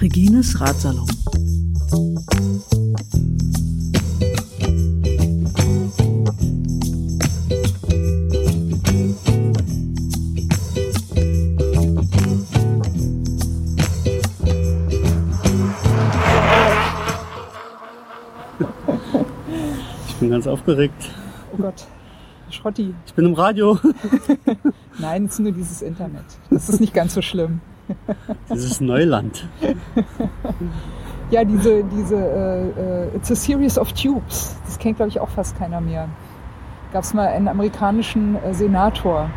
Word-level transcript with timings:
Regines 0.00 0.58
Ratsalon. 0.60 1.06
Ich 20.08 20.14
bin 20.16 20.30
ganz 20.30 20.46
aufgeregt. 20.46 20.94
Oh 21.52 21.56
Gott, 21.62 21.86
Schrotti. 22.52 22.94
Ich 23.06 23.14
bin 23.14 23.26
im 23.26 23.34
Radio. 23.34 23.78
Nein, 24.98 25.24
es 25.26 25.32
ist 25.34 25.40
nur 25.40 25.52
dieses 25.52 25.82
Internet. 25.82 26.24
Das 26.50 26.68
ist 26.68 26.80
nicht 26.80 26.94
ganz 26.94 27.14
so 27.14 27.22
schlimm. 27.22 27.60
Dieses 28.50 28.80
Neuland. 28.80 29.48
Ja, 31.30 31.44
diese, 31.44 31.84
diese 31.84 32.16
äh, 32.16 33.04
äh, 33.04 33.16
It's 33.16 33.30
a 33.30 33.36
Series 33.36 33.78
of 33.78 33.92
Tubes. 33.92 34.56
Das 34.64 34.78
kennt, 34.80 34.96
glaube 34.96 35.10
ich, 35.10 35.20
auch 35.20 35.28
fast 35.28 35.56
keiner 35.56 35.80
mehr. 35.80 36.08
Gab 36.92 37.04
es 37.04 37.14
mal 37.14 37.28
einen 37.28 37.46
amerikanischen 37.46 38.34
äh, 38.42 38.52
Senator. 38.52 39.30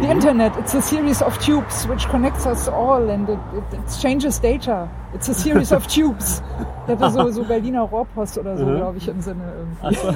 The 0.00 0.10
Internet, 0.10 0.52
it's 0.58 0.74
a 0.74 0.82
series 0.82 1.22
of 1.22 1.38
tubes 1.38 1.86
which 1.88 2.06
connects 2.08 2.46
us 2.46 2.68
all 2.68 3.08
and 3.10 3.28
it, 3.28 3.38
it 3.56 3.78
exchanges 3.78 4.38
data. 4.40 4.88
It's 5.14 5.28
a 5.28 5.34
series 5.34 5.72
of 5.72 5.86
tubes. 5.86 6.42
Der 6.86 6.98
hatte 6.98 7.10
so, 7.12 7.30
so 7.30 7.42
Berliner 7.44 7.82
Rohrpost 7.82 8.38
oder 8.38 8.56
so, 8.58 8.64
Mhm. 8.66 8.76
glaube 8.76 8.98
ich, 8.98 9.08
im 9.08 9.20
Sinne 9.20 9.42
irgendwie. 9.82 9.96
so, 9.96 10.14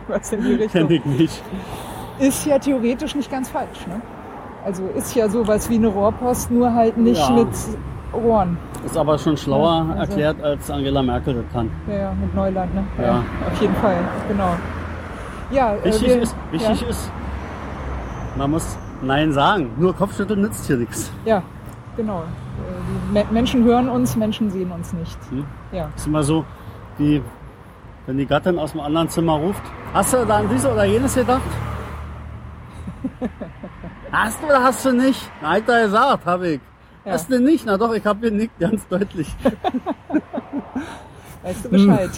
Was 0.08 0.32
in 0.32 0.42
die 0.42 0.54
Richtung. 0.54 0.88
kenn 0.88 0.90
ich 0.90 1.04
nicht. 1.06 1.42
Ist 2.18 2.44
ja 2.46 2.58
theoretisch 2.58 3.14
nicht 3.14 3.30
ganz 3.30 3.48
falsch, 3.48 3.86
ne? 3.86 4.00
Also 4.64 4.82
ist 4.94 5.14
ja 5.14 5.28
sowas 5.28 5.70
wie 5.70 5.76
eine 5.76 5.88
Rohrpost, 5.88 6.50
nur 6.50 6.72
halt 6.74 6.98
nicht 6.98 7.20
Ja. 7.28 7.34
mit 7.34 7.48
Rohren. 8.12 8.58
Ist 8.84 8.96
aber 8.96 9.16
schon 9.18 9.36
schlauer 9.36 9.86
Ja, 9.88 10.00
also- 10.00 10.00
erklärt, 10.12 10.42
als 10.42 10.70
Angela 10.70 11.02
Merkel 11.02 11.34
das 11.34 11.44
kann. 11.52 11.70
Ja, 11.88 11.94
ja, 11.96 12.12
mit 12.20 12.34
Neuland, 12.34 12.74
ne? 12.74 12.84
Ja. 13.02 13.22
auf 13.50 13.60
jeden 13.60 13.74
Fall, 13.76 13.96
genau. 14.28 14.50
Ja, 15.50 15.74
äh, 15.76 15.84
Wichtig, 15.86 16.08
wir, 16.08 16.22
ist, 16.22 16.36
wichtig 16.50 16.80
ja, 16.82 16.88
ist, 16.88 17.10
man 18.36 18.50
muss 18.50 18.76
Nein 19.02 19.32
sagen. 19.32 19.70
Nur 19.78 19.94
Kopfschütteln 19.94 20.42
nützt 20.42 20.66
hier 20.66 20.76
nichts. 20.76 21.10
Ja, 21.24 21.42
genau. 21.96 22.20
Äh, 22.20 22.24
Die 23.08 23.12
Me 23.12 23.24
Menschen 23.30 23.64
hören 23.64 23.88
uns, 23.88 24.16
Menschen 24.16 24.50
sehen 24.50 24.70
uns 24.72 24.92
nicht. 24.92 25.18
Hm? 25.30 25.44
Ja. 25.72 25.90
Ist 25.96 26.06
immer 26.06 26.22
so, 26.22 26.44
wie 26.98 27.22
wenn 28.06 28.16
die 28.16 28.26
Gattin 28.26 28.58
aus 28.58 28.72
dem 28.72 28.80
anderen 28.80 29.08
Zimmer 29.08 29.34
ruft. 29.34 29.62
Hast 29.92 30.12
du 30.14 30.24
da 30.24 30.38
an 30.38 30.48
dies 30.50 30.64
oder 30.64 30.84
jenes 30.84 31.14
gedacht? 31.14 31.42
hast 34.12 34.42
du 34.42 34.46
oder 34.46 34.62
hast 34.62 34.84
du 34.84 34.92
nicht? 34.92 35.30
Hat 35.42 35.68
er 35.68 35.84
gesagt, 35.84 36.26
habe 36.26 36.48
ich. 36.48 36.60
Ja. 37.04 37.12
Hast 37.12 37.30
du 37.30 37.40
nicht? 37.40 37.64
Na 37.66 37.76
doch, 37.76 37.92
ich 37.94 38.04
habe 38.04 38.20
genickt, 38.20 38.56
ganz 38.58 38.86
deutlich. 38.88 39.34
Weißt 41.42 41.64
du 41.64 41.68
Bescheid? 41.70 42.10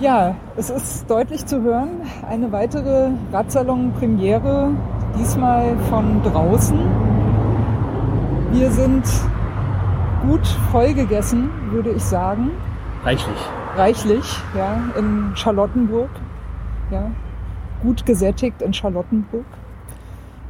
Ja, 0.00 0.34
es 0.56 0.70
ist 0.70 1.10
deutlich 1.10 1.46
zu 1.46 1.62
hören. 1.62 2.02
Eine 2.28 2.52
weitere 2.52 3.10
Radsalon-Premiere, 3.32 4.70
diesmal 5.18 5.76
von 5.88 6.22
draußen. 6.22 6.78
Wir 8.52 8.70
sind 8.70 9.04
gut 10.22 10.46
vollgegessen, 10.70 11.50
würde 11.70 11.90
ich 11.90 12.02
sagen. 12.02 12.50
Reichlich. 13.04 13.38
Reichlich, 13.76 14.36
ja, 14.56 14.76
in 14.98 15.32
Charlottenburg. 15.34 16.10
Ja, 16.90 17.10
gut 17.82 18.04
gesättigt 18.04 18.60
in 18.62 18.74
Charlottenburg. 18.74 19.44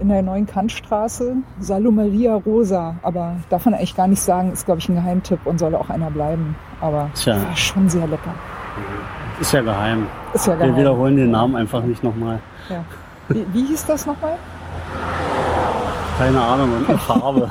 In 0.01 0.09
der 0.09 0.23
neuen 0.23 0.47
Kantstraße, 0.47 1.37
Salomeria 1.59 2.35
Rosa. 2.35 2.97
Aber 3.03 3.37
darf 3.51 3.67
man 3.67 3.75
eigentlich 3.75 3.95
gar 3.95 4.09
nicht 4.09 4.23
sagen, 4.23 4.51
ist, 4.51 4.65
glaube 4.65 4.81
ich, 4.81 4.89
ein 4.89 4.95
Geheimtipp 4.95 5.41
und 5.45 5.59
soll 5.59 5.75
auch 5.75 5.91
einer 5.91 6.11
bleiben. 6.11 6.57
Aber 6.81 7.11
Tja. 7.15 7.37
war 7.37 7.55
schon 7.55 7.91
sehr 7.91 8.07
lecker. 8.07 8.35
Ist 9.41 9.53
ja 9.53 9.63
geheim. 9.63 10.07
Ist 10.35 10.47
ja 10.47 10.53
Wir 10.53 10.67
geheim. 10.67 10.77
wiederholen 10.77 11.17
den 11.17 11.31
Namen 11.31 11.57
einfach 11.57 11.83
nicht 11.83 12.05
nochmal. 12.05 12.39
Ja. 12.69 12.85
Wie, 13.29 13.47
wie 13.53 13.65
hieß 13.67 13.87
das 13.87 14.07
nochmal? 14.07 14.37
Keine 16.19 16.41
Ahnung, 16.41 16.77
und 16.77 16.89
eine 16.89 16.99
Farbe. 17.09 17.51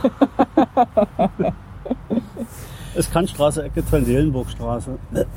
ist 2.95 3.11
Kantstraße, 3.11 3.63
Ecke 3.63 3.83
Treuseelenburgstraße. 3.85 4.97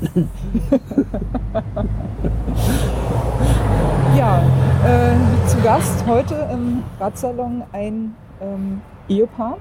Ja, 4.17 4.41
äh, 4.85 5.47
zu 5.47 5.59
Gast 5.61 6.05
heute 6.07 6.47
im 6.53 6.83
Radsalon 6.99 7.63
ein 7.73 8.15
ähm, 8.41 8.81
Ehepaar, 9.09 9.57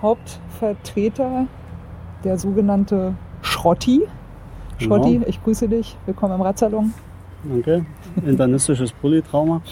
Hauptvertreter 0.00 1.46
der 2.24 2.38
sogenannte 2.38 3.14
Schrotti. 3.42 4.02
Schrotti, 4.78 5.12
Genau. 5.14 5.26
ich 5.28 5.42
grüße 5.42 5.68
dich. 5.68 5.96
Willkommen 6.06 6.34
im 6.34 6.42
Radsalon. 6.42 6.92
Danke. 7.44 7.84
Internistisches 8.24 8.92
Polytrauma. 8.92 9.60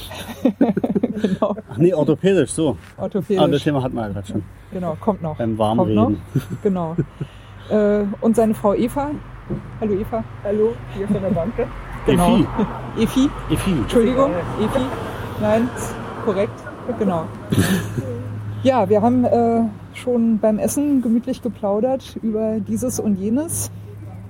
Genau, 1.23 1.55
Ach 1.71 1.77
nee, 1.77 1.93
orthopädisch, 1.93 2.51
so. 2.51 2.71
Ah, 2.71 2.75
das 2.97 3.03
orthopädisch. 3.17 3.63
Thema 3.65 3.83
hatten 3.83 3.95
wir 3.95 4.03
ja 4.03 4.09
gerade 4.09 4.27
schon. 4.27 4.43
Genau, 4.73 4.97
kommt 4.99 5.23
noch. 5.23 5.37
Beim 5.37 5.57
Kommt 5.57 5.59
noch. 5.59 5.77
Warmreden. 5.77 6.21
Genau. 6.63 6.97
Äh, 7.71 8.03
und 8.21 8.35
seine 8.35 8.55
Frau 8.55 8.75
Eva. 8.75 9.13
Hallo 9.81 9.95
Eva. 9.95 10.25
Hallo, 10.43 10.73
hier 10.97 11.07
von 11.07 11.23
der 11.23 11.31
Banke. 11.31 11.67
Genau. 12.07 12.39
Efi. 12.99 12.99
Efi, 12.99 13.31
Efi. 13.55 13.71
Entschuldigung, 13.71 14.33
Efi. 14.61 14.81
Nein, 15.41 15.69
korrekt. 16.25 16.53
Genau. 16.99 17.25
Ja, 18.65 18.89
wir 18.89 19.01
haben 19.01 19.25
äh, 19.25 19.61
schon 19.95 20.39
beim 20.39 20.59
Essen 20.59 21.01
gemütlich 21.03 21.41
geplaudert 21.41 22.17
über 22.21 22.59
dieses 22.59 22.99
und 22.99 23.17
jenes. 23.21 23.71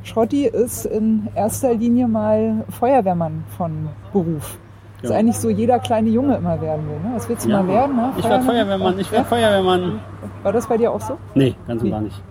Schrotti 0.04 0.46
ist 0.46 0.84
in 0.86 1.28
erster 1.34 1.74
Linie 1.74 2.08
mal 2.08 2.64
Feuerwehrmann 2.70 3.44
von 3.56 3.88
Beruf. 4.12 4.58
Das 4.96 5.04
ist 5.04 5.10
Ja. 5.10 5.18
eigentlich 5.18 5.36
so 5.38 5.48
jeder 5.50 5.78
kleine 5.78 6.08
Junge 6.10 6.36
immer 6.36 6.60
werden 6.60 6.88
will. 6.88 6.96
Ne? 6.98 7.14
Was 7.14 7.28
willst 7.28 7.44
du 7.44 7.50
Ja. 7.50 7.62
mal 7.62 7.68
werden? 7.68 7.96
Ne? 7.96 8.12
Ich 8.16 8.24
werde 8.28 8.44
Feuerwehrmann, 8.44 8.98
ich 8.98 9.10
werde 9.12 9.24
Feuerwehrmann. 9.24 10.00
War 10.42 10.52
das 10.52 10.66
bei 10.66 10.76
dir 10.76 10.92
auch 10.92 11.00
so? 11.00 11.16
Nee, 11.34 11.54
ganz 11.66 11.80
und 11.82 11.86
Wie? 11.86 11.90
gar 11.90 12.00
nicht. 12.00 12.22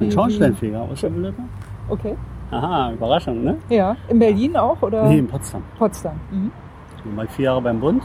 Ein 0.00 0.10
Schornsteinfeger, 0.10 0.80
ausgebildeter. 0.80 1.42
Okay. 1.88 2.16
Aha, 2.50 2.92
Überraschung, 2.92 3.42
ne? 3.44 3.56
Ja. 3.68 3.96
In 4.08 4.18
Berlin 4.18 4.56
auch 4.56 4.80
oder 4.82 5.04
Nee, 5.08 5.18
in 5.18 5.28
Potsdam. 5.28 5.62
Potsdam? 5.78 6.14
Mhm. 6.30 6.50
Ich 7.04 7.16
war 7.16 7.26
vier 7.26 7.44
Jahre 7.46 7.62
beim 7.62 7.80
Bund. 7.80 8.02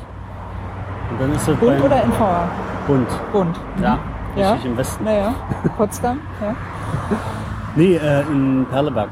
Und 1.12 1.22
dann 1.22 1.32
ist 1.34 1.48
es 1.48 1.56
Bund 1.58 1.82
oder 1.84 2.04
NVA? 2.04 2.48
Bund. 2.88 3.08
Bund. 3.32 3.60
Mhm. 3.78 3.84
Ja, 3.84 4.00
Ja. 4.36 4.52
richtig 4.54 4.72
im 4.72 4.78
Westen. 4.78 5.04
Naja, 5.04 5.34
Potsdam, 5.78 6.20
ja. 6.42 6.56
Nee, 7.78 7.96
äh, 7.96 8.22
in 8.32 8.66
Perleberg. 8.70 9.10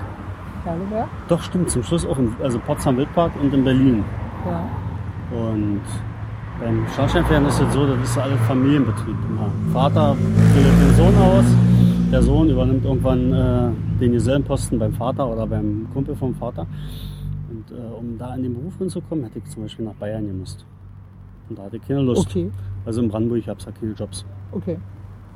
Perleberg, 0.64 1.08
Doch, 1.28 1.42
stimmt, 1.42 1.70
zum 1.70 1.84
Schluss 1.84 2.06
auch 2.06 2.18
in 2.18 2.34
also 2.42 2.58
Potsdam 2.59 2.98
Wildpark 2.98 3.31
und 3.42 3.53
in 3.53 3.64
Berlin. 3.64 4.03
ja. 4.46 4.64
Und 5.31 5.81
beim 6.59 6.86
Schornsteinfeger 6.96 7.48
ist 7.48 7.59
es 7.59 7.74
so, 7.74 7.86
das 7.86 8.00
ist 8.09 8.18
alles 8.18 8.40
Familienbetrieb. 8.48 9.16
Immer. 9.30 9.50
Vater 9.74 10.16
bildet 10.53 10.80
den 10.81 10.96
Sohn 10.96 11.16
aus, 11.18 11.46
der 12.12 12.22
Sohn 12.22 12.50
übernimmt 12.50 12.86
irgendwann 12.86 13.34
äh, 13.34 14.00
den 14.00 14.12
Gesellenposten 14.14 14.80
beim 14.80 14.94
Vater 14.94 15.28
oder 15.28 15.46
beim 15.47 15.88
Kumpel 15.94 16.16
vom 16.16 16.34
Vater. 16.36 16.66
Und 17.50 17.72
äh, 17.72 17.82
um 18.00 18.18
da 18.18 18.36
in 18.36 18.44
den 18.44 18.53
Beruf 18.53 18.78
hinzukommen, 18.78 19.26
hätte 19.26 19.40
ich 19.40 19.46
zum 19.50 19.64
Beispiel 19.64 19.86
nach 19.86 19.96
Bayern 19.96 20.26
gemusst. 20.28 20.66
Und 21.50 21.59
da 21.59 21.64
hatte 21.64 21.78
ich 21.78 21.88
keine 21.88 22.02
Lust. 22.02 22.28
Okay, 22.28 22.50
Also 22.86 23.02
in 23.02 23.09
Brandenburg 23.09 23.46
gab 23.46 23.59
es 23.59 23.66
ja 23.66 23.72
keine 23.72 23.94
Jobs. 23.94 24.26
okay. 24.52 24.78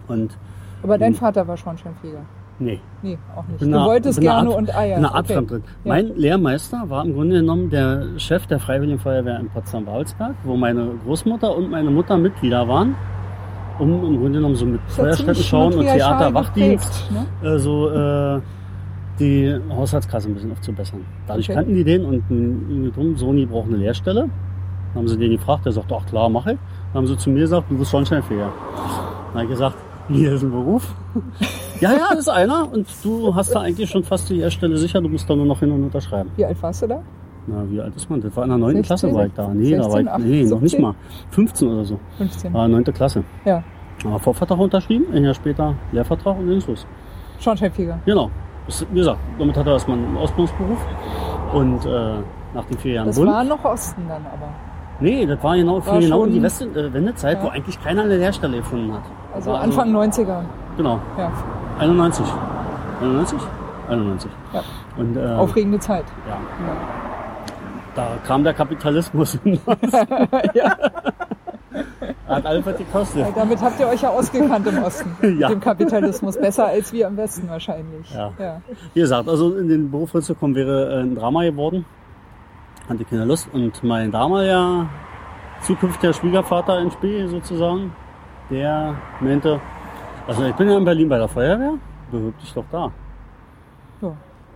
Und 0.08 0.38
Aber 0.82 0.98
dein. 0.98 1.14
Vater 1.14 1.48
war 1.48 1.58
Schornsteinfeger? 1.58 2.22
Nee, 2.60 2.80
Nee, 3.02 3.18
auch 3.36 3.44
nicht. 3.48 3.62
Du 3.62 3.72
wolltest 3.72 4.20
gerne 4.22 4.50
Art- 4.50 4.58
und 4.58 4.76
Eier. 4.76 4.98
eine 4.98 5.14
Art 5.14 5.26
okay. 5.26 5.34
Fremdtritt. 5.36 5.64
Ja. 5.66 5.94
Mein 5.94 6.16
Lehrmeister 6.18 6.90
war 6.90 7.06
im 7.06 7.14
Grunde 7.14 7.38
genommen 7.40 7.70
der 7.70 8.04
Chef 8.18 8.46
der 8.48 8.60
Freiwilligen 8.60 9.00
Feuerwehr 9.00 9.40
in 9.40 9.50
Potsdam-Babelsberg, 9.50 10.36
wo 10.44 10.56
meine 10.58 10.90
Großmutter 11.06 11.56
und 11.56 11.72
meine 11.72 11.90
Mutter 11.90 12.18
Mitglieder 12.18 12.68
waren, 12.68 12.96
um 13.80 13.90
im 14.06 14.18
Grunde 14.20 14.40
genommen 14.40 14.56
so 14.56 14.66
mit 14.66 14.82
Feuerstätten 14.88 15.36
schauen 15.36 15.74
und 15.74 15.86
matriarchal 15.86 16.18
Theater, 16.18 16.34
Wachdienst, 16.34 17.08
geprägt, 17.10 17.28
Ne? 17.42 17.50
äh, 17.50 17.60
so 17.60 17.90
äh, 17.90 18.42
die 19.20 19.58
Haushaltskasse 19.70 20.28
ein 20.30 20.34
bisschen 20.34 20.52
aufzubessern. 20.52 21.02
Dadurch 21.28 21.48
Okay. 21.50 21.56
kannten 21.56 21.76
die 21.76 21.84
den 21.84 22.06
und 22.06 22.94
drum, 22.96 23.16
Sony 23.18 23.46
braucht 23.46 23.68
eine 23.68 23.78
Lehrstelle. 23.78 24.22
Dann 24.94 25.04
haben 25.04 25.08
sie 25.08 25.18
den 25.18 25.32
gefragt, 25.32 25.66
der 25.66 25.72
sagt, 25.72 25.92
ach 25.94 26.06
klar, 26.06 26.30
mache 26.30 26.54
ich. 26.54 26.58
Dann 26.94 27.02
haben 27.04 27.08
sie 27.08 27.16
zu 27.18 27.30
mir 27.30 27.42
gesagt, 27.42 27.70
du 27.70 27.78
bist 27.78 27.92
Schornsteinfeger. 27.92 28.50
Dann 29.28 29.34
habe 29.34 29.44
ich 29.44 29.50
gesagt, 29.50 29.76
hier 30.10 30.34
ist 30.34 30.44
ein 30.44 30.52
Beruf. 30.52 30.94
ja, 31.82 31.92
ja, 31.94 32.08
das 32.12 32.20
ist 32.20 32.30
einer 32.30 32.72
und 32.72 32.88
du 33.04 33.34
hast 33.36 33.54
da 33.56 33.62
eigentlich 33.62 33.90
schon 33.90 34.04
fast 34.04 34.30
die 34.30 34.36
Lehrstelle 34.36 34.78
sicher, 34.78 35.02
du 35.02 35.10
musst 35.10 35.30
da 35.30 35.36
nur 35.36 35.46
noch 35.46 35.60
hin 35.60 35.72
und 35.72 35.84
unterschreiben. 35.84 36.30
Wie 36.36 36.46
alt 36.46 36.62
warst 36.62 36.82
du 36.82 36.88
da? 36.88 37.02
Na, 37.48 37.64
wie 37.70 37.80
alt 37.82 37.96
ist 37.96 38.10
man? 38.10 38.22
Das 38.22 38.36
war 38.36 38.44
in 38.44 38.50
der 38.50 38.58
9. 38.60 38.76
16? 38.76 38.84
Klasse 38.84 39.14
war 39.14 39.26
ich 39.26 39.34
da. 39.34 39.48
Nee, 39.54 39.76
da 39.76 39.84
war 39.92 40.00
ich, 40.02 40.06
16, 40.08 40.30
nee, 40.30 40.44
noch 40.44 40.62
nicht 40.62 40.72
17? 40.72 40.82
mal. 40.82 40.96
15 41.32 41.68
oder 41.68 41.86
so. 41.86 42.00
15. 42.18 42.54
War 42.54 42.68
9. 42.68 42.84
Klasse. 42.86 43.24
Ja, 43.46 43.64
Aber 44.06 44.20
Vorvertrag 44.20 44.60
unterschrieben, 44.60 45.06
ein 45.14 45.24
Jahr 45.24 45.34
später 45.34 45.74
Lehrvertrag 45.92 46.34
und 46.38 46.42
dann 46.46 46.50
ging's 46.52 46.68
los. 46.68 46.86
Schornsteinfeger. 47.40 48.00
Genau. 48.06 48.30
Das, 48.68 48.86
wie 48.92 48.98
gesagt, 49.00 49.20
damit 49.40 49.58
hat 49.58 49.66
er 49.66 49.74
erstmal 49.74 49.98
einen 49.98 50.16
Ausbildungsberuf. 50.18 50.78
Und 51.54 51.86
äh, 51.86 52.14
nach 52.54 52.66
den 52.66 52.78
vier 52.78 52.94
Jahren 52.94 53.08
Das 53.08 53.16
Bund. 53.18 53.30
war 53.32 53.44
noch 53.44 53.64
Osten 53.66 54.04
dann 54.08 54.22
aber. 54.26 54.50
nee, 55.00 55.26
das 55.26 55.42
war 55.44 55.56
genau 55.58 55.84
War 55.86 56.00
genau 56.00 56.26
die 56.28 56.42
West 56.44 56.62
äh, 56.62 56.94
Wendezeit, 56.94 57.38
Ja. 57.40 57.44
wo 57.46 57.48
eigentlich 57.48 57.82
keiner 57.82 58.04
eine 58.04 58.18
Lehrstelle 58.18 58.58
gefunden 58.58 58.94
hat. 58.94 59.02
Also 59.34 59.52
War 59.52 59.62
Anfang 59.62 59.92
90er. 59.96 60.42
Genau, 60.78 61.00
Ja, 61.18 61.32
91. 61.80 62.26
91? 63.02 63.40
91. 63.90 64.32
ja. 64.54 64.64
Und 64.98 65.16
äh, 65.18 65.26
aufregende 65.26 65.80
Zeit. 65.80 66.06
ja, 66.28 66.38
da 67.96 68.08
kam 68.26 68.44
der 68.44 68.54
Kapitalismus 68.54 69.38
hin. 69.44 69.60
ja. 70.54 70.78
Hat 72.28 72.46
alles 72.46 72.66
was 72.66 72.78
gekostet. 72.78 73.22
Ja, 73.22 73.28
damit 73.36 73.62
habt 73.62 73.80
ihr 73.80 73.88
euch 73.88 74.02
ja 74.02 74.10
ausgekannt 74.10 74.68
im 74.68 74.84
Osten. 74.84 75.16
Mit 75.22 75.40
Ja. 75.40 75.48
dem 75.50 75.60
Kapitalismus. 75.60 76.38
Besser 76.38 76.68
als 76.68 76.94
wir 76.94 77.08
im 77.08 77.18
Westen 77.18 77.50
wahrscheinlich. 77.50 78.14
Ja. 78.14 78.32
Ja. 78.38 78.62
Wie 78.94 79.00
gesagt, 79.00 79.28
also 79.28 79.56
in 79.58 79.68
den 79.70 79.90
Beruf 79.90 80.14
reinzukommen 80.14 80.56
wäre 80.56 80.94
äh, 80.98 81.02
ein 81.02 81.16
Drama 81.16 81.44
geworden. 81.44 81.86
Hatte 82.88 83.06
keine 83.06 83.26
Lust. 83.26 83.50
Und 83.54 83.84
mein 83.84 84.12
damaliger 84.12 84.86
zukünftiger 85.62 86.14
Schwiegervater 86.14 86.80
in 86.80 86.92
Spee 86.92 87.26
sozusagen, 87.28 87.92
der 88.50 88.96
meinte, 89.20 89.60
also 90.30 90.44
ich 90.46 90.56
bin 90.56 90.70
ja 90.70 90.78
in 90.78 90.86
Berlin 90.86 91.10
bei 91.10 91.18
der 91.18 91.28
Feuerwehr, 91.28 91.74
bewirb 92.12 92.40
dich 92.40 92.54
doch 92.54 92.66
da. 92.72 92.92
Ja. 94.02 94.10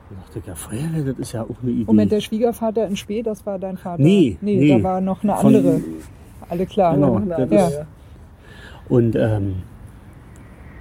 Da 0.10 0.16
dachte 0.22 0.40
ich, 0.40 0.46
ja, 0.46 0.56
Feuerwehr, 0.56 1.04
das 1.04 1.20
ist 1.20 1.32
ja 1.34 1.42
auch 1.44 1.56
eine 1.62 1.72
Idee. 1.72 1.86
Moment, 1.86 2.12
der 2.12 2.22
Schwiegervater 2.22 2.88
in 2.88 2.96
Spee, 2.96 3.22
das 3.24 3.46
war 3.46 3.58
dein 3.60 3.78
Vater? 3.78 4.02
Nee, 4.02 4.38
nee, 4.42 4.58
nee. 4.58 4.78
da 4.78 4.84
war 4.84 5.02
noch 5.02 5.24
eine 5.24 5.36
Von- 5.36 5.56
andere. 5.56 5.82
Alle 6.50 6.66
klar. 6.66 6.94
Genau, 6.96 7.20
ja. 7.20 7.46
das 7.46 7.52
ja. 7.52 7.68
ist- 7.68 7.88
Und 8.90 9.16
ähm, 9.16 9.56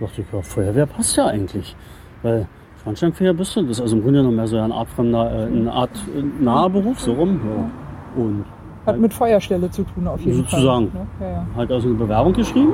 dachte 0.00 0.20
ich, 0.22 0.26
ja, 0.32 0.42
Feuerwehr 0.42 0.86
passt 0.86 1.16
ja 1.16 1.26
eigentlich. 1.26 1.74
Weil 2.22 2.46
Schornsteinfeger 2.82 3.32
bist 3.34 3.54
du, 3.56 3.62
das 3.62 3.70
ist 3.78 3.80
also 3.80 3.96
im 3.96 4.02
Grunde 4.02 4.18
genommen 4.20 4.36
mehr 4.36 4.46
so 4.48 4.58
eine 4.58 4.74
Art 4.74 4.88
von 4.88 5.14
äh, 5.14 5.16
eine 5.16 5.72
Art 5.72 5.90
äh, 6.16 6.22
naher 6.42 6.68
Beruf, 6.68 7.00
so 7.00 7.12
rum. 7.12 7.40
Ja. 7.44 8.22
Und 8.22 8.44
Hat 8.84 8.98
mit 8.98 9.14
Feuerstelle 9.14 9.70
zu 9.70 9.84
tun 9.84 10.06
auf 10.08 10.20
jeden 10.20 10.38
Sozusagen. 10.38 10.90
Fall. 10.90 11.00
Ne? 11.00 11.06
Ja, 11.20 11.30
ja. 11.32 11.46
halt 11.56 11.70
also 11.72 11.88
eine 11.88 11.96
Bewerbung 11.96 12.32
geschrieben. 12.32 12.72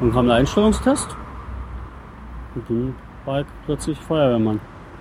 Dann 0.00 0.12
kam 0.12 0.26
der 0.26 0.36
Einstellungstest. 0.36 1.16
Und 2.54 2.64
dann 2.68 2.94
war 3.24 3.40
ich 3.40 3.46
plötzlich 3.64 3.98
Feuerwehrmann. 3.98 4.60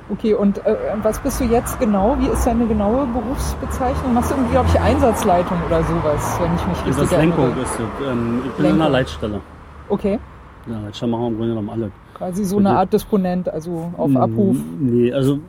Okay, 0.09 0.35
und 0.35 0.63
äh, 0.65 0.75
was 1.01 1.17
bist 1.19 1.39
du 1.39 1.45
jetzt 1.45 1.79
genau? 1.79 2.15
Wie 2.19 2.27
ist 2.27 2.45
deine 2.45 2.67
genaue 2.67 3.07
Berufsbezeichnung? 3.07 4.13
Machst 4.13 4.29
du 4.31 4.35
irgendwie, 4.35 4.51
glaube 4.51 4.69
ich, 4.71 4.79
Einsatzleitung 4.79 5.57
oder 5.65 5.81
sowas, 5.83 6.39
wenn 6.39 6.53
ich 6.55 6.67
mich 6.67 6.85
richtig 6.85 7.09
Das 7.09 7.11
Lenkung 7.19 7.45
erinnere? 7.45 7.61
ist 7.63 7.71
es. 7.73 8.07
Ähm, 8.07 8.41
ich 8.45 8.51
bin 8.51 8.57
in 8.57 8.61
Lenkung. 8.63 8.81
einer 8.81 8.89
Leitstelle. 8.91 9.41
Okay, 9.89 10.19
In 10.67 10.73
der 10.73 10.81
Leitstelle 10.83 11.11
machen 11.11 11.21
wir 11.23 11.27
im 11.29 11.35
Grunde 11.37 11.49
genommen 11.55 11.69
alle. 11.71 11.91
quasi 12.13 12.43
so 12.45 12.57
eine 12.57 12.69
Okay. 12.69 12.77
Art 12.77 12.93
Disponent, 12.93 13.49
also 13.49 13.91
auf 13.97 14.09
Mm, 14.11 14.17
Abruf. 14.17 14.57
Nee, 14.79 15.11
also 15.11 15.39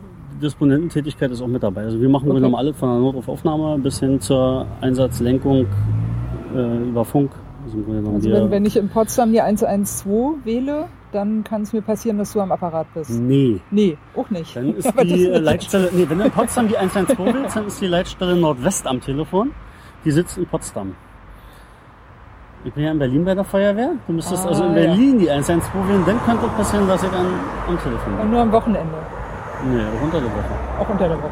Disponententätigkeit 0.43 1.31
ist 1.31 1.43
auch 1.43 1.47
mit 1.49 1.63
dabei. 1.63 1.83
Also 1.83 2.01
wir 2.01 2.09
machen 2.09 2.25
im 2.25 2.31
Grunde 2.31 2.47
Okay. 2.47 2.51
genommen 2.51 2.55
alles 2.67 2.77
von 2.79 2.89
der 2.91 2.99
Notaufnahme 3.13 3.79
bis 3.79 4.01
hin 4.01 4.21
zur 4.21 4.67
Einsatzlenkung 4.81 5.67
äh, 6.55 6.89
über 6.89 7.05
Funk. 7.05 7.31
Also 7.67 7.79
Also 8.15 8.31
wenn, 8.31 8.51
wenn 8.51 8.65
ich 8.65 8.77
in 8.77 8.89
Potsdam 8.89 9.33
die 9.33 9.41
112 9.41 10.45
wähle, 10.45 10.87
dann 11.13 11.43
kann 11.43 11.63
es 11.63 11.73
mir 11.73 11.83
passieren, 11.83 12.19
dass 12.19 12.33
du 12.33 12.41
am 12.41 12.53
Apparat 12.53 12.87
bist. 12.95 13.11
Nee. 13.11 13.61
Nee, 13.71 13.99
auch 14.17 14.31
nicht. 14.31 14.55
Dann 14.55 14.75
ist 14.77 14.87
Aber 14.93 15.05
die 15.05 15.25
Leitstelle, 15.27 15.91
nee, 15.93 16.07
wenn 16.09 16.19
du 16.19 16.25
in 16.27 16.31
Potsdam 16.31 16.69
die 16.69 16.77
112 16.79 17.35
willst, 17.35 17.57
dann 17.57 17.67
ist 17.67 17.81
die 17.81 17.87
Leitstelle 17.89 18.37
Nordwest 18.37 18.87
am 18.87 19.01
Telefon. 19.01 19.51
Die 20.05 20.11
sitzt 20.13 20.39
in 20.39 20.47
Potsdam. 20.47 20.95
Ich 22.65 22.73
bin 22.73 22.85
ja 22.85 22.91
in 22.93 22.99
Berlin 22.99 23.25
bei 23.25 23.35
der 23.35 23.45
Feuerwehr. 23.45 23.91
Du 24.07 24.13
müsstest 24.13 24.45
Ah, 24.45 24.49
also 24.49 24.65
in 24.65 24.71
ja. 24.71 24.75
Berlin 24.83 25.19
die 25.19 25.31
112 25.31 25.89
wählen, 25.89 26.03
dann 26.07 26.19
könnte 26.25 26.47
passieren, 26.57 26.87
dass 26.89 27.03
ich 27.03 27.11
an, 27.13 27.27
am 27.69 27.79
Telefon 27.79 28.13
Und 28.15 28.21
bin. 28.23 28.31
nur 28.31 28.41
am 28.43 28.53
Wochenende, 28.53 28.95
Nee, 29.73 29.81
auch 29.83 30.03
unter 30.05 30.21
der 30.21 30.31
Woche. 30.31 30.45
auch 30.81 30.89
unter 30.89 31.09
der 31.09 31.17
Woche. 31.19 31.31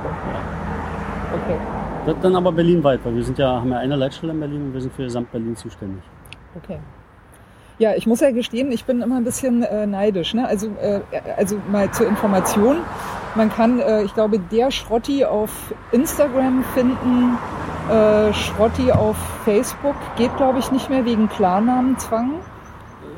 Okay, 1.34 1.56
Das 2.06 2.14
dann 2.22 2.37
aber 2.37 2.52
berlinweit, 2.52 3.00
weil 3.04 3.14
wir 3.16 3.25
sind 3.25 3.37
ja, 3.38 3.60
haben 3.60 3.70
ja 3.70 3.78
eine 3.78 3.96
Leitstelle 3.96 4.32
in 4.32 4.40
Berlin 4.40 4.62
und 4.66 4.75
wir 4.75 4.80
sind 4.80 4.94
für 4.94 5.02
Gesamt 5.04 5.30
Berlin 5.32 5.54
zuständig. 5.56 6.02
Okay. 6.56 6.78
Ja, 7.78 7.94
ich 7.94 8.06
muss 8.06 8.20
ja 8.20 8.30
gestehen, 8.30 8.70
ich 8.70 8.84
bin 8.84 9.02
immer 9.02 9.16
ein 9.16 9.24
bisschen 9.24 9.64
äh, 9.64 9.86
neidisch. 9.86 10.32
Ne? 10.32 10.46
Also, 10.46 10.68
äh, 10.80 11.00
also 11.36 11.56
mal 11.72 11.90
zur 11.90 12.06
Information. 12.06 12.76
Man 13.34 13.50
kann, 13.50 13.80
äh, 13.80 14.02
ich 14.02 14.14
glaube, 14.14 14.38
der 14.38 14.70
Schrotti 14.70 15.24
auf 15.24 15.74
Instagram 15.90 16.62
finden, 16.74 17.36
äh, 17.90 18.32
Schrotti 18.32 18.92
auf 18.92 19.16
Facebook 19.44 19.96
geht, 20.16 20.36
glaube 20.36 20.60
ich, 20.60 20.70
nicht 20.70 20.88
mehr 20.88 21.04
wegen 21.04 21.28
Klarnamenzwang. 21.28 22.34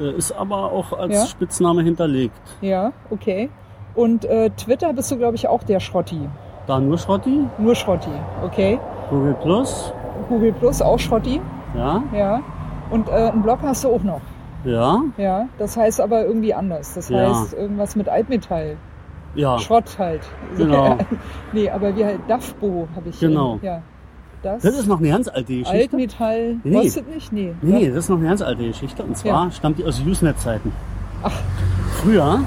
Äh, 0.00 0.12
Ist 0.12 0.32
aber 0.32 0.72
auch 0.72 0.98
als 0.98 1.12
Ja? 1.14 1.26
Spitzname 1.26 1.82
hinterlegt. 1.82 2.40
Ja, 2.62 2.92
okay. 3.10 3.50
Und 3.94 4.24
äh, 4.24 4.50
Twitter 4.50 4.92
bist 4.94 5.10
du, 5.10 5.18
glaube 5.18 5.36
ich, 5.36 5.48
auch 5.48 5.62
der 5.64 5.80
Schrotti. 5.80 6.28
Da 6.66 6.80
nur 6.80 6.98
Schrotti, 6.98 7.46
Nur 7.58 7.74
Schrotti, 7.74 8.10
okay. 8.42 8.80
Google 9.10 9.34
Plus, 9.34 9.92
Google 10.28 10.52
Plus 10.52 10.82
auch 10.82 10.98
Schrotti, 10.98 11.40
ja, 11.76 12.02
ja. 12.12 12.40
Und 12.90 13.08
äh, 13.08 13.12
einen 13.12 13.42
Blog 13.42 13.58
hast 13.62 13.84
du 13.84 13.88
auch 13.90 14.02
noch. 14.02 14.20
ja, 14.64 15.00
Ja, 15.16 15.48
das 15.58 15.76
heißt 15.76 16.00
aber 16.00 16.24
irgendwie 16.24 16.54
anders. 16.54 16.94
Das 16.94 17.08
Ja. 17.08 17.28
heißt 17.40 17.54
irgendwas 17.54 17.96
mit 17.96 18.08
Altmetall. 18.08 18.76
ja, 19.34 19.58
Schrott 19.58 19.96
halt. 19.98 20.22
Genau. 20.56 20.96
nee, 21.52 21.68
aber 21.70 21.94
wie 21.96 22.04
halt 22.04 22.20
DAFBO 22.28 22.88
habe 22.96 23.08
ich. 23.08 23.18
Genau. 23.20 23.58
Ja. 23.62 23.82
Das, 24.42 24.62
Das 24.62 24.78
ist 24.78 24.86
noch 24.86 24.98
eine 25.00 25.08
ganz 25.08 25.28
alte 25.28 25.52
Geschichte. 25.58 25.72
Altmetall. 25.72 26.56
Nee. 26.62 26.74
Kostet 26.82 27.12
nicht? 27.12 27.32
Nee. 27.32 27.54
Nee, 27.62 27.88
das 27.88 27.98
ist 28.04 28.08
noch 28.10 28.18
eine 28.18 28.28
ganz 28.28 28.42
alte 28.42 28.64
Geschichte. 28.66 29.02
Und 29.02 29.16
zwar 29.16 29.46
Ja. 29.46 29.50
stammt 29.50 29.78
die 29.78 29.84
aus 29.84 30.00
Usenet-Zeiten. 30.00 30.70
Ach. 31.22 31.32
Früher, 32.02 32.40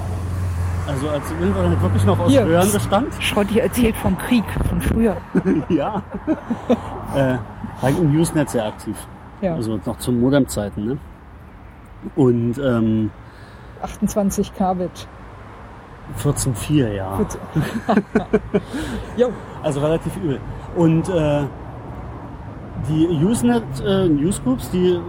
also 0.87 1.09
als 1.09 1.23
Internet 1.31 1.81
wirklich 1.81 2.05
noch 2.05 2.19
aus 2.19 2.31
Hier. 2.31 2.45
Röhren 2.45 2.71
bestand, 2.71 3.07
Schrotti 3.19 3.59
erzählt 3.59 3.95
vom 3.97 4.17
Krieg 4.17 4.43
von 4.69 4.79
früher. 4.81 5.17
ja, 5.69 6.01
äh, 7.15 7.35
war 7.81 7.89
ich 7.89 7.99
im 7.99 8.15
Usenet 8.17 8.49
sehr 8.49 8.65
aktiv. 8.67 8.95
Ja. 9.41 9.55
Also 9.55 9.79
noch 9.85 9.97
zu 9.97 10.11
Modem-Zeiten. 10.11 10.85
Ne? 10.85 10.97
Und 12.15 12.57
ähm, 12.57 13.11
28 13.81 14.53
Kbit. 14.53 15.07
14.4, 16.17 16.93
ja. 16.93 17.19
Also 19.63 19.81
relativ 19.81 20.15
übel. 20.17 20.39
Und 20.75 21.09
äh, 21.09 21.43
die 22.87 23.07
Usenet 23.23 23.63
äh, 23.85 24.07
Newsgroups, 24.07 24.71
die 24.71 24.93
äh, 24.93 24.99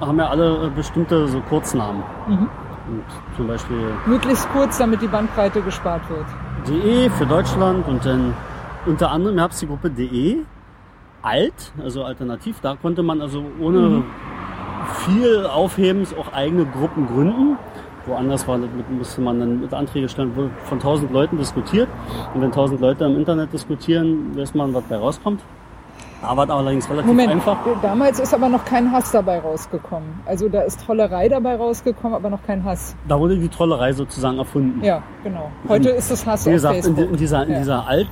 haben 0.00 0.18
ja 0.18 0.28
alle 0.28 0.66
äh, 0.66 0.70
bestimmte 0.70 1.28
so 1.28 1.40
Kurznamen. 1.40 2.02
Mhm. 2.28 2.48
Und 2.86 3.04
zum 3.36 3.46
Beispiel 3.46 3.78
Möglichst 4.04 4.46
kurz, 4.52 4.78
damit 4.78 5.00
die 5.00 5.06
Bandbreite 5.06 5.62
gespart 5.62 6.02
wird. 6.10 6.26
DE 6.68 7.08
für 7.10 7.24
Deutschland 7.24 7.86
und 7.88 8.04
dann 8.04 8.34
unter 8.84 9.10
anderem 9.10 9.36
gab 9.36 9.52
es 9.52 9.60
die 9.60 9.66
Gruppe 9.66 9.90
DE 9.90 10.44
alt, 11.24 11.72
also 11.82 12.04
alternativ. 12.04 12.60
Da 12.60 12.76
konnte 12.80 13.02
man 13.02 13.20
also 13.20 13.42
ohne 13.60 13.78
Mhm. 13.78 14.04
viel 15.06 15.46
Aufhebens 15.46 16.14
auch 16.14 16.32
eigene 16.32 16.66
Gruppen 16.66 17.06
gründen. 17.06 17.56
Woanders 18.06 18.46
war, 18.46 18.58
musste 18.90 19.22
man 19.22 19.40
dann 19.40 19.60
mit 19.62 19.72
Anträge 19.72 20.08
stellen, 20.10 20.36
wurde 20.36 20.50
von 20.64 20.78
1000 20.78 21.10
Leuten 21.10 21.38
diskutiert. 21.38 21.88
Und 22.34 22.42
wenn 22.42 22.52
1000 22.52 22.80
Leute 22.80 23.04
im 23.06 23.16
Internet 23.16 23.52
diskutieren, 23.52 24.36
weiß 24.36 24.54
man, 24.54 24.74
was 24.74 24.84
da 24.90 24.98
rauskommt. 24.98 25.40
Da 26.20 26.34
war 26.36 26.44
es 26.44 26.50
allerdings 26.50 26.88
relativ 26.88 27.06
Moment, 27.06 27.30
einfach. 27.32 27.56
damals 27.82 28.18
ist 28.18 28.32
aber 28.32 28.48
noch 28.48 28.64
kein 28.64 28.90
Hass 28.92 29.10
dabei 29.10 29.40
rausgekommen. 29.40 30.08
Also 30.26 30.48
da 30.48 30.62
ist 30.62 30.84
Trollerei 30.84 31.28
dabei 31.28 31.56
rausgekommen, 31.56 32.14
aber 32.14 32.30
noch 32.30 32.42
kein 32.46 32.64
Hass. 32.64 32.94
Da 33.08 33.18
wurde 33.18 33.36
die 33.38 33.48
Trollerei 33.48 33.92
sozusagen 33.92 34.38
erfunden. 34.38 34.82
Ja, 34.82 35.02
genau. 35.22 35.50
Heute 35.68 35.90
ist 35.90 36.10
es 36.10 36.26
Hass 36.26 36.46
Wie 36.46 36.50
auf 36.50 36.54
gesagt, 36.54 36.86
in, 36.86 36.96
in 36.96 37.16
dieser, 37.16 37.42
in 37.44 37.52
Ja. 37.52 37.58
dieser 37.58 37.86
alt 37.86 38.08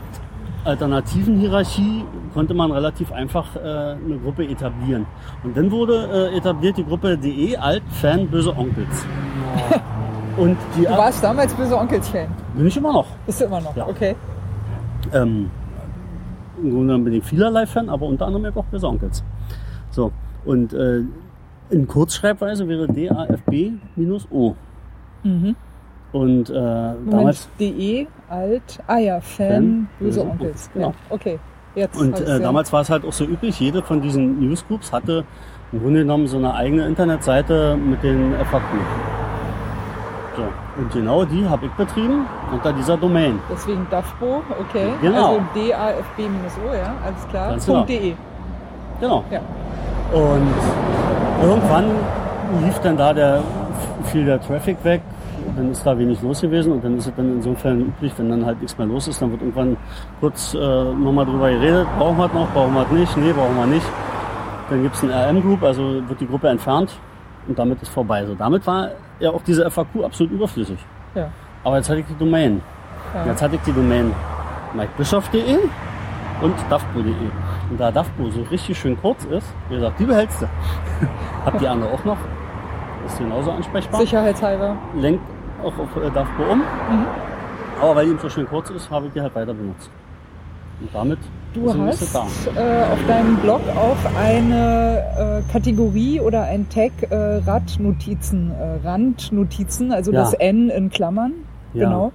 alternativen 0.64 1.38
Hierarchie 1.38 2.04
konnte 2.34 2.54
man 2.54 2.70
relativ 2.70 3.12
einfach 3.12 3.56
äh, 3.56 3.60
eine 3.60 4.18
Gruppe 4.22 4.46
etablieren. 4.46 5.06
Und 5.42 5.56
dann 5.56 5.70
wurde 5.70 6.30
äh, 6.32 6.36
etabliert 6.36 6.76
die 6.76 6.84
Gruppe 6.84 7.16
DE 7.18 7.56
Alt 7.56 7.82
Fan 7.90 8.28
Böse 8.28 8.56
Onkels. 8.56 9.06
Und 10.36 10.56
die 10.76 10.84
Du 10.84 10.90
warst 10.90 11.22
damals 11.22 11.52
böse 11.52 11.76
Onkels-Fan. 11.76 12.28
bin 12.54 12.66
ich 12.66 12.76
immer 12.76 12.92
noch. 12.92 13.06
Bist 13.26 13.40
du 13.40 13.44
immer 13.44 13.60
noch? 13.60 13.76
Ja. 13.76 13.86
Okay. 13.86 14.16
Ähm, 15.12 15.50
Im 16.62 16.70
Grunde 16.70 16.98
bin 16.98 17.12
ich 17.14 17.24
vielerlei 17.24 17.66
Fan, 17.66 17.90
aber 17.90 18.06
unter 18.06 18.26
anderem 18.26 18.46
eben 18.46 18.56
auch 18.56 18.64
Böse 18.64 18.88
Onkels. 18.88 19.22
So, 19.90 20.10
und 20.44 20.72
äh, 20.72 21.02
in 21.70 21.86
Kurzschreibweise 21.86 22.66
wäre 22.66 22.86
DAFB-O. 22.86 24.54
Mhm. 25.22 25.56
Und 26.12 26.50
äh, 26.50 26.52
Moment, 26.52 27.12
damals 27.12 27.48
DE, 27.58 28.06
alt, 28.28 28.80
ah 28.86 28.98
ja, 28.98 29.20
Fan, 29.20 29.88
böse 29.98 30.22
Onkels. 30.22 30.70
Genau. 30.74 30.88
Ja, 30.88 30.94
okay. 31.08 31.38
Jetzt 31.74 31.98
Und 31.98 32.20
äh, 32.20 32.28
ja. 32.28 32.38
damals 32.38 32.72
war 32.72 32.82
es 32.82 32.90
halt 32.90 33.04
auch 33.04 33.12
so 33.12 33.24
üblich, 33.24 33.58
jede 33.58 33.82
von 33.82 34.02
diesen 34.02 34.40
Newsgroups 34.40 34.92
hatte 34.92 35.24
im 35.72 35.80
Grunde 35.80 36.00
genommen 36.00 36.26
so 36.26 36.36
eine 36.36 36.54
eigene 36.54 36.86
Internetseite 36.86 37.76
mit 37.76 38.02
den 38.02 38.34
FAQ. 38.50 38.62
So, 40.36 40.42
und 40.76 40.92
genau 40.92 41.24
die 41.24 41.46
habe 41.48 41.66
ich 41.66 41.72
betrieben 41.72 42.26
unter 42.52 42.72
dieser 42.72 42.96
Domain. 42.96 43.38
Deswegen 43.50 43.86
DAFBO, 43.90 44.42
okay. 44.60 44.88
Genau. 45.00 45.28
Also 45.28 45.40
DAFB-O, 45.54 46.74
ja, 46.74 46.94
alles 47.04 47.28
klar. 47.30 47.50
Ganz 47.50 47.66
genau. 47.66 47.84
.de. 47.84 48.14
Genau. 49.00 49.24
Ja. 49.30 49.40
Und 50.12 50.46
irgendwann 51.42 51.84
lief 52.64 52.78
dann 52.80 52.96
da 52.96 53.14
der, 53.14 53.42
fiel 54.04 54.26
der 54.26 54.40
Traffic 54.40 54.76
weg, 54.84 55.00
dann 55.56 55.70
ist 55.70 55.84
da 55.84 55.98
wenig 55.98 56.20
los 56.22 56.40
gewesen 56.40 56.72
und 56.72 56.84
dann 56.84 56.96
ist 56.96 57.06
es 57.06 57.14
dann 57.14 57.32
insofern 57.32 57.80
üblich, 57.80 58.12
wenn 58.16 58.30
dann 58.30 58.44
halt 58.44 58.60
nichts 58.60 58.76
mehr 58.78 58.86
los 58.86 59.08
ist, 59.08 59.20
dann 59.20 59.30
wird 59.30 59.42
irgendwann 59.42 59.76
kurz 60.20 60.54
äh, 60.54 60.58
nochmal 60.58 61.26
drüber 61.26 61.50
geredet, 61.50 61.86
brauchen 61.98 62.18
wir 62.18 62.26
es 62.26 62.32
noch, 62.32 62.50
brauchen 62.52 62.74
wir 62.74 62.82
es 62.82 62.90
nicht, 62.90 63.16
nee, 63.16 63.32
brauchen 63.32 63.56
wir 63.56 63.66
nicht. 63.66 63.86
Dann 64.70 64.82
gibt 64.82 64.94
es 64.94 65.02
ein 65.02 65.10
RM-Group, 65.10 65.62
also 65.62 66.08
wird 66.08 66.20
die 66.20 66.26
Gruppe 66.26 66.48
entfernt 66.48 66.92
und 67.46 67.58
damit 67.58 67.82
ist 67.82 67.90
vorbei. 67.90 68.24
So, 68.24 68.34
damit 68.34 68.66
war 68.66 68.90
ja 69.20 69.30
auch 69.30 69.42
diese 69.42 69.70
FAQ 69.70 70.04
absolut 70.04 70.32
überflüssig. 70.32 70.78
Ja. 71.14 71.28
Aber 71.64 71.76
jetzt 71.76 71.90
hatte 71.90 72.00
ich 72.00 72.06
die 72.06 72.18
Domain. 72.18 72.62
Ja. 73.14 73.26
Jetzt 73.26 73.42
hatte 73.42 73.56
ich 73.56 73.62
die 73.62 73.72
Domain 73.72 74.12
mikebischoff.de 74.74 75.58
und 76.40 76.54
dafbo.de. 76.70 77.12
Und 77.70 77.78
da 77.78 77.90
dafbo 77.90 78.30
so 78.30 78.42
richtig 78.50 78.78
schön 78.78 79.00
kurz 79.00 79.24
ist, 79.26 79.46
wie 79.68 79.74
gesagt, 79.74 80.00
die 80.00 80.04
behältst 80.04 80.42
du. 80.42 80.46
Hab 81.44 81.58
die 81.58 81.68
andere 81.68 81.92
auch 81.92 82.04
noch. 82.04 82.18
Ist 83.06 83.18
genauso 83.18 83.50
ansprechbar. 83.50 84.00
Sicherheitshalber. 84.00 84.76
Lenkt 84.94 85.22
auch 85.62 85.78
auf 85.78 85.96
äh, 85.96 86.50
um. 86.52 86.58
Mhm. 86.58 87.06
Aber 87.80 87.96
weil 87.96 88.04
die 88.06 88.10
eben 88.12 88.20
so 88.20 88.28
schön 88.28 88.46
kurz 88.46 88.70
ist, 88.70 88.90
habe 88.90 89.06
ich 89.06 89.12
die 89.12 89.20
halt 89.20 89.34
weiter 89.34 89.54
benutzt. 89.54 89.90
Und 90.80 90.88
damit 90.92 91.18
Du 91.54 91.68
sind 91.68 91.86
hast 91.86 92.14
da. 92.14 92.20
äh, 92.56 92.92
auf 92.92 92.98
deinem 93.06 93.36
Blog 93.36 93.60
auch 93.76 93.96
eine 94.18 95.42
äh, 95.46 95.52
Kategorie 95.52 96.18
oder 96.20 96.44
ein 96.44 96.68
Tag 96.70 96.92
äh, 97.10 97.14
Radnotizen, 97.46 98.50
äh, 98.52 98.86
Randnotizen, 98.86 99.92
also 99.92 100.12
Ja. 100.12 100.20
das 100.20 100.32
N 100.34 100.70
in 100.70 100.90
Klammern. 100.90 101.32
Ja. 101.74 101.84
Genau. 101.84 102.12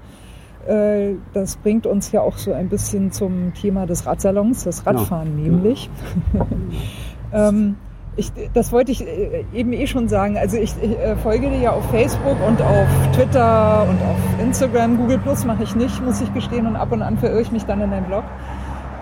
Äh, 0.68 1.16
das 1.34 1.56
bringt 1.58 1.86
uns 1.86 2.12
ja 2.12 2.22
auch 2.22 2.38
so 2.38 2.52
ein 2.52 2.68
bisschen 2.68 3.12
zum 3.12 3.54
Thema 3.54 3.86
des 3.86 4.06
Radsalons, 4.06 4.64
das 4.64 4.86
Radfahren 4.86 5.36
nämlich. 5.42 5.90
ähm, 7.34 7.76
ich, 8.18 8.32
das 8.54 8.72
wollte 8.72 8.92
ich 8.92 9.06
äh, 9.06 9.46
eben 9.54 9.72
eh 9.74 9.88
schon 9.88 10.10
sagen. 10.10 10.38
Also 10.38 10.58
ich, 10.58 10.74
ich 10.82 10.98
äh, 10.98 11.16
folge 11.16 11.50
dir 11.50 11.60
ja 11.60 11.72
auf 11.72 11.90
Facebook 11.92 12.38
und 12.46 12.62
auf 12.62 12.88
Twitter 13.14 13.88
und 13.88 14.02
auf 14.02 14.42
Instagram. 14.42 14.98
Google 14.98 15.20
Plus 15.20 15.46
mache 15.46 15.64
ich 15.64 15.76
nicht, 15.76 16.04
muss 16.04 16.20
ich 16.20 16.34
gestehen. 16.34 16.68
Und 16.68 16.76
ab 16.76 16.92
und 16.92 17.02
an 17.02 17.18
verirre 17.18 17.42
ich 17.42 17.52
mich 17.52 17.66
dann 17.66 17.82
in 17.82 17.92
deinen 17.92 18.06
Blog. 18.06 18.24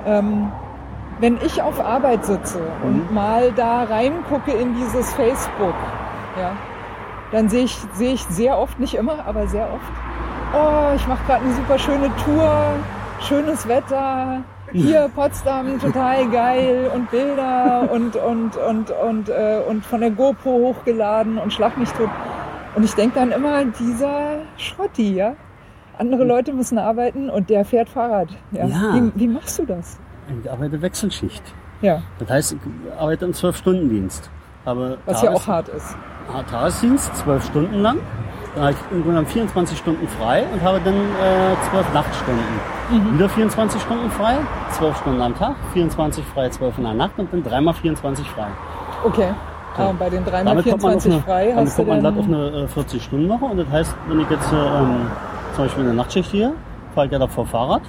Ähm, 0.05 0.51
wenn 1.19 1.38
ich 1.45 1.62
auf 1.62 1.79
Arbeit 1.79 2.25
sitze 2.25 2.60
und 2.84 3.13
mal 3.13 3.51
da 3.53 3.84
reingucke 3.84 4.51
in 4.51 4.75
dieses 4.75 5.13
Facebook, 5.13 5.74
ja, 6.39 6.51
dann 7.31 7.48
sehe 7.48 7.63
ich, 7.63 7.77
sehe 7.93 8.13
ich 8.13 8.24
sehr 8.24 8.57
oft, 8.57 8.79
nicht 8.79 8.95
immer, 8.95 9.25
aber 9.25 9.48
sehr 9.48 9.65
oft, 9.72 9.91
oh, 10.53 10.93
ich 10.93 11.07
mache 11.07 11.24
gerade 11.25 11.45
eine 11.45 11.53
super 11.53 11.79
schöne 11.79 12.12
Tour, 12.25 12.65
schönes 13.22 13.65
Wetter, 13.67 14.43
hier 14.75 15.10
Potsdam, 15.15 15.79
total 15.79 16.27
geil 16.29 16.91
und 16.94 17.10
Bilder 17.12 17.89
und, 17.91 18.15
und, 18.15 18.58
und, 18.58 18.91
und, 18.91 19.29
äh, 19.29 19.60
und 19.67 19.86
von 19.86 20.01
der 20.01 20.12
GoPro 20.12 20.50
hochgeladen 20.51 21.38
und 21.38 21.51
schlag 21.53 21.77
mich 21.77 21.89
tot. 21.91 22.10
Und 22.75 22.84
ich 22.84 22.94
denke 22.94 23.20
dann 23.20 23.32
immer, 23.32 23.63
dieser 23.65 24.39
Schrotti, 24.58 25.15
ja, 25.15 25.36
andere 25.98 26.25
Leute 26.25 26.51
müssen 26.53 26.77
arbeiten 26.77 27.29
und 27.29 27.50
der 27.50 27.63
fährt 27.63 27.88
Fahrrad. 27.89 28.27
Ja. 28.51 28.65
Ja. 28.67 28.96
Wie, 28.96 29.12
wie 29.15 29.27
machst 29.27 29.58
du 29.60 29.65
das? 29.65 29.98
Ich 30.44 30.51
arbeite 30.51 30.82
Wechselschicht. 30.82 31.44
Ja, 31.82 32.01
Das 32.20 32.29
heißt, 32.29 32.53
ich 32.53 32.60
arbeite 33.00 33.25
im 33.25 33.32
12-Stunden-Dienst. 33.32 34.29
Habe 34.65 34.98
was 35.05 35.22
ja 35.22 35.27
Tages- 35.29 35.41
auch 35.44 35.48
hart 35.48 35.67
ist. 35.70 35.96
Tagesdienst, 36.50 37.15
zwölf 37.17 37.46
Stunden 37.46 37.75
lang. 37.82 37.98
Dann 38.55 38.63
habe 38.63 38.74
ich 38.74 38.79
im 38.91 39.03
Grunde 39.03 39.09
genommen 39.09 39.27
24 39.27 39.77
Stunden 39.77 40.07
frei 40.07 40.45
und 40.53 40.63
habe 40.63 40.79
dann 40.83 40.95
äh, 40.95 41.69
zwölf 41.69 41.93
Nachtstunden. 41.93 42.43
Mhm. 42.89 43.15
Wieder 43.15 43.29
24 43.29 43.81
Stunden 43.81 44.09
frei, 44.09 44.38
zwölf 44.71 44.97
Stunden 44.97 45.21
am 45.21 45.38
Tag, 45.38 45.55
24 45.74 46.24
frei, 46.24 46.50
12 46.50 46.77
in 46.77 46.83
der 46.85 46.93
Nacht 46.93 47.12
und 47.17 47.33
dann 47.33 47.43
dreimal 47.43 47.74
24 47.74 48.29
frei. 48.29 48.47
Okay. 49.03 49.33
So. 49.75 49.83
Ah, 49.83 49.88
und 49.88 50.00
bei 50.00 50.09
den 50.09 50.24
3 50.24 50.31
mal 50.31 50.51
Damit 50.51 50.69
kommt 50.69 50.83
man 50.83 50.95
auf 50.95 51.03
24 51.03 51.13
eine, 51.13 51.21
frei 51.21 51.47
damit 51.50 51.67
hast 51.67 51.77
du 51.77 51.83
kommt 51.83 51.89
man 51.89 52.00
glatt 52.00 52.17
auf 52.17 52.25
eine 52.25 52.47
äh, 52.47 52.79
40-Stunden-Woche 52.79 53.45
und 53.45 53.57
das 53.57 53.69
heißt, 53.69 53.95
wenn 54.07 54.19
ich 54.21 54.29
jetzt 54.29 54.53
äh, 54.53 54.55
ähm, 54.55 55.07
zum 55.53 55.65
Beispiel 55.65 55.83
eine 55.83 55.93
Nachtschicht 55.93 56.31
hier, 56.31 56.53
fahre 56.93 57.07
ich 57.07 57.12
ja 57.12 57.19
davor 57.19 57.45
Fahrrad 57.45 57.81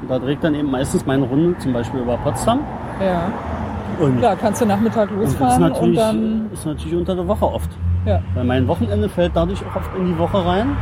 und 0.00 0.10
da 0.10 0.18
drehe 0.18 0.32
ich 0.32 0.40
dann 0.40 0.54
eben 0.54 0.70
meistens 0.70 1.04
meine 1.04 1.24
Runde 1.24 1.58
zum 1.58 1.74
Beispiel 1.74 2.00
über 2.00 2.16
Potsdam 2.16 2.60
Ja, 2.98 3.30
und, 4.00 4.18
klar, 4.18 4.36
kannst 4.40 4.62
du 4.62 4.66
Nachmittag 4.66 5.10
und 5.10 5.20
das 5.20 5.34
ist 5.34 5.40
losfahren 5.40 5.72
und, 5.72 5.94
dann... 5.94 6.50
ist 6.50 6.64
natürlich 6.64 6.96
unter 6.96 7.14
der 7.14 7.28
Woche 7.28 7.44
oft. 7.44 7.70
Ja, 8.06 8.20
Weil 8.34 8.44
mein 8.44 8.68
Wochenende 8.68 9.08
fällt 9.08 9.32
dadurch 9.34 9.60
auch 9.66 9.76
oft 9.76 9.90
in 9.96 10.06
die 10.06 10.18
Woche 10.18 10.44
rein. 10.44 10.76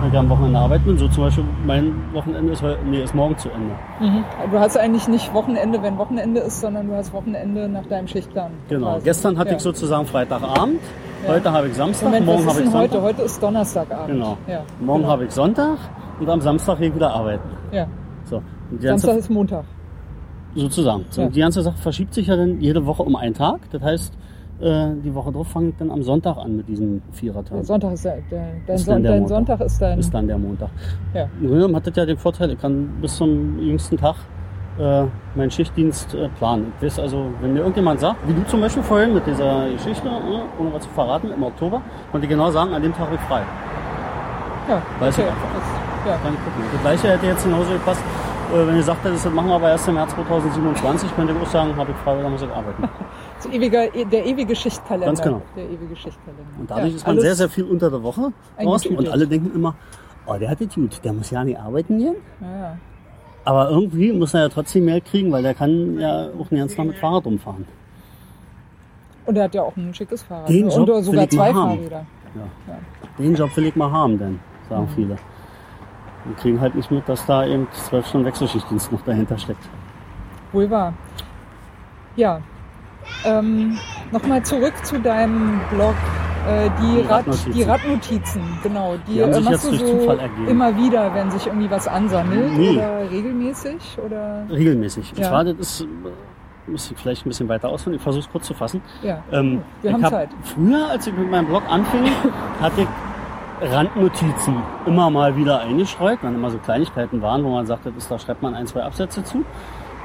Weil 0.00 0.10
ich 0.10 0.18
am 0.18 0.28
Wochenende 0.28 0.58
arbeiten 0.58 0.84
bin. 0.84 0.98
So 0.98 1.08
zum 1.08 1.24
Beispiel 1.24 1.44
mein 1.66 1.94
Wochenende 2.12 2.52
ist, 2.52 2.62
heu- 2.62 2.76
nee, 2.84 3.02
ist 3.02 3.14
morgen 3.14 3.36
zu 3.38 3.48
Ende. 3.50 3.74
mhm. 4.00 4.24
Du 4.50 4.58
hast 4.58 4.76
eigentlich 4.76 5.08
nicht 5.08 5.32
Wochenende, 5.32 5.82
wenn 5.82 5.96
Wochenende 5.96 6.40
ist, 6.40 6.60
sondern 6.60 6.88
du 6.88 6.94
hast 6.94 7.12
Wochenende 7.14 7.68
nach 7.68 7.86
deinem 7.86 8.06
Schichtplan. 8.06 8.50
Genau. 8.68 8.92
quasi. 8.92 9.04
Gestern 9.04 9.38
hatte 9.38 9.50
ja. 9.50 9.56
ich 9.56 9.62
sozusagen 9.62 10.04
Freitagabend. 10.04 10.80
Heute 11.26 11.50
habe 11.52 11.68
ich 11.68 11.74
Samstag. 11.74 12.06
Moment, 12.08 12.26
morgen 12.26 12.40
habe 12.46 12.58
ich 12.60 12.64
Sonntag. 12.70 12.80
heute? 12.82 13.02
Heute 13.02 13.22
ist 13.22 13.42
Donnerstagabend. 13.42 14.08
Genau. 14.08 14.36
Ja, 14.46 14.60
Morgen 14.80 15.00
genau. 15.00 15.12
habe 15.12 15.24
ich 15.24 15.30
Sonntag 15.30 15.78
und 16.20 16.28
am 16.28 16.40
Samstag 16.42 16.78
gehe 16.78 16.88
ich 16.88 16.94
wieder 16.94 17.10
arbeiten. 17.14 17.48
Ja, 17.72 17.86
So. 18.24 18.42
Samstag 18.80 19.16
ist 19.16 19.30
Montag. 19.30 19.64
sozusagen. 20.54 21.06
So, 21.08 21.22
Ja. 21.22 21.28
Die 21.28 21.40
ganze 21.40 21.62
Sache 21.62 21.78
verschiebt 21.78 22.12
sich 22.12 22.26
ja 22.26 22.36
dann 22.36 22.60
jede 22.60 22.84
Woche 22.84 23.02
um 23.02 23.16
einen 23.16 23.32
Tag. 23.34 23.60
Das 23.72 23.82
heißt, 23.82 24.12
äh, 24.60 24.88
die 25.04 25.14
Woche 25.14 25.32
drauf 25.32 25.48
fange 25.48 25.70
ich 25.70 25.74
dann 25.76 25.90
am 25.90 26.02
Sonntag 26.02 26.36
an 26.36 26.56
mit 26.56 26.68
diesem 26.68 27.02
Vierertag. 27.12 27.56
Der 27.56 27.64
Sonntag 27.64 27.92
ist 27.92 28.04
der, 28.04 28.18
der, 28.30 28.46
dein, 28.66 28.76
Ist 28.76 28.84
Son 28.84 28.94
dann 28.94 29.02
der 29.02 29.12
dein. 29.12 29.28
Sonntag 29.28 29.60
ist 29.60 29.82
dein... 29.82 29.98
Ist 29.98 30.14
dann 30.14 30.26
der 30.26 30.38
Montag. 30.38 30.70
Ja. 31.12 31.28
Genommen 31.40 31.76
hat 31.76 31.86
das 31.86 31.96
ja 31.96 32.06
den 32.06 32.18
Vorteil, 32.18 32.50
ich 32.52 32.60
kann 32.60 32.88
bis 33.00 33.16
zum 33.16 33.58
jüngsten 33.58 33.96
Tag 33.96 34.16
äh, 34.78 35.04
meinen 35.34 35.50
Schichtdienst 35.50 36.14
äh, 36.14 36.28
planen. 36.38 36.72
Ich 36.78 36.86
weiß 36.86 37.00
also, 37.00 37.26
wenn 37.40 37.52
mir 37.52 37.60
irgendjemand 37.60 38.00
sagt, 38.00 38.16
wie 38.26 38.34
du 38.34 38.44
zum 38.46 38.60
Beispiel 38.60 38.82
vorhin 38.82 39.14
mit 39.14 39.26
dieser 39.26 39.70
Geschichte, 39.70 40.08
äh, 40.08 40.60
ohne 40.60 40.72
was 40.72 40.82
zu 40.82 40.88
verraten, 40.90 41.30
im 41.30 41.42
Oktober, 41.42 41.82
konnte 42.10 42.26
ich 42.26 42.30
genau 42.30 42.50
sagen, 42.50 42.72
an 42.72 42.82
dem 42.82 42.92
Tag 42.92 43.08
bin 43.08 43.18
ich 43.18 43.24
frei. 43.26 43.42
Ja, 44.68 44.82
Weiß 44.98 45.16
ich 45.18 45.24
okay. 45.24 45.30
einfach. 45.30 45.48
Das, 45.54 46.10
ja. 46.10 46.18
Dann 46.22 46.34
gucken. 46.34 46.64
Das 46.72 46.80
gleiche 46.82 47.08
hätte 47.08 47.26
jetzt 47.26 47.44
genauso 47.44 47.72
gepasst, 47.72 48.02
äh, 48.52 48.66
wenn 48.66 48.76
ihr 48.76 48.82
sagt, 48.82 49.04
das 49.04 49.24
machen 49.30 49.48
wir 49.48 49.54
aber 49.54 49.68
erst 49.70 49.88
im 49.88 49.94
März 49.94 50.14
2027, 50.14 51.14
könnte 51.14 51.32
ich 51.32 51.40
auch 51.40 51.50
sagen, 51.50 51.76
habe 51.76 51.90
ich 51.90 51.96
frei, 51.98 52.22
dann 52.22 52.32
muss 52.32 52.42
ich 52.42 52.50
arbeiten. 52.50 52.88
Das 53.36 53.46
ewiger, 53.46 53.88
der 53.88 54.26
ewige 54.26 54.54
Schichtkalender. 54.54 55.06
Ganz 55.06 55.22
genau. 55.22 55.42
Der 55.56 55.64
ewige 55.64 55.96
Schichtkalender. 55.96 56.44
Und 56.58 56.70
dadurch 56.70 56.90
ja, 56.90 56.96
ist 56.96 57.06
man 57.06 57.20
sehr, 57.20 57.34
sehr 57.34 57.48
viel 57.48 57.64
unter 57.64 57.90
der 57.90 58.02
Woche 58.02 58.32
draußen 58.58 58.96
und 58.96 59.08
alle 59.08 59.26
denken 59.26 59.54
immer, 59.54 59.74
oh, 60.26 60.34
der 60.34 60.50
hat 60.50 60.60
das 60.60 60.74
gut, 60.74 61.00
der 61.04 61.12
muss 61.12 61.30
ja 61.30 61.44
nicht 61.44 61.58
arbeiten 61.58 61.98
gehen. 61.98 62.16
Ja. 62.40 62.76
Aber 63.44 63.70
irgendwie 63.70 64.12
muss 64.12 64.32
er 64.32 64.40
ja 64.42 64.48
trotzdem 64.48 64.86
mehr 64.86 65.00
kriegen, 65.00 65.30
weil 65.30 65.42
der 65.42 65.54
kann 65.54 65.98
ja 65.98 66.28
auch 66.38 66.48
den 66.48 66.58
ganzen 66.58 66.76
Tag 66.76 66.86
mit 66.86 66.96
Fahrrad 66.96 67.26
rumfahren. 67.26 67.66
Und 69.26 69.36
er 69.36 69.44
hat 69.44 69.54
ja 69.54 69.62
auch 69.62 69.76
ein 69.76 69.92
schickes 69.92 70.22
Fahrrad. 70.22 70.48
Den 70.48 70.66
ne? 70.66 70.74
Job 70.74 70.80
Und 70.80 70.88
will 70.88 71.02
sogar 71.02 71.24
ich 71.24 71.32
mal 71.32 71.36
zwei 71.36 71.54
haben. 71.54 71.76
Fahrräder. 71.76 72.06
Ja. 72.34 72.72
Ja. 72.72 72.78
Den 73.18 73.34
Job 73.34 73.56
will 73.56 73.66
ich 73.66 73.76
mal 73.76 73.90
haben, 73.90 74.18
denn, 74.18 74.40
sagen 74.68 74.84
Mhm. 74.84 74.88
viele. 74.94 75.16
Und 76.24 76.36
kriegen 76.38 76.60
halt 76.60 76.74
nicht 76.74 76.90
mit, 76.90 77.06
dass 77.08 77.24
da 77.26 77.46
eben 77.46 77.68
zwölf 77.72 78.06
Stunden 78.06 78.26
Wechselschichtdienst 78.26 78.90
noch 78.90 79.02
dahinter 79.02 79.36
steckt. 79.36 79.62
Wohl 80.52 80.70
wahr. 80.70 80.94
Ja. 82.16 82.40
Ähm, 83.24 83.78
Nochmal 84.12 84.42
zurück 84.42 84.74
zu 84.84 85.00
deinem 85.00 85.60
Blog. 85.70 85.94
Äh, 86.46 86.68
die, 86.80 86.96
Die 86.96 87.00
Rad, 87.00 87.10
Radnotizen. 87.26 87.52
die 87.52 87.62
Radnotizen, 87.62 88.42
genau. 88.62 88.94
Die, 89.08 89.14
Die 89.14 89.22
haben 89.22 89.30
äh, 89.30 89.34
sich 89.34 89.44
machst 89.44 89.64
jetzt 89.64 89.72
du 89.72 89.78
durch 89.78 89.90
so 89.92 89.98
Zufall 90.00 90.18
ergeben. 90.20 90.46
immer 90.48 90.76
wieder, 90.76 91.14
wenn 91.14 91.30
sich 91.30 91.46
irgendwie 91.46 91.70
was 91.70 91.88
ansammelt 91.88 92.52
Nee. 92.56 92.76
oder 92.76 93.10
regelmäßig 93.10 93.98
oder 94.04 94.44
Regelmäßig. 94.50 95.10
Und 95.12 95.18
Ja. 95.20 95.28
zwar, 95.30 95.44
das 95.44 95.56
ist, 95.58 95.86
muss 96.66 96.90
ich 96.90 96.98
vielleicht 96.98 97.24
ein 97.24 97.30
bisschen 97.30 97.48
weiter 97.48 97.68
ausführen, 97.70 97.94
ich 97.96 98.02
versuche 98.02 98.24
es 98.24 98.30
kurz 98.30 98.46
zu 98.46 98.52
fassen. 98.54 98.82
ja. 99.02 99.22
Ähm, 99.32 99.62
Wir 99.80 99.92
haben 99.94 100.02
hab 100.04 100.10
Zeit. 100.10 100.28
Früher, 100.42 100.86
als 100.90 101.06
ich 101.06 101.14
mit 101.14 101.30
meinem 101.30 101.46
Blog 101.46 101.62
anfing, 101.68 102.04
hatte 102.60 102.82
ich 102.82 102.88
Randnotizen 103.72 104.56
immer 104.86 105.08
mal 105.10 105.36
wieder 105.36 105.60
eingestreut, 105.60 106.18
wenn 106.22 106.34
immer 106.34 106.50
so 106.50 106.58
Kleinigkeiten 106.58 107.22
waren, 107.22 107.42
wo 107.44 107.50
man 107.50 107.64
sagte, 107.66 107.90
das, 107.92 108.06
da 108.08 108.18
schreibt 108.18 108.42
man 108.42 108.54
ein, 108.54 108.66
zwei 108.66 108.82
Absätze 108.82 109.24
zu. 109.24 109.44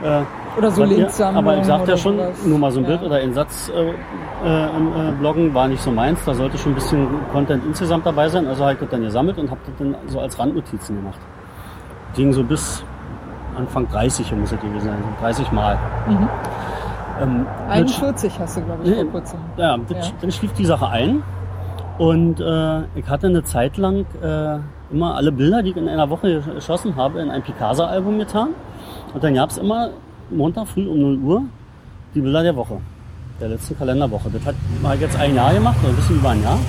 Äh, 0.03 0.21
Oder 0.57 0.71
so 0.71 0.83
Linksammlung 0.83 1.43
Aber 1.45 1.57
ich 1.57 1.65
sagte 1.65 1.91
ja 1.91 1.97
schon, 1.97 2.17
sowas. 2.17 2.45
nur 2.45 2.57
mal 2.59 2.71
so 2.71 2.79
ein 2.79 2.83
Ja. 2.83 2.89
Bild 2.89 3.03
oder 3.03 3.15
ein 3.17 3.33
Satz 3.33 3.69
äh, 3.75 3.89
äh, 3.89 4.69
im 4.77 4.87
äh, 4.87 5.11
Bloggen 5.19 5.53
war 5.53 5.67
nicht 5.67 5.81
so 5.81 5.91
meins. 5.91 6.23
Da 6.25 6.33
sollte 6.33 6.57
schon 6.57 6.71
ein 6.71 6.75
bisschen 6.75 7.07
Content 7.31 7.63
insgesamt 7.65 8.05
dabei 8.05 8.29
sein. 8.29 8.47
Also 8.47 8.63
habe 8.63 8.73
ich 8.73 8.79
das 8.79 8.89
dann 8.89 9.01
gesammelt 9.01 9.37
und 9.37 9.49
habe 9.51 9.59
das 9.65 9.75
dann 9.77 9.95
so 10.07 10.19
als 10.19 10.39
Randnotizen 10.39 10.95
gemacht. 10.95 11.19
Ging 12.15 12.31
so 12.33 12.43
bis 12.43 12.83
Anfang 13.57 13.87
30 13.89 14.31
muss 14.37 14.51
es 14.53 14.59
gewesen 14.61 14.85
sein, 14.87 14.97
so 15.01 15.21
30 15.25 15.51
Mal. 15.51 15.77
Mhm. 16.07 16.29
Ähm, 17.21 17.45
41 17.69 18.39
hast 18.39 18.55
du, 18.57 18.61
glaube 18.61 18.83
ich, 18.83 18.95
vor 18.95 19.05
kurzem. 19.05 19.39
ja, 19.57 19.77
das, 19.89 20.07
Ja. 20.07 20.13
dann 20.21 20.31
schlief 20.31 20.53
die 20.53 20.65
Sache 20.65 20.87
ein. 20.87 21.21
Und 21.97 22.39
äh, 22.39 22.81
ich 22.95 23.09
hatte 23.09 23.27
eine 23.27 23.43
Zeit 23.43 23.75
lang 23.75 24.05
äh, 24.23 24.59
immer 24.93 25.15
alle 25.15 25.33
Bilder, 25.33 25.61
die 25.61 25.71
ich 25.71 25.75
in 25.77 25.89
einer 25.89 26.09
Woche 26.09 26.39
geschossen 26.55 26.95
habe, 26.95 27.19
in 27.19 27.29
ein 27.29 27.41
Picasa-Album 27.41 28.19
getan. 28.19 28.49
Und 29.13 29.23
dann 29.23 29.33
gab 29.33 29.49
es 29.49 29.57
immer 29.57 29.89
Montag 30.29 30.67
früh 30.67 30.87
um 30.87 30.99
0 30.99 31.17
Uhr 31.17 31.43
die 32.13 32.21
Bilder 32.21 32.43
der 32.43 32.55
Woche, 32.55 32.79
der 33.39 33.49
letzten 33.49 33.77
Kalenderwoche. 33.77 34.29
Das 34.29 34.45
hat 34.45 34.55
ich 34.95 35.01
jetzt 35.01 35.17
ein 35.17 35.35
Jahr 35.35 35.53
gemacht, 35.53 35.77
oder 35.81 35.89
ein 35.89 35.95
bisschen 35.95 36.17
über 36.17 36.29
ein 36.29 36.43
Jahr. 36.43 36.59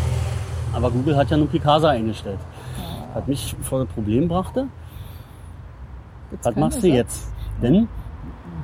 Aber 0.72 0.90
Google 0.90 1.16
hat 1.16 1.30
ja 1.30 1.36
nur 1.36 1.48
Picasa 1.48 1.90
eingestellt. 1.90 2.38
Was 3.14 3.26
mich 3.26 3.56
vor 3.62 3.80
das 3.80 3.88
Problem 3.88 4.28
brachte, 4.28 4.66
Gibt's 6.30 6.46
was 6.46 6.56
machst 6.56 6.82
du 6.82 6.88
jetzt? 6.88 7.32
Denn 7.60 7.88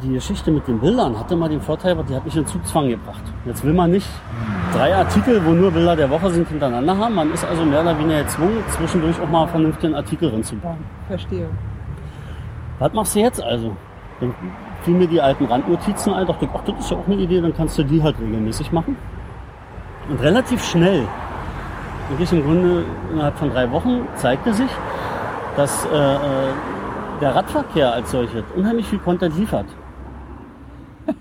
die 0.03 0.13
Geschichte 0.13 0.51
mit 0.51 0.67
den 0.69 0.79
Bildern 0.79 1.19
hatte 1.19 1.35
mal 1.35 1.49
den 1.49 1.61
Vorteil, 1.61 1.97
die 2.09 2.15
hat 2.15 2.25
mich 2.25 2.37
in 2.37 2.47
Zugzwang 2.47 2.89
gebracht. 2.89 3.23
Jetzt 3.45 3.65
will 3.65 3.73
man 3.73 3.91
nicht 3.91 4.07
drei 4.73 4.95
Artikel, 4.95 5.45
wo 5.45 5.51
nur 5.51 5.71
Bilder 5.71 5.97
der 5.97 6.09
Woche 6.11 6.31
sind, 6.31 6.49
hintereinander 6.49 6.97
haben. 6.97 7.15
Man 7.15 7.33
ist 7.33 7.45
also 7.45 7.65
mehr 7.65 7.81
oder 7.81 7.99
weniger 7.99 8.23
gezwungen, 8.23 8.63
zwischendurch 8.69 9.21
auch 9.21 9.29
mal 9.29 9.49
vernünftigen 9.49 9.95
Artikel 9.95 10.29
reinzubauen. 10.29 10.79
Verstehe. 11.09 11.49
Was 12.79 12.93
machst 12.93 13.15
du 13.15 13.21
jetzt 13.21 13.43
also? 13.43 13.77
Dann 14.21 14.35
fielen 14.83 14.99
mir 14.99 15.09
die 15.09 15.21
alten 15.21 15.47
Randnotizen 15.47 16.13
ein, 16.13 16.27
dachte 16.27 16.45
ich, 16.47 16.51
ach, 16.55 16.63
das 16.65 16.79
ist 16.79 16.91
ja 16.91 16.97
auch 16.97 17.07
eine 17.07 17.17
Idee, 17.17 17.41
dann 17.41 17.55
kannst 17.55 17.79
du 17.79 17.83
die 17.83 18.03
halt 18.03 18.19
regelmäßig 18.21 18.73
machen. 18.73 18.97
Und 20.09 20.21
relativ 20.21 20.65
schnell, 20.65 21.07
wirklich 22.09 22.33
im 22.33 22.43
Grunde 22.45 22.85
innerhalb 23.13 23.37
von 23.39 23.51
drei 23.51 23.71
Wochen, 23.71 24.07
zeigte 24.17 24.53
sich, 24.53 24.71
dass 25.57 25.85
äh, 25.87 25.89
äh, 25.89 26.19
der 27.21 27.35
Radverkehr 27.35 27.93
als 27.93 28.11
solches 28.11 28.45
unheimlich 28.55 28.87
viel 28.87 28.99
Content 28.99 29.37
liefert. 29.37 29.67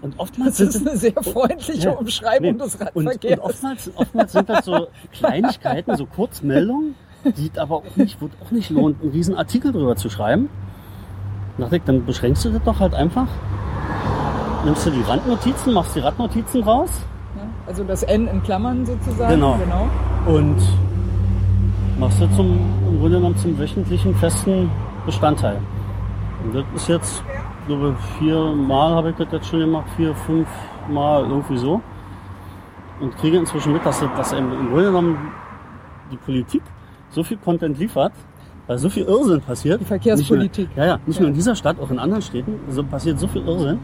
Und 0.01 0.19
oftmals 0.19 0.57
Das 0.57 0.75
ist 0.75 0.87
eine 0.87 0.97
sehr 0.97 1.13
freundliche 1.21 1.89
Ja, 1.89 1.91
Umschreibung 1.91 2.53
nee. 2.53 2.57
des 2.57 2.75
und, 2.75 2.81
Radverkehrs. 3.07 3.39
und 3.39 3.39
oftmals, 3.45 3.91
oftmals 3.95 4.31
sind 4.33 4.49
das 4.49 4.65
so 4.65 4.87
Kleinigkeiten, 5.11 5.95
so 5.95 6.05
Kurzmeldungen, 6.05 6.95
die 7.23 7.49
es 7.53 7.57
aber 7.59 7.75
auch 7.77 7.95
nicht, 7.95 8.19
wo 8.19 8.25
es 8.25 8.31
auch 8.45 8.51
nicht 8.51 8.69
lohnt, 8.71 9.01
einen 9.01 9.11
riesen 9.11 9.35
Artikel 9.35 9.71
drüber 9.71 9.95
zu 9.95 10.09
schreiben. 10.09 10.49
Da 11.57 11.63
dachte 11.63 11.77
ich, 11.77 11.83
dann 11.83 12.05
beschränkst 12.05 12.43
du 12.45 12.49
das 12.49 12.63
doch 12.63 12.79
halt 12.79 12.93
einfach. 12.93 13.27
Nimmst 14.65 14.85
du 14.85 14.89
die 14.89 15.01
Randnotizen, 15.01 15.73
machst 15.73 15.95
die 15.95 15.99
Radnotizen 15.99 16.63
raus 16.63 16.89
Ja, 17.35 17.43
also 17.67 17.83
das 17.83 18.03
N 18.03 18.27
in 18.27 18.43
Klammern 18.43 18.85
sozusagen. 18.85 19.35
Genau. 19.35 19.57
genau. 19.57 19.87
und 20.25 20.57
machst 21.99 22.19
du 22.19 22.27
zum, 22.35 22.59
im 22.87 22.99
Grunde 22.99 23.17
genommen 23.17 23.37
zum 23.37 23.57
wöchentlichen 23.57 24.15
festen 24.15 24.69
Bestandteil. 25.05 25.61
Und 26.43 26.55
das 26.55 26.65
ist 26.75 26.87
jetzt, 26.89 27.23
ich 27.61 27.67
glaube, 27.67 27.95
viermal 28.17 28.95
habe 28.95 29.11
ich 29.11 29.15
das 29.15 29.27
jetzt 29.31 29.47
schon 29.47 29.59
gemacht, 29.59 29.85
vier, 29.95 30.13
fünf 30.13 30.47
Mal 30.89 31.23
irgendwie 31.23 31.57
so. 31.57 31.81
Und 32.99 33.15
kriege 33.17 33.37
inzwischen 33.37 33.73
mit, 33.73 33.85
dass, 33.85 33.99
dass 33.99 34.33
im 34.33 34.49
Grunde 34.69 34.85
genommen 34.85 35.31
die 36.11 36.17
Politik 36.17 36.63
so 37.09 37.23
viel 37.23 37.37
Content 37.37 37.77
liefert, 37.77 38.13
weil 38.67 38.77
so 38.77 38.89
viel 38.89 39.03
Irrsinn 39.03 39.41
passiert. 39.41 39.79
Die 39.81 39.85
Verkehrspolitik. 39.85 40.67
Nicht 40.69 40.77
nur, 40.77 40.85
ja, 40.85 40.91
ja, 40.93 40.99
nicht 41.05 41.15
Ja. 41.17 41.21
nur 41.21 41.29
in 41.29 41.35
dieser 41.35 41.55
Stadt, 41.55 41.79
auch 41.79 41.91
in 41.91 41.99
anderen 41.99 42.21
Städten 42.21 42.59
so 42.69 42.83
passiert 42.83 43.19
so 43.19 43.27
viel 43.27 43.43
Irrsinn, 43.45 43.79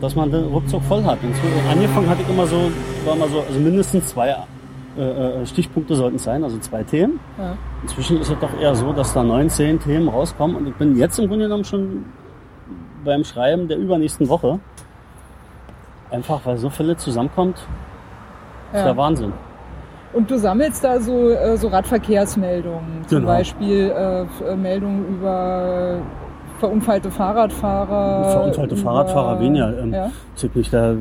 dass 0.00 0.14
man 0.16 0.30
den 0.30 0.44
ruckzuck 0.46 0.82
voll 0.84 1.04
hat. 1.04 1.18
Und 1.22 1.34
so, 1.34 1.70
angefangen 1.70 2.08
hatte 2.08 2.22
ich 2.22 2.28
immer 2.28 2.46
so, 2.46 2.70
war 3.04 3.14
immer 3.16 3.28
so, 3.28 3.40
also 3.40 3.58
mindestens 3.60 4.08
zwei 4.08 4.36
äh, 4.98 5.02
äh, 5.02 5.46
Stichpunkte 5.46 5.94
sollten 5.94 6.16
es 6.16 6.24
sein, 6.24 6.42
also 6.42 6.58
zwei 6.58 6.82
Themen. 6.82 7.20
Ja. 7.38 7.56
Inzwischen 7.82 8.20
ist 8.20 8.30
es 8.30 8.38
doch 8.40 8.52
eher 8.60 8.74
so, 8.74 8.92
dass 8.92 9.12
da 9.14 9.22
neun, 9.22 9.48
zehn 9.48 9.78
Themen 9.78 10.08
rauskommen 10.08 10.56
und 10.56 10.66
ich 10.66 10.74
bin 10.74 10.96
jetzt 10.96 11.18
im 11.18 11.28
Grunde 11.28 11.44
genommen 11.44 11.64
schon 11.64 12.04
beim 13.04 13.22
Schreiben 13.24 13.68
der 13.68 13.78
übernächsten 13.78 14.28
Woche. 14.28 14.58
Einfach 16.10 16.40
weil 16.44 16.58
so 16.58 16.68
viele 16.70 16.96
zusammenkommt, 16.96 17.56
ist 18.72 18.78
Ja. 18.78 18.84
der 18.86 18.96
Wahnsinn. 18.96 19.32
Und 20.12 20.30
du 20.30 20.38
sammelst 20.38 20.82
da 20.82 21.00
so, 21.00 21.30
äh, 21.30 21.56
so 21.56 21.68
Radverkehrsmeldungen, 21.68 23.06
zum 23.06 23.18
Genau. 23.18 23.28
Beispiel 23.32 23.92
äh, 23.94 24.22
äh, 24.22 24.56
Meldungen 24.56 25.06
über 25.08 25.98
verunfallte 26.58 27.10
Fahrradfahrer. 27.10 28.30
Verunfallte 28.30 28.74
über, 28.74 28.82
Fahrradfahrer 28.82 29.40
weniger. 29.40 29.78
Ähm, 29.78 29.94
ja? 29.94 30.10
Zieht 30.34 30.54
nicht, 30.56 30.72
da 30.72 30.94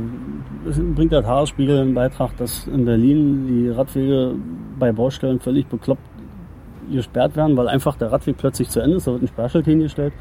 bringt 0.96 1.12
der 1.12 1.24
Tagesspiegel 1.24 1.82
einen 1.82 1.94
Beitrag, 1.94 2.38
dass 2.38 2.68
in 2.68 2.86
Berlin 2.86 3.48
die 3.48 3.70
Radwege 3.70 4.36
bei 4.78 4.92
Baustellen 4.92 5.39
völlig 5.39 5.68
bekloppt 5.68 6.04
gesperrt 6.92 7.36
werden, 7.36 7.56
weil 7.58 7.68
einfach 7.68 7.98
der 7.98 8.12
Radweg 8.12 8.38
plötzlich 8.38 8.70
zu 8.70 8.80
Ende 8.80 8.98
ist, 8.98 9.06
da 9.06 9.12
wird 9.12 9.24
ein 9.24 9.28
Sperrschild 9.28 9.66
hingestellt 9.66 10.13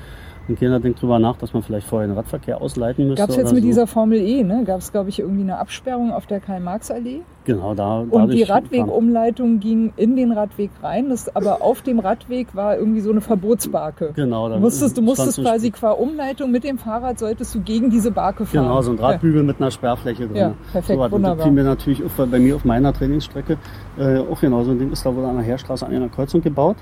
und 0.49 0.59
keiner 0.59 0.81
denkt 0.81 1.02
drüber 1.02 1.19
nach, 1.19 1.37
dass 1.37 1.52
man 1.52 1.62
vielleicht 1.62 1.87
vorher 1.87 2.09
den 2.09 2.17
Radverkehr 2.17 2.61
ausleiten 2.61 3.07
müsste. 3.07 3.23
Gab 3.23 3.31
es 3.31 3.37
jetzt 3.37 3.52
mit 3.52 3.62
so. 3.62 3.69
dieser 3.69 3.87
Formel 3.87 4.19
E, 4.19 4.43
ne? 4.43 4.64
Gab 4.64 4.81
es, 4.81 4.93
glaube 4.93 5.11
ich, 5.11 5.19
irgendwie 5.19 5.43
eine 5.43 5.59
Absperrung 5.59 6.12
auf 6.12 6.26
der 6.26 6.40
Karl-Marx-Allee? 6.40 7.21
Genau, 7.45 7.75
da 7.75 8.00
Und 8.00 8.33
die 8.33 8.43
Radwegumleitung 8.43 9.59
ging 9.59 9.93
in 9.97 10.17
den 10.17 10.33
Radweg 10.33 10.71
rein, 10.83 11.09
das, 11.09 11.35
aber 11.35 11.62
auf 11.62 11.81
dem 11.81 11.99
Radweg 11.99 12.55
war 12.55 12.76
irgendwie 12.76 13.00
so 13.00 13.11
eine 13.11 13.23
Verbotsbarke. 13.23 14.12
Genau, 14.14 14.49
da 14.49 14.57
Du 14.57 14.61
musstest, 14.61 14.99
du 14.99 15.02
musstest 15.02 15.40
quasi 15.40 15.71
qua 15.71 15.93
Umleitung 15.93 16.50
mit 16.50 16.64
dem 16.64 16.76
Fahrrad 16.76 17.19
solltest 17.19 17.55
du 17.55 17.61
gegen 17.61 17.88
diese 17.88 18.11
Barke 18.11 18.45
fahren. 18.45 18.64
Genau, 18.64 18.83
so 18.83 18.90
ein 18.90 18.99
Drahtbügel 18.99 19.43
mit 19.43 19.61
einer 19.61 19.71
Sperrfläche 19.71 20.26
drin. 20.26 20.37
Ja, 20.37 20.55
perfekt, 20.73 20.99
so. 20.99 21.05
Und 21.05 21.12
wunderbar. 21.12 21.37
Das 21.37 21.45
fiel 21.45 21.52
mir 21.52 21.65
natürlich 21.65 22.04
auf, 22.04 22.13
bei 22.17 22.39
mir 22.39 22.56
auf 22.56 22.67
meiner 22.67 22.93
Trainingsstrecke 22.93 23.56
äh, 23.99 24.19
auch 24.19 24.41
genau 24.41 24.63
so 24.65 24.73
ein 24.73 24.78
Ding 24.78 24.93
ist 24.93 25.06
da 25.06 25.15
wurde 25.15 25.28
an 25.28 25.37
der 25.37 25.45
Heerstraße 25.45 25.87
an 25.87 25.95
einer 25.95 26.08
Kreuzung 26.08 26.43
gebaut. 26.43 26.76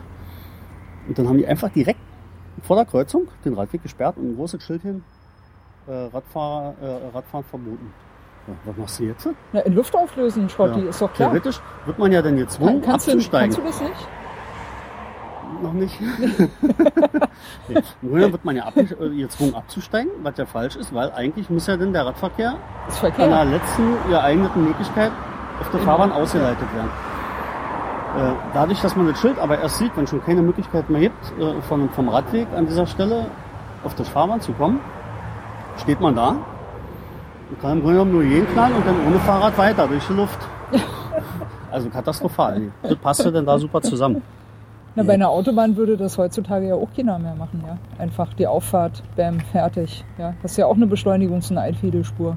Und 1.07 1.16
dann 1.16 1.29
haben 1.29 1.38
die 1.38 1.46
einfach 1.46 1.70
direkt 1.70 2.00
vor 2.62 2.76
der 2.76 2.84
Kreuzung 2.84 3.28
den 3.44 3.54
Radweg 3.54 3.82
gesperrt 3.82 4.16
und 4.16 4.30
ein 4.32 4.36
großes 4.36 4.62
Schild 4.62 4.82
hin, 4.82 5.04
äh, 5.86 5.92
Radfahrer, 6.12 6.74
äh, 6.82 7.14
Radfahren 7.14 7.44
verboten. 7.44 7.92
Ja, 8.46 8.54
was 8.64 8.76
machst 8.76 9.00
du 9.00 9.04
jetzt? 9.04 9.28
Na, 9.52 9.60
in 9.60 9.74
Luft 9.74 9.94
auflösen, 9.96 10.48
Schrotti, 10.48 10.80
Ja. 10.80 10.88
ist 10.90 11.02
doch 11.02 11.12
klar. 11.12 11.30
Theoretisch 11.30 11.60
wird 11.84 11.98
man 11.98 12.12
ja 12.12 12.22
dann 12.22 12.36
gezwungen, 12.36 12.80
Kann, 12.80 12.90
kannst, 12.92 13.08
du, 13.08 13.12
abzusteigen. 13.12 13.54
kannst 13.54 13.58
du 13.58 13.84
das 13.84 13.90
nicht? 13.90 14.08
Noch 15.62 15.72
nicht. 15.72 16.00
nee. 17.68 17.82
Im 18.02 18.08
Grunde 18.10 18.32
wird 18.32 18.44
man 18.44 18.56
ja 18.56 18.64
ab, 18.64 18.76
äh, 18.76 18.84
gezwungen 18.84 19.54
abzusteigen, 19.54 20.10
was 20.22 20.36
ja 20.36 20.44
falsch 20.46 20.76
ist, 20.76 20.92
weil 20.94 21.10
eigentlich 21.12 21.48
muss 21.50 21.66
ja 21.66 21.76
dann 21.76 21.92
der 21.92 22.04
Radverkehr 22.06 22.56
an 23.02 23.12
der 23.30 23.44
letzten 23.46 23.94
geeigneten 24.10 24.64
Möglichkeit 24.64 25.12
auf 25.60 25.70
der 25.70 25.80
Fahrbahn 25.80 26.12
ausgeleitet 26.12 26.66
werden. 26.74 26.90
Äh, 28.16 28.33
Dadurch, 28.55 28.81
dass 28.81 28.96
man 28.96 29.07
das 29.09 29.20
Schild 29.20 29.38
aber 29.38 29.59
erst 29.61 29.79
sieht, 29.79 29.96
wenn 29.96 30.07
schon 30.07 30.22
keine 30.24 30.42
Möglichkeit 30.42 30.88
mehr 30.88 31.02
gibt, 31.02 31.33
äh, 31.38 31.61
von, 31.62 31.88
vom 31.90 32.09
Radweg 32.09 32.46
an 32.57 32.66
dieser 32.66 32.87
Stelle 32.87 33.26
auf 33.85 33.94
das 33.94 34.09
Fahrbahn 34.09 34.40
zu 34.40 34.52
kommen, 34.52 34.81
steht 35.79 36.00
man 36.00 36.14
da 36.16 36.31
und 37.50 37.61
kann 37.61 37.72
im 37.72 37.81
Grunde 37.81 37.92
genommen 37.98 38.12
nur 38.12 38.22
jeden 38.22 38.46
knallen 38.48 38.74
und 38.74 38.87
dann 38.87 38.96
ohne 39.07 39.18
Fahrrad 39.20 39.57
weiter 39.59 39.87
durch 39.87 40.07
die 40.07 40.14
Luft. 40.14 40.38
Also 41.68 41.90
katastrophal. 41.90 42.72
Das 42.83 42.96
passt 42.96 43.22
ja 43.24 43.31
dann 43.31 43.44
da 43.44 43.59
super 43.59 43.83
zusammen. 43.83 44.22
Na, 44.94 45.02
bei 45.02 45.12
einer 45.14 45.29
Autobahn 45.29 45.76
würde 45.76 45.98
das 45.98 46.16
heutzutage 46.16 46.68
ja 46.68 46.74
auch 46.74 46.88
keiner 46.96 47.18
mehr 47.18 47.35
machen, 47.35 47.62
ja. 47.66 47.76
Einfach 48.02 48.33
die 48.33 48.46
Auffahrt, 48.46 49.02
bam, 49.14 49.40
fertig. 49.40 50.02
Ja. 50.16 50.33
Das 50.40 50.52
ist 50.52 50.57
ja 50.57 50.64
auch 50.66 50.76
eine 50.76 50.87
Beschleunigungs- 50.87 51.50
und 51.50 51.59
Einfädelspur. 51.59 52.37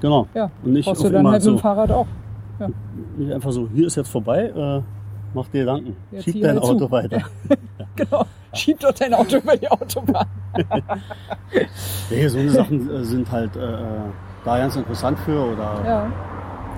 Genau. 0.00 0.28
Ja. 0.32 0.50
Und 0.62 0.72
nicht 0.72 0.86
Brauchst 0.86 1.04
du 1.04 1.10
dann 1.10 1.24
halt 1.26 1.34
mit 1.34 1.42
so, 1.42 1.50
dem 1.50 1.58
Fahrrad 1.58 1.90
auch. 1.90 2.06
nicht 3.18 3.32
einfach 3.34 3.52
so, 3.52 3.68
hier 3.74 3.86
ist 3.86 3.96
jetzt 3.96 4.10
vorbei, 4.10 4.44
äh, 4.56 4.80
mach 5.34 5.46
dir 5.48 5.60
Gedanken. 5.60 5.96
Jetzt 6.10 6.24
Schieb 6.24 6.42
dein 6.42 6.56
halt 6.56 6.64
zu. 6.64 6.72
Auto 6.72 6.90
weiter. 6.90 7.22
Genau. 7.96 8.26
Schieb 8.54 8.80
doch 8.80 8.90
dein 8.90 9.14
Auto 9.14 9.36
über 9.36 9.56
die 9.56 9.68
Autobahn. 9.70 10.26
Nee, 12.10 12.26
so 12.26 12.38
eine 12.38 12.50
Sachen 12.50 12.90
äh, 12.90 13.04
sind 13.04 13.30
halt 13.30 13.54
äh, 13.54 13.60
da 14.44 14.58
ganz 14.58 14.74
interessant 14.74 15.16
für 15.20 15.52
oder 15.52 15.80
Ja. 15.86 16.12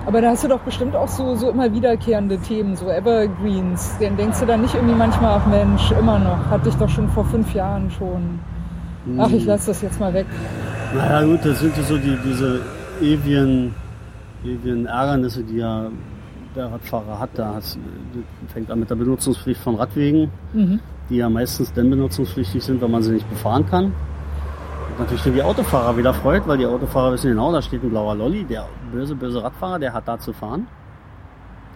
Aber 0.05 0.21
da 0.21 0.29
hast 0.29 0.43
du 0.43 0.47
doch 0.47 0.59
bestimmt 0.59 0.95
auch 0.95 1.07
so, 1.07 1.35
so 1.35 1.49
immer 1.49 1.73
wiederkehrende 1.73 2.37
Themen, 2.37 2.75
so 2.77 2.87
Evergreens. 2.89 3.97
Dann 3.99 4.15
denkst 4.15 4.39
du 4.39 4.45
dann 4.45 4.61
nicht 4.61 4.73
irgendwie 4.73 4.95
manchmal, 4.95 5.41
ach 5.41 5.47
Mensch, 5.47 5.91
immer 5.91 6.17
noch. 6.17 6.49
Hatte 6.49 6.69
ich 6.69 6.75
doch 6.75 6.87
schon 6.87 7.09
vor 7.09 7.25
fünf 7.25 7.53
Jahren 7.53 7.91
schon. 7.91 8.39
Ach, 9.17 9.29
ich 9.29 9.45
lasse 9.45 9.67
das 9.67 9.81
jetzt 9.81 9.99
mal 9.99 10.13
weg. 10.13 10.25
Naja 10.95 11.23
gut, 11.25 11.43
das 11.43 11.59
sind 11.59 11.75
ja 11.75 11.83
so 11.83 11.97
die, 11.97 12.17
diese 12.23 12.61
ewigen, 13.01 13.75
ewigen 14.45 14.85
Ärgernisse, 14.85 15.43
die 15.43 15.57
ja 15.57 15.87
der 16.57 16.71
Radfahrer 16.71 17.19
hat. 17.19 17.29
Da 17.35 17.59
fängt 18.47 18.69
an 18.71 18.79
mit 18.79 18.89
der 18.89 18.95
Benutzungspflicht 18.95 19.61
von 19.61 19.75
Radwegen, 19.75 20.31
Mhm. 20.53 20.79
die 21.09 21.17
ja 21.17 21.29
meistens 21.29 21.71
dann 21.73 21.89
benutzungspflichtig 21.89 22.63
sind, 22.63 22.81
wenn 22.81 22.91
man 22.91 23.03
sie 23.03 23.11
nicht 23.13 23.29
befahren 23.29 23.65
kann. 23.69 23.85
Und 23.85 24.99
natürlich 24.99 25.23
die 25.23 25.43
Autofahrer 25.43 25.95
wieder 25.95 26.13
freut, 26.13 26.47
weil 26.47 26.57
die 26.57 26.65
Autofahrer 26.65 27.13
wissen 27.13 27.29
genau, 27.29 27.51
da 27.51 27.61
steht 27.61 27.83
ein 27.83 27.89
blauer 27.89 28.15
Lolli, 28.15 28.43
der 28.43 28.65
böse, 28.91 29.15
böse 29.15 29.43
Radfahrer, 29.43 29.79
der 29.79 29.93
hat 29.93 30.07
da 30.07 30.17
zu 30.19 30.33
fahren. 30.33 30.67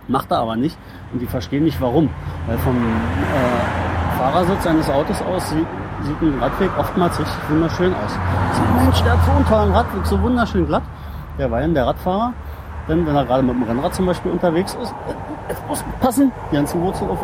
Macht 0.08 0.32
er 0.32 0.40
aber 0.40 0.56
nicht 0.56 0.78
und 1.14 1.22
die 1.22 1.28
verstehen 1.28 1.64
nicht 1.64 1.80
warum. 1.80 2.10
Weil 2.48 2.58
vom 2.58 2.76
äh, 2.76 4.18
Fahrersitz 4.18 4.66
eines 4.66 4.90
Autos 4.90 5.22
aus 5.22 5.50
sieht, 5.52 5.68
sieht 6.04 6.22
ein 6.22 6.40
Radweg 6.40 6.72
oftmals 6.78 7.20
richtig 7.20 7.50
wunderschön 7.50 7.94
aus. 7.94 8.12
So, 8.54 8.84
Mensch, 8.84 9.02
der 9.04 9.12
hat 9.14 9.26
so 9.26 9.32
einen 9.32 9.46
tollen 9.46 9.72
Radweg, 9.72 10.06
so 10.06 10.20
wunderschön 10.22 10.66
glatt. 10.66 10.84
Derweil 11.38 11.72
der 11.74 11.86
Radfahrer, 11.86 12.34
denn 12.88 13.06
wenn 13.06 13.16
er 13.16 13.26
gerade 13.26 13.44
mit 13.44 13.56
dem 13.56 13.64
Rennrad 13.64 13.94
zum 13.94 14.06
Beispiel 14.06 14.32
unterwegs 14.32 14.76
ist, 14.82 14.94
jetzt 15.50 15.68
muss 15.68 15.84
passen, 16.00 16.32
die 16.52 16.56
ganzen 16.56 16.82
Wurzeln 16.82 17.10
auf 17.10 17.20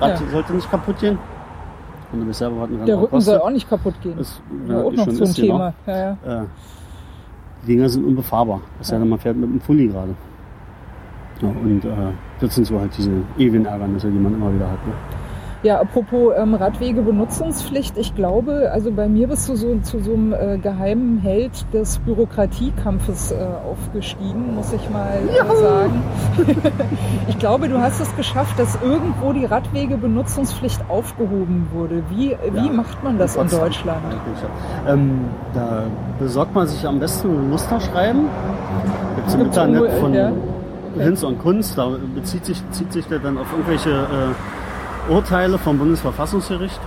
Rad 0.00 0.20
Ja. 0.20 0.26
sollte 0.30 0.54
nicht 0.54 0.70
kaputt 0.70 0.98
gehen. 0.98 1.18
Und 2.12 2.20
du 2.20 2.26
bist 2.26 2.38
selber 2.38 2.60
was 2.62 2.68
ein 2.70 2.86
Der 2.86 2.96
Rücken 3.00 3.20
soll 3.20 3.34
kostet. 3.36 3.42
auch 3.42 3.50
nicht 3.50 3.68
kaputt 3.68 3.94
gehen. 4.02 4.18
Ist, 4.18 4.40
ja, 4.68 4.80
auch 4.82 4.90
ist 4.92 4.96
noch 4.98 5.04
so 5.06 5.10
ein 5.24 5.30
ist, 5.30 5.36
genau. 5.36 5.54
Thema. 5.56 5.74
Ja, 5.86 5.96
ja. 6.24 6.42
Äh, 6.42 6.44
die 7.62 7.66
Dinger 7.74 7.88
sind 7.88 8.04
unbefahrbar. 8.04 8.60
Es 8.80 8.88
sei 8.88 8.98
denn, 8.98 9.08
man 9.08 9.18
fährt 9.18 9.36
mit 9.36 9.50
dem 9.50 9.60
Fully 9.60 9.88
gerade. 9.88 10.14
Ja, 11.42 11.48
und 11.48 11.84
äh, 11.84 11.88
das 12.40 12.54
sind 12.54 12.64
so 12.66 12.78
halt 12.78 12.96
diese 12.96 13.10
ewigen 13.38 13.66
Ärgernisse, 13.66 14.08
die 14.10 14.18
man 14.18 14.34
immer 14.34 14.52
wieder 14.54 14.66
hat. 14.70 14.86
Ne? 14.86 14.92
Ja, 15.62 15.80
apropos 15.80 16.32
ähm, 16.36 16.54
Radwegebenutzungspflicht, 16.54 17.96
ich 17.98 18.14
glaube, 18.14 18.70
also 18.72 18.90
bei 18.92 19.08
mir 19.08 19.26
bist 19.28 19.48
du 19.48 19.56
so 19.56 19.76
zu 19.78 20.00
so 20.00 20.12
einem 20.12 20.32
äh, 20.32 20.58
geheimen 20.58 21.18
Held 21.18 21.52
des 21.72 21.98
Bürokratiekampfes 22.00 23.32
äh, 23.32 23.36
aufgestiegen, 23.68 24.54
muss 24.54 24.72
ich 24.72 24.88
mal 24.90 25.18
äh, 25.28 25.56
sagen. 25.56 26.02
ich 27.28 27.38
glaube, 27.38 27.68
du 27.68 27.80
hast 27.80 28.00
es 28.00 28.14
geschafft, 28.16 28.58
dass 28.58 28.78
irgendwo 28.82 29.32
die 29.32 29.44
Radwegebenutzungspflicht 29.46 30.80
aufgehoben 30.88 31.66
wurde. 31.72 32.02
Wie, 32.10 32.36
wie 32.52 32.66
Ja. 32.66 32.72
macht 32.72 33.02
man 33.02 33.18
das 33.18 33.36
in. 33.36 33.48
Deutschland? 33.48 34.02
Ja. 34.84 34.92
Ähm, 34.92 35.20
da 35.54 35.84
besorgt 36.18 36.54
man 36.54 36.66
sich 36.66 36.86
am 36.86 36.98
besten 36.98 37.28
ein 37.28 37.50
Musterschreiben. 37.50 38.26
Gibt 39.16 39.28
es 39.28 39.34
im 39.34 39.40
Internet 39.40 39.92
von 39.94 40.14
ja? 40.14 40.32
Hinz 40.98 41.22
und 41.22 41.38
Kunst. 41.38 41.78
Da 41.78 41.90
bezieht 42.14 42.44
sich, 42.44 42.62
zieht 42.70 42.92
sich 42.92 43.06
der 43.06 43.18
dann 43.20 43.38
auf 43.38 43.46
irgendwelche 43.52 43.90
äh, 43.90 44.55
Urteile 45.08 45.58
vom 45.58 45.78
Bundesverfassungsgericht, 45.78 46.80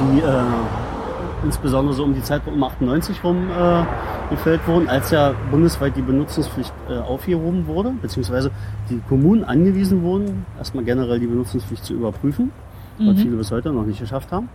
die 0.00 0.20
äh, 0.20 1.44
insbesondere 1.44 1.94
so 1.94 2.04
um 2.04 2.14
die 2.14 2.22
Zeit 2.22 2.42
um 2.46 2.62
98 2.62 3.22
rum 3.22 3.48
äh, 3.50 3.84
gefällt 4.30 4.66
wurden, 4.66 4.88
als 4.88 5.10
ja 5.10 5.34
bundesweit 5.50 5.96
die 5.96 6.02
Benutzungspflicht 6.02 6.72
äh, 6.88 6.98
aufgehoben 6.98 7.66
wurde, 7.66 7.92
beziehungsweise 8.00 8.50
die 8.90 9.00
Kommunen 9.08 9.44
angewiesen 9.44 10.02
wurden, 10.02 10.46
erstmal 10.58 10.84
generell 10.84 11.20
die 11.20 11.26
Benutzungspflicht 11.26 11.84
zu 11.84 11.94
überprüfen, 11.94 12.52
was 12.98 13.18
viele 13.18 13.36
bis 13.36 13.50
heute 13.50 13.70
noch 13.70 13.84
nicht 13.84 14.00
geschafft 14.00 14.30
haben. 14.32 14.48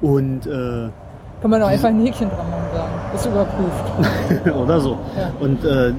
Und 0.00 0.46
äh, 0.46 0.88
Kann 1.40 1.50
man 1.50 1.60
doch 1.60 1.68
einfach 1.68 1.88
ein 1.88 2.00
Häkchen 2.00 2.28
dran 2.30 2.50
machen 2.50 2.62
sagen. 2.72 2.92
Ist 3.14 3.26
überprüft. 3.26 4.56
oder 4.56 4.80
so. 4.80 4.98
Ja. 5.16 5.32
Und 5.40 5.64
äh, 5.64 5.92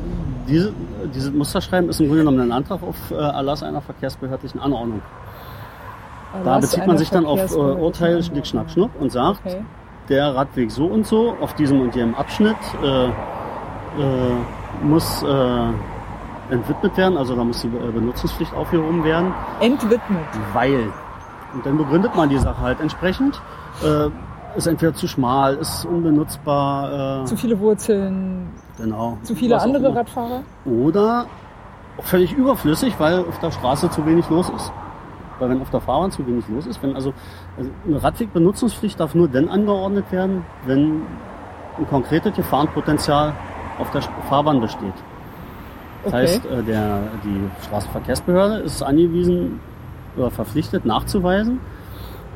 diese, 0.47 0.73
dieses 1.13 1.31
Musterschreiben 1.33 1.89
ist 1.89 1.99
im 1.99 2.07
Grunde 2.07 2.23
genommen 2.23 2.39
ein 2.41 2.51
Antrag 2.51 2.81
auf 2.83 2.95
äh, 3.11 3.15
Erlass 3.15 3.63
einer 3.63 3.81
verkehrsbehördlichen 3.81 4.59
Anordnung. 4.59 5.01
Da 6.33 6.39
Erlass 6.39 6.61
bezieht 6.61 6.87
man 6.87 6.97
sich 6.97 7.09
dann 7.09 7.25
auf 7.25 7.51
äh, 7.51 7.55
Urteil 7.55 8.21
Schnick, 8.23 8.45
Schnack, 8.45 8.69
Schnuck 8.69 8.91
und 8.99 9.11
sagt, 9.11 9.41
Okay. 9.45 9.61
der 10.09 10.35
Radweg 10.35 10.71
so 10.71 10.85
und 10.85 11.05
so 11.07 11.35
auf 11.41 11.53
diesem 11.55 11.81
und 11.81 11.95
jenem 11.95 12.15
Abschnitt 12.15 12.57
äh, 12.83 13.05
äh, 13.07 13.11
muss 14.83 15.23
äh, 15.23 16.53
entwidmet 16.53 16.97
werden, 16.97 17.17
also 17.17 17.35
da 17.35 17.43
muss 17.43 17.61
die 17.61 17.67
äh, 17.67 17.91
Benutzungspflicht 17.91 18.53
aufgehoben 18.53 19.03
werden, 19.03 19.33
Entwidmet. 19.59 20.25
weil. 20.53 20.91
Und 21.53 21.65
dann 21.65 21.77
begründet 21.77 22.15
man 22.15 22.29
die 22.29 22.37
Sache 22.37 22.61
halt 22.61 22.79
entsprechend. 22.79 23.41
Äh, 23.83 24.09
ist 24.55 24.67
entweder 24.67 24.93
zu 24.93 25.07
schmal, 25.07 25.55
ist 25.55 25.85
unbenutzbar. 25.85 27.21
Äh, 27.21 27.25
Zu 27.25 27.37
viele 27.37 27.59
Wurzeln, 27.59 28.47
genau. 28.77 29.17
zu 29.23 29.35
viele 29.35 29.59
andere. 29.61 29.95
Radfahrer. 29.95 30.41
Oder 30.65 31.25
völlig 31.99 32.33
überflüssig, 32.33 32.93
weil 32.99 33.19
auf 33.19 33.39
der 33.39 33.51
Straße 33.51 33.89
zu 33.89 34.05
wenig 34.05 34.29
los 34.29 34.49
ist. 34.49 34.71
Weil 35.39 35.49
wenn 35.51 35.61
auf 35.61 35.69
der 35.69 35.79
Fahrbahn 35.81 36.11
zu 36.11 36.25
wenig 36.27 36.45
los 36.49 36.65
ist, 36.67 36.81
wenn 36.83 36.95
also, 36.95 37.13
also 37.57 37.69
eine 37.87 38.03
Radwegbenutzungspflicht 38.03 38.99
darf 38.99 39.15
nur 39.15 39.27
dann 39.27 39.47
angeordnet 39.49 40.11
werden, 40.11 40.43
wenn 40.65 41.01
ein 41.77 41.87
konkretes 41.89 42.33
Gefahrenpotenzial 42.35 43.33
auf 43.79 43.89
der 43.91 44.01
Fahrbahn 44.27 44.59
besteht. 44.59 44.93
Das 46.03 46.13
Okay. 46.13 46.21
heißt, 46.23 46.45
äh, 46.45 46.63
der, 46.63 46.99
die 47.23 47.65
Straßenverkehrsbehörde 47.65 48.55
ist 48.59 48.81
angewiesen 48.81 49.59
oder 50.17 50.31
verpflichtet 50.31 50.85
nachzuweisen, 50.85 51.59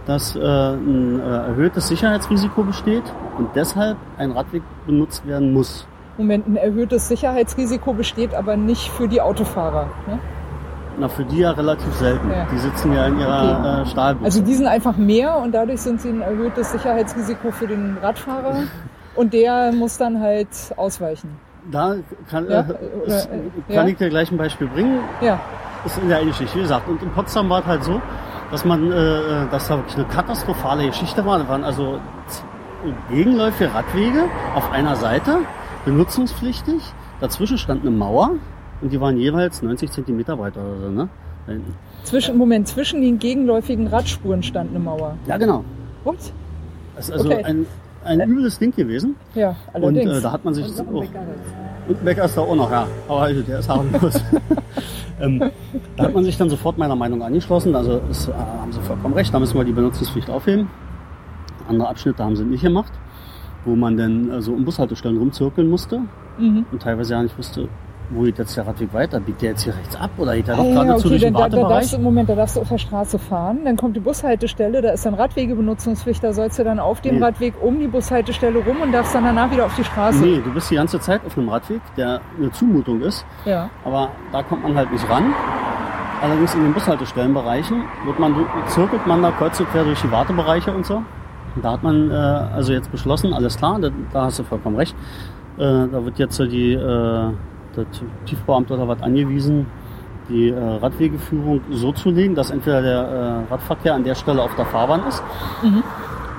dass 0.06 0.36
äh, 0.36 0.40
ein 0.40 1.20
äh, 1.20 1.24
erhöhtes 1.24 1.88
Sicherheitsrisiko 1.88 2.64
besteht 2.64 3.04
und 3.38 3.50
deshalb 3.56 3.98
ein 4.18 4.32
Radweg 4.32 4.64
benutzt 4.86 5.26
werden 5.28 5.54
muss. 5.54 5.88
Moment, 6.18 6.48
ein 6.48 6.58
erhöhtes 6.58 7.08
Sicherheitsrisiko 7.08 7.94
besteht 7.94 8.36
aber 8.36 8.56
nicht 8.56 8.90
für 8.92 9.08
die 9.08 9.22
Autofahrer. 9.22 9.88
Ne? 10.08 10.20
Na, 11.00 11.08
für 11.10 11.24
die 11.24 11.40
ja 11.40 11.52
relativ 11.52 11.92
selten. 11.96 12.30
Ja. 12.30 12.46
Die 12.52 12.58
sitzen 12.60 12.94
ja 12.94 13.08
in 13.08 13.20
ihrer 13.20 13.82
äh, 13.82 13.86
Stahlbude. 13.88 14.26
Also 14.26 14.42
die 14.44 14.54
sind 14.54 14.68
einfach 14.68 14.96
mehr 14.96 15.38
und 15.38 15.52
dadurch 15.54 15.82
sind 15.82 16.00
sie 16.02 16.10
ein 16.10 16.22
erhöhtes 16.22 16.72
Sicherheitsrisiko 16.72 17.50
für 17.52 17.66
den 17.66 17.98
Radfahrer 18.02 18.64
und 19.16 19.34
der 19.34 19.72
muss 19.72 19.98
dann 19.98 20.20
halt 20.20 20.50
ausweichen. 20.76 21.30
da 21.72 21.96
kann, 22.30 22.48
Ja, 22.48 22.60
äh, 22.60 23.08
ist, 23.08 23.26
äh, 23.26 23.30
kann 23.74 23.86
ja. 23.88 23.88
ich 23.88 23.98
dir 23.98 24.10
gleich 24.10 24.32
ein 24.32 24.38
Beispiel 24.38 24.68
bringen. 24.68 25.00
Ja, 25.22 25.40
Ist 25.84 25.98
in 25.98 26.10
der 26.10 26.24
Geschichte. 26.26 26.58
Wie 26.58 26.62
gesagt, 26.62 26.88
und 26.88 27.02
in 27.02 27.10
Potsdam 27.10 27.50
war 27.50 27.62
es 27.62 27.66
halt 27.66 27.84
so, 27.84 28.00
dass 28.54 28.66
man, 28.66 28.92
äh, 28.92 29.50
dass 29.50 29.68
da 29.68 29.78
wirklich 29.78 29.96
eine 29.96 30.06
katastrophale 30.06 30.86
Geschichte 30.86 31.26
war. 31.26 31.40
Da 31.40 31.50
waren 31.50 31.64
also 31.64 32.00
gegenläufige 33.10 33.74
Radwege 33.74 34.26
auf 34.54 34.72
einer 34.72 34.96
Seite, 34.96 35.40
benutzungspflichtig. 35.86 36.84
Dazwischen 37.20 37.58
stand 37.58 37.82
eine 37.82 37.90
Mauer 37.90 38.30
und 38.82 38.94
die 38.94 39.02
waren 39.02 39.18
jeweils 39.18 39.64
90 39.64 39.90
Zentimeter 39.90 40.38
breit 40.38 40.56
oder 40.56 40.78
so, 40.82 40.90
ne? 40.92 41.10
Zwischen, 42.04 42.38
Moment, 42.38 42.68
zwischen 42.68 43.02
den 43.02 43.18
gegenläufigen 43.18 43.88
Radspuren 43.88 44.44
stand 44.44 44.70
eine 44.70 44.80
Mauer. 44.80 45.18
Ja, 45.26 45.38
genau. 45.38 45.66
What? 46.04 46.18
Das 46.96 47.06
ist 47.10 47.12
also 47.16 47.32
Okay. 47.32 47.44
ein, 47.44 47.66
ein 48.06 48.22
übles 48.22 48.60
Ding 48.60 48.74
gewesen. 48.76 49.16
Ja, 49.34 49.56
Und 49.74 49.84
allerdings. 49.84 50.20
äh, 50.20 50.22
da 50.22 50.32
hat 50.32 50.46
man 50.46 50.54
sich 50.54 50.66
auch, 50.66 51.04
und 51.88 52.04
Bäcker 52.04 52.26
ist 52.26 52.38
da 52.38 52.42
auch 52.42 52.56
noch, 52.56 52.72
ja. 52.72 52.88
Aber 53.08 53.22
also, 53.22 53.42
der 53.42 53.60
ist 53.60 53.70
harmlos. 53.70 54.22
ähm, 55.22 55.52
da 55.98 56.04
hat 56.04 56.14
man 56.14 56.24
sich 56.24 56.38
dann 56.38 56.50
sofort 56.50 56.78
meiner 56.78 56.96
Meinung 56.96 57.22
angeschlossen. 57.22 57.76
Also 57.76 58.02
es, 58.10 58.28
äh, 58.28 58.34
haben 58.34 58.72
sie 58.72 58.82
vollkommen 58.82 59.14
recht, 59.14 59.34
da 59.34 59.40
müssen 59.40 59.58
wir 59.58 59.64
die 59.64 59.72
Benutzungspflicht 59.72 60.30
aufheben. 60.30 60.70
Andere 61.68 61.90
Abschnitte 61.90 62.24
haben 62.24 62.36
sie 62.36 62.44
nicht 62.44 62.64
gemacht, 62.64 62.92
wo 63.66 63.76
man 63.76 63.98
dann 63.98 64.32
äh, 64.32 64.42
so 64.42 64.54
um 64.54 64.66
Bushaltestellen 64.66 65.18
rumzirkeln 65.18 65.70
musste 65.70 66.02
mhm. 66.38 66.66
und 66.72 66.82
teilweise 66.82 67.14
ja 67.14 67.24
nicht 67.24 67.38
wusste, 67.38 67.68
wo 68.10 68.22
geht 68.24 68.38
jetzt 68.38 68.56
der 68.58 68.68
Radweg 68.68 68.94
weiter? 68.94 69.20
Biegt 69.20 69.42
der 69.42 69.52
jetzt 69.52 69.64
hier 69.64 69.74
rechts 69.76 69.96
ab 69.96 70.12
oder 70.18 70.36
geht 70.36 70.48
der 70.48 70.56
Ah, 70.56 70.58
doch 70.58 70.64
ja, 70.66 70.74
gerade 70.84 70.88
zu 70.90 70.96
okay, 71.00 71.10
durch 71.10 71.22
den 71.22 71.34
dann, 71.34 71.52
da, 71.52 71.62
da 71.62 71.68
darfst 71.70 71.94
du, 71.94 72.00
Moment, 72.00 72.30
da 72.30 72.36
darfst 72.36 72.56
du 72.56 72.62
auf 72.62 72.70
der 72.70 72.78
Straße 72.78 73.18
fahren, 73.20 73.60
dann 73.66 73.76
kommt 73.78 73.96
die 73.96 74.00
Bushaltestelle, 74.02 74.82
da 74.82 74.92
ist 74.92 75.06
dann 75.06 75.14
Radwegebenutzungspflicht, 75.14 76.24
da 76.24 76.34
sollst 76.34 76.60
du 76.60 76.64
dann 76.64 76.80
auf 76.80 77.02
dem 77.02 77.16
Nee. 77.16 77.24
Radweg 77.24 77.54
um 77.62 77.80
die 77.80 77.88
Bushaltestelle 77.88 78.60
rum 78.60 78.78
und 78.82 78.92
darfst 78.92 79.16
dann 79.16 79.24
danach 79.24 79.52
wieder 79.52 79.66
auf 79.66 79.76
die 79.76 79.84
Straße. 79.84 80.24
Nee, 80.24 80.42
du 80.44 80.54
bist 80.54 80.70
die 80.72 80.76
ganze 80.76 81.00
Zeit 81.00 81.22
auf 81.26 81.38
einem 81.38 81.50
Radweg, 81.50 81.82
der 81.98 82.22
eine 82.38 82.52
Zumutung 82.52 83.02
ist. 83.02 83.26
Ja. 83.46 83.70
Aber 83.84 84.10
da 84.32 84.44
kommt 84.44 84.64
man 84.64 84.76
halt 84.76 84.92
nicht 84.92 85.10
ran. 85.10 85.34
Allerdings 86.22 86.56
in 86.56 86.64
den 86.64 86.74
Bushaltestellenbereichen 86.74 87.84
wird 88.06 88.18
man, 88.20 88.34
zirkelt 88.68 89.06
man 89.06 89.22
da 89.22 89.32
kreuz 89.32 89.60
und 89.60 89.70
quer 89.72 89.84
durch 89.84 90.02
die 90.02 90.12
Wartebereiche 90.12 90.72
und 90.74 90.86
so. 90.86 91.04
Und 91.56 91.64
Da 91.64 91.74
hat 91.74 91.84
man 91.84 92.10
äh, 92.10 92.14
also 92.14 92.72
jetzt 92.74 92.92
beschlossen, 92.92 93.34
alles 93.34 93.58
klar, 93.58 93.78
da, 93.80 93.90
da 94.14 94.24
hast 94.26 94.40
du 94.40 94.44
vollkommen 94.44 94.76
recht. 94.78 94.96
Äh, 95.58 95.62
da 95.92 96.04
wird 96.06 96.18
jetzt 96.20 96.36
so 96.36 96.46
die 96.46 96.74
äh, 96.74 97.30
der 97.76 97.86
Tiefbauamt 98.26 98.72
oder 98.72 98.88
was 98.88 99.02
angewiesen, 99.02 99.66
die 100.30 100.50
äh, 100.50 100.58
Radwegeführung 100.60 101.62
so 101.72 101.92
zu 101.92 102.10
legen, 102.10 102.36
dass 102.36 102.50
entweder 102.52 102.82
der 102.82 103.00
äh, 103.00 103.52
Radverkehr 103.52 103.94
an 103.96 104.04
der 104.04 104.16
Stelle 104.16 104.42
auf 104.42 104.56
der 104.56 104.66
Fahrbahn 104.66 105.02
ist 105.08 105.22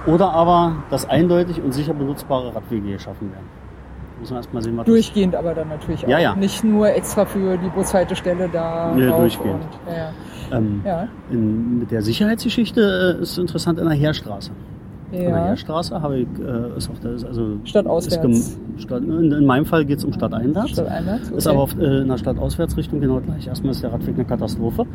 oder 0.07 0.33
aber, 0.33 0.77
dass 0.91 1.09
eindeutig 1.09 1.61
und 1.63 1.73
sicher 1.73 1.95
benutzbare 1.95 2.55
Radwege 2.55 2.93
geschaffen 2.93 3.31
werden. 3.33 3.47
Muss 4.21 4.31
man 4.31 4.39
erstmal 4.39 4.63
sehen, 4.63 4.77
was 4.77 4.87
Durchgehend 4.87 5.35
aber 5.35 5.55
dann 5.55 5.69
natürlich 5.69 6.03
Ja, 6.03 6.17
auch. 6.17 6.21
ja. 6.23 6.35
Nicht 6.37 6.63
nur 6.65 6.89
extra 6.89 7.25
für 7.25 7.57
die 7.59 7.69
Bushaltestelle 7.69 8.49
da. 8.51 8.93
Nee, 8.95 9.07
durchgehend. 9.09 9.55
Und, 9.87 9.95
ja, 9.95 10.57
ähm, 10.57 10.83
ja. 10.85 11.09
In, 11.31 11.81
mit 11.81 11.91
der 11.91 12.01
Sicherheitsgeschichte 12.03 13.17
äh, 13.19 13.23
ist 13.23 13.37
interessant 13.39 13.79
in 13.79 13.87
der 13.87 13.97
Heerstraße. 13.97 14.53
An 15.19 15.25
der 15.25 15.31
ja. 15.31 15.45
Heerstraße 15.47 16.03
habe 16.03 16.19
ich, 16.19 16.29
äh, 16.39 16.77
ist 16.77 16.91
auch 16.91 16.99
der, 16.99 17.13
ist 17.13 17.25
also 17.25 17.59
Stadtauswärts. 17.65 18.39
Ist 18.39 18.61
Stadt, 18.79 19.03
in, 19.03 19.31
in 19.31 19.47
meinem 19.47 19.65
Fall 19.65 19.85
geht 19.85 19.99
es 19.99 20.05
um 20.05 20.13
Stadteinwärts. 20.13 20.71
Stadteinwärts, 20.71 21.31
Ist 21.31 21.47
okay. 21.47 21.55
aber 21.55 21.63
auf, 21.65 21.79
äh, 21.79 22.01
in 22.03 22.09
der 22.09 22.19
Stadtauswärtsrichtung 22.19 23.01
genau 23.01 23.21
gleich. 23.21 23.47
Erstmal 23.47 23.73
ist 23.73 23.83
der 23.83 23.93
Radweg 23.93 24.15
eine 24.15 24.25
Katastrophe. 24.25 24.87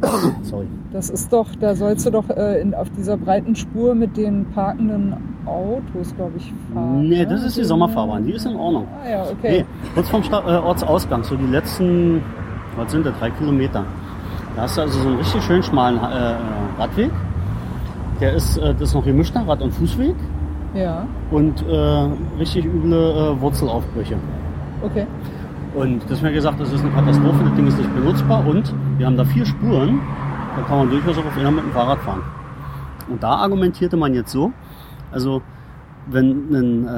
Sorry. 0.42 0.66
Das 0.92 1.10
ist 1.10 1.32
doch, 1.32 1.46
da 1.60 1.74
sollst 1.74 2.06
du 2.06 2.10
doch 2.10 2.28
äh, 2.30 2.60
in, 2.60 2.74
auf 2.74 2.90
dieser 2.90 3.16
breiten 3.16 3.54
Spur 3.54 3.94
mit 3.94 4.16
den 4.16 4.46
parkenden 4.46 5.14
Autos, 5.46 6.14
glaube 6.16 6.32
ich, 6.36 6.52
fahren. 6.72 7.08
Nee, 7.08 7.18
ne? 7.18 7.26
das 7.26 7.44
ist 7.44 7.56
die 7.56 7.64
Sommerfahrbahn. 7.64 8.24
Die 8.24 8.32
ist 8.32 8.46
in 8.46 8.56
Ordnung. 8.56 8.86
Ah 9.04 9.08
ja, 9.08 9.22
okay. 9.24 9.58
Nee, 9.58 9.64
kurz 9.94 10.08
vom 10.08 10.22
Sta 10.22 10.40
äh, 10.46 10.58
Ortsausgang, 10.58 11.22
so 11.24 11.36
die 11.36 11.46
letzten, 11.46 12.22
was 12.76 12.90
sind 12.92 13.04
das, 13.04 13.14
drei 13.18 13.30
Kilometer. 13.30 13.84
Da 14.56 14.62
hast 14.62 14.76
du 14.76 14.82
also 14.82 15.00
so 15.00 15.08
einen 15.08 15.18
richtig 15.18 15.42
schön 15.42 15.62
schmalen 15.62 15.98
äh, 15.98 16.36
Radweg. 16.78 17.10
Der 18.20 18.34
ist, 18.34 18.58
äh, 18.58 18.72
das 18.74 18.90
ist 18.90 18.94
noch 18.94 19.04
gemischter 19.04 19.46
Rad- 19.46 19.62
und 19.62 19.72
Fußweg. 19.72 20.14
Ja, 20.74 21.06
und 21.30 21.66
äh, 21.66 22.08
richtig 22.38 22.64
üble 22.64 22.92
äh, 22.92 23.40
Wurzelaufbrüche. 23.40 24.16
okay. 24.82 25.06
Und 25.74 26.02
das 26.10 26.20
mir 26.20 26.32
gesagt, 26.32 26.60
das 26.60 26.72
ist 26.72 26.80
eine 26.80 26.90
Katastrophe, 26.90 27.44
das 27.44 27.54
Ding 27.54 27.66
ist 27.68 27.78
nicht 27.78 27.94
benutzbar 27.94 28.44
und 28.44 28.74
wir 28.98 29.06
haben 29.06 29.16
da 29.16 29.24
vier 29.24 29.46
Spuren, 29.46 30.00
da 30.56 30.62
kann 30.62 30.78
man 30.78 30.90
durchaus 30.90 31.16
auch 31.16 31.24
auf 31.24 31.38
einer 31.38 31.50
mit 31.52 31.62
dem 31.62 31.70
Fahrrad 31.70 32.00
fahren. 32.00 32.22
Und 33.08 33.22
da 33.22 33.36
argumentierte 33.36 33.96
man 33.96 34.12
jetzt 34.14 34.32
so, 34.32 34.52
also 35.12 35.42
wenn 36.06 36.52
ein 36.52 36.88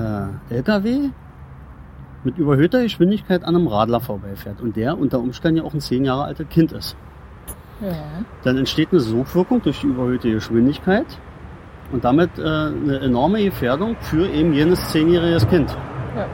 äh, 0.51 0.55
LKW 0.55 1.11
mit 2.25 2.39
überhöhter 2.39 2.83
Geschwindigkeit 2.83 3.45
an 3.45 3.57
einem 3.57 3.67
Radler 3.67 4.01
vorbeifährt 4.01 4.61
und 4.61 4.77
der 4.77 4.99
unter 4.99 5.19
Umständen 5.19 5.59
ja 5.59 5.65
auch 5.65 5.75
ein 5.75 5.81
zehn 5.81 6.05
Jahre 6.05 6.25
altes 6.25 6.49
Kind 6.49 6.73
ist, 6.73 6.97
Ja. 7.83 7.95
dann 8.45 8.59
entsteht 8.59 8.89
eine 8.93 9.01
Sogwirkung 9.01 9.61
durch 9.63 9.81
die 9.81 9.89
überhöhte 9.89 10.31
Geschwindigkeit 10.31 11.07
und 11.93 12.05
damit 12.05 12.31
äh, 12.39 12.43
eine 12.43 13.01
enorme 13.01 13.43
Gefährdung 13.45 13.97
für 14.01 14.27
eben 14.29 14.53
jenes 14.53 14.89
zehnjähriges 14.91 15.49
Kind. 15.49 15.71
Ja. 16.17 16.27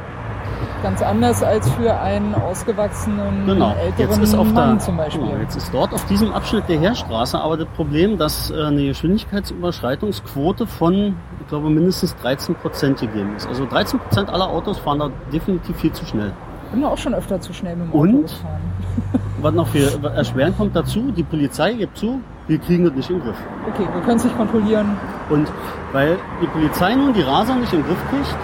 Ganz 0.83 1.03
anders 1.03 1.43
als 1.43 1.69
für 1.71 1.93
einen 2.01 2.35
ausgewachsenen 2.35 3.47
Genau. 3.47 3.75
älteren 3.75 4.11
Jetzt 4.11 4.19
ist 4.19 4.35
auf 4.35 4.53
Mann 4.53 4.77
der, 4.77 4.79
zum 4.79 4.97
Beispiel. 4.97 5.25
Genau, 5.27 5.37
jetzt 5.41 5.57
ist 5.57 5.75
dort 5.75 5.93
auf 5.93 6.05
diesem 6.07 6.33
Abschnitt 6.33 6.69
der 6.69 6.79
Heerstraße 6.79 7.41
aber 7.41 7.57
das 7.57 7.67
Problem, 7.75 8.17
dass 8.17 8.51
äh, 8.53 8.63
eine 8.63 8.87
Geschwindigkeitsüberschreitungsquote 8.87 10.67
von, 10.67 11.17
ich 11.41 11.49
glaube, 11.49 11.69
mindestens 11.71 12.15
13 12.17 12.55
Prozent 12.57 13.01
gegeben 13.01 13.35
ist. 13.37 13.49
Also 13.49 13.67
13 13.67 13.99
Prozent 13.99 14.31
aller 14.31 14.49
Autos 14.49 14.79
fahren 14.79 15.01
da 15.01 15.11
definitiv 15.33 15.77
viel 15.77 15.93
zu 15.93 16.05
schnell. 16.07 16.33
Bin 16.73 16.85
auch 16.85 16.99
schon 16.99 17.15
öfter 17.15 17.41
zu 17.41 17.53
schnell 17.53 17.77
mit 17.77 17.87
dem 17.87 17.93
Auto 17.93 18.01
Und? 18.01 18.23
gefahren. 18.23 18.61
Was 19.41 19.55
noch 19.55 19.69
viel 19.69 19.89
erschwerend 20.17 20.57
kommt 20.59 20.75
dazu, 20.75 21.13
die 21.13 21.23
Polizei 21.23 21.73
gibt 21.75 21.97
zu, 21.97 22.21
wir 22.49 22.59
kriegen 22.59 22.85
das 22.85 22.95
nicht 22.95 23.09
im 23.11 23.21
Griff. 23.21 23.37
Okay, 23.73 23.87
wir 23.93 24.01
können 24.03 24.17
es 24.17 24.25
nicht 24.25 24.37
kontrollieren. 24.37 24.97
Und 25.31 25.49
weil 25.93 26.17
die 26.43 26.47
Polizei 26.49 26.95
nun 26.95 27.13
die 27.15 27.23
Raser 27.23 27.55
nicht 27.55 27.73
im 27.73 27.85
Griff 27.85 27.99
kriegt, 28.11 28.35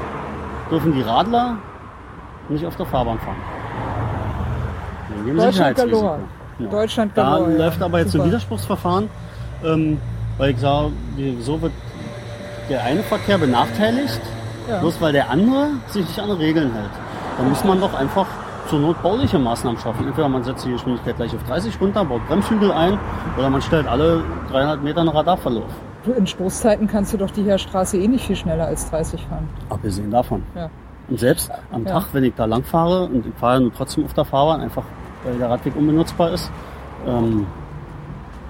dürfen 0.71 0.93
die 0.95 1.03
Radler 1.03 1.57
nicht 2.49 2.65
auf 2.65 2.77
der 2.77 2.87
Fahrbahn 2.87 3.19
fahren. 3.19 3.37
Deutschland 5.37 5.77
galore. 5.77 6.19
Ja. 6.59 6.67
Deutschland 6.69 7.13
Da 7.17 7.23
galore. 7.23 7.53
ja. 7.53 7.59
läuft 7.59 7.83
aber 7.83 7.99
jetzt 8.01 8.13
Super. 8.13 8.25
ein 8.25 8.29
Widerspruchsverfahren, 8.29 9.09
ähm, 9.65 9.99
weil 10.39 10.51
ich 10.51 10.59
sage, 10.59 10.91
so 11.41 11.61
wird 11.61 11.73
der 12.71 12.83
eine 12.85 13.03
Verkehr 13.03 13.39
benachteiligt, 13.39 14.21
Ja. 14.69 14.79
bloß 14.81 15.01
weil 15.01 15.13
der 15.13 15.31
andere 15.31 15.69
sich 15.89 16.07
nicht 16.07 16.19
an 16.21 16.29
die 16.29 16.45
Regeln 16.45 16.73
hält. 16.73 16.91
Dann 17.39 17.49
muss 17.49 17.65
man 17.65 17.81
doch 17.81 17.95
einfach 17.95 18.27
zur 18.69 18.79
Not 18.81 19.03
bauliche 19.03 19.39
Maßnahmen 19.39 19.79
schaffen. 19.79 20.07
Entweder 20.07 20.29
man 20.29 20.43
setzt 20.43 20.65
die 20.65 20.73
Geschwindigkeit 20.73 21.17
gleich 21.17 21.35
auf 21.35 21.43
30 21.45 21.81
runter, 21.81 22.05
baut 22.05 22.27
Bremshügel 22.29 22.73
ein, 22.73 22.99
oder 23.37 23.51
man 23.51 23.61
stellt 23.61 23.87
alle 23.87 24.23
300 24.51 24.83
Meter 24.83 25.01
einen 25.01 25.11
Radarverlauf. 25.11 25.65
In 26.17 26.27
Stoßzeiten 26.27 26.87
kannst 26.87 27.13
du 27.13 27.17
doch 27.17 27.31
die 27.31 27.43
Heerstraße 27.43 27.97
eh 27.99 28.09
nicht 28.09 28.27
viel 28.27 28.37
schneller 28.37 28.67
als 28.67 28.91
30 28.91 29.27
fahren. 29.27 29.49
Abgesehen 29.71 30.11
davon. 30.11 30.43
Ja. 30.55 30.69
Und 31.09 31.19
selbst 31.19 31.51
am 31.73 31.85
Ja. 31.85 31.93
Tag, 31.93 32.07
wenn 32.13 32.25
ich 32.25 32.35
da 32.35 32.45
lang 32.47 32.63
fahre, 32.63 33.05
und 33.07 33.27
ich 33.27 33.35
fahre 33.35 33.71
trotzdem 33.77 34.05
auf 34.05 34.15
der 34.15 34.25
Fahrbahn, 34.25 34.61
einfach 34.61 34.85
weil 35.25 35.37
der 35.39 35.51
Radweg 35.51 35.75
unbenutzbar 35.77 36.33
ist, 36.33 36.51
ähm, 37.07 37.47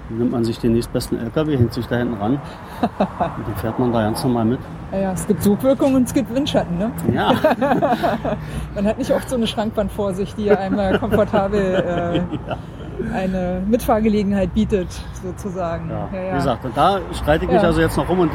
nimmt 0.09 0.31
man 0.31 0.43
sich 0.43 0.59
den 0.59 0.73
nächstbesten 0.73 1.17
LKW, 1.19 1.57
hängt 1.57 1.73
sich 1.73 1.87
da 1.87 1.95
hinten 1.97 2.15
ran 2.15 2.33
und 2.81 2.89
dann 3.47 3.55
fährt 3.57 3.79
man 3.79 3.91
da 3.91 4.01
ganz 4.03 4.23
normal 4.23 4.45
mit. 4.45 4.59
Ja, 4.91 4.99
ja, 4.99 5.11
es 5.13 5.25
gibt 5.27 5.41
Sogwirkung 5.43 5.95
und 5.95 6.03
es 6.03 6.13
gibt 6.13 6.33
Windschatten. 6.33 6.77
Ne? 6.77 6.91
Ja, 7.13 7.33
Man 8.75 8.85
hat 8.85 8.97
nicht 8.97 9.11
oft 9.11 9.29
so 9.29 9.35
eine 9.35 9.47
Schrankwand 9.47 9.91
vor 9.91 10.13
sich, 10.13 10.33
die 10.35 10.51
einmal 10.51 10.99
komfortabel 10.99 12.25
äh, 12.31 13.13
eine 13.13 13.61
Mitfahrgelegenheit 13.67 14.53
bietet, 14.53 14.87
sozusagen. 15.21 15.89
ja. 15.89 16.07
Ja, 16.13 16.19
ja. 16.21 16.31
wie 16.31 16.35
gesagt, 16.37 16.63
und 16.65 16.77
da 16.77 16.99
streite 17.13 17.45
ich 17.45 17.51
mich 17.51 17.61
Ja. 17.61 17.67
also 17.67 17.81
jetzt 17.81 17.97
noch 17.97 18.07
rum 18.07 18.19
und 18.19 18.31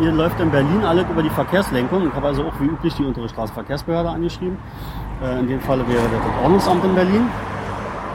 hier 0.00 0.12
läuft 0.12 0.38
in 0.40 0.50
Berlin 0.50 0.82
alles 0.84 1.04
über 1.10 1.22
die 1.22 1.30
Verkehrslenkung. 1.30 2.08
Ich 2.08 2.14
habe 2.14 2.26
also 2.26 2.44
auch 2.44 2.52
wie 2.60 2.66
üblich 2.66 2.92
die 2.94 3.04
untere 3.04 3.28
Straßenverkehrsbehörde 3.28 4.10
angeschrieben. 4.10 4.58
Äh, 5.22 5.38
in 5.40 5.48
dem 5.48 5.60
Falle 5.60 5.86
wäre 5.88 6.02
das 6.02 6.42
Ordnungsamt 6.42 6.84
in 6.84 6.94
Berlin. 6.94 7.26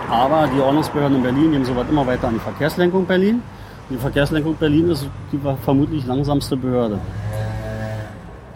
Aber 0.09 0.47
die 0.55 0.59
Ordnungsbehörden 0.59 1.17
in 1.17 1.23
Berlin 1.23 1.51
geben 1.51 1.65
soweit 1.65 1.89
immer 1.89 2.05
weiter 2.07 2.27
an 2.27 2.33
die 2.35 2.39
Verkehrslenkung 2.39 3.05
Berlin. 3.05 3.41
Die 3.89 3.97
Verkehrslenkung 3.97 4.55
Berlin 4.55 4.89
ist 4.89 5.07
die 5.31 5.39
vermutlich 5.63 6.05
langsamste 6.05 6.55
Behörde. 6.57 6.99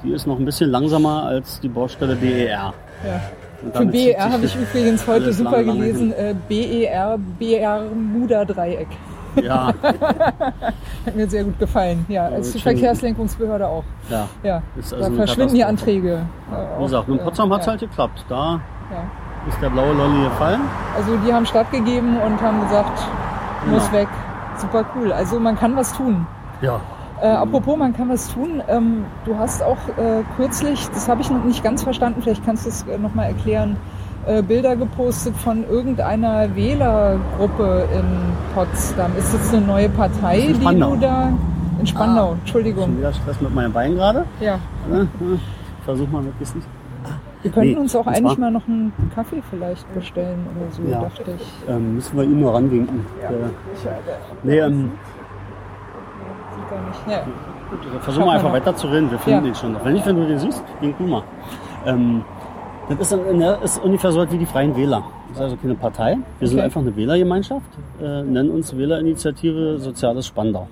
Die 0.04 0.12
ist 0.12 0.28
noch 0.28 0.38
ein 0.38 0.46
bisschen 0.46 0.70
langsamer 0.70 1.24
als 1.24 1.60
die 1.60 1.70
Baustelle 1.70 2.16
BER. 2.16 2.74
Ja. 3.06 3.22
Und 3.64 3.76
Für 3.76 3.86
BER 3.86 4.32
habe 4.32 4.46
ich 4.46 4.56
übrigens 4.56 5.08
heute 5.08 5.32
super 5.32 5.62
lange 5.62 5.80
gelesen, 5.80 6.12
äh, 6.14 6.36
BER, 6.50 7.18
BER-Muda-Dreieck. 7.40 8.88
hin. 9.36 9.46
Ja, 9.46 9.68
Hat 11.06 11.16
mir 11.16 11.28
sehr 11.28 11.44
gut 11.44 11.58
gefallen. 11.58 12.06
Ja, 12.10 12.26
als 12.28 12.52
die 12.52 12.60
schön. 12.60 12.74
Verkehrslenkungsbehörde 12.74 13.68
auch. 13.68 13.84
ja. 14.10 14.28
Ja, 14.44 14.62
da 14.76 14.82
also 14.82 14.96
eine 15.06 15.16
verschwinden 15.16 15.56
die. 15.56 15.64
Anträge. 15.64 16.26
äh, 16.52 16.80
Wie 16.80 16.84
gesagt, 16.84 17.08
in 17.10 17.18
Potsdam 17.20 17.52
hat 17.54 17.62
es 17.62 17.66
ja, 17.66 17.72
halt 17.72 17.82
geklappt. 17.82 18.26
Da 18.30 18.62
ja. 18.92 19.04
Ist 19.48 19.62
der 19.62 19.70
blaue 19.70 19.94
Lolli 19.94 20.24
gefallen. 20.24 20.62
Also 20.96 21.18
die 21.26 21.34
haben 21.34 21.46
stattgegeben 21.46 22.18
und 22.18 22.42
haben 22.42 22.62
gesagt, 22.62 23.04
muss 23.70 23.86
Genau. 23.90 24.02
weg. 24.02 24.08
Super 24.58 24.86
cool. 24.96 25.12
Also 25.12 25.40
man 25.40 25.58
kann 25.58 25.76
was 25.76 25.94
tun. 25.94 26.26
Ja. 26.62 26.80
Äh, 27.22 27.28
apropos, 27.28 27.78
man 27.78 27.94
kann 27.94 28.10
was 28.10 28.28
tun. 28.34 28.62
Ähm, 28.68 29.06
du 29.26 29.38
hast 29.38 29.64
auch 29.64 29.78
äh, 29.98 30.24
kürzlich, 30.36 30.88
das 30.94 31.08
habe 31.08 31.22
ich 31.22 31.30
noch 31.30 31.44
nicht 31.44 31.64
ganz 31.64 31.82
verstanden, 31.84 32.22
vielleicht 32.22 32.46
kannst 32.46 32.66
du 32.66 32.70
es 32.70 32.84
äh, 32.84 32.98
nochmal 32.98 33.28
erklären, 33.28 33.78
äh, 34.26 34.42
Bilder 34.42 34.76
gepostet 34.76 35.36
von 35.38 35.64
irgendeiner 35.68 36.54
Wählergruppe 36.56 37.88
in 37.94 38.06
Potsdam. 38.54 39.12
Ist 39.18 39.34
das 39.34 39.54
eine 39.54 39.66
neue 39.66 39.90
Partei, 39.90 40.54
die 40.60 40.80
du 40.80 40.96
da... 40.98 41.30
In 41.80 41.88
Spandau, 41.88 42.28
Schon 42.30 42.40
Entschuldigung. 42.40 42.98
wieder 42.98 43.12
Stress 43.12 43.42
mit 43.42 43.54
meinem 43.54 43.74
Bein 43.74 43.96
gerade. 43.96 44.26
Ja. 44.40 44.58
Ne? 44.90 45.08
Versuch 45.84 46.08
mal 46.10 46.22
möglichst 46.22 46.56
nicht. 46.56 46.68
Wir 47.44 47.52
könnten 47.52 47.70
Nee, 47.72 47.76
uns 47.78 47.96
auch 47.96 48.08
eigentlich 48.08 48.38
mal 48.38 48.50
noch 48.52 48.68
einen 48.68 48.92
Kaffee 49.14 49.42
vielleicht 49.50 49.94
bestellen 49.94 50.48
oder 50.56 50.72
so, 50.72 50.82
Ja. 50.90 51.02
dachte 51.02 51.24
ich. 51.38 51.70
Ähm, 51.70 51.96
müssen 51.96 52.18
wir 52.18 52.24
ihn 52.24 52.40
nur 52.40 52.54
ranwinken. 52.56 53.06
Äh, 53.22 53.34
nee, 54.44 54.58
ähm. 54.60 54.92
Ja. 57.10 57.24
versuch 58.02 58.22
mal 58.22 58.26
Schauen 58.26 58.30
einfach 58.36 58.44
wir 58.54 58.60
noch. 58.60 58.66
weiter 58.66 58.76
zu 58.76 58.88
reden. 58.88 59.12
Wir 59.12 59.20
finden 59.20 59.44
Ja. 59.46 59.50
ihn 59.50 59.56
schon 59.56 59.74
noch. 59.74 59.84
Wenn 59.86 59.94
nicht, 59.94 60.06
wenn 60.06 60.16
du 60.16 60.26
den 60.28 60.40
siehst, 60.40 60.64
wink 60.80 60.98
du 60.98 61.04
mal. 61.04 61.24
Ähm, 61.86 62.24
das 62.90 63.00
ist, 63.00 63.14
ein- 63.14 63.38
ne, 63.38 63.58
ist 63.64 63.84
ungefähr 63.84 64.12
so 64.12 64.32
wie 64.32 64.38
die 64.38 64.46
Freien 64.46 64.76
Wähler. 64.76 65.04
Das 65.30 65.38
ist 65.38 65.44
also 65.44 65.58
keine 65.58 65.76
Partei. 65.76 66.18
Wir 66.40 66.48
sind 66.48 66.58
Okay. 66.58 66.66
einfach 66.66 66.82
eine 66.82 66.96
Wählergemeinschaft, 66.96 67.66
äh, 68.02 68.24
nennen 68.24 68.52
uns 68.52 68.76
Wählerinitiative 68.76 69.80
Soziales 69.80 70.28
Spandau. 70.28 70.68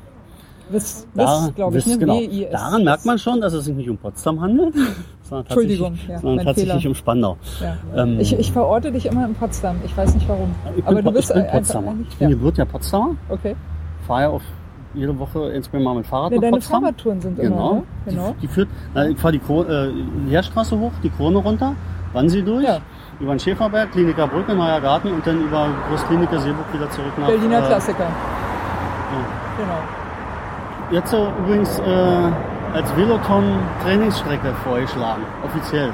Wiss, 0.71 1.07
Da, 1.15 1.49
glaube 1.55 1.77
ich, 1.77 1.85
ne? 1.85 1.97
genau. 1.97 2.13
W-I-S. 2.19 2.51
Daran 2.51 2.83
merkt 2.83 3.05
man 3.05 3.17
schon, 3.19 3.41
dass 3.41 3.53
es 3.53 3.65
sich 3.65 3.75
nicht 3.75 3.89
um 3.89 3.97
Potsdam 3.97 4.39
handelt, 4.41 4.73
sondern 5.23 5.45
Entschuldigung, 5.45 5.89
tatsächlich, 5.89 6.09
ja, 6.09 6.19
sondern 6.19 6.35
mein 6.37 6.45
tatsächlich 6.45 6.73
Fehler. 6.81 6.89
um 6.89 6.95
Spandau. 6.95 7.37
Ja. 7.61 8.03
Ähm, 8.03 8.19
Ich, 8.19 8.37
ich 8.37 8.51
verorte 8.51 8.91
dich 8.91 9.05
immer 9.05 9.25
in 9.25 9.33
Potsdam. 9.35 9.77
Ich 9.85 9.95
weiß 9.95 10.13
nicht 10.15 10.27
warum. 10.29 10.53
ich 10.69 10.75
bin, 10.75 10.85
Aber 10.85 11.01
du 11.01 11.09
Po- 11.09 11.11
bist 11.15 11.29
ich 11.29 11.35
bin 11.35 11.47
Potsdamer. 11.47 11.93
Ich 12.09 12.17
bin 12.17 12.29
ja. 12.29 12.35
gebürtiger 12.35 12.65
Potsdamer. 12.65 13.15
Okay. 13.29 13.55
Fahre 14.07 14.21
ja 14.21 14.29
auf 14.29 14.41
jede 14.93 15.17
Woche 15.17 15.49
insgesamt 15.51 15.85
mal 15.85 15.95
mit 15.95 16.05
Fahrrad 16.05 16.31
Ja, 16.31 16.35
nach 16.37 16.41
deine 16.41 16.57
Potsdam. 16.57 16.81
Fahrradtouren 16.81 17.21
sind 17.21 17.39
Genau. 17.39 17.55
immer, 17.71 17.75
ne? 17.75 17.83
Genau. 18.05 18.35
Die, 18.37 18.41
die 18.41 18.47
führt, 18.47 18.67
na, 18.93 19.07
ich 19.07 19.17
fahre 19.17 19.31
die, 19.33 19.39
Kro- 19.39 19.63
äh, 19.63 19.91
hoch, 20.77 20.91
die 21.03 21.09
Krone 21.09 21.37
runter, 21.37 21.75
Wannsee 22.13 22.41
durch, 22.41 22.65
Ja. 22.65 22.79
über 23.21 23.33
den 23.33 23.39
Schäferberg, 23.39 23.91
Kliniker 23.93 24.27
Brücke, 24.27 24.53
Neuer 24.53 24.81
Garten 24.81 25.11
und 25.13 25.25
dann 25.25 25.41
über 25.41 25.69
Großkliniker 25.89 26.39
Seeburg 26.39 26.73
wieder 26.73 26.89
zurück 26.89 27.13
nach 27.17 27.27
Berliner 27.27 27.59
äh, 27.63 27.67
Klassiker. 27.67 28.03
ja. 28.03 28.07
Genau. 29.57 30.00
Jetzt 30.91 31.11
so 31.11 31.27
übrigens 31.39 31.79
äh, 31.79 32.31
als 32.73 32.95
Veloton-Trainingsstrecke 32.95 34.53
vorgeschlagen, 34.63 35.23
offiziell. 35.45 35.93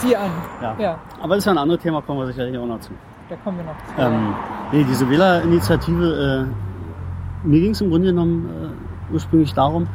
Sieh 0.00 0.16
an. 0.16 0.30
Ja. 0.62 0.74
ja, 0.78 0.98
Aber 1.20 1.34
das 1.34 1.38
ist 1.38 1.44
ja 1.46 1.52
ein 1.52 1.58
anderes 1.58 1.80
Thema, 1.82 2.02
kommen 2.02 2.18
wir 2.20 2.26
sicherlich 2.26 2.58
auch 2.58 2.66
noch 2.66 2.80
zu. 2.80 2.90
da 3.28 3.36
kommen 3.36 3.58
wir 3.58 3.64
noch 3.64 3.76
zu. 3.94 4.00
Ähm, 4.00 4.34
nee, 4.72 4.84
diese 4.88 5.08
Wählerinitiative, 5.08 6.46
äh, 7.44 7.46
mir 7.46 7.60
ging 7.60 7.70
es 7.70 7.80
im 7.80 7.90
Grunde 7.90 8.08
genommen 8.08 8.48
äh, 9.10 9.12
ursprünglich 9.14 9.54
darum, 9.54 9.86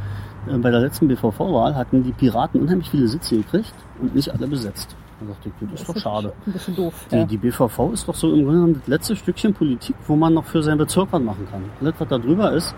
äh, 0.47 0.57
bei 0.57 0.71
der 0.71 0.79
letzten 0.79 1.07
BVV-Wahl 1.09 1.75
hatten 1.75 2.01
die 2.03 2.13
Piraten 2.13 2.61
unheimlich 2.61 2.89
viele 2.89 3.07
Sitze 3.09 3.35
gekriegt 3.37 3.73
und 4.01 4.15
nicht 4.15 4.31
alle 4.33 4.47
besetzt. 4.47 4.95
Da 5.19 5.25
dachte 5.33 5.49
ich, 5.49 5.69
das 5.69 5.81
ist 5.81 5.89
doch 5.89 5.97
schade. 6.01 6.33
Ein 6.47 6.53
bisschen 6.53 6.75
doof. 6.77 6.93
Die, 7.11 7.15
Ja. 7.17 7.25
die 7.25 7.37
BVV 7.37 7.91
ist 7.93 8.07
doch 8.07 8.15
so 8.15 8.27
im 8.29 8.43
Grunde 8.43 8.51
genommen 8.53 8.73
das 8.79 8.87
letzte 8.87 9.15
Stückchen 9.17 9.53
Politik, 9.53 9.95
wo 10.07 10.15
man 10.15 10.33
noch 10.33 10.45
für 10.45 10.63
seinen 10.63 10.77
Bezirk 10.77 11.09
was 11.11 11.21
machen 11.21 11.45
kann. 11.51 11.63
Alles, 11.81 11.93
was 11.99 12.07
da 12.07 12.17
drüber 12.17 12.51
ist, 12.53 12.73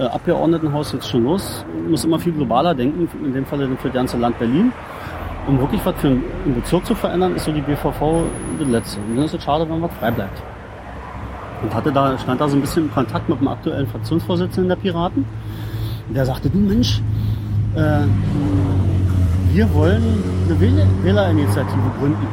äh, 0.00 0.04
Abgeordnetenhaus 0.04 0.92
jetzt 0.92 1.08
schon 1.08 1.24
los, 1.24 1.64
muss 1.88 2.04
immer 2.04 2.18
viel 2.18 2.32
globaler 2.32 2.74
denken, 2.74 3.06
in 3.22 3.34
dem 3.34 3.44
Fall 3.44 3.58
für 3.58 3.88
das 3.88 3.92
ganze 3.92 4.16
Land 4.16 4.38
Berlin. 4.38 4.72
Um 5.46 5.58
wirklich 5.58 5.84
was 5.84 5.94
für 5.96 6.08
einen 6.08 6.54
Bezirk 6.54 6.86
zu 6.86 6.94
verändern, 6.94 7.36
ist 7.36 7.44
so 7.44 7.52
die 7.52 7.60
BVV 7.60 8.24
das 8.58 8.68
letzte. 8.68 9.00
Und 9.00 9.16
dann 9.16 9.24
ist 9.24 9.34
es 9.34 9.42
schade, 9.42 9.68
wenn 9.68 9.82
was 9.82 9.92
frei 9.98 10.10
bleibt. 10.10 10.42
Und 11.62 11.74
hatte 11.74 11.92
da, 11.92 12.16
stand 12.16 12.40
da 12.40 12.48
so 12.48 12.56
ein 12.56 12.60
bisschen 12.60 12.84
in 12.84 12.92
Kontakt 12.92 13.28
mit 13.28 13.40
dem 13.40 13.48
aktuellen 13.48 13.86
Fraktionsvorsitzenden 13.86 14.68
der 14.68 14.76
Piraten. 14.76 15.24
Der 16.14 16.24
sagte, 16.24 16.48
du 16.48 16.58
Mensch, 16.58 17.02
äh, 17.74 18.00
wir 19.52 19.74
wollen 19.74 20.22
eine 20.46 20.60
Wähler 20.60 20.86
Wählerinitiative 21.02 21.90
gründen. 21.98 22.26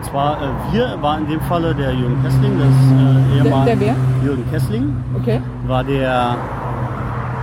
Und 0.00 0.06
zwar, 0.06 0.40
äh, 0.40 0.46
wir 0.72 0.96
war 1.02 1.18
in 1.18 1.26
dem 1.28 1.40
Falle 1.42 1.74
der 1.74 1.92
Jürgen 1.92 2.22
Kessling, 2.22 2.58
das 2.58 2.68
äh, 2.68 3.36
Ehemann 3.44 3.66
Der- 3.66 3.76
der 3.76 3.80
wer? 3.88 3.94
Jürgen 4.24 4.50
Kessling, 4.50 4.96
Okay, 5.20 5.42
war 5.66 5.84
der 5.84 6.36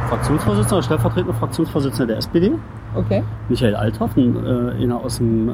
Fraktionsvorsitzende, 0.10 0.76
oder 0.76 0.84
stellvertretende 0.84 1.34
Fraktionsvorsitzende 1.36 2.08
der 2.08 2.18
SPD. 2.18 2.52
okay. 2.96 3.24
Michael 3.48 3.76
Althoff, 3.76 4.18
äh, 4.18 4.92
aus 4.92 5.18
dem 5.20 5.50
äh, 5.50 5.54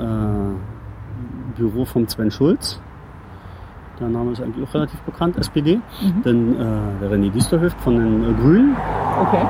Büro 1.57 1.83
von 1.83 2.07
Sven 2.07 2.31
Schulz. 2.31 2.79
Der 3.99 4.07
Name 4.07 4.31
ist 4.31 4.41
eigentlich 4.41 4.65
auch 4.65 4.73
relativ 4.73 5.01
bekannt, 5.01 5.35
SPD. 5.37 5.81
Mhm. 6.01 6.21
Dann 6.23 6.53
äh, 6.55 6.99
der 7.01 7.11
René 7.11 7.31
Diesterhöft 7.31 7.79
von 7.81 7.95
den 7.97 8.23
äh, 8.23 8.33
Grünen, 8.41 8.77
Okay. 9.23 9.45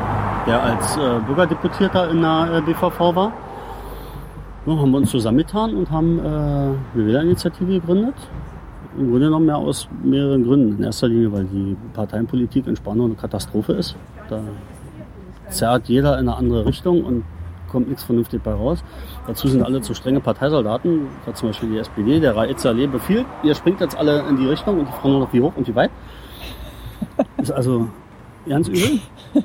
der 0.48 0.64
als 0.64 0.98
äh, 0.98 1.20
Bürgerdeputierter 1.28 2.10
in 2.10 2.22
der 2.22 2.48
äh, 2.58 2.62
BVV 2.62 3.00
war. 3.16 3.32
So, 4.66 4.80
haben 4.80 4.92
wir 4.92 4.98
uns 4.98 5.12
zusammengetan 5.12 5.76
und 5.76 5.92
haben 5.92 6.20
äh, 6.20 6.22
eine 6.24 6.78
Wählerinitiative 6.94 7.82
gegründet. 7.82 8.16
Im 8.98 9.10
Grunde 9.10 9.26
genommen 9.26 9.48
ja 9.48 9.56
aus 9.56 9.90
mehreren 10.02 10.46
Gründen. 10.46 10.78
In 10.78 10.84
erster 10.86 11.10
Linie, 11.10 11.34
weil 11.34 11.44
die 11.46 11.76
Parteienpolitik 11.94 12.68
in 12.68 12.76
Spandau 12.78 13.06
eine 13.06 13.16
Katastrophe 13.16 13.74
ist. 13.74 13.98
Da 14.30 14.42
zerrt 15.50 15.90
jeder 15.90 16.14
in 16.14 16.30
eine 16.30 16.38
andere 16.38 16.66
Richtung 16.66 17.04
und 17.04 17.24
kommt 17.70 17.90
nichts 17.90 18.04
vernünftig 18.04 18.42
bei 18.42 18.54
raus. 18.54 18.84
Dazu 19.28 19.50
sind 19.50 19.64
alle 19.64 19.82
zu 19.82 19.94
strenge 19.94 20.22
Parteisoldaten, 20.22 21.08
da 21.26 21.34
zum 21.34 21.50
Beispiel 21.50 21.72
die 21.72 21.78
SPD, 21.80 22.20
der 22.22 22.36
Raed 22.36 22.60
Saleh 22.60 22.88
befiehlt, 22.88 23.26
ihr 23.42 23.56
springt 23.56 23.82
jetzt 23.82 23.98
alle 23.98 24.24
in 24.30 24.38
die 24.38 24.48
Richtung 24.48 24.80
und 24.80 24.88
die 24.88 24.92
fragen 24.92 25.10
nur 25.10 25.20
noch 25.22 25.34
wie 25.34 25.42
hoch 25.42 25.54
und 25.58 25.68
wie 25.68 25.76
weit. 25.76 25.92
Ist 27.38 27.52
also 27.52 27.90
ganz 28.48 28.70
übel. 28.70 29.00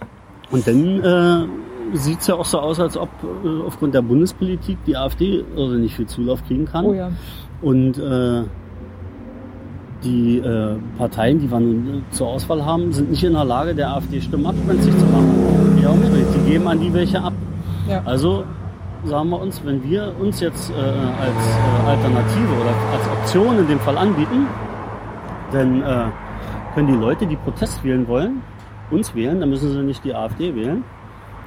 Und 0.50 0.66
dann 0.66 1.04
äh, 1.04 1.46
sieht 1.94 2.20
es 2.20 2.27
ja 2.27 2.35
auch 2.35 2.44
so 2.44 2.59
aus, 2.59 2.81
als 2.81 2.96
ob 2.96 3.09
äh, 3.22 3.66
aufgrund 3.66 3.94
der 3.94 4.03
Bundespolitik 4.03 4.79
die 4.87 4.96
AfD 4.96 5.44
nicht 5.57 5.96
viel 5.96 6.07
Zulauf 6.07 6.44
kriegen 6.46 6.66
kann. 6.66 6.85
Oh 6.85 6.94
ja. 6.94 7.11
Und 7.61 7.98
äh, 7.98 8.44
die 10.05 10.38
äh, 10.38 10.77
Parteien, 10.96 11.40
die 11.40 11.51
wir 11.51 11.59
nun 11.59 11.88
äh, 11.88 12.12
zur 12.12 12.29
Auswahl 12.29 12.64
haben, 12.64 12.92
sind 12.92 13.11
nicht 13.11 13.24
in 13.24 13.33
der 13.33 13.44
Lage, 13.44 13.74
der 13.74 13.90
AfD 13.90 14.20
Stimmen 14.20 14.46
abspenstig 14.46 14.96
zu 14.96 15.07
machen. 15.07 15.79
Ja, 15.83 15.90
umgedreht. 15.90 16.27
Die 16.35 16.51
geben 16.51 16.68
an 16.68 16.81
die 16.81 16.92
welche 16.92 17.22
ab. 17.22 17.33
Ja. 17.88 18.03
Also 18.05 18.44
sagen 19.05 19.31
wir 19.31 19.40
uns, 19.40 19.64
wenn 19.64 19.83
wir 19.88 20.12
uns 20.20 20.40
jetzt 20.40 20.70
äh, 20.70 20.74
als 20.74 20.77
äh, 20.77 21.88
Alternative 21.88 22.61
oder 22.61 22.74
als 22.92 23.09
Option 23.09 23.59
in 23.59 23.68
dem 23.68 23.81
Fall 23.81 23.96
anbieten, 23.96 24.46
dann 25.53 25.83
äh, 25.83 26.05
können 26.74 26.88
die 26.88 26.94
Leute, 26.94 27.27
die 27.27 27.37
Protest 27.37 27.83
wählen 27.83 28.07
wollen, 28.07 28.42
uns 28.90 29.14
wählen, 29.14 29.40
dann 29.40 29.51
müssen 29.51 29.70
sie 29.70 29.83
nicht 29.83 30.05
die 30.05 30.14
AfD 30.14 30.55
wählen. 30.55 30.85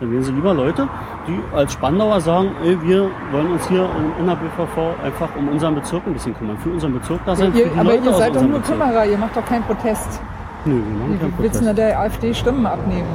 Dann 0.01 0.11
wählen 0.11 0.23
sie 0.23 0.31
lieber 0.31 0.55
Leute, 0.55 0.87
die 1.27 1.39
als 1.55 1.73
Spandauer 1.73 2.19
sagen, 2.19 2.49
ey, 2.65 2.75
wir 2.81 3.07
wollen 3.31 3.51
uns 3.51 3.67
hier 3.67 3.87
in, 3.99 4.21
in 4.21 4.25
der 4.25 4.33
BVV 4.35 4.95
einfach 5.05 5.29
um 5.37 5.47
unseren 5.49 5.75
Bezirk 5.75 6.01
ein 6.07 6.13
bisschen 6.13 6.35
kümmern. 6.35 6.57
Für 6.57 6.69
unseren 6.69 6.93
Bezirk 6.93 7.19
da 7.23 7.35
sein, 7.35 7.53
für 7.53 7.59
Ihr, 7.59 7.71
aber 7.73 7.83
Leute 7.83 8.05
ihr 8.05 8.13
seid 8.15 8.35
doch 8.35 8.41
nur 8.41 8.59
Bezirk. 8.59 8.79
Kümmerer, 8.79 9.05
ihr 9.05 9.17
macht 9.19 9.37
doch 9.37 9.45
keinen 9.45 9.63
Protest. 9.63 10.19
Nö, 10.65 10.73
wir 10.73 10.79
machen 10.81 11.19
keinen 11.19 11.33
willst 11.37 11.61
du 11.61 11.65
Protest. 11.65 11.77
der 11.77 11.99
AfD 11.99 12.33
Stimmen 12.33 12.65
abnehmen? 12.65 13.07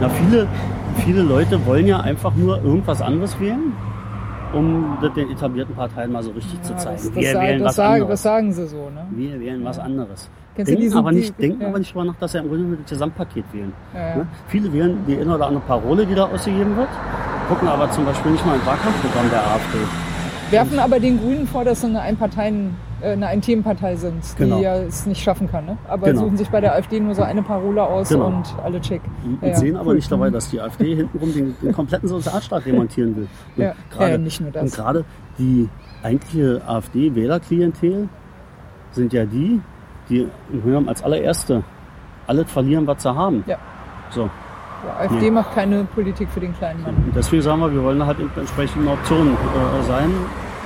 Na, 0.00 0.08
viele, 0.08 0.48
viele 1.04 1.20
Leute 1.20 1.66
wollen 1.66 1.86
ja 1.86 2.00
einfach 2.00 2.34
nur 2.34 2.56
irgendwas 2.64 3.02
anderes 3.02 3.38
wählen, 3.38 3.75
um 4.52 4.96
den 5.14 5.30
etablierten 5.30 5.74
Parteien 5.74 6.12
mal 6.12 6.22
so 6.22 6.30
richtig 6.30 6.60
zu 6.62 6.72
Ja, 6.72 6.78
zeigen. 6.78 6.96
das, 6.96 7.04
das, 7.06 7.14
wir 7.14 7.32
sagen, 7.32 7.46
wählen 7.48 7.64
was 7.64 7.74
sagen, 7.74 7.92
anderes. 7.94 8.10
das 8.10 8.22
sagen 8.22 8.52
sie 8.52 8.66
so, 8.66 8.76
ne? 8.90 9.06
wir 9.10 9.40
wählen 9.40 9.64
was 9.64 9.78
anderes. 9.78 10.30
Kennst 10.54 10.70
Denken, 10.70 10.82
diesen- 10.82 10.98
aber 10.98 11.12
nicht, 11.12 11.34
die- 11.38 11.42
denken 11.42 11.60
ja. 11.62 11.68
aber 11.68 11.78
nicht 11.78 11.92
drüber 11.94 12.04
nach, 12.06 12.16
dass 12.16 12.32
sie 12.32 12.38
im 12.38 12.48
Grunde 12.48 12.76
das 12.76 12.90
Gesamtpaket 12.90 13.44
wählen. 13.52 13.72
Ja, 13.94 14.00
ja. 14.08 14.16
Ne? 14.16 14.26
Viele 14.48 14.72
wählen 14.72 14.98
die 15.06 15.18
eine 15.18 15.34
oder 15.34 15.46
andere 15.48 15.62
Parole, 15.66 16.06
die 16.06 16.14
da 16.14 16.24
ausgegeben 16.26 16.76
wird, 16.76 16.88
gucken 17.48 17.68
aber 17.68 17.90
zum 17.90 18.04
Beispiel 18.06 18.32
nicht 18.32 18.46
mal 18.46 18.54
im 18.54 18.64
Wahlkampfprogramm 18.66 19.30
der 19.30 19.40
AfD. 19.40 19.78
Werfen 20.50 20.78
aber 20.78 21.00
den 21.00 21.18
Grünen 21.20 21.46
vor, 21.46 21.64
dass 21.64 21.80
sie 21.80 21.88
eine 21.88 22.00
Einparteien, 22.00 22.74
eine 23.02 23.26
Ein-Themenpartei 23.26 23.96
sind, 23.96 24.22
die 24.38 24.42
Genau. 24.44 24.58
ja 24.60 24.76
es 24.76 25.04
nicht 25.06 25.22
schaffen 25.22 25.50
kann. 25.50 25.66
Ne? 25.66 25.76
Aber 25.88 26.06
Genau. 26.06 26.20
suchen 26.22 26.36
sich 26.36 26.48
bei 26.48 26.60
der 26.60 26.74
AfD 26.74 26.98
nur 27.00 27.14
so 27.14 27.22
eine 27.22 27.42
Parole 27.42 27.82
aus 27.82 28.08
Genau. 28.08 28.26
und 28.26 28.54
alle 28.64 28.80
check. 28.80 29.02
Und 29.24 29.38
Ja, 29.42 29.48
ja. 29.48 29.54
sehen 29.56 29.76
aber 29.76 29.88
Cool. 29.90 29.96
nicht 29.96 30.10
dabei, 30.10 30.30
dass 30.30 30.48
die 30.50 30.60
AfD 30.60 30.94
hintenrum 30.94 31.32
den, 31.34 31.54
den 31.62 31.72
kompletten 31.72 32.08
Sozialstaat 32.08 32.64
demontieren 32.64 33.14
will. 33.16 33.28
Und 33.56 33.62
Ja, 33.62 33.74
gerade, 33.90 34.12
ja, 34.12 34.18
nicht 34.18 34.40
nur 34.40 34.50
das. 34.50 34.62
Und 34.62 34.74
gerade 34.74 35.04
die 35.38 35.68
eigentliche 36.02 36.62
AfD-Wählerklientel 36.66 38.08
sind 38.92 39.12
ja 39.12 39.24
die, 39.24 39.60
die 40.08 40.28
im 40.52 40.62
Grunde 40.62 40.88
als 40.88 41.02
allererste 41.02 41.62
alles 42.26 42.50
verlieren, 42.50 42.86
was 42.86 43.02
sie 43.02 43.14
haben. 43.14 43.44
Ja. 43.46 43.56
So. 44.10 44.28
Die 44.84 45.02
AfD 45.04 45.24
Nee. 45.26 45.30
macht 45.30 45.54
keine 45.54 45.84
Politik 45.84 46.28
für 46.30 46.40
den 46.40 46.54
kleinen 46.56 46.82
Mann. 46.82 46.94
Und 46.94 47.14
deswegen 47.16 47.42
sagen 47.42 47.60
wir, 47.60 47.72
wir 47.72 47.82
wollen 47.82 48.04
halt 48.04 48.18
eben 48.20 48.30
entsprechend 48.36 48.82
eine 48.82 48.92
Option 48.92 49.28
äh, 49.28 49.82
sein, 49.86 50.10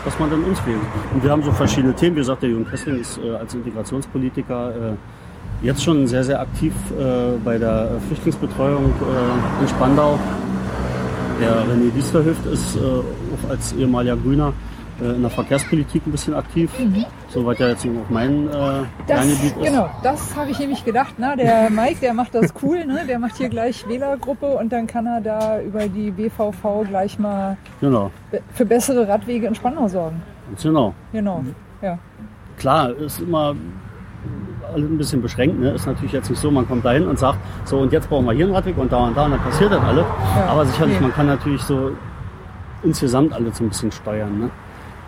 dass 0.04 0.18
man 0.18 0.30
dann 0.30 0.44
uns 0.44 0.64
wählt. 0.66 0.78
Und 1.14 1.22
wir 1.22 1.30
haben 1.30 1.42
so 1.42 1.52
verschiedene 1.52 1.94
Themen. 1.94 2.16
Wie 2.16 2.20
gesagt, 2.20 2.42
der 2.42 2.50
Jürgen 2.50 2.68
Kessling 2.68 3.00
ist 3.00 3.18
äh, 3.18 3.30
als 3.36 3.54
Integrationspolitiker 3.54 4.70
äh, 4.70 5.66
jetzt 5.66 5.82
schon 5.82 6.06
sehr, 6.06 6.24
sehr 6.24 6.40
aktiv 6.40 6.72
äh, 6.98 7.36
bei 7.44 7.58
der 7.58 7.90
äh, 7.96 8.00
Flüchtlingsbetreuung 8.06 8.84
äh, 8.86 9.62
in 9.62 9.68
Spandau. 9.68 10.18
Der 11.40 11.62
René 11.64 11.90
Diesterhüft 11.94 12.44
ist 12.46 12.76
äh, 12.76 12.80
auch 12.80 13.50
als 13.50 13.72
ehemaliger 13.72 14.16
Grüner 14.16 14.52
äh, 15.00 15.14
in 15.14 15.22
der 15.22 15.30
Verkehrspolitik 15.30 16.06
ein 16.06 16.10
bisschen 16.12 16.34
aktiv. 16.34 16.70
Soweit 17.28 17.58
ja 17.60 17.68
jetzt 17.68 17.84
noch 17.84 18.08
mein 18.10 18.48
äh, 18.48 18.52
Das, 19.06 19.26
ist. 19.26 19.60
genau, 19.60 19.88
das 20.02 20.34
habe 20.36 20.50
ich 20.50 20.58
nämlich 20.58 20.84
gedacht. 20.84 21.18
Ne? 21.18 21.34
Der 21.38 21.70
Mike, 21.70 22.00
der 22.00 22.14
macht 22.14 22.34
das 22.34 22.52
cool. 22.62 22.84
Ne? 22.84 23.00
Der 23.08 23.18
macht 23.18 23.36
hier 23.36 23.48
gleich 23.48 23.86
Wählergruppe 23.88 24.46
und 24.46 24.72
dann 24.72 24.86
kann 24.86 25.06
er 25.06 25.20
da 25.20 25.60
über 25.60 25.86
die 25.88 26.10
BVV 26.10 26.84
gleich 26.88 27.18
mal 27.18 27.56
Genau. 27.80 28.10
für 28.54 28.64
bessere 28.66 29.06
Radwege 29.08 29.46
in 29.46 29.54
Spandau 29.54 29.88
sorgen. 29.88 30.22
Ganz 30.48 30.62
genau. 30.62 30.94
Genau. 31.12 31.44
Ja. 31.82 31.98
klar, 32.58 32.90
ist 32.96 33.20
immer 33.20 33.54
alles 34.74 34.88
ein 34.90 34.98
bisschen 34.98 35.22
beschränkt. 35.22 35.58
Ne? 35.58 35.70
Ist 35.70 35.86
natürlich 35.86 36.12
jetzt 36.12 36.28
nicht 36.30 36.38
so, 36.40 36.50
man 36.50 36.66
kommt 36.68 36.84
da 36.84 36.92
hin 36.92 37.06
und 37.08 37.18
sagt, 37.18 37.38
so 37.64 37.78
und 37.78 37.92
jetzt 37.92 38.08
brauchen 38.08 38.26
wir 38.26 38.32
hier 38.32 38.44
einen 38.44 38.54
Radweg 38.54 38.76
und 38.76 38.92
da 38.92 38.98
und 39.06 39.16
da 39.16 39.24
und 39.24 39.30
dann 39.32 39.40
passiert 39.40 39.72
das 39.72 39.82
alles. 39.82 40.04
Ja, 40.36 40.46
Aber 40.46 40.66
sicherlich, 40.66 40.96
nee. 40.96 41.02
man 41.02 41.12
kann 41.14 41.26
natürlich 41.26 41.62
so 41.62 41.92
insgesamt 42.82 43.32
alles 43.32 43.56
so 43.58 43.64
ein 43.64 43.68
bisschen 43.70 43.90
steuern. 43.92 44.38
Ne? 44.40 44.50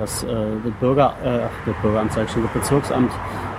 Dass 0.03 0.25
äh, 0.25 0.27
das, 0.65 0.73
Bürger, 0.81 1.15
äh, 1.25 1.39
das 1.65 1.75
Bürgeramt, 1.81 2.13
sag 2.13 2.25
ich 2.25 2.31
schon, 2.33 2.43
das 2.43 2.53
Bezirksamt 2.53 3.13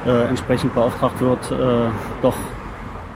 äh, 0.06 0.26
entsprechend 0.28 0.76
beauftragt 0.76 1.22
wird, 1.22 1.52
äh, 1.52 1.90
doch 2.22 2.34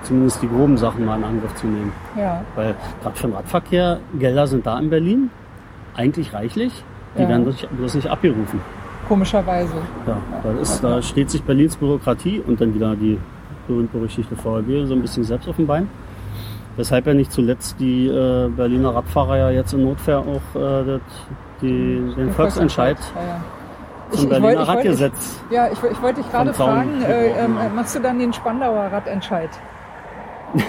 zumindest 0.04 0.42
die 0.42 0.48
groben 0.48 0.78
Sachen 0.78 1.04
mal 1.06 1.18
in 1.18 1.26
Angriff 1.26 1.54
zu 1.56 1.68
nehmen. 1.68 1.92
ja. 2.18 2.42
Weil 2.56 2.74
gerade 3.04 3.16
für 3.18 3.28
den 3.28 3.36
Radverkehr, 3.36 4.00
Gelder 4.18 4.48
sind 4.48 4.66
da 4.66 4.80
in 4.80 4.90
Berlin, 4.90 5.30
eigentlich 5.98 6.34
reichlich, 6.34 6.72
die 7.18 7.24
Ja. 7.24 7.28
werden 7.28 7.44
bloß 7.44 7.68
bloß 7.78 7.96
nicht 7.96 8.08
abgerufen. 8.10 8.62
Komischerweise. 9.10 9.74
Ja, 10.06 10.18
da, 10.44 10.52
ist, 10.62 10.82
da 10.82 11.02
steht 11.02 11.30
sich 11.30 11.44
Berlins 11.44 11.76
Bürokratie 11.76 12.42
und 12.48 12.62
dann 12.62 12.74
wieder 12.74 12.96
die 12.96 13.20
berühmt-berüchtigte 13.68 14.38
VRB 14.38 14.86
so 14.88 14.94
ein 14.94 15.02
bisschen 15.02 15.26
selbst 15.26 15.50
auf 15.50 15.58
dem 15.58 15.68
Bein. 15.68 15.90
Weshalb 16.78 17.08
ja 17.08 17.14
nicht 17.14 17.34
zuletzt 17.34 17.78
die 17.80 18.08
äh, 18.08 18.48
Berliner 18.56 18.96
Radfahrer 18.96 19.38
ja 19.38 19.50
jetzt 19.50 19.74
in 19.74 19.84
Notwehr 19.84 20.20
auch 20.20 20.56
äh, 20.60 20.86
das, 20.86 21.02
die, 21.62 22.14
den 22.16 22.32
Volksentscheid 22.32 22.98
zum 22.98 23.14
Ich- 24.14 24.24
ich 24.24 24.30
Berliner 24.30 24.44
wollte- 24.44 24.62
ich 24.62 24.68
wollte- 24.68 24.78
Radgesetz. 24.80 25.42
Ja, 25.50 25.68
ich, 25.68 25.84
ich 25.84 26.02
wollte 26.02 26.22
dich 26.22 26.32
gerade 26.32 26.54
fragen, 26.54 27.02
äh, 27.04 27.34
haben. 27.42 27.76
machst 27.76 27.96
du 27.96 28.00
dann 28.00 28.20
den 28.20 28.32
Spandauer 28.34 28.86
Radentscheid? 28.92 29.50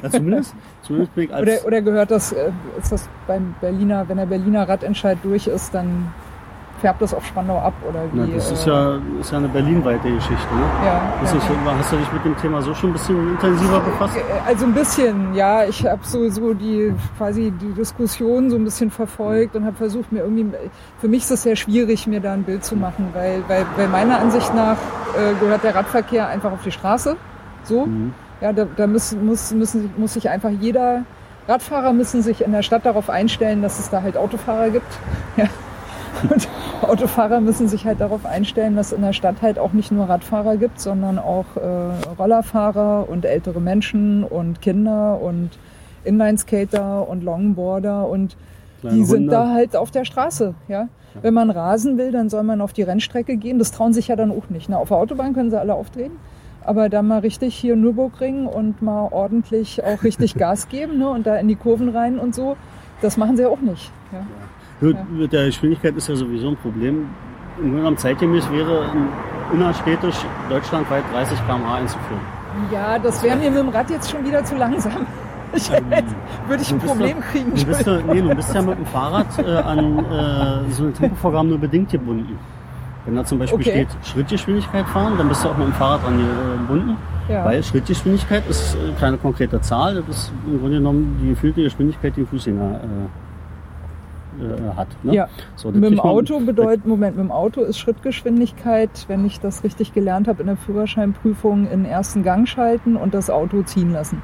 Ja, 0.00 0.08
zumindest, 0.10 0.54
zumindest 0.82 1.14
bin 1.14 1.24
ich 1.24 1.34
als, 1.34 1.42
Oder, 1.42 1.66
oder 1.66 1.82
gehört 1.82 2.10
das, 2.12 2.30
äh, 2.32 2.52
ist 2.78 2.92
das 2.92 3.08
beim 3.26 3.54
Berliner, 3.60 4.04
wenn 4.08 4.18
der 4.18 4.26
Berliner 4.26 4.68
Radentscheid 4.68 5.18
durch 5.22 5.46
ist, 5.48 5.74
dann 5.74 6.12
färbt 6.80 7.02
das 7.02 7.14
auf 7.14 7.24
Spandau 7.26 7.58
ab 7.58 7.74
oder 7.88 8.04
wie? 8.12 8.20
na, 8.20 8.26
das 8.26 8.50
ist 8.50 8.66
äh, 8.66 8.70
ja, 8.70 8.98
ist 9.20 9.30
ja 9.30 9.38
eine 9.38 9.48
berlinweite 9.48 10.10
Geschichte. 10.10 10.54
Ne? 10.54 10.62
ja, 10.84 11.22
Ist 11.22 11.32
ja. 11.32 11.38
nicht, 11.38 11.78
hast 11.78 11.92
du 11.92 11.96
dich 11.96 12.12
mit 12.12 12.24
dem 12.24 12.36
Thema 12.38 12.62
so 12.62 12.74
schon 12.74 12.90
ein 12.90 12.92
bisschen 12.94 13.30
intensiver 13.32 13.80
befasst? 13.80 14.16
Also 14.46 14.66
ein 14.66 14.72
bisschen, 14.72 15.34
ja. 15.34 15.64
Ich 15.64 15.84
habe 15.86 16.00
so, 16.02 16.28
so 16.30 16.54
die 16.54 16.92
quasi 17.18 17.52
die 17.52 17.72
Diskussion 17.72 18.50
so 18.50 18.56
ein 18.56 18.64
bisschen 18.64 18.90
verfolgt 18.90 19.56
und 19.56 19.64
habe 19.64 19.76
versucht, 19.76 20.10
mir 20.12 20.20
irgendwie. 20.20 20.46
Für 20.98 21.08
mich 21.08 21.20
ist 21.20 21.30
es 21.30 21.42
sehr 21.42 21.56
schwierig, 21.56 22.06
mir 22.06 22.20
da 22.20 22.32
ein 22.32 22.42
Bild 22.42 22.64
zu 22.64 22.76
machen, 22.76 23.10
weil, 23.12 23.42
weil, 23.48 23.66
weil 23.76 23.88
meiner 23.88 24.18
Ansicht 24.18 24.54
nach 24.54 24.76
äh, 25.16 25.34
gehört 25.38 25.62
der 25.64 25.74
Radverkehr 25.74 26.28
einfach 26.28 26.52
auf 26.52 26.62
die 26.64 26.72
Straße. 26.72 27.16
So. 27.64 27.86
Mhm. 27.86 28.14
Ja, 28.40 28.52
da, 28.54 28.66
da 28.74 28.86
müssen, 28.86 29.26
muss, 29.26 29.52
müssen, 29.52 29.92
muss 29.98 30.14
sich 30.14 30.30
einfach 30.30 30.48
jeder 30.48 31.04
Radfahrer 31.46 31.92
müssen 31.92 32.22
sich 32.22 32.42
in 32.42 32.52
der 32.52 32.62
Stadt 32.62 32.86
darauf 32.86 33.10
einstellen, 33.10 33.60
dass 33.60 33.78
es 33.78 33.90
da 33.90 34.02
halt 34.02 34.16
Autofahrer 34.16 34.70
gibt. 34.70 34.86
Ja. 35.36 35.46
Und 36.28 36.48
Autofahrer 36.82 37.40
müssen 37.40 37.68
sich 37.68 37.84
halt 37.84 38.00
darauf 38.00 38.26
einstellen, 38.26 38.76
dass 38.76 38.92
in 38.92 39.02
der 39.02 39.12
Stadt 39.12 39.42
halt 39.42 39.58
auch 39.58 39.72
nicht 39.72 39.92
nur 39.92 40.08
Radfahrer 40.08 40.56
gibt, 40.56 40.80
sondern 40.80 41.18
auch 41.18 41.56
äh, 41.56 41.60
Rollerfahrer 42.18 43.08
und 43.08 43.24
ältere 43.24 43.60
Menschen 43.60 44.24
und 44.24 44.60
Kinder 44.60 45.20
und 45.20 45.50
Inlineskater 46.04 47.08
und 47.08 47.22
Longboarder 47.22 48.08
und 48.08 48.36
Kleine 48.80 48.96
die 48.96 49.04
sind 49.04 49.18
Hunde. 49.18 49.30
da 49.32 49.50
halt 49.50 49.76
auf 49.76 49.90
der 49.90 50.04
Straße. 50.04 50.54
Ja? 50.68 50.88
Wenn 51.20 51.34
man 51.34 51.50
rasen 51.50 51.98
will, 51.98 52.12
dann 52.12 52.30
soll 52.30 52.42
man 52.42 52.60
auf 52.60 52.72
die 52.72 52.82
Rennstrecke 52.82 53.36
gehen. 53.36 53.58
Das 53.58 53.72
trauen 53.72 53.92
sich 53.92 54.08
ja 54.08 54.16
dann 54.16 54.30
auch 54.30 54.48
nicht. 54.48 54.68
Na, 54.68 54.78
auf 54.78 54.88
der 54.88 54.96
Autobahn 54.96 55.34
können 55.34 55.50
sie 55.50 55.58
alle 55.60 55.74
aufdrehen. 55.74 56.12
Aber 56.64 56.88
dann 56.88 57.08
mal 57.08 57.20
richtig 57.20 57.54
hier 57.54 57.74
Nürburgring 57.74 58.46
und 58.46 58.82
mal 58.82 59.08
ordentlich 59.10 59.82
auch 59.82 60.02
richtig 60.02 60.34
Gas 60.38 60.68
geben 60.68 60.98
ne? 60.98 61.08
und 61.08 61.26
da 61.26 61.36
in 61.36 61.48
die 61.48 61.56
Kurven 61.56 61.88
rein 61.88 62.18
und 62.18 62.34
so, 62.34 62.56
das 63.02 63.16
machen 63.16 63.36
sie 63.36 63.42
ja 63.42 63.48
auch 63.48 63.60
nicht. 63.60 63.90
Ja? 64.12 64.26
Gut. 64.80 64.96
Mit 65.12 65.32
der 65.32 65.46
Geschwindigkeit 65.46 65.94
ist 65.96 66.08
ja 66.08 66.16
sowieso 66.16 66.48
ein 66.48 66.56
Problem. 66.56 67.06
Im 67.58 67.62
Grunde 67.64 67.76
genommen 67.78 67.98
zeitgemäß 67.98 68.50
wäre 68.50 68.84
in- 68.92 69.58
innerstädtisch 69.58 70.16
deutschlandweit 70.48 71.02
30 71.12 71.38
km/h 71.46 71.74
einzuführen. 71.74 72.20
Ja, 72.72 72.98
das 72.98 73.22
wäre 73.22 73.36
mir 73.36 73.50
mit 73.50 73.58
dem 73.60 73.68
Rad 73.68 73.90
jetzt 73.90 74.10
schon 74.10 74.24
wieder 74.24 74.42
zu 74.44 74.56
langsam. 74.56 74.92
Ich 75.52 75.68
hätte, 75.68 75.84
würde 76.46 76.62
ich 76.62 76.70
ein 76.72 76.78
Problem 76.78 77.16
du, 77.16 77.22
kriegen. 77.22 77.52
Nun 77.52 77.64
bist, 77.66 77.84
du, 77.84 78.00
nee, 78.06 78.22
nun 78.22 78.36
bist 78.36 78.50
du 78.50 78.54
ja 78.54 78.62
mit 78.62 78.78
dem 78.78 78.86
Fahrrad 78.86 79.26
äh, 79.36 79.56
an 79.56 79.98
äh, 79.98 80.70
so 80.70 80.84
ein 80.84 80.94
Tempovorgaben 80.94 81.48
nur 81.48 81.58
bedingt 81.58 81.90
gebunden. 81.90 82.38
Wenn 83.04 83.16
da 83.16 83.24
zum 83.24 83.40
Beispiel 83.40 83.58
Okay. 83.58 83.70
steht 83.88 83.88
Schrittgeschwindigkeit 84.06 84.86
fahren, 84.86 85.14
dann 85.18 85.28
bist 85.28 85.42
du 85.42 85.48
auch 85.48 85.56
mit 85.56 85.66
dem 85.66 85.72
Fahrrad 85.72 86.04
dran 86.04 86.20
äh, 86.20 86.56
gebunden. 86.58 86.96
Ja. 87.28 87.44
Weil 87.44 87.64
Schrittgeschwindigkeit 87.64 88.44
ist 88.48 88.76
äh, 88.76 88.92
keine 89.00 89.16
konkrete 89.18 89.60
Zahl, 89.60 89.96
das 90.06 90.16
ist 90.16 90.32
im 90.46 90.60
Grunde 90.60 90.76
genommen 90.76 91.18
die 91.20 91.30
gefühlte 91.30 91.64
Geschwindigkeit, 91.64 92.12
die 92.16 92.24
Fußgänger 92.24 92.76
äh, 92.84 92.86
äh, 94.38 94.76
hat. 94.76 94.88
Ne? 95.02 95.14
Ja. 95.14 95.28
So, 95.56 95.70
das 95.70 95.80
Mit 95.80 95.90
dem 95.90 95.96
man- 95.96 96.06
Auto 96.06 96.40
bedeutet, 96.40 96.86
Moment, 96.86 97.16
mit 97.16 97.24
dem 97.24 97.32
Auto 97.32 97.62
ist 97.62 97.78
Schrittgeschwindigkeit, 97.78 98.90
wenn 99.08 99.24
ich 99.24 99.40
das 99.40 99.64
richtig 99.64 99.92
gelernt 99.94 100.28
habe 100.28 100.40
in 100.42 100.46
der 100.46 100.56
Führerscheinprüfung, 100.56 101.64
in 101.70 101.82
den 101.82 101.84
ersten 101.84 102.22
Gang 102.22 102.46
schalten 102.48 102.96
und 102.96 103.14
das 103.14 103.30
Auto 103.30 103.62
ziehen 103.62 103.92
lassen. 103.92 104.22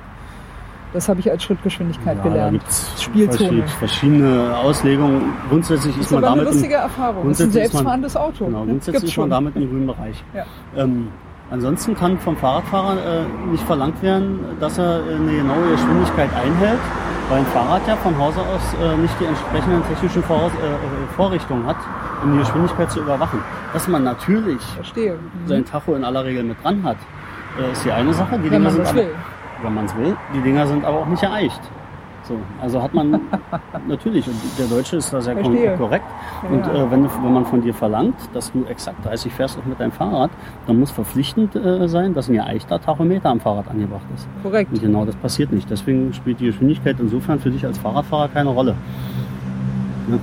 Das 0.92 1.08
habe 1.08 1.20
ich 1.20 1.30
als 1.30 1.42
Schrittgeschwindigkeit 1.42 2.16
Ja, 2.18 2.22
da 2.22 2.28
gelernt. 2.28 2.52
gibt's 2.60 3.02
Spielzone. 3.02 3.62
verschi- 3.64 3.66
verschiedene 3.66 4.56
Auslegungen. 4.56 5.22
Grundsätzlich 5.50 5.90
ist 5.94 5.98
Das 5.98 6.06
ist 6.06 6.12
man 6.12 6.24
aber 6.24 6.32
eine 6.32 6.36
damit 6.42 6.52
im- 6.54 6.58
lustige 6.60 6.74
Erfahrung. 6.80 7.28
Das 7.28 7.32
ist 7.40 7.44
ein 7.44 7.48
ist 7.48 7.52
selbstfahrendes 7.54 8.16
Auto. 8.16 8.46
Genau, 8.46 8.60
ne? 8.60 8.66
grundsätzlich 8.66 8.94
Gibt's 9.02 9.10
ist 9.12 9.16
man 9.18 9.24
schon. 9.24 9.30
damit 9.30 9.56
im 9.56 9.68
grünen 9.68 9.86
Bereich. 9.88 10.24
Ja. 10.34 10.44
Ähm, 10.76 11.08
ansonsten 11.50 11.94
kann 11.94 12.18
vom 12.18 12.36
Fahrradfahrer 12.36 12.96
äh, 12.96 13.24
nicht 13.50 13.64
verlangt 13.64 14.02
werden, 14.02 14.40
dass 14.60 14.78
er 14.78 15.00
äh, 15.06 15.14
eine 15.14 15.32
genaue 15.32 15.70
Geschwindigkeit 15.72 16.30
einhält, 16.34 16.80
weil 17.28 17.38
ein 17.38 17.46
Fahrrad 17.46 17.86
ja 17.86 17.96
von 17.96 18.16
Hause 18.18 18.40
aus 18.40 18.74
äh, 18.82 18.96
nicht 18.96 19.14
die 19.20 19.24
entsprechenden 19.24 19.82
technischen 19.88 20.22
Voraus 20.22 20.52
äh, 20.52 20.66
äh, 20.66 20.78
Vorrichtungen 21.16 21.66
hat, 21.66 21.76
um 22.22 22.32
die 22.32 22.38
Geschwindigkeit 22.38 22.90
zu 22.90 23.00
überwachen. 23.00 23.40
Dass 23.72 23.88
man 23.88 24.04
natürlich 24.04 24.62
Verstehe. 24.62 25.14
Mhm. 25.14 25.48
sein 25.48 25.64
Tacho 25.64 25.94
in 25.94 26.04
aller 26.04 26.24
Regel 26.24 26.44
mit 26.44 26.62
dran 26.62 26.82
hat, 26.84 26.96
äh, 27.58 27.72
ist 27.72 27.84
die 27.84 27.92
eine 27.92 28.12
Sache. 28.12 28.38
Die 28.38 28.44
Wenn 28.50 28.62
Dinger 28.62 28.70
man 28.70 28.80
aber, 28.80 28.94
will. 28.94 29.14
Wenn 29.62 29.74
man 29.74 29.84
es 29.86 29.96
will. 29.96 30.16
Die 30.34 30.40
Dinger 30.40 30.66
sind 30.66 30.84
aber 30.84 30.98
auch 30.98 31.06
nicht 31.06 31.22
geeicht. 31.22 31.60
So, 32.26 32.34
also 32.60 32.82
hat 32.82 32.92
man 32.92 33.20
natürlich, 33.88 34.26
und 34.26 34.34
der 34.58 34.66
Deutsche 34.66 34.96
ist 34.96 35.12
da 35.12 35.20
sehr 35.20 35.34
Verstehe. 35.34 35.76
korrekt. 35.76 36.04
Ja, 36.42 36.48
und 36.48 36.66
ja. 36.66 36.74
äh, 36.84 36.90
wenn, 36.90 37.04
wenn 37.04 37.32
man 37.32 37.46
von 37.46 37.62
dir 37.62 37.72
verlangt, 37.72 38.16
dass 38.34 38.50
du 38.52 38.64
exakt 38.64 39.04
30 39.04 39.32
fährst 39.32 39.58
auch 39.58 39.64
mit 39.64 39.78
deinem 39.78 39.92
Fahrrad, 39.92 40.30
dann 40.66 40.80
muss 40.80 40.90
verpflichtend 40.90 41.54
äh, 41.54 41.86
sein, 41.88 42.14
dass 42.14 42.28
ein 42.28 42.34
geeichter 42.34 42.80
Tachometer 42.80 43.30
am 43.30 43.38
Fahrrad 43.38 43.68
angebracht 43.70 44.06
ist. 44.14 44.26
Korrekt. 44.42 44.72
Und 44.72 44.80
genau 44.80 45.04
das 45.04 45.14
passiert 45.16 45.52
nicht. 45.52 45.70
Deswegen 45.70 46.12
spielt 46.14 46.40
die 46.40 46.46
Geschwindigkeit 46.46 46.96
insofern 46.98 47.38
für 47.38 47.50
dich 47.50 47.64
als 47.64 47.78
Fahrradfahrer 47.78 48.28
keine 48.28 48.48
Rolle. 48.50 48.74
Ne? 50.08 50.18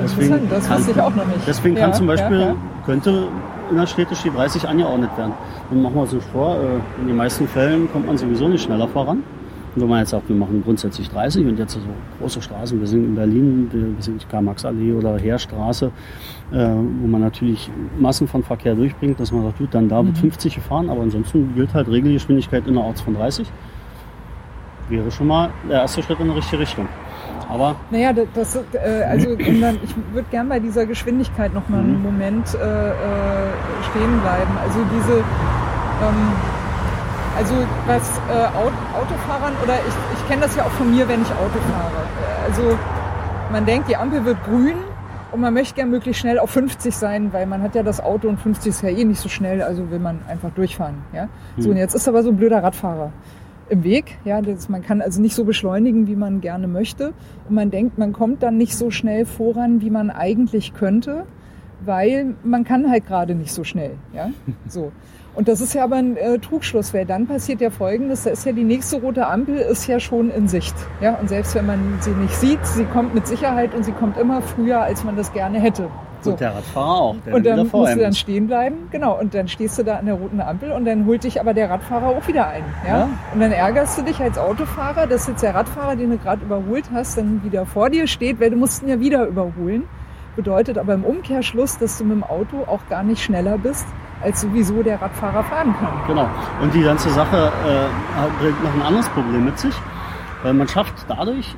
Interessant, 0.00 0.50
das 0.50 0.70
wusste 0.70 0.90
ich 0.90 1.00
auch 1.00 1.14
noch 1.14 1.26
nicht. 1.26 1.46
Deswegen 1.46 1.76
Ja, 1.76 1.82
kann 1.82 1.94
zum 1.94 2.06
Beispiel, 2.08 2.40
ja, 2.40 2.46
ja. 2.48 2.54
könnte 2.84 3.28
innerstädtisch 3.70 4.22
die 4.22 4.30
30 4.30 4.68
angeordnet 4.68 5.10
werden. 5.16 5.32
Dann 5.70 5.82
machen 5.82 5.94
wir 5.94 6.02
nicht 6.02 6.28
vor, 6.32 6.56
äh, 6.56 7.00
in 7.00 7.06
den 7.06 7.16
meisten 7.16 7.46
Fällen 7.48 7.90
kommt 7.92 8.06
man 8.06 8.18
sowieso 8.18 8.48
nicht 8.48 8.64
schneller 8.64 8.88
voran. 8.88 9.22
Und 9.74 9.82
wenn 9.82 9.88
man 9.88 9.98
jetzt 10.00 10.10
sagt, 10.10 10.28
wir 10.28 10.36
machen 10.36 10.62
grundsätzlich 10.64 11.08
30 11.10 11.46
und 11.46 11.58
jetzt 11.58 11.72
so 11.74 11.80
große 12.20 12.40
Straßen, 12.40 12.78
wir 12.78 12.86
sind 12.86 13.04
in 13.04 13.14
Berlin, 13.16 13.68
wir 13.72 14.02
sind 14.02 14.22
die 14.22 14.26
Karl-Marx-Allee 14.26 14.92
oder 14.92 15.18
Heerstraße, 15.18 15.86
äh, 16.52 16.56
wo 17.00 17.06
man 17.08 17.20
natürlich 17.22 17.70
Massen 17.98 18.28
von 18.28 18.44
Verkehr 18.44 18.74
durchbringt, 18.76 19.18
dass 19.18 19.32
man 19.32 19.42
sagt, 19.44 19.58
gut, 19.58 19.68
dann 19.74 19.88
da 19.88 20.00
Mhm. 20.02 20.06
wird 20.08 20.18
50 20.18 20.54
gefahren, 20.54 20.88
aber 20.90 21.02
ansonsten 21.02 21.54
gilt 21.56 21.74
halt 21.74 21.88
Regelgeschwindigkeit 21.88 22.66
innerorts 22.68 23.00
von 23.00 23.14
30. 23.14 23.50
Wäre 24.88 25.10
schon 25.10 25.26
mal 25.26 25.50
der 25.68 25.80
erste 25.80 26.02
Schritt 26.02 26.20
in 26.20 26.26
die 26.28 26.34
richtige 26.36 26.60
Richtung. 26.60 26.86
Aber 27.48 27.74
Naja, 27.90 28.12
das, 28.34 28.54
äh, 28.56 29.02
also 29.08 29.34
dann, 29.36 29.78
ich 29.82 29.94
würde 30.12 30.26
gern 30.30 30.48
bei 30.48 30.60
dieser 30.60 30.86
Geschwindigkeit 30.86 31.52
noch 31.52 31.68
mal 31.68 31.80
einen 31.80 31.96
Mhm. 31.98 32.02
Moment 32.02 32.54
äh, 32.54 32.58
äh, 32.90 32.92
stehen 33.90 34.20
bleiben. 34.20 34.52
Also 34.62 34.78
diese, 34.94 35.14
ähm, 35.18 36.32
also 37.36 37.54
was 37.86 38.02
äh, 38.28 38.32
Aut- 38.56 38.72
Autofahrern 39.00 39.52
oder 39.62 39.74
ich, 39.74 40.18
ich 40.20 40.28
kenne 40.28 40.42
das 40.42 40.54
ja 40.56 40.64
auch 40.64 40.70
von 40.70 40.90
mir, 40.90 41.08
wenn 41.08 41.22
ich 41.22 41.28
Auto 41.30 41.58
fahre. 41.72 41.92
Also 42.48 42.78
man 43.52 43.66
denkt, 43.66 43.88
die 43.88 43.96
Ampel 43.96 44.24
wird 44.24 44.42
grün 44.44 44.76
und 45.32 45.40
man 45.40 45.52
möchte 45.54 45.74
gern 45.74 45.90
möglichst 45.90 46.20
schnell 46.20 46.38
auf 46.38 46.50
50 46.50 46.94
sein, 46.94 47.32
weil 47.32 47.46
man 47.46 47.62
hat 47.62 47.74
ja 47.74 47.82
das 47.82 48.00
Auto 48.00 48.28
und 48.28 48.38
50 48.40 48.70
ist 48.70 48.82
ja 48.82 48.88
eh 48.90 49.04
nicht 49.04 49.20
so 49.20 49.28
schnell, 49.28 49.62
also 49.62 49.90
will 49.90 49.98
man 49.98 50.20
einfach 50.28 50.50
durchfahren. 50.50 50.96
Ja? 51.12 51.28
So, 51.56 51.68
Mhm. 51.68 51.74
und 51.74 51.76
jetzt 51.78 51.94
ist 51.94 52.08
aber 52.08 52.22
so 52.22 52.30
ein 52.30 52.36
blöder 52.36 52.62
Radfahrer 52.62 53.10
im 53.70 53.82
Weg. 53.82 54.18
Ja, 54.24 54.40
das, 54.42 54.68
man 54.68 54.82
kann 54.82 55.00
also 55.00 55.20
nicht 55.20 55.34
so 55.34 55.44
beschleunigen, 55.44 56.06
wie 56.06 56.16
man 56.16 56.40
gerne 56.40 56.68
möchte. 56.68 57.12
Und 57.48 57.54
man 57.54 57.70
denkt, 57.70 57.98
man 57.98 58.12
kommt 58.12 58.42
dann 58.42 58.58
nicht 58.58 58.76
so 58.76 58.90
schnell 58.90 59.24
voran, 59.26 59.80
wie 59.80 59.90
man 59.90 60.10
eigentlich 60.10 60.74
könnte, 60.74 61.24
weil 61.84 62.34
man 62.44 62.64
kann 62.64 62.88
halt 62.90 63.06
gerade 63.06 63.34
nicht 63.34 63.52
so 63.52 63.64
schnell. 63.64 63.92
Ja, 64.12 64.28
so. 64.68 64.92
Und 65.34 65.48
das 65.48 65.60
ist 65.60 65.74
ja 65.74 65.84
aber 65.84 65.96
ein 65.96 66.16
äh, 66.16 66.38
Trugschluss, 66.38 66.94
weil 66.94 67.06
dann 67.06 67.26
passiert 67.26 67.60
ja 67.60 67.70
Folgendes, 67.70 68.22
da 68.22 68.30
ist 68.30 68.46
ja 68.46 68.52
die 68.52 68.62
nächste 68.62 69.00
rote 69.00 69.26
Ampel 69.26 69.56
ist 69.56 69.86
ja 69.86 69.98
schon 69.98 70.30
in 70.30 70.46
Sicht. 70.46 70.74
Ja, 71.00 71.14
und 71.16 71.28
selbst 71.28 71.54
wenn 71.56 71.66
man 71.66 71.98
sie 72.00 72.10
nicht 72.10 72.34
sieht, 72.36 72.64
sie 72.64 72.84
kommt 72.84 73.14
mit 73.14 73.26
Sicherheit 73.26 73.74
und 73.74 73.84
sie 73.84 73.92
kommt 73.92 74.16
immer 74.16 74.42
früher, 74.42 74.80
als 74.80 75.02
man 75.02 75.16
das 75.16 75.32
gerne 75.32 75.60
hätte. 75.60 75.88
So. 76.24 76.30
und 76.30 76.40
der 76.40 76.54
Radfahrer 76.54 77.00
auch, 77.00 77.16
der 77.26 77.34
Und 77.34 77.44
dann 77.44 77.68
musst 77.68 77.94
du 77.94 78.00
dann 78.00 78.14
stehen 78.14 78.46
bleiben, 78.46 78.88
genau. 78.90 79.18
Und 79.18 79.34
dann 79.34 79.46
stehst 79.46 79.78
du 79.78 79.82
da 79.82 79.96
an 79.96 80.06
der 80.06 80.14
roten 80.14 80.40
Ampel 80.40 80.72
und 80.72 80.86
dann 80.86 81.04
holt 81.04 81.24
dich 81.24 81.38
aber 81.38 81.52
der 81.52 81.68
Radfahrer 81.68 82.06
auch 82.06 82.26
wieder 82.26 82.48
ein. 82.48 82.64
Ja? 82.86 82.98
Ja. 83.00 83.08
Und 83.34 83.40
dann 83.40 83.52
ärgerst 83.52 83.98
du 83.98 84.02
dich 84.02 84.20
als 84.20 84.38
Autofahrer, 84.38 85.06
dass 85.06 85.26
jetzt 85.26 85.42
der 85.42 85.54
Radfahrer, 85.54 85.96
den 85.96 86.10
du 86.10 86.18
gerade 86.18 86.42
überholt 86.42 86.84
hast, 86.94 87.18
dann 87.18 87.42
wieder 87.44 87.66
vor 87.66 87.90
dir 87.90 88.06
steht, 88.06 88.40
weil 88.40 88.50
du 88.50 88.56
musst 88.56 88.82
ihn 88.82 88.88
ja 88.88 89.00
wieder 89.00 89.26
überholen. 89.26 89.84
Bedeutet 90.34 90.78
aber 90.78 90.94
im 90.94 91.04
Umkehrschluss, 91.04 91.78
dass 91.78 91.98
du 91.98 92.04
mit 92.04 92.16
dem 92.16 92.24
Auto 92.24 92.64
auch 92.66 92.88
gar 92.88 93.02
nicht 93.02 93.22
schneller 93.22 93.58
bist, 93.58 93.86
als 94.24 94.40
sowieso 94.40 94.82
der 94.82 95.00
Radfahrer 95.00 95.44
fahren 95.44 95.74
kann. 95.78 95.92
Genau. 96.06 96.28
Und 96.62 96.74
die 96.74 96.82
ganze 96.82 97.10
Sache 97.10 97.36
äh, 97.66 98.42
bringt 98.42 98.64
noch 98.64 98.74
ein 98.74 98.82
anderes 98.82 99.08
Problem 99.10 99.44
mit 99.44 99.58
sich, 99.58 99.74
weil 100.42 100.54
man 100.54 100.66
schafft 100.66 100.94
dadurch 101.08 101.54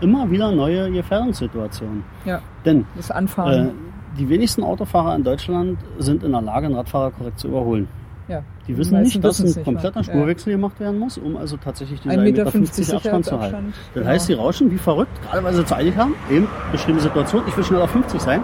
immer 0.00 0.30
wieder 0.30 0.50
neue 0.50 0.90
Gefährdungssituationen. 0.90 2.04
Ja, 2.24 2.40
Denn 2.64 2.84
das 2.96 3.10
äh, 3.10 3.14
Anfahren. 3.14 3.70
die 4.18 4.28
wenigsten 4.28 4.62
Autofahrer 4.62 5.14
in 5.14 5.24
Deutschland 5.24 5.78
sind 5.98 6.22
in 6.22 6.32
der 6.32 6.42
Lage, 6.42 6.66
einen 6.66 6.74
Radfahrer 6.74 7.12
korrekt 7.12 7.38
zu 7.38 7.48
überholen. 7.48 7.88
ja. 8.28 8.42
Die 8.66 8.76
wissen 8.76 9.00
nicht, 9.00 9.22
dass 9.22 9.38
ein 9.38 9.46
nicht, 9.46 9.62
kompletter 9.62 10.00
ja. 10.00 10.04
Spurwechsel 10.04 10.52
gemacht 10.54 10.80
werden 10.80 10.98
muss, 10.98 11.18
um 11.18 11.36
also 11.36 11.56
tatsächlich 11.56 12.00
diese 12.00 12.16
1,50 12.16 12.18
1,50 12.18 12.80
Meter 12.80 12.96
Abstand 12.96 13.24
zu 13.24 13.40
halten. 13.40 13.72
Das 13.72 13.94
genau. 13.94 14.06
heißt, 14.06 14.28
die 14.28 14.32
rauschen 14.32 14.70
wie 14.72 14.78
verrückt, 14.78 15.22
gerade 15.22 15.44
weil 15.44 15.54
sie 15.54 15.64
zu 15.64 15.76
eilig 15.76 15.96
haben, 15.96 16.14
eben 16.28 16.48
beschriebene 16.72 17.00
Situation, 17.00 17.44
ich 17.46 17.56
will 17.56 17.62
schnell 17.62 17.80
auf 17.80 17.90
50 17.90 18.20
sein. 18.20 18.40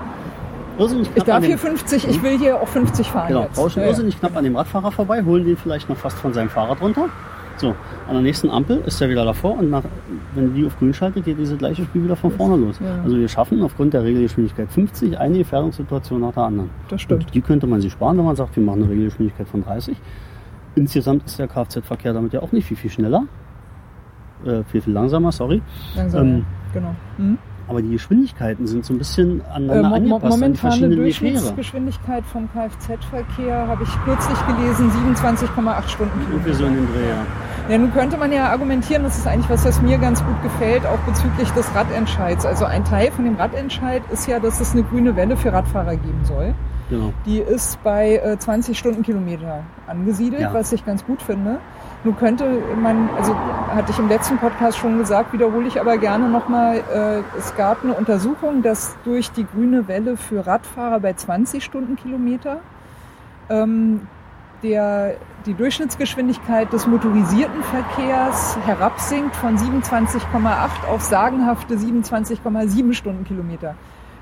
Irrsinnig 0.82 1.08
Ich 1.08 1.14
knapp 1.14 1.26
darf 1.26 1.36
an 1.36 1.42
hier 1.44 1.56
dem- 1.56 1.58
50, 1.60 2.08
ich 2.08 2.22
will 2.22 2.38
hier 2.38 2.60
auch 2.60 2.68
50 2.68 3.06
fahren 3.10 3.28
Genau, 3.28 3.42
jetzt. 3.42 3.58
rauschen 3.58 3.78
Ja, 3.80 3.84
ja. 3.84 3.90
irrsinnig 3.90 4.18
knapp 4.18 4.36
an 4.36 4.44
dem 4.44 4.56
Radfahrer 4.56 4.92
vorbei, 4.92 5.22
holen 5.24 5.44
den 5.44 5.56
vielleicht 5.56 5.88
noch 5.88 5.96
fast 5.96 6.16
von 6.18 6.32
seinem 6.32 6.48
Fahrrad 6.50 6.80
runter. 6.80 7.08
So, 7.58 7.68
an 8.08 8.14
der 8.14 8.22
nächsten 8.22 8.50
Ampel 8.50 8.78
ist 8.86 9.00
er 9.00 9.08
wieder 9.10 9.24
davor 9.24 9.58
und 9.58 9.70
nach, 9.70 9.82
wenn 10.34 10.54
die 10.54 10.66
auf 10.66 10.76
grün 10.78 10.92
schaltet, 10.94 11.24
geht 11.24 11.38
diese 11.38 11.56
gleiche 11.56 11.84
Spiel 11.84 12.02
wieder 12.04 12.16
von 12.16 12.30
vorne 12.32 12.56
los. 12.56 12.80
Ja. 12.80 13.02
Also 13.04 13.16
wir 13.16 13.28
schaffen 13.28 13.62
aufgrund 13.62 13.94
der 13.94 14.02
Regelgeschwindigkeit 14.02 14.72
50 14.72 15.18
eine 15.18 15.38
Gefährdungssituation 15.38 16.22
nach 16.22 16.32
der 16.32 16.44
anderen. 16.44 16.70
Das 16.88 17.02
stimmt. 17.02 17.24
Und 17.26 17.34
die 17.34 17.40
könnte 17.40 17.66
man 17.66 17.80
sich 17.80 17.92
sparen, 17.92 18.16
wenn 18.18 18.24
man 18.24 18.34
sagt, 18.36 18.56
wir 18.56 18.62
machen 18.64 18.82
eine 18.82 18.90
Regelgeschwindigkeit 18.90 19.46
von 19.46 19.62
30. 19.62 19.96
Insgesamt 20.74 21.26
ist 21.26 21.38
der 21.38 21.46
Kfz-Verkehr 21.46 22.14
damit 22.14 22.32
ja 22.32 22.40
auch 22.40 22.50
nicht 22.52 22.66
viel, 22.66 22.76
viel 22.78 22.90
schneller. 22.90 23.24
Äh, 24.44 24.64
viel, 24.64 24.80
viel 24.80 24.92
langsamer, 24.94 25.30
sorry. 25.30 25.62
Langsam, 25.94 26.26
Ähm, 26.26 26.38
ja. 26.38 26.44
genau. 26.80 26.94
Hm? 27.18 27.38
Aber 27.72 27.80
die 27.80 27.88
Geschwindigkeiten 27.92 28.66
sind 28.66 28.84
so 28.84 28.92
ein 28.92 28.98
bisschen 28.98 29.40
Äh, 29.40 29.44
aneinander 29.54 30.00
mo- 30.00 30.06
mo- 30.08 30.14
angepasst 30.16 30.24
an 30.34 30.40
die 30.40 30.44
momentane 30.44 30.88
Gefähre. 30.88 30.96
Durchschnittsgeschwindigkeit 30.96 32.24
vom 32.26 32.46
Kfz-Verkehr 32.52 33.66
habe 33.66 33.82
ich 33.82 33.88
kürzlich 34.04 34.38
gelesen, 34.46 34.90
27,8 34.90 35.88
Stunden. 35.88 36.20
Irgendwie 36.30 36.52
so 36.52 36.66
in 36.66 36.74
dem 36.74 36.86
Dreh, 36.92 37.08
ja. 37.08 37.72
Ja, 37.72 37.78
nun 37.78 37.90
könnte 37.94 38.18
man 38.18 38.30
ja 38.30 38.50
argumentieren, 38.50 39.04
das 39.04 39.16
ist 39.16 39.26
eigentlich 39.26 39.48
was, 39.48 39.64
was 39.64 39.80
mir 39.80 39.96
ganz 39.96 40.22
gut 40.22 40.42
gefällt, 40.42 40.84
auch 40.84 40.98
bezüglich 41.06 41.48
des 41.52 41.74
Radentscheids. 41.74 42.44
Also 42.44 42.66
ein 42.66 42.84
Teil 42.84 43.10
von 43.10 43.24
dem 43.24 43.36
Radentscheid 43.36 44.02
ist 44.12 44.28
ja, 44.28 44.38
dass 44.38 44.60
es 44.60 44.72
eine 44.72 44.82
grüne 44.82 45.16
Welle 45.16 45.34
für 45.38 45.50
Radfahrer 45.50 45.92
geben 45.96 46.20
soll. 46.24 46.52
Genau. 46.90 47.14
Die 47.24 47.38
ist 47.38 47.82
bei 47.82 48.16
äh, 48.16 48.36
20 48.38 48.78
Stundenkilometer 48.78 49.60
angesiedelt, 49.86 50.42
Ja. 50.42 50.52
was 50.52 50.72
ich 50.74 50.84
ganz 50.84 51.06
gut 51.06 51.22
finde. 51.22 51.56
Nun 52.04 52.16
könnte 52.16 52.60
man, 52.82 53.08
also 53.16 53.34
hatte 53.36 53.92
ich 53.92 53.98
im 53.98 54.08
letzten 54.08 54.36
Podcast 54.38 54.78
schon 54.78 54.98
gesagt, 54.98 55.32
wiederhole 55.32 55.68
ich 55.68 55.80
aber 55.80 55.98
gerne 55.98 56.28
nochmal, 56.28 56.78
äh, 56.92 57.38
es 57.38 57.54
gab 57.56 57.84
eine 57.84 57.94
Untersuchung, 57.94 58.62
dass 58.62 58.96
durch 59.04 59.30
die 59.30 59.46
grüne 59.46 59.86
Welle 59.86 60.16
für 60.16 60.44
Radfahrer 60.44 60.98
bei 60.98 61.12
20 61.12 61.62
Stundenkilometer 61.62 62.58
ähm, 63.48 64.08
der, 64.64 65.14
die 65.46 65.54
Durchschnittsgeschwindigkeit 65.54 66.72
des 66.72 66.86
motorisierten 66.88 67.62
Verkehrs 67.62 68.58
herabsinkt 68.66 69.34
von 69.36 69.56
27,8 69.56 70.86
auf 70.88 71.02
sagenhafte 71.02 71.74
27,7 71.76 72.94
Stundenkilometer. 72.94 73.76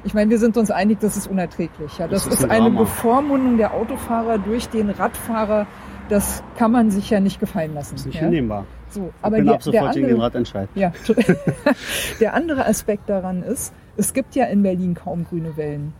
Ich 0.04 0.14
meine, 0.14 0.30
wir 0.30 0.38
sind 0.38 0.56
uns 0.56 0.70
einig, 0.70 0.98
das 1.00 1.16
ist 1.16 1.26
unerträglich. 1.26 1.98
Ja. 1.98 2.08
Das, 2.08 2.24
Das 2.24 2.32
ist 2.34 2.40
ist, 2.40 2.44
ein 2.44 2.50
eine 2.50 2.64
Drama. 2.66 2.80
Bevormundung 2.80 3.56
der 3.58 3.74
Autofahrer 3.74 4.38
durch 4.38 4.68
den 4.68 4.90
Radfahrer. 4.90 5.66
Das 6.10 6.42
kann 6.58 6.72
man 6.72 6.90
sich 6.90 7.08
ja 7.08 7.20
nicht 7.20 7.40
gefallen 7.40 7.72
lassen. 7.74 7.94
Ist 7.94 8.04
nicht 8.06 8.16
ja. 8.16 8.22
hinnehmbar. 8.22 8.66
So, 8.90 9.10
Ich 9.16 9.24
aber 9.24 9.36
bin 9.36 9.46
der, 9.46 9.54
ab 9.54 9.62
sofort 9.62 9.94
gegen 9.94 10.06
den 10.06 10.14
andere, 10.16 10.26
Radentscheid. 10.26 10.68
ja, 10.74 10.92
der 12.20 12.34
andere 12.34 12.66
Aspekt 12.66 13.08
daran 13.08 13.42
ist, 13.42 13.72
es 13.96 14.12
gibt 14.12 14.34
ja 14.34 14.46
in 14.46 14.62
Berlin 14.62 14.94
kaum 14.94 15.24
grüne 15.24 15.56
Wellen. 15.56 15.92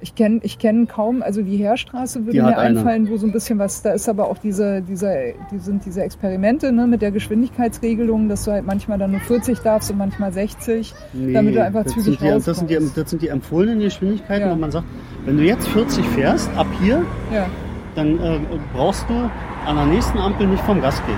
Ich 0.00 0.16
kenne 0.16 0.40
ich 0.42 0.58
kenn 0.58 0.88
kaum, 0.88 1.22
also 1.22 1.42
die 1.42 1.56
Heerstraße 1.58 2.20
würde 2.26 2.32
Die 2.32 2.38
mir 2.40 2.46
hat 2.46 2.58
eine. 2.58 2.80
einfallen, 2.80 3.08
wo 3.08 3.16
so 3.16 3.24
ein 3.26 3.30
bisschen 3.32 3.60
was, 3.60 3.82
da 3.82 3.92
ist 3.92 4.08
aber 4.08 4.28
auch 4.28 4.36
diese, 4.38 4.82
diese, 4.82 5.32
die 5.52 5.58
sind 5.58 5.84
diese 5.86 6.02
Experimente 6.02 6.72
ne, 6.72 6.88
mit 6.88 7.02
der 7.02 7.12
Geschwindigkeitsregelung, 7.12 8.28
dass 8.28 8.44
du 8.44 8.50
halt 8.50 8.66
manchmal 8.66 8.98
dann 8.98 9.12
nur 9.12 9.20
40 9.20 9.60
darfst 9.60 9.92
und 9.92 9.98
manchmal 9.98 10.32
60, 10.32 10.92
damit 11.32 11.54
du 11.54 11.62
einfach 11.62 11.84
das 11.84 11.92
zügig 11.92 12.18
sind 12.18 12.20
die, 12.20 12.44
das, 12.44 12.58
sind 12.58 12.68
die, 12.68 12.78
das 12.96 13.10
sind 13.10 13.22
die 13.22 13.28
empfohlenen 13.28 13.78
Geschwindigkeiten, 13.78 14.48
Ja. 14.48 14.52
wo 14.52 14.58
man 14.58 14.72
sagt, 14.72 14.86
wenn 15.24 15.36
du 15.36 15.44
jetzt 15.44 15.68
40 15.68 16.04
fährst, 16.08 16.50
ab 16.56 16.66
hier, 16.82 17.04
Ja. 17.32 17.46
Dann 17.94 18.18
äh, 18.20 18.38
brauchst 18.74 19.08
du 19.08 19.30
an 19.66 19.76
der 19.76 19.86
nächsten 19.86 20.18
Ampel 20.18 20.46
nicht 20.46 20.62
vom 20.64 20.80
Gas 20.80 21.00
gehen. 21.06 21.16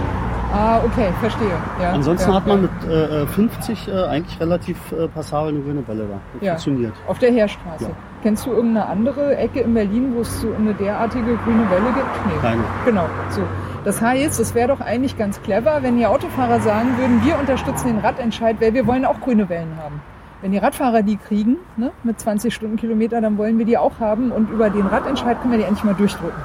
Ah, 0.53 0.79
okay, 0.85 1.09
verstehe. 1.20 1.49
Ja, 1.83 1.91
Ansonsten 1.93 2.31
ja, 2.31 2.37
hat 2.37 2.47
man 2.47 2.62
ja. 2.62 2.68
mit 2.87 3.22
äh, 3.22 3.27
50 3.27 3.89
äh, 3.89 4.05
eigentlich 4.05 4.41
relativ 4.41 4.77
äh, 4.93 5.09
passabel 5.09 5.49
eine 5.49 5.61
grüne 5.61 5.89
Welle 5.89 6.07
da. 6.07 6.20
Das 6.35 6.43
Ja. 6.43 6.53
funktioniert. 6.53 6.93
Auf 7.09 7.18
der 7.18 7.33
Heerstraße. 7.33 7.91
Kennst 8.22 8.47
du 8.47 8.53
irgendeine 8.53 8.87
andere 8.87 9.37
Ecke 9.37 9.61
in 9.61 9.75
Berlin, 9.75 10.12
wo 10.14 10.20
es 10.20 10.41
so 10.41 10.49
eine 10.57 10.72
derartige 10.75 11.37
grüne 11.39 11.68
Welle 11.70 11.93
gibt? 11.93 12.07
Nee. 12.27 12.41
Keine. 12.41 12.62
Genau, 12.85 13.07
so. 13.31 13.41
Das 13.85 14.01
heißt, 14.01 14.39
es 14.39 14.55
wäre 14.55 14.68
doch 14.68 14.81
eigentlich 14.81 15.18
ganz 15.18 15.43
clever, 15.43 15.79
wenn 15.83 15.99
die 15.99 16.07
Autofahrer 16.07 16.61
sagen 16.61 16.97
würden, 16.99 17.20
wir 17.25 17.37
unterstützen 17.39 17.89
den 17.89 17.99
Radentscheid, 17.99 18.57
weil 18.61 18.75
wir 18.75 18.87
wollen 18.87 19.05
auch 19.05 19.20
grüne 19.20 19.49
Wellen 19.49 19.77
haben. 19.83 20.01
Wenn 20.41 20.53
die 20.53 20.59
Radfahrer 20.59 21.03
die 21.03 21.16
kriegen, 21.16 21.57
ne, 21.77 21.91
mit 22.05 22.20
20 22.20 22.55
Stundenkilometer, 22.55 23.20
dann 23.20 23.37
wollen 23.39 23.59
wir 23.59 23.64
die 23.66 23.77
auch 23.77 23.99
haben 23.99 24.31
und 24.31 24.51
über 24.51 24.70
den 24.70 24.87
Radentscheid 24.87 25.41
können 25.41 25.53
wir 25.53 25.59
die 25.59 25.64
endlich 25.64 25.85
mal 25.85 25.95
durchdrücken. 25.95 26.39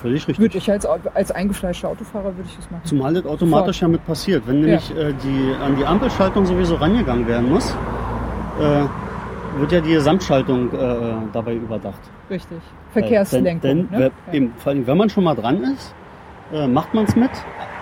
Völlig 0.00 0.26
richtig. 0.26 0.38
Würde 0.38 0.58
ich 0.58 0.70
als, 0.70 0.86
als 0.86 1.30
eingefleischter 1.30 1.88
Autofahrer 1.88 2.36
würde 2.36 2.48
ich 2.48 2.56
das 2.56 2.70
machen. 2.70 2.82
Zumal 2.84 3.14
das 3.14 3.26
automatisch 3.26 3.76
Sofort. 3.76 3.80
ja 3.80 3.88
mit 3.88 4.06
passiert. 4.06 4.42
Wenn 4.46 4.60
nämlich 4.60 4.90
äh, 4.96 5.12
die, 5.22 5.54
an 5.62 5.76
die 5.76 5.84
Ampelschaltung 5.84 6.46
sowieso 6.46 6.76
rangegangen 6.76 7.26
werden 7.26 7.50
muss, 7.50 7.74
äh, 8.60 8.84
wird 9.58 9.72
ja 9.72 9.80
die 9.80 9.92
Gesamtschaltung 9.92 10.72
äh, 10.72 11.14
dabei 11.32 11.54
überdacht. 11.54 12.00
Richtig. 12.30 12.58
Verkehrslenkung. 12.92 13.60
Denn, 13.60 13.88
denn 13.88 13.98
ne? 13.98 13.98
wer- 13.98 14.12
ja. 14.28 14.32
eben, 14.32 14.52
vor 14.56 14.72
allem, 14.72 14.86
wenn 14.86 14.96
man 14.96 15.10
schon 15.10 15.24
mal 15.24 15.34
dran 15.34 15.62
ist, 15.64 15.94
äh, 16.52 16.66
macht 16.66 16.94
man 16.94 17.04
es 17.04 17.16
mit. 17.16 17.30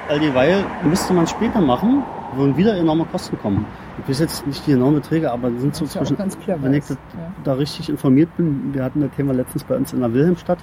All 0.09 0.19
dieweil 0.19 0.65
müsste 0.85 1.13
man 1.13 1.25
es 1.25 1.31
später 1.31 1.61
machen, 1.61 2.03
würden 2.35 2.57
wieder 2.57 2.77
enorme 2.77 3.05
Kosten 3.05 3.39
kommen. 3.39 3.67
Ich 4.03 4.09
weiß 4.09 4.21
jetzt 4.21 4.47
nicht 4.47 4.67
die 4.67 4.73
genauen 4.73 4.95
Beträge, 4.95 5.31
aber 5.31 5.51
sind 5.59 5.75
so 5.75 5.85
ja 5.85 5.91
zwischen, 5.91 6.17
ganz 6.17 6.39
clever 6.39 6.63
wenn 6.63 6.75
ich 6.75 6.87
das, 6.87 6.97
ja. 7.15 7.33
da 7.45 7.53
richtig 7.55 7.89
informiert 7.91 8.35
bin, 8.37 8.73
wir 8.73 8.85
hatten 8.85 9.01
das 9.01 9.11
Thema 9.17 9.35
letztens 9.35 9.65
bei 9.65 9.77
uns 9.77 9.93
in 9.93 10.01
der 10.01 10.13
Wilhelmstadt, 10.13 10.59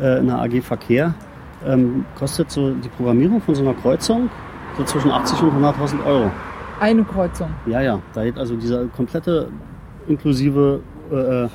äh, 0.00 0.18
in 0.18 0.26
der 0.26 0.38
AG 0.40 0.60
Verkehr, 0.62 1.14
ähm, 1.66 2.04
kostet 2.18 2.50
so 2.50 2.70
die 2.72 2.88
Programmierung 2.88 3.40
von 3.40 3.54
so 3.54 3.62
einer 3.62 3.74
Kreuzung 3.74 4.28
so 4.76 4.84
zwischen 4.84 5.10
80 5.10 5.42
und 5.42 5.52
100.000 5.64 6.04
Euro. 6.06 6.30
Eine 6.80 7.04
Kreuzung. 7.04 7.48
Ja, 7.66 7.80
ja, 7.82 7.98
da 8.14 8.24
geht 8.24 8.38
also 8.38 8.56
diese 8.56 8.86
komplette 8.96 9.48
inklusive 10.08 10.80
äh, 11.12 11.44
äh, 11.44 11.48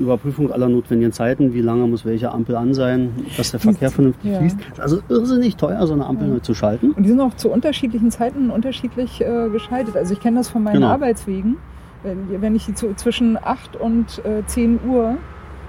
Überprüfung 0.00 0.50
aller 0.52 0.68
notwendigen 0.68 1.12
Zeiten, 1.12 1.54
wie 1.54 1.60
lange 1.60 1.86
muss 1.86 2.04
welche 2.04 2.32
Ampel 2.32 2.56
an 2.56 2.74
sein, 2.74 3.10
dass 3.36 3.52
der 3.52 3.60
Verkehr 3.60 3.90
vernünftig 3.90 4.32
Ja. 4.32 4.38
fließt. 4.40 4.58
Also 4.78 4.98
irrsinnig 5.08 5.56
teuer, 5.56 5.86
so 5.86 5.92
eine 5.94 6.04
Ampel 6.06 6.26
neu 6.28 6.40
zu 6.40 6.54
schalten. 6.54 6.90
Und 6.90 7.04
die 7.04 7.10
sind 7.10 7.20
auch 7.20 7.34
zu 7.34 7.50
unterschiedlichen 7.50 8.10
Zeiten 8.10 8.50
unterschiedlich 8.50 9.20
äh, 9.20 9.48
geschaltet. 9.50 9.96
Also 9.96 10.12
ich 10.14 10.20
kenne 10.20 10.38
das 10.38 10.48
von 10.48 10.64
meinen 10.64 10.74
Genau. 10.74 10.88
Arbeitswegen. 10.88 11.56
Wenn, 12.02 12.42
wenn 12.42 12.54
ich 12.56 12.66
die 12.66 12.74
zu, 12.74 12.94
zwischen 12.94 13.38
8 13.40 13.76
und 13.76 14.20
äh, 14.24 14.44
10 14.46 14.80
Uhr 14.88 15.16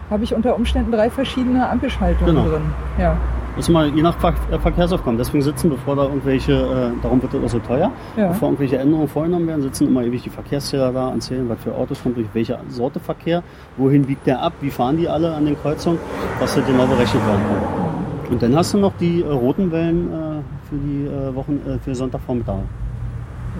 habe 0.09 0.23
ich 0.23 0.33
unter 0.33 0.55
Umständen 0.55 0.91
drei 0.91 1.09
verschiedene 1.09 1.67
Ampelschaltungen 1.69 2.35
Genau. 2.35 2.47
drin. 2.49 2.61
Ja. 2.99 3.15
Das 3.55 3.65
ist 3.67 3.73
mal 3.73 3.89
je 3.89 4.03
nach 4.03 4.15
Ver 4.19 4.33
äh, 4.51 4.59
Verkehrsaufkommen. 4.59 5.17
Deswegen 5.17 5.41
sitzen, 5.43 5.69
bevor 5.71 5.95
da 5.95 6.03
irgendwelche, 6.03 6.53
äh, 6.53 6.91
darum 7.01 7.19
wird 7.21 7.33
das 7.33 7.43
auch 7.43 7.49
so 7.49 7.59
teuer, 7.59 7.91
Ja. 8.15 8.27
bevor 8.27 8.49
irgendwelche 8.49 8.77
Änderungen 8.77 9.07
vorgenommen 9.07 9.47
werden, 9.47 9.63
sitzen 9.63 9.87
immer 9.87 10.03
ewig 10.03 10.21
die 10.21 10.29
Verkehrszähler 10.29 10.91
da 10.91 11.07
und 11.07 11.21
zählen, 11.21 11.49
was 11.49 11.57
für 11.63 11.73
Autos 11.73 12.03
kommt 12.03 12.17
durch 12.17 12.27
welche 12.33 12.59
Sorte 12.69 12.99
Verkehr, 12.99 13.41
wohin 13.77 14.03
biegt 14.05 14.27
der 14.27 14.43
ab, 14.43 14.53
wie 14.61 14.69
fahren 14.69 14.97
die 14.97 15.09
alle 15.09 15.33
an 15.33 15.45
den 15.45 15.59
Kreuzungen, 15.59 15.97
dass 16.39 16.53
das 16.53 16.65
genau 16.67 16.85
berechnet 16.85 17.25
werden 17.25 17.41
kann. 17.49 18.31
Und 18.31 18.43
dann 18.43 18.55
hast 18.55 18.73
du 18.75 18.77
noch 18.77 18.91
die 18.99 19.23
äh, 19.23 19.27
roten 19.27 19.71
Wellen 19.71 20.11
äh, 20.13 20.69
für 20.69 20.75
die 20.75 21.05
äh, 21.07 21.33
Wochen, 21.35 21.59
äh, 21.67 21.79
für 21.79 21.95
Sonntagvormittag. 21.95 22.55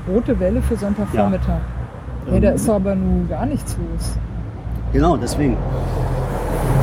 Rote 0.08 0.40
Welle 0.40 0.62
für 0.62 0.76
Sonntagvormittag. 0.76 1.60
Hey, 2.30 2.40
da 2.40 2.50
Ähm, 2.50 2.56
ist 2.56 2.70
aber 2.70 2.94
nun 2.94 3.28
gar 3.28 3.46
nichts 3.48 3.76
los. 3.78 4.16
Genau, 4.94 5.18
deswegen. 5.18 5.58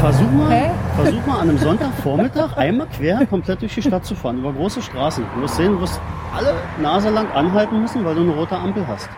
Versuch 0.01 0.30
mal, 0.32 0.51
Hä? 0.51 0.70
versuch 0.97 1.26
mal 1.26 1.35
an 1.41 1.49
einem 1.49 1.59
Sonntagvormittag 1.59 2.57
einmal 2.57 2.87
quer 2.89 3.24
komplett 3.26 3.62
durch 3.62 3.74
die 3.74 3.82
Stadt 3.82 4.05
zu 4.05 4.14
fahren, 4.14 4.39
über 4.39 4.53
große 4.53 4.82
Straßen. 4.82 5.24
Du 5.35 5.43
wirst 5.43 5.57
sehen, 5.57 5.72
du 5.72 5.80
wirst 5.80 6.01
alle 6.37 6.55
Nase 6.82 7.11
lang 7.11 7.26
anhalten 7.32 7.80
müssen, 7.80 8.05
weil 8.05 8.14
du 8.14 8.20
eine 8.22 8.32
rote 8.32 8.57
Ampel 8.57 8.85
hast. 8.87 9.09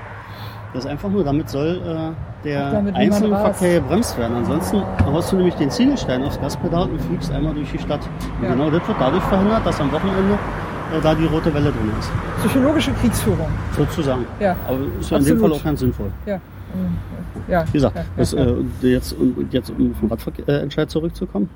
Das 0.73 0.85
ist 0.85 0.91
einfach 0.91 1.09
nur, 1.09 1.25
damit 1.25 1.49
soll 1.49 1.81
äh, 2.45 2.45
der 2.47 2.71
Damit 2.71 2.97
niemand 2.97 3.15
Einzelverkehr 3.25 3.81
gebremst 3.81 4.19
werden. 4.19 4.37
Ansonsten 4.37 4.83
haust 5.07 5.33
du 5.33 5.37
nämlich 5.37 5.55
den 5.55 5.71
Ziegelstein 5.71 6.23
aufs 6.23 6.41
Gaspedal 6.41 6.89
und 6.91 7.01
fliegst 7.01 7.33
einmal 7.33 7.55
durch 7.55 7.71
die 7.73 7.79
Stadt. 7.79 8.01
Und 8.39 8.45
Ja. 8.45 8.51
genau 8.53 8.71
das 8.71 8.87
wird 8.87 8.97
dadurch 9.01 9.23
verhindert, 9.25 9.65
dass 9.67 9.81
am 9.81 9.91
Wochenende 9.91 10.35
äh, 10.35 11.01
da 11.03 11.15
die 11.15 11.25
rote 11.27 11.53
Welle 11.55 11.73
drin 11.73 11.91
ist. 11.99 12.11
Psychologische 12.45 12.93
Kriegsführung. 12.93 13.49
Sozusagen. 13.77 14.27
Ja. 14.39 14.55
Aber 14.69 14.79
ist 15.01 15.11
ja 15.11 15.17
in 15.19 15.25
dem. 15.25 15.41
Fall 15.41 15.53
auch 15.53 15.65
ganz 15.65 15.81
sinnvoll. 15.81 16.11
Ja. 16.27 16.39
Ja. 17.49 17.65
Wie 17.69 17.73
gesagt, 17.73 17.99
das. 18.17 18.33
Äh, 18.33 18.55
jetzt, 18.83 19.13
und 19.13 19.53
jetzt 19.53 19.71
um 19.71 19.95
vom 19.95 20.09
Radverkehr 20.09 20.89
zurückzukommen, 20.89 21.49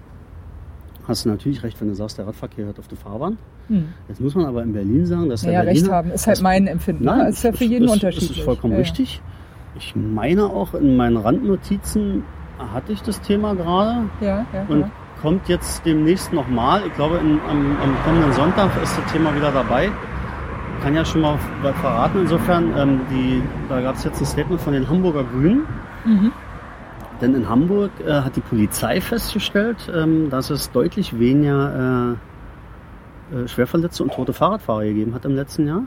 hast 1.06 1.24
du 1.24 1.30
natürlich 1.30 1.62
recht, 1.62 1.80
wenn 1.80 1.88
du 1.88 1.94
sagst, 1.94 2.18
der 2.18 2.26
Radverkehr 2.26 2.66
hört 2.66 2.78
auf 2.78 2.88
die 2.88 2.96
Fahrbahn. 2.96 3.38
Hm. 3.68 3.88
Jetzt 4.08 4.20
muss 4.20 4.34
man 4.34 4.46
aber 4.46 4.62
in 4.62 4.72
Berlin 4.72 5.06
sagen, 5.06 5.28
dass 5.28 5.42
der 5.42 5.52
Naja, 5.52 5.64
Berliner... 5.64 5.86
recht 5.86 5.92
haben. 5.92 6.10
Ist 6.12 6.26
halt 6.26 6.42
mein 6.42 6.66
Empfinden. 6.66 7.04
Nein, 7.04 7.26
ist 7.26 7.42
ja 7.42 7.52
für 7.52 7.64
jeden 7.64 7.84
ist, 7.84 7.92
unterschiedlich. 7.92 8.28
Das 8.28 8.38
ist 8.38 8.44
vollkommen 8.44 8.74
ja. 8.74 8.80
richtig. 8.80 9.20
Ich 9.76 9.94
meine 9.96 10.46
auch, 10.46 10.74
in 10.74 10.96
meinen 10.96 11.16
Randnotizen 11.16 12.24
hatte 12.58 12.92
ich 12.92 13.02
das 13.02 13.20
Thema 13.22 13.54
gerade 13.54 14.08
Ja, 14.20 14.46
ja, 14.52 14.66
und 14.68 14.80
ja. 14.80 14.90
kommt 15.22 15.48
jetzt 15.48 15.84
demnächst 15.86 16.32
nochmal. 16.32 16.82
Ich 16.86 16.94
glaube, 16.94 17.18
in, 17.18 17.40
am, 17.48 17.76
am 17.80 17.96
kommenden 18.04 18.32
Sonntag 18.32 18.70
ist 18.82 18.96
das 18.98 19.12
Thema 19.12 19.34
wieder 19.34 19.50
dabei. 19.52 19.90
Kann 20.82 20.94
ja 20.94 21.04
schon 21.04 21.20
mal 21.20 21.38
was 21.62 21.76
verraten. 21.76 22.20
Insofern, 22.20 22.72
ähm, 22.76 23.00
die, 23.10 23.42
da 23.68 23.80
gab 23.80 23.96
es 23.96 24.04
jetzt 24.04 24.20
ein 24.20 24.26
Statement 24.26 24.60
von 24.60 24.72
den 24.72 24.88
Hamburger 24.88 25.24
Grünen. 25.24 25.66
Mhm. 26.04 26.32
Denn 27.20 27.34
in 27.34 27.48
Hamburg 27.48 27.90
äh, 28.06 28.12
hat 28.12 28.36
die 28.36 28.40
Polizei 28.40 29.00
festgestellt, 29.00 29.90
ähm, 29.94 30.30
dass 30.30 30.48
es 30.48 30.70
deutlich 30.70 31.18
weniger 31.18 32.16
äh, 33.32 33.36
äh, 33.36 33.48
Schwerverletzte 33.48 34.02
und 34.02 34.14
tote 34.14 34.32
Fahrradfahrer 34.32 34.84
gegeben 34.84 35.14
hat 35.14 35.24
im 35.24 35.34
letzten 35.34 35.66
Jahr. 35.66 35.82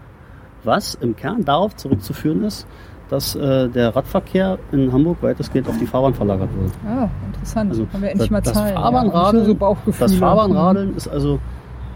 Was 0.63 0.95
im 0.95 1.15
Kern 1.15 1.43
darauf 1.43 1.75
zurückzuführen 1.75 2.43
ist, 2.43 2.67
dass 3.09 3.35
äh, 3.35 3.67
der 3.69 3.95
Radverkehr 3.95 4.59
in 4.71 4.93
Hamburg 4.93 5.17
weitestgehend 5.21 5.67
auf 5.67 5.77
die 5.77 5.87
Fahrbahn 5.87 6.13
verlagert 6.13 6.49
wurde. 6.55 6.71
Ah, 6.87 7.09
interessant. 7.27 7.71
Also 7.71 7.87
Haben 7.91 8.01
wir 8.01 8.11
endlich 8.11 8.31
mal 8.31 8.41
das 8.41 8.53
Zahlen. 8.53 8.75
Fahrbahnradeln, 8.75 9.43
ja, 9.43 9.57
so 9.61 9.77
das 9.99 10.15
Fahrbahnradeln 10.15 10.95
ist 10.95 11.07
also 11.07 11.39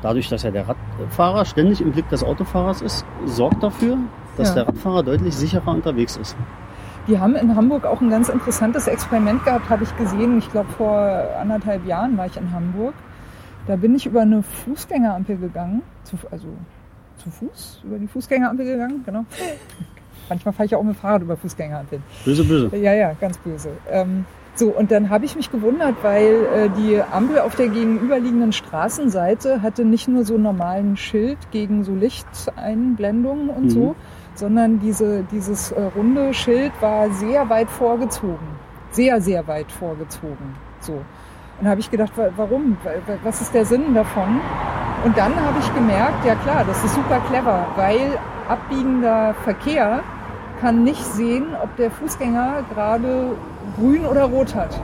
dadurch, 0.02 0.30
dass 0.30 0.44
ja 0.44 0.52
der 0.52 0.66
Radfahrer 0.68 1.46
ständig 1.46 1.82
im 1.82 1.92
Blick 1.92 2.08
des 2.10 2.24
Autofahrers 2.24 2.82
ist, 2.82 3.06
sorgt 3.26 3.64
dafür, 3.64 3.98
dass 4.38 4.50
Ja. 4.50 4.56
der 4.56 4.68
Radfahrer 4.68 5.04
deutlich 5.04 5.36
sicherer 5.36 5.72
unterwegs 5.72 6.18
ist. 6.18 6.36
Die 7.08 7.18
haben 7.20 7.36
in 7.36 7.56
Hamburg 7.56 7.86
auch 7.86 8.02
ein 8.02 8.10
ganz 8.10 8.28
interessantes 8.30 8.88
Experiment 8.88 9.44
gehabt, 9.46 9.70
habe 9.70 9.84
ich 9.84 9.96
gesehen. 9.98 10.38
Ich 10.40 10.52
glaube, 10.52 10.70
vor 10.78 11.22
anderthalb 11.40 11.86
Jahren 11.86 12.18
war 12.18 12.26
ich 12.26 12.36
in 12.36 12.52
Hamburg. 12.52 12.94
Da 13.66 13.76
bin 13.78 13.96
ich 13.96 14.06
über 14.06 14.22
eine 14.22 14.44
Fußgängerampel 14.44 15.38
gegangen. 15.38 15.82
Zu, 16.04 16.18
also 16.32 16.48
zu 17.18 17.30
Fuß 17.30 17.82
über 17.86 17.98
die 17.98 18.08
Fußgängerampel 18.08 18.66
gegangen, 18.66 19.04
genau. 19.06 19.26
Manchmal 20.30 20.54
fahre 20.54 20.66
ich 20.66 20.76
auch 20.76 20.84
mit 20.84 20.96
dem 20.96 21.00
Fahrrad 21.00 21.22
über 21.22 21.38
Fußgängerampeln. 21.38 22.04
Böse, 22.26 22.44
böse. 22.44 22.76
Ja, 22.76 22.94
ja, 22.94 23.14
ganz 23.20 23.38
böse. 23.38 23.70
Ähm, 23.90 24.26
so, 24.58 24.70
und 24.70 24.92
dann 24.92 25.10
habe 25.10 25.26
ich 25.26 25.36
mich 25.36 25.52
gewundert, 25.52 25.96
weil 26.02 26.46
äh, 26.56 26.70
die 26.78 27.02
Ampel 27.12 27.40
auf 27.40 27.56
der 27.56 27.68
gegenüberliegenden 27.70 28.52
Straßenseite 28.54 29.62
hatte 29.62 29.86
nicht 29.86 30.08
nur 30.08 30.26
so 30.26 30.34
einen 30.34 30.44
normalen 30.44 30.98
Schild 30.98 31.38
gegen 31.52 31.84
so 31.84 31.94
Lichteinblendungen 31.94 33.50
und 33.50 33.66
Mhm. 33.66 33.70
so, 33.70 33.96
sondern 34.36 34.80
diese, 34.80 35.24
dieses 35.32 35.72
äh, 35.72 35.82
runde 35.96 36.34
Schild 36.34 36.72
war 36.82 37.10
sehr 37.12 37.50
weit 37.50 37.70
vorgezogen. 37.70 38.48
Sehr, 38.92 39.20
sehr 39.22 39.48
weit 39.48 39.72
vorgezogen. 39.72 40.56
So. 40.80 40.94
Und 41.60 41.68
habe 41.68 41.80
ich 41.80 41.90
gedacht, 41.92 42.12
wa- 42.18 42.30
warum? 42.36 42.78
Wa- 42.84 42.92
wa- 43.12 43.18
Was 43.24 43.42
ist 43.42 43.54
der 43.54 43.66
Sinn 43.66 43.94
davon? 43.94 44.40
Und 45.04 45.18
dann 45.18 45.36
habe 45.36 45.58
ich 45.60 45.74
gemerkt, 45.76 46.26
ja 46.26 46.36
klar, 46.36 46.64
das 46.68 46.84
ist 46.84 46.96
super 46.96 47.20
clever, 47.30 47.66
weil 47.76 48.18
abbiegender 48.48 49.34
Verkehr 49.44 50.02
kann 50.60 50.84
nicht 50.84 51.04
sehen, 51.04 51.46
ob 51.62 51.76
der 51.78 51.92
Fußgänger 51.92 52.66
gerade 52.74 53.32
grün 53.78 54.06
oder 54.06 54.24
rot 54.26 54.56
hat. 54.56 54.80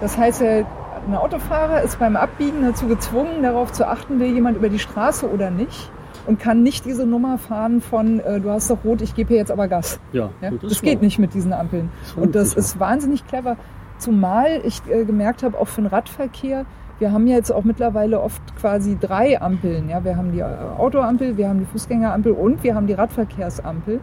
Das 0.00 0.16
heißt, 0.16 0.42
ein 0.42 1.14
Autofahrer 1.14 1.82
ist 1.82 1.98
beim 1.98 2.16
Abbiegen 2.16 2.62
dazu 2.62 2.86
gezwungen, 2.86 3.42
darauf 3.42 3.72
zu 3.72 3.86
achten, 3.86 4.20
will 4.20 4.32
jemand 4.32 4.56
über 4.56 4.68
die 4.68 4.78
Straße 4.78 5.30
oder 5.30 5.50
nicht 5.50 5.90
und 6.26 6.38
kann 6.38 6.62
nicht 6.62 6.84
diese 6.84 7.06
Nummer 7.06 7.38
fahren 7.38 7.80
von, 7.80 8.20
äh, 8.20 8.40
du 8.40 8.50
hast 8.50 8.70
doch 8.70 8.84
rot, 8.84 9.02
ich 9.02 9.14
gebe 9.14 9.28
hier 9.28 9.38
jetzt 9.38 9.50
aber 9.50 9.68
Gas. 9.68 10.00
Ja, 10.12 10.30
Ja? 10.40 10.50
Das, 10.50 10.72
ist 10.72 10.82
geht 10.82 11.02
nicht 11.02 11.18
mit 11.18 11.34
diesen 11.34 11.52
Ampeln. 11.52 11.90
Und 12.16 12.34
das 12.34 12.50
sicher. 12.50 12.60
ist 12.60 12.80
wahnsinnig 12.80 13.26
clever. 13.26 13.56
Zumal 13.98 14.60
ich 14.64 14.80
äh, 14.88 15.04
gemerkt 15.04 15.42
habe, 15.42 15.58
auch 15.58 15.68
für 15.68 15.82
den 15.82 15.88
Radverkehr, 15.88 16.64
wir 16.98 17.12
haben 17.12 17.26
ja 17.26 17.36
jetzt 17.36 17.50
auch 17.50 17.64
mittlerweile 17.64 18.20
oft 18.20 18.40
quasi 18.56 18.96
drei 18.98 19.40
Ampeln. 19.40 19.88
Ja? 19.88 20.04
Wir 20.04 20.16
haben 20.16 20.32
die 20.32 20.40
äh, 20.40 20.44
Autoampel, 20.78 21.36
wir 21.36 21.48
haben 21.48 21.58
die 21.58 21.66
Fußgängerampel 21.66 22.32
und 22.32 22.62
wir 22.62 22.74
haben 22.74 22.86
die 22.86 22.94
Radverkehrsampel. 22.94 24.00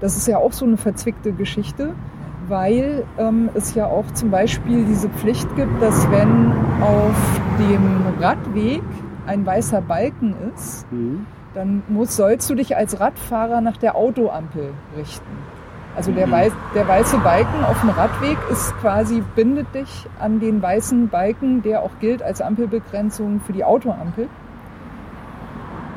Das 0.00 0.16
ist 0.16 0.26
ja 0.26 0.38
auch 0.38 0.52
so 0.52 0.64
eine 0.64 0.76
verzwickte 0.76 1.32
Geschichte, 1.32 1.94
weil 2.48 3.04
ähm, 3.18 3.50
es 3.54 3.74
ja 3.74 3.86
auch 3.86 4.10
zum 4.14 4.30
Beispiel 4.30 4.84
diese 4.84 5.08
Pflicht 5.10 5.54
gibt, 5.56 5.80
dass 5.82 6.10
wenn 6.10 6.52
auf 6.80 7.40
dem 7.58 8.02
Radweg 8.20 8.82
ein 9.26 9.44
weißer 9.44 9.82
Balken 9.82 10.34
ist, 10.54 10.90
Mhm. 10.90 11.26
dann 11.54 11.82
musst, 11.88 12.16
sollst 12.16 12.48
du 12.48 12.54
dich 12.54 12.76
als 12.76 12.98
Radfahrer 12.98 13.60
nach 13.60 13.76
der 13.76 13.94
Autoampel 13.96 14.70
richten. 14.96 15.26
Also 15.96 16.12
der, 16.12 16.28
Mhm. 16.28 16.32
weiß, 16.32 16.52
der 16.74 16.88
weiße 16.88 17.18
Balken 17.18 17.64
auf 17.64 17.80
dem 17.80 17.90
Radweg 17.90 18.38
ist 18.50 18.74
quasi, 18.78 19.22
bindet 19.34 19.74
dich 19.74 20.06
an 20.20 20.40
den 20.40 20.62
weißen 20.62 21.08
Balken, 21.08 21.62
der 21.62 21.82
auch 21.82 21.90
gilt 22.00 22.22
als 22.22 22.40
Ampelbegrenzung 22.40 23.40
für 23.40 23.52
die 23.52 23.64
Autoampel. 23.64 24.28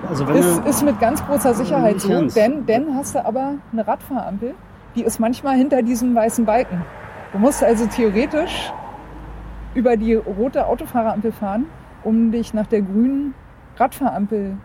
Also 0.09 0.27
wenn 0.27 0.35
Ist, 0.37 0.65
ist 0.65 0.83
mit 0.83 0.99
ganz 0.99 1.25
großer 1.25 1.53
Sicherheit 1.53 1.99
so, 2.01 2.09
ganz. 2.09 2.33
denn, 2.33 2.65
denn 2.65 2.95
hast 2.95 3.15
du 3.15 3.25
aber 3.25 3.55
eine 3.71 3.87
Radfahrampel, 3.87 4.53
die 4.95 5.03
ist 5.03 5.19
manchmal 5.19 5.55
hinter 5.57 5.81
diesem 5.81 6.13
weißen 6.15 6.45
Balken. 6.45 6.81
Du 7.31 7.39
musst 7.39 7.63
also 7.63 7.85
theoretisch 7.87 8.71
über 9.73 9.97
die 9.97 10.13
rote 10.13 10.67
Autofahrerampel 10.67 11.31
fahren, 11.31 11.65
um 12.03 12.31
dich 12.31 12.53
nach 12.53 12.67
der 12.67 12.81
grünen 12.81 13.33
Radfahrampel 13.77 14.57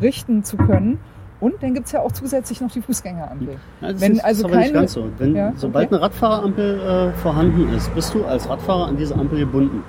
richten 0.00 0.42
zu 0.44 0.56
können. 0.56 0.98
Und 1.38 1.62
dann 1.62 1.74
gibt's 1.74 1.92
ja 1.92 2.00
auch 2.00 2.12
zusätzlich 2.12 2.62
noch 2.62 2.70
die 2.70 2.80
Fußgängerampel. 2.80 3.58
Ja, 3.82 3.92
das 3.92 4.00
Wenn 4.00 4.12
ist, 4.12 4.24
also 4.24 4.40
ist 4.40 4.44
aber 4.46 4.56
nicht 4.56 4.66
keine- 4.68 4.78
ganz 4.80 4.92
so. 4.94 5.08
Wenn, 5.18 5.36
Ja, 5.36 5.52
sobald 5.56 5.86
okay. 5.88 5.94
eine 5.96 6.04
Radfahrerampel 6.04 6.80
äh, 6.80 7.12
vorhanden 7.18 7.68
ist, 7.74 7.94
bist 7.94 8.14
du 8.14 8.24
als 8.24 8.48
Radfahrer 8.48 8.86
an 8.88 8.96
diese 8.96 9.14
Ampel 9.14 9.40
gebunden. 9.40 9.82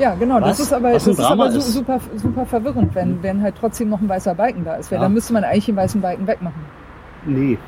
Ja, 0.00 0.14
genau. 0.14 0.36
Was? 0.40 0.56
Das 0.56 0.60
ist 0.60 0.72
aber, 0.72 0.92
das 0.92 1.06
ist 1.06 1.20
aber 1.20 1.46
ist. 1.48 1.72
super, 1.72 2.00
super 2.16 2.46
verwirrend, 2.46 2.94
wenn, 2.94 3.22
wenn 3.22 3.42
halt 3.42 3.54
trotzdem 3.60 3.90
noch 3.90 4.00
ein 4.00 4.08
weißer 4.08 4.34
Balken 4.34 4.64
da 4.64 4.74
ist. 4.74 4.90
Weil 4.90 4.96
Ja. 4.98 5.02
dann 5.04 5.12
müsste 5.12 5.32
man 5.34 5.44
eigentlich 5.44 5.66
den 5.66 5.76
weißen 5.76 6.00
Balken 6.00 6.26
wegmachen. 6.26 6.60
Nee. 7.26 7.58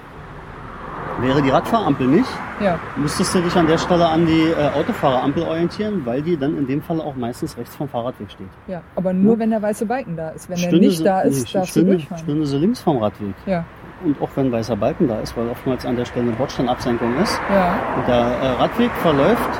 Wäre 1.20 1.42
die 1.42 1.50
Radfahrampel 1.50 2.06
nicht, 2.06 2.28
Ja, 2.58 2.78
müsstest 2.96 3.34
du 3.34 3.40
dich 3.42 3.54
an 3.54 3.66
der 3.66 3.76
Stelle 3.76 4.08
an 4.08 4.24
die 4.24 4.48
äh, 4.48 4.70
Autofahrerampel 4.78 5.42
orientieren, 5.42 6.00
weil 6.06 6.22
die 6.22 6.36
dann 6.38 6.56
in 6.56 6.66
dem 6.66 6.80
Fall 6.80 7.00
auch 7.00 7.14
meistens 7.14 7.56
rechts 7.58 7.76
vom 7.76 7.86
Fahrradweg 7.88 8.30
steht. 8.30 8.46
ja. 8.66 8.80
Aber 8.96 9.12
nur 9.12 9.34
Ja. 9.34 9.38
wenn 9.40 9.50
der 9.50 9.60
weiße 9.62 9.84
Balken 9.86 10.16
da 10.16 10.30
ist. 10.30 10.48
Wenn 10.48 10.56
der 10.56 10.62
Stünde 10.68 10.86
nicht 10.86 10.98
sie- 10.98 11.04
da 11.04 11.20
ist, 11.20 11.46
nee, 11.46 11.58
darfst 11.60 11.76
du 11.76 11.84
durchfahren. 11.84 12.22
stünde 12.22 12.46
sie 12.46 12.56
links 12.56 12.80
vom 12.80 12.96
Radweg. 12.96 13.34
Ja, 13.46 13.64
Und 14.04 14.20
auch 14.22 14.30
wenn 14.34 14.46
ein 14.46 14.52
weißer 14.52 14.74
Balken 14.74 15.06
da 15.06 15.20
ist, 15.20 15.36
weil 15.36 15.48
oftmals 15.48 15.84
an 15.86 15.96
der 15.96 16.06
Stelle 16.06 16.26
eine 16.28 16.34
Bordsteinabsenkung 16.36 17.14
ist. 17.22 17.38
ja, 17.52 17.74
Und 17.98 18.08
der 18.08 18.16
äh, 18.16 18.48
Radweg 18.62 18.90
verläuft 19.02 19.50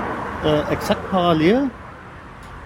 äh, 0.44 0.72
exakt 0.72 1.08
parallel 1.10 1.70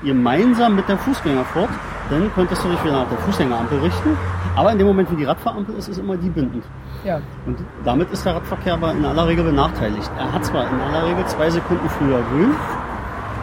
gemeinsam 0.03 0.77
mit 0.77 0.89
der 0.89 0.99
Fußgängerfurt. 0.99 1.71
Dann 2.11 2.31
könntest 2.35 2.63
du 2.65 2.69
dich 2.69 2.83
wieder 2.85 2.93
nach 3.03 3.09
der 3.09 3.19
Fußgängerampel 3.19 3.81
richten. 3.81 4.17
Aber 4.55 4.73
in 4.73 4.79
dem 4.79 4.87
Moment, 4.87 5.11
wie 5.11 5.17
die 5.17 5.25
Radfahrampel 5.25 5.75
ist, 5.77 5.89
ist 5.89 5.99
immer 5.99 6.17
die 6.17 6.31
bindend. 6.31 6.65
ja. 7.05 7.21
Und 7.47 7.59
damit 7.85 8.11
ist 8.13 8.25
der 8.25 8.37
Radverkehr 8.37 8.75
aber 8.75 8.93
in 8.93 9.05
aller 9.05 9.27
Regel 9.27 9.45
benachteiligt. 9.45 10.11
Er 10.19 10.33
hat 10.33 10.45
zwar 10.45 10.69
in 10.71 10.81
aller 10.81 11.07
Regel 11.07 11.25
zwei 11.27 11.51
Sekunden 11.51 11.89
früher 11.89 12.21
grün, 12.31 12.55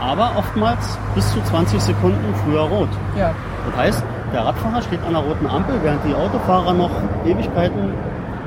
aber 0.01 0.31
oftmals 0.37 0.97
bis 1.15 1.31
zu 1.33 1.41
20 1.43 1.79
Sekunden 1.81 2.33
früher 2.43 2.61
rot. 2.61 2.89
ja. 3.17 3.31
Das 3.65 3.77
heißt, 3.77 4.03
der 4.33 4.45
Radfahrer 4.45 4.81
steht 4.81 5.01
an 5.05 5.13
der 5.13 5.21
roten 5.21 5.47
Ampel, 5.47 5.75
während 5.83 6.03
die 6.05 6.13
Autofahrer 6.15 6.73
noch 6.73 6.89
Ewigkeiten 7.25 7.93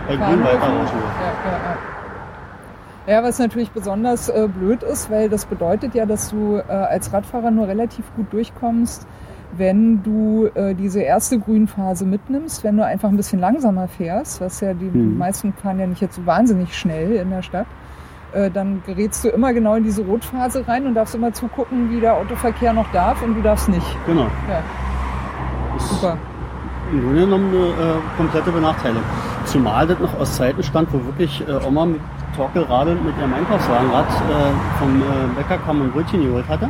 bei 0.08 0.16
grün 0.16 0.44
weiterrauschen. 0.44 0.98
Ja, 0.98 1.50
ja, 1.50 1.52
ja. 1.52 1.95
Ja, 3.06 3.22
was 3.22 3.38
natürlich 3.38 3.70
besonders 3.70 4.28
äh, 4.28 4.48
blöd 4.52 4.82
ist, 4.82 5.10
weil 5.10 5.28
das 5.28 5.44
bedeutet 5.46 5.94
ja, 5.94 6.06
dass 6.06 6.30
du 6.30 6.56
äh, 6.56 6.72
als 6.72 7.12
Radfahrer 7.12 7.52
nur 7.52 7.68
relativ 7.68 8.04
gut 8.16 8.32
durchkommst, 8.32 9.06
wenn 9.56 10.02
du 10.02 10.46
äh, 10.54 10.74
diese 10.74 11.00
erste 11.02 11.38
Grünphase 11.38 12.04
mitnimmst, 12.04 12.64
wenn 12.64 12.76
du 12.76 12.84
einfach 12.84 13.08
ein 13.08 13.16
bisschen 13.16 13.38
langsamer 13.38 13.86
fährst, 13.86 14.40
was 14.40 14.60
ja 14.60 14.74
die 14.74 14.86
Mhm. 14.86 15.18
meisten 15.18 15.52
fahren 15.52 15.78
ja 15.78 15.86
nicht 15.86 16.00
jetzt 16.02 16.16
so 16.16 16.26
wahnsinnig 16.26 16.76
schnell 16.76 17.12
in 17.12 17.30
der 17.30 17.42
Stadt, 17.42 17.66
äh, 18.32 18.50
dann 18.50 18.82
gerätst 18.84 19.24
du 19.24 19.28
immer 19.28 19.52
genau 19.52 19.76
in 19.76 19.84
diese 19.84 20.02
Rotphase 20.04 20.66
rein 20.66 20.84
und 20.84 20.94
darfst 20.94 21.14
immer 21.14 21.32
zugucken, 21.32 21.90
wie 21.92 22.00
der 22.00 22.14
Autoverkehr 22.16 22.72
noch 22.72 22.90
darf 22.92 23.22
und 23.22 23.36
du 23.36 23.40
darfst 23.40 23.68
nicht. 23.68 23.86
Genau. 24.06 24.26
Ja, 24.48 24.62
super. 25.78 26.16
Im 26.92 27.02
Grunde 27.02 27.20
genommen 27.20 27.48
eine 27.54 27.66
äh, 27.66 27.94
komplette 28.16 28.50
Benachteiligung. 28.50 29.02
Zumal 29.44 29.86
das 29.86 29.98
noch 30.00 30.18
aus 30.18 30.34
Zeiten 30.36 30.62
stand, 30.64 30.92
wo 30.92 31.04
wirklich 31.04 31.42
äh, 31.48 31.64
Oma 31.66 31.86
mit 31.86 32.00
Torkelradl 32.36 32.94
mit 32.94 33.16
ihrem 33.18 33.32
Einkaufswagenrad 33.34 34.06
äh, 34.08 34.78
vom 34.78 35.00
äh, 35.02 35.04
Bäcker 35.36 35.58
kam 35.58 35.80
und 35.80 35.92
Brötchen 35.92 36.22
geholt 36.24 36.46
hatte. 36.48 36.68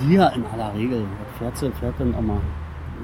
Die 0.00 0.14
ja 0.14 0.28
in 0.28 0.44
aller 0.52 0.72
Regel, 0.74 1.02
was 1.02 1.38
fährt 1.38 1.56
sie, 1.58 1.70
fährt 1.78 1.94
dann 1.98 2.14
auch 2.14 2.20
mal 2.22 2.38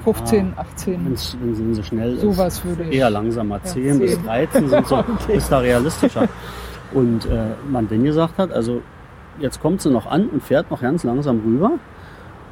15, 0.04 0.46
Ja, 0.56 0.62
18, 0.62 1.04
wenn's, 1.06 1.36
wenn 1.40 1.54
sie 1.54 1.74
so 1.74 1.82
schnell 1.82 2.14
ist. 2.14 2.20
sowas 2.22 2.64
würde 2.64 2.84
ich. 2.84 2.96
Eher 2.96 3.10
langsamer. 3.10 3.62
10 3.62 3.98
bis 3.98 4.14
10. 4.14 4.24
13 4.24 4.68
sind 4.68 4.86
so, 4.86 4.96
Okay. 5.24 5.36
ist 5.36 5.50
da 5.50 5.58
realistischer. 5.58 6.28
Und 6.92 7.26
äh, 7.26 7.48
man 7.70 7.88
dann 7.88 8.04
gesagt 8.04 8.38
hat, 8.38 8.52
also 8.52 8.82
jetzt 9.38 9.60
kommt 9.60 9.80
sie 9.82 9.90
noch 9.90 10.06
an 10.06 10.26
und 10.28 10.42
fährt 10.42 10.70
noch 10.70 10.80
ganz 10.80 11.04
langsam 11.04 11.40
rüber, 11.44 11.72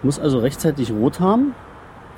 muss 0.03 0.19
also 0.19 0.39
rechtzeitig 0.41 0.93
rot 0.93 1.21
haben. 1.21 1.55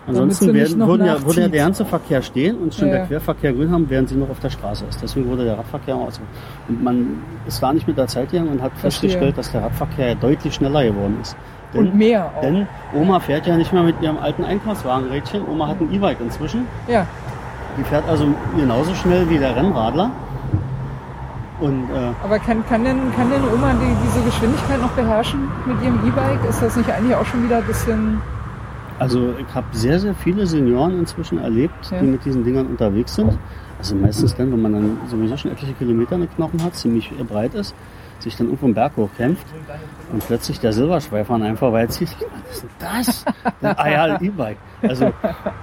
Ansonsten 0.09 0.55
werden, 0.55 0.79
würden 0.87 1.07
ja, 1.07 1.21
würde 1.25 1.41
ja 1.43 1.49
der 1.49 1.65
ganze 1.65 1.85
Verkehr 1.85 2.23
stehen 2.23 2.57
und 2.59 2.73
schon 2.75 2.89
Ja, 2.89 2.95
der. 2.99 3.07
Querverkehr 3.07 3.53
grün 3.53 3.71
haben, 3.73 3.87
während 3.91 4.09
sie 4.09 4.15
noch 4.15 4.31
auf 4.31 4.39
der 4.39 4.51
Straße 4.51 4.85
ist. 4.89 5.03
Deswegen 5.03 5.29
wurde 5.29 5.45
der 5.45 5.59
Radverkehr 5.59 5.97
aus. 5.97 6.21
Und 6.69 6.83
man 6.85 7.23
ist 7.47 7.61
da 7.63 7.73
nicht 7.73 7.89
mit 7.89 7.99
der 7.99 8.07
Zeit 8.07 8.31
gegangen 8.31 8.51
und 8.51 8.63
hat 8.63 8.71
Verstehe. 8.77 9.11
festgestellt, 9.11 9.37
dass 9.39 9.51
der 9.51 9.63
Radverkehr 9.63 10.15
deutlich 10.15 10.55
schneller 10.55 10.85
geworden 10.85 11.19
ist. 11.21 11.37
Denn, 11.75 11.81
Und 11.89 11.95
mehr 11.97 12.31
auch. 12.37 12.41
denn 12.41 12.69
Oma 12.95 13.19
fährt 13.19 13.47
ja 13.49 13.57
nicht 13.57 13.73
mehr 13.73 13.83
mit 13.83 14.01
ihrem 14.01 14.19
alten 14.19 14.45
Einkaufswagenrädchen. 14.45 15.43
Oma 15.51 15.67
hat 15.67 15.81
ein 15.81 15.93
E-Bike 15.93 16.21
inzwischen. 16.21 16.67
Ja, 16.87 17.05
Die 17.77 17.83
fährt 17.85 18.09
also 18.09 18.27
genauso 18.57 18.95
schnell 18.95 19.29
wie 19.29 19.39
der 19.39 19.57
Rennradler. 19.57 20.11
Und 21.59 21.89
äh, 21.91 22.13
Aber 22.23 22.39
kann, 22.39 22.65
kann, 22.69 22.85
denn, 22.85 22.99
kann 23.17 23.31
denn 23.31 23.43
Oma 23.53 23.73
die, 23.73 23.97
diese 24.07 24.25
Geschwindigkeit 24.25 24.81
noch 24.81 24.91
beherrschen 24.91 25.49
mit 25.67 25.83
ihrem 25.83 25.99
E-Bike? 26.07 26.49
Ist 26.49 26.63
das 26.63 26.77
nicht 26.77 26.91
eigentlich 26.91 27.17
auch 27.17 27.25
schon 27.27 27.43
wieder 27.45 27.57
ein 27.59 27.65
bisschen. 27.65 28.21
Also 28.99 29.35
ich 29.39 29.55
habe 29.55 29.67
sehr, 29.73 29.99
sehr 29.99 30.15
viele 30.15 30.47
Senioren 30.47 30.99
inzwischen 30.99 31.39
erlebt, 31.39 31.91
Ja. 31.91 32.01
die 32.01 32.07
mit 32.07 32.25
diesen 32.25 32.45
Dingern 32.45 32.67
unterwegs 32.67 33.15
sind. 33.15 33.39
Also 33.79 33.95
meistens 33.95 34.35
dann, 34.35 34.51
wenn 34.53 34.63
man 34.63 34.73
dann 34.73 34.99
sowieso 35.09 35.37
schon 35.37 35.51
etliche 35.53 35.75
Kilometer 35.75 36.15
in 36.15 36.23
den 36.23 36.31
Knochen 36.35 36.63
hat, 36.65 36.75
ziemlich 36.75 37.13
äh, 37.19 37.23
breit 37.25 37.55
ist, 37.55 37.75
sich 38.21 38.35
dann 38.37 38.47
irgendwo 38.47 38.65
einen 38.67 38.75
Berg 38.75 38.97
hochkämpft 38.97 39.47
und 40.11 40.27
plötzlich 40.27 40.59
der 40.61 40.73
Silberschweifer 40.73 41.35
an 41.35 41.43
einem 41.43 41.57
vorbeizieht. 41.59 42.09
Was 42.49 42.57
ist 42.57 42.63
denn 42.63 42.71
das? 42.81 43.77
Ah 43.79 43.89
ja, 43.91 44.05
ein 44.05 44.25
E-Bike. 44.25 44.57
Also 44.83 45.13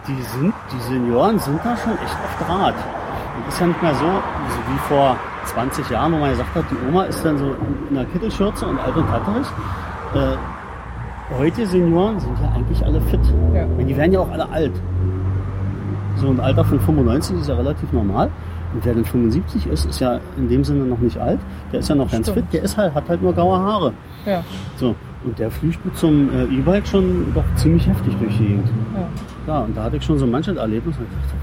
die 0.08 0.22
sind, 0.22 0.54
die 0.72 0.80
Senioren 0.94 1.40
sind 1.40 1.60
da 1.64 1.76
schon 1.76 1.94
echt 1.94 2.04
auf 2.24 2.46
Draht. 2.48 2.76
Und 3.36 3.48
ist 3.48 3.60
ja 3.60 3.66
nicht 3.66 3.82
mehr 3.82 3.96
so, 3.96 4.06
so 4.06 4.72
wie 4.72 4.78
vor 4.88 5.18
20 5.46 5.90
Jahren, 5.90 6.14
wo 6.14 6.18
man 6.18 6.30
gesagt 6.30 6.54
hat, 6.54 6.66
die 6.70 6.88
Oma 6.88 7.06
ist 7.06 7.26
dann 7.26 7.38
so 7.40 7.56
in 7.90 7.98
einer 7.98 8.06
Kittelschürze 8.06 8.68
und 8.68 8.78
alt 8.78 8.96
und 8.96 9.08
tatterig. 9.08 9.48
Äh, 10.14 10.36
heute 11.38 11.66
Senioren 11.66 12.20
sind 12.20 12.34
ja 12.42 12.52
eigentlich 12.56 12.84
alle 12.86 13.02
fit. 13.02 13.20
Ja. 13.54 13.66
Und 13.66 13.88
die 13.88 13.96
werden 13.96 14.12
ja 14.14 14.20
auch 14.20 14.32
alle 14.32 14.50
alt. 14.50 14.72
So 16.18 16.28
ein 16.30 16.40
Alter 16.40 16.64
von 16.64 16.80
95 16.80 17.38
ist 17.40 17.50
ja 17.50 17.56
relativ 17.56 17.92
normal. 17.92 18.30
Und 18.74 18.84
wer 18.86 18.94
dann 18.94 19.06
75 19.06 19.68
ist, 19.68 19.86
ist 19.86 20.00
ja 20.00 20.20
in 20.38 20.50
dem 20.50 20.64
Sinne 20.64 20.86
noch 20.86 20.98
nicht 21.00 21.18
alt. 21.18 21.40
Der 21.72 21.80
ist 21.80 21.90
ja 21.90 21.96
noch 21.96 22.10
ganz 22.12 22.28
Stimmt. 22.30 22.46
fit. 22.48 22.54
Der 22.54 22.64
ist 22.64 22.78
halt, 22.78 22.94
hat 22.96 23.08
halt 23.08 23.22
nur 23.22 23.34
graue 23.34 23.58
Haare. 23.60 23.94
Ja, 24.26 24.44
So. 24.78 24.96
Und 25.26 25.40
der 25.40 25.50
fliegt 25.52 25.86
mit 25.86 25.96
so 25.96 26.08
einem 26.08 26.30
äh, 26.32 26.44
E-Bike 26.54 26.86
schon 26.86 27.34
doch 27.34 27.46
ziemlich 27.56 27.88
heftig 27.88 28.14
durch 28.20 28.36
die 28.38 28.44
Gegend. 28.46 28.68
ja. 28.94 29.08
Ja, 29.54 29.60
und 29.62 29.76
da 29.78 29.84
hatte 29.84 29.96
ich 29.98 30.04
schon 30.04 30.18
so 30.20 30.26
manches 30.28 30.58
Erlebnis 30.58 30.98
und 30.98 31.04
ich 31.06 31.10
dachte, 31.16 31.36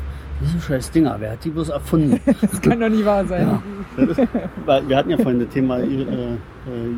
diese 0.43 0.61
scheiß 0.61 0.91
Dinger, 0.91 1.16
wer 1.18 1.32
hat 1.32 1.45
die 1.45 1.49
bloß 1.51 1.68
erfunden? 1.70 2.20
Das 2.43 2.61
kann 2.61 2.78
doch 2.80 2.88
nicht 2.91 3.05
wahr 3.07 3.24
sein. 3.24 3.59
Ja. 3.97 4.05
Ist, 4.05 4.20
weil 4.66 4.86
wir 4.88 4.97
hatten 4.99 5.11
ja 5.11 5.16
vorhin 5.18 5.41
das 5.41 5.49
Thema 5.51 5.78
äh, 5.78 5.84
äh, 5.84 6.36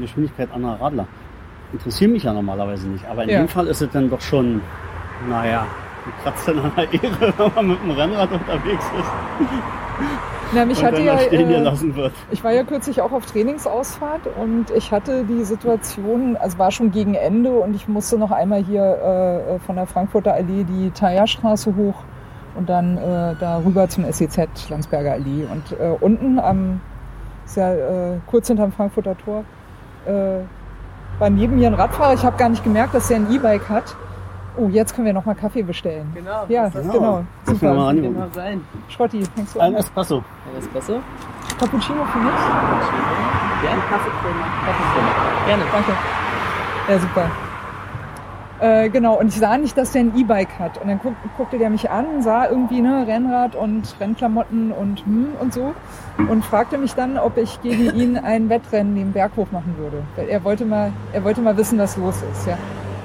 Geschwindigkeit 0.00 0.48
anderer 0.52 0.80
Radler. 0.80 1.06
Interessiert 1.72 2.10
mich 2.10 2.24
ja 2.24 2.32
normalerweise 2.32 2.88
nicht. 2.88 3.06
Aber 3.06 3.24
in 3.24 3.30
Ja. 3.30 3.38
dem 3.38 3.48
Fall 3.48 3.66
ist 3.66 3.80
es 3.80 3.90
dann 3.90 4.10
doch 4.10 4.20
schon, 4.20 4.60
naja, 5.28 5.66
kratzt 6.22 6.48
dann 6.48 6.58
an 6.58 6.72
der 6.76 6.92
Ehre, 6.92 7.32
wenn 7.38 7.54
man 7.54 7.68
mit 7.68 7.82
dem 7.82 7.90
Rennrad 7.92 8.32
unterwegs 8.32 8.84
ist 8.98 9.10
Na, 10.52 10.64
mich 10.64 10.78
und 10.78 10.86
hatte 10.86 11.02
ja, 11.02 11.14
äh, 11.16 11.70
ich 12.30 12.44
war 12.44 12.52
ja 12.52 12.64
kürzlich 12.64 13.00
auch 13.00 13.12
auf 13.12 13.24
Trainingsausfahrt 13.26 14.22
und 14.40 14.70
ich 14.76 14.92
hatte 14.92 15.24
die 15.24 15.44
Situation, 15.44 16.36
also 16.36 16.58
war 16.58 16.70
schon 16.70 16.90
gegen 16.90 17.14
Ende 17.14 17.50
und 17.52 17.74
ich 17.74 17.88
musste 17.88 18.18
noch 18.18 18.32
einmal 18.32 18.62
hier 18.62 18.82
äh, 18.82 19.58
von 19.60 19.76
der 19.76 19.86
Frankfurter 19.86 20.34
Allee 20.34 20.64
die 20.64 20.90
Thayer-Straße 20.90 21.74
hoch 21.76 21.94
und 22.54 22.68
dann 22.68 22.98
äh, 22.98 23.34
da 23.40 23.62
rüber 23.64 23.88
zum 23.88 24.04
SEZ, 24.10 24.68
Landsberger 24.68 25.12
Allee. 25.12 25.46
Und 25.50 25.72
äh, 25.78 25.94
unten 26.00 26.38
am, 26.38 26.80
ja 27.54 27.72
äh, 27.72 28.18
kurz 28.26 28.48
hinterm 28.48 28.72
Frankfurter 28.72 29.16
Tor, 29.16 29.44
äh, 30.06 30.40
war 31.22 31.30
neben 31.30 31.56
mir 31.56 31.68
ein 31.68 31.74
Radfahrer. 31.74 32.14
Ich 32.14 32.24
habe 32.24 32.36
gar 32.36 32.48
nicht 32.48 32.64
gemerkt, 32.64 32.94
dass 32.94 33.08
er 33.08 33.18
ein 33.18 33.32
E-Bike 33.32 33.68
hat. 33.68 33.94
Oh, 34.56 34.66
jetzt 34.68 34.94
können 34.94 35.06
wir 35.06 35.12
noch 35.12 35.24
mal 35.24 35.36
Kaffee 35.36 35.62
bestellen. 35.62 36.10
Genau. 36.14 36.44
Ja, 36.48 36.68
das 36.68 36.82
genau. 36.82 36.92
Genau. 36.92 37.12
Mal 37.12 37.26
Super. 37.46 37.74
mal 37.74 38.28
sein. 38.34 38.60
Schrotti, 38.88 39.24
fängst 39.36 39.54
du 39.54 39.60
Ein 39.60 39.74
an? 39.74 39.78
Espresso. 39.78 40.16
Ein 40.16 40.58
Espresso? 40.58 41.00
Cappuccino 41.60 42.04
für 42.06 42.18
mich? 42.18 42.34
Gern? 43.62 43.80
Kaffeecreme. 43.88 44.44
Kaffeecreme. 44.66 45.46
Gerne. 45.46 45.62
Danke. 45.72 45.92
Ja, 46.88 46.98
super. 46.98 47.30
Äh, 48.62 48.90
genau, 48.90 49.18
und 49.18 49.26
ich 49.26 49.34
sah 49.34 49.58
nicht, 49.58 49.76
dass 49.76 49.90
der 49.90 50.02
ein 50.02 50.16
E-Bike 50.16 50.60
hat. 50.60 50.80
Und 50.80 50.86
dann 50.86 51.00
guck, 51.02 51.14
guckte 51.36 51.58
der 51.58 51.68
mich 51.68 51.90
an, 51.90 52.22
sah 52.22 52.48
irgendwie 52.48 52.80
ne, 52.80 53.08
Rennrad 53.08 53.56
und 53.56 53.96
Rennklamotten 53.98 54.70
und 54.70 55.04
hm 55.04 55.26
und 55.40 55.52
so 55.52 55.74
und 56.16 56.44
fragte 56.44 56.78
mich 56.78 56.94
dann, 56.94 57.18
ob 57.18 57.38
ich 57.38 57.60
gegen 57.60 57.92
ihn 57.96 58.16
ein 58.16 58.48
Wettrennen 58.48 58.94
den 58.94 59.10
Berg 59.10 59.32
hoch 59.34 59.48
machen 59.50 59.74
würde. 59.78 60.04
Weil 60.14 60.28
er 60.28 60.44
wollte 60.44 60.64
mal, 60.64 60.92
er 61.12 61.24
wollte 61.24 61.40
mal 61.40 61.56
wissen, 61.56 61.76
was 61.76 61.96
los 61.96 62.22
ist. 62.30 62.46
Ja. 62.46 62.56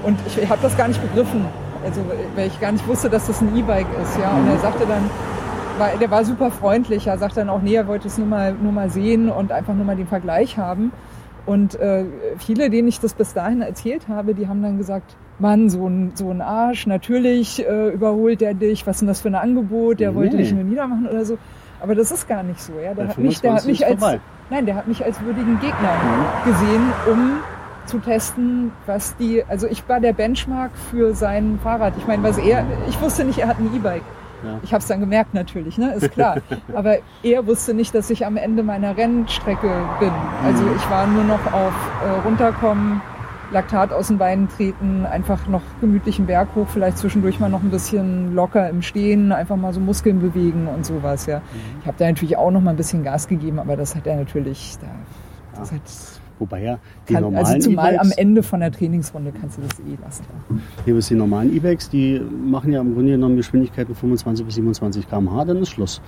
Und 0.03 0.20
ich 0.28 0.47
habe 0.47 0.62
das 0.62 0.78
gar 0.78 0.89
nicht 0.89 1.01
begriffen, 1.01 1.43
also 1.84 2.01
weil 2.36 2.45
ich 2.45 2.60
gar 2.60 2.72
nicht 2.72 2.88
wusste, 2.88 3.10
dass 3.10 3.26
das 3.26 3.41
ein 3.41 3.58
E-Bike 3.58 3.88
ist. 4.03 4.16
Ja. 4.20 4.38
Und 4.38 4.47
er 4.47 4.60
sagte 4.60 4.86
dann, 4.86 5.10
war, 5.80 5.89
der 5.99 6.12
war 6.12 6.24
super 6.24 6.51
freundlich. 6.51 7.08
Er 7.08 7.18
sagte 7.18 7.39
dann 7.39 7.49
auch, 7.49 7.64
nee, 7.64 7.74
er 7.74 7.88
wollte 7.88 8.10
es 8.10 8.20
nur 8.20 8.28
mal, 8.28 8.53
nur 8.53 8.74
mal 8.74 8.91
sehen 8.91 9.32
und 9.32 9.51
einfach 9.51 9.74
nur 9.74 9.86
mal 9.86 9.95
den 9.95 10.08
Vergleich 10.08 10.60
haben. 10.60 10.91
Und 11.47 11.80
äh, 11.80 12.05
viele, 12.38 12.70
denen 12.70 12.88
ich 12.89 12.99
das 12.99 13.16
bis 13.16 13.34
dahin 13.34 13.64
erzählt 13.64 14.08
habe, 14.08 14.36
die 14.36 14.47
haben 14.47 14.62
dann 14.62 14.78
gesagt, 14.78 15.16
Mann, 15.40 15.70
so 15.70 15.88
ein, 15.88 16.12
so 16.16 16.32
ein 16.32 16.42
Arsch, 16.42 16.88
natürlich 16.88 17.66
äh, 17.68 17.90
überholt 17.90 18.42
der 18.42 18.54
dich, 18.56 18.88
was 18.88 18.98
ist 18.98 19.02
denn 19.02 19.08
das 19.08 19.22
für 19.22 19.28
ein 19.30 19.36
Angebot, 19.36 20.00
der 20.00 20.16
wollte 20.16 20.36
Nee. 20.36 20.44
dich 20.44 20.52
nur 20.54 20.64
niedermachen 20.64 21.08
oder 21.08 21.26
so. 21.26 21.38
Aber 21.80 21.94
das 21.94 22.10
ist 22.12 22.28
gar 22.28 22.42
nicht 22.44 22.60
so. 22.60 22.74
Ja? 22.74 22.94
Der, 22.94 23.06
Der 23.06 23.08
hat 23.10 23.18
mich, 23.20 23.40
der 23.42 23.54
hat 23.54 23.62
25 23.62 23.68
mich 23.80 23.86
als, 23.88 24.00
vorbei. 24.00 24.20
nein, 24.50 24.66
der 24.66 24.76
hat 24.76 24.88
mich 24.88 25.06
als 25.06 25.22
würdigen 25.22 25.60
Gegner 25.60 25.90
gesehen, 26.44 26.82
um 27.12 27.32
zu 27.86 28.00
testen, 28.00 28.72
was 28.88 29.16
die, 29.18 29.44
also 29.48 29.68
ich 29.68 29.88
war 29.88 30.00
der 30.00 30.14
Benchmark 30.14 30.72
für 30.92 31.14
sein 31.14 31.60
Fahrrad. 31.64 31.94
Ich 31.98 32.08
meine, 32.08 32.24
was 32.24 32.38
er, 32.40 32.66
ich 32.90 33.00
wusste 33.00 33.24
nicht, 33.24 33.38
er 33.40 33.48
hat 33.48 33.60
ein 33.60 33.70
E-Bike. 33.76 34.02
Ja. 34.44 34.60
Ich 34.62 34.74
habe 34.74 34.82
es 34.82 34.88
dann 34.88 35.00
gemerkt 35.00 35.34
natürlich, 35.34 35.78
ne, 35.78 35.94
ist 35.94 36.12
klar. 36.12 36.38
Aber 36.76 36.98
er 37.24 37.48
wusste 37.48 37.74
nicht, 37.74 37.96
dass 37.96 38.10
ich 38.10 38.26
am 38.26 38.38
Ende 38.38 38.62
meiner 38.64 38.98
Rennstrecke 38.98 39.70
bin. 40.00 40.12
Also 40.44 40.64
ich 40.76 40.90
war 40.90 41.08
nur 41.08 41.24
noch 41.24 41.54
auf 41.54 41.74
äh, 42.06 42.28
runterkommen, 42.28 43.02
Laktat 43.52 43.93
aus 43.93 44.08
den 44.08 44.18
Beinen 44.18 44.50
treten, 44.50 45.06
einfach 45.06 45.48
noch 45.48 45.62
gemütlichen 45.80 46.26
Berg 46.26 46.50
hoch, 46.56 46.68
vielleicht 46.68 46.98
zwischendurch 46.98 47.39
mal 47.39 47.50
noch 47.50 47.64
ein 47.64 47.72
bisschen 47.72 48.36
locker 48.36 48.70
im 48.70 48.82
Stehen, 48.82 49.32
einfach 49.32 49.56
mal 49.56 49.74
so 49.74 49.80
Muskeln 49.80 50.20
bewegen 50.20 50.68
und 50.68 50.86
sowas. 50.86 51.26
Ja, 51.26 51.41
ich 51.82 51.88
habe 51.88 51.98
da 51.98 52.08
natürlich 52.08 52.38
auch 52.38 52.52
noch 52.52 52.62
mal 52.62 52.72
ein 52.72 52.78
bisschen 52.78 53.04
Gas 53.04 53.28
gegeben, 53.28 53.60
aber 53.60 53.78
das 53.78 53.95
hat 53.95 54.06
er 54.06 54.18
natürlich, 54.18 54.78
da, 54.82 54.88
das 55.60 55.72
hat, 55.72 55.82
Wobei 56.39 56.62
ja 56.62 56.80
die 57.10 57.14
kann, 57.14 57.24
normalen 57.24 57.45
also 57.48 57.70
zumal 57.70 57.93
am 57.98 58.08
E-Bikes, 58.08 58.18
Ende 58.18 58.43
von 58.43 58.60
der 58.60 58.72
Trainingsrunde 58.72 59.34
kannst 59.39 59.58
du 59.58 59.64
das 59.64 59.80
eh 59.80 59.98
lassen. 60.04 60.24
hier 60.86 60.93
bis 60.93 61.08
die 61.08 61.16
normalen 61.16 61.56
E-Bikes, 61.56 61.89
die 61.89 62.20
machen 62.20 62.72
ja 62.72 62.82
im 62.82 62.93
Grunde 62.93 63.12
genommen 63.14 63.38
Geschwindigkeiten 63.38 63.95
25 63.95 64.45
bis 64.45 64.56
27 64.56 65.10
km/h, 65.10 65.45
dann 65.45 65.58
ist 65.58 65.70
Schluss. 65.70 66.02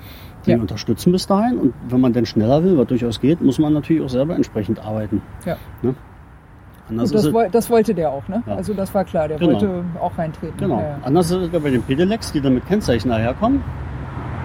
Die 0.46 0.52
Ja. 0.52 0.58
unterstützen 0.58 1.12
bis 1.12 1.26
dahin 1.26 1.58
und 1.58 1.74
wenn 1.88 2.00
man 2.00 2.14
dann 2.14 2.26
schneller 2.26 2.64
will, 2.64 2.78
was 2.78 2.88
durchaus 2.88 3.20
geht, 3.20 3.42
muss 3.42 3.60
man 3.60 3.74
natürlich 3.74 4.04
auch 4.04 4.10
selber 4.10 4.36
entsprechend 4.36 4.80
arbeiten. 4.86 5.22
Ja. 5.46 5.58
Ne? 5.82 5.96
Anders 6.90 7.12
das, 7.12 7.26
ist 7.26 7.34
woll- 7.34 7.50
das 7.52 7.70
wollte 7.70 7.94
der 7.94 8.10
auch, 8.12 8.28
ne? 8.28 8.42
Ja. 8.46 8.56
Also 8.56 8.74
das 8.74 8.94
war 8.94 9.04
klar, 9.04 9.28
der 9.28 9.38
Genau. 9.38 9.54
wollte 9.54 9.84
auch 10.02 10.18
reintreten. 10.18 10.58
Genau. 10.58 10.80
Ja. 10.80 10.96
Anders 11.04 11.30
ist 11.32 11.54
es 11.54 11.62
bei 11.62 11.70
den 11.70 11.84
Pedelecs, 11.84 12.32
die 12.32 12.42
dann 12.42 12.56
mit 12.56 12.66
Kennzeichen 12.68 13.10
daherkommen. 13.10 13.62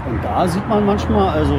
Und 0.08 0.22
da 0.22 0.46
sieht 0.46 0.68
man 0.68 0.84
manchmal, 0.84 1.30
also 1.30 1.54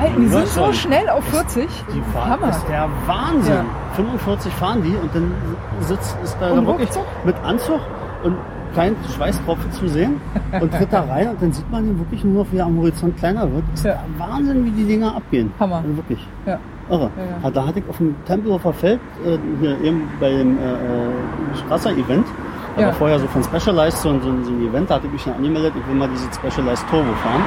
Alter, 0.00 0.16
die 0.20 0.26
sind 0.28 0.48
so 0.48 0.72
schnell 0.72 1.08
auf 1.08 1.24
40. 1.24 1.68
die 1.94 2.00
fahren, 2.12 2.30
Hammer. 2.30 2.48
ist 2.50 2.64
der 2.68 2.88
Wahnsinn. 3.06 3.54
Ja. 3.54 3.64
45 3.96 4.52
fahren 4.54 4.82
die 4.82 4.96
und 4.96 5.14
dann 5.14 5.32
sitzt 5.80 6.16
ist 6.24 6.36
da 6.40 6.50
Und 6.50 6.66
wirklich 6.66 6.88
ruckzuck? 6.88 7.06
mit 7.24 7.36
Anzug 7.44 7.80
und 8.24 8.36
kein 8.74 8.96
Schweißtropfen 9.14 9.70
zu 9.72 9.86
sehen 9.86 10.18
und 10.60 10.72
tritt 10.72 10.90
da 10.92 11.02
rein 11.02 11.28
und 11.28 11.42
dann 11.42 11.52
sieht 11.52 11.70
man 11.70 11.86
ihn 11.86 11.98
wirklich 11.98 12.24
nur 12.24 12.44
noch, 12.44 12.52
wie 12.52 12.56
er 12.56 12.64
am 12.66 12.78
Horizont 12.78 13.16
kleiner 13.18 13.42
wird. 13.52 13.62
Ist 13.74 13.84
Ja. 13.84 13.98
Wahnsinn, 14.16 14.64
wie 14.64 14.70
die 14.70 14.84
Dinger 14.86 15.14
abgehen. 15.14 15.52
Hammer. 15.60 15.76
Also 15.84 15.96
wirklich. 15.96 16.26
Ja. 16.46 16.58
Irre. 16.92 17.10
Ja, 17.16 17.38
ja. 17.42 17.50
Da 17.50 17.66
hatte 17.66 17.78
ich 17.80 17.88
auf 17.88 17.96
dem 17.98 18.14
Tempelhofer 18.26 18.72
Feld, 18.72 19.00
äh, 19.24 19.38
hier 19.60 19.80
eben 19.80 20.08
bei 20.20 20.30
dem 20.30 20.58
äh, 20.58 20.62
äh, 20.62 21.56
Strasser-Event, 21.64 22.26
da 22.76 22.82
Ja. 22.82 22.92
vorher 22.92 23.18
so 23.18 23.26
von 23.28 23.42
Specialized 23.42 23.98
so, 23.98 24.10
ein- 24.10 24.20
so, 24.22 24.28
so 24.44 24.50
ein 24.50 24.68
Event, 24.68 24.90
da 24.90 24.94
hatte 24.96 25.06
ich 25.06 25.12
mich 25.12 25.24
dann 25.24 25.34
angemeldet, 25.34 25.72
ich 25.78 25.88
will 25.88 25.94
mal 25.96 26.08
diese 26.08 26.28
Specialized 26.32 26.86
Turbo 26.90 27.12
fahren. 27.22 27.42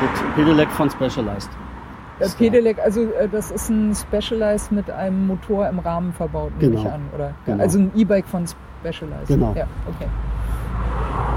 Das 0.00 0.22
Pedelec 0.36 0.70
von 0.70 0.88
Specialized. 0.90 1.50
Das 2.20 2.34
Pedelec, 2.34 2.78
also 2.84 3.00
äh, 3.02 3.28
das 3.30 3.50
ist 3.50 3.68
ein 3.68 3.94
Specialized 3.94 4.72
mit 4.72 4.90
einem 4.90 5.26
Motor 5.26 5.68
im 5.68 5.78
Rahmen 5.80 6.12
verbaut, 6.12 6.50
nehme 6.60 6.72
Genau. 6.76 6.86
ich 6.88 6.92
an, 6.92 7.00
oder? 7.14 7.30
Genau. 7.46 7.62
Also 7.62 7.78
ein 7.80 7.90
E-Bike 7.94 8.26
von 8.26 8.44
Specialized. 8.80 9.28
Genau. 9.28 9.52
Ja, 9.56 9.64
okay. 9.88 10.08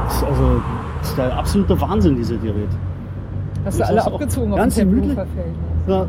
Das 0.06 0.16
ist 0.18 0.24
also 0.24 0.62
das 1.02 1.10
ist 1.10 1.18
der 1.18 1.38
absolute 1.38 1.82
Wahnsinn, 1.82 2.16
diese 2.16 2.38
Gerät. 2.38 2.70
Hast 3.66 3.80
du 3.80 3.86
alle 3.88 4.04
abgezogen 4.06 4.54
auf 4.54 4.60
dem. 4.60 4.70
Tempelhofer 4.70 5.26
Feld? 5.36 5.56
Ja, 5.88 6.06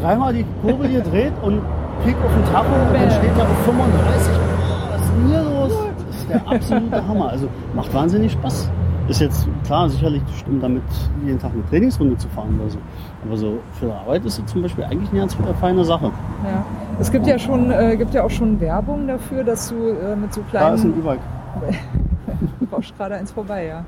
dreimal 0.00 0.32
die 0.32 0.44
Kurbel 0.62 0.88
gedreht 0.88 1.32
und 1.42 1.60
Peak 2.04 2.16
auf 2.24 2.32
den 2.32 2.44
Tacho 2.52 2.72
und 2.72 2.94
dann 2.94 3.10
steht 3.10 3.30
er 3.36 3.44
auf 3.44 3.64
35. 3.64 4.32
Boah, 4.32 4.88
was 4.90 5.00
ist 5.02 5.12
denn 5.12 5.26
hier 5.28 5.42
los? 5.42 5.72
Das 6.08 6.16
ist 6.16 6.30
der 6.30 6.48
absolute 6.48 7.08
Hammer. 7.08 7.28
Also 7.28 7.48
macht 7.74 7.92
wahnsinnig 7.94 8.32
Spaß. 8.32 8.70
Ist 9.08 9.20
jetzt 9.20 9.48
klar, 9.64 9.88
sicherlich 9.88 10.22
stimmt 10.38 10.62
damit 10.62 10.82
jeden 11.24 11.38
Tag 11.38 11.50
eine 11.52 11.66
Trainingsrunde 11.68 12.16
zu 12.16 12.28
fahren 12.28 12.58
oder 12.60 12.70
so. 12.70 12.78
Aber 13.26 13.36
so 13.36 13.58
für 13.72 13.86
die 13.86 13.92
Arbeit 13.92 14.24
ist 14.24 14.38
es 14.38 14.46
zum 14.46 14.62
Beispiel 14.62 14.84
eigentlich 14.84 15.10
eine 15.10 15.20
ganz 15.20 15.36
feine 15.60 15.84
Sache. 15.84 16.12
Ja. 16.44 16.64
Es 17.00 17.10
gibt 17.10 17.26
ja 17.26 17.38
schon, 17.38 17.70
äh, 17.72 17.96
gibt 17.96 18.14
ja 18.14 18.22
auch 18.22 18.30
schon 18.30 18.60
Werbung 18.60 19.08
dafür, 19.08 19.42
dass 19.42 19.68
du 19.68 19.74
äh, 19.74 20.14
mit 20.14 20.32
so 20.32 20.42
Da 20.52 20.74
ist 20.74 20.84
ein 20.84 20.94
kleinen, 20.94 21.00
E-Bike. 21.00 21.20
brauchst 22.70 22.96
gerade 22.96 23.16
eins 23.16 23.32
vorbei, 23.32 23.66
ja. 23.66 23.84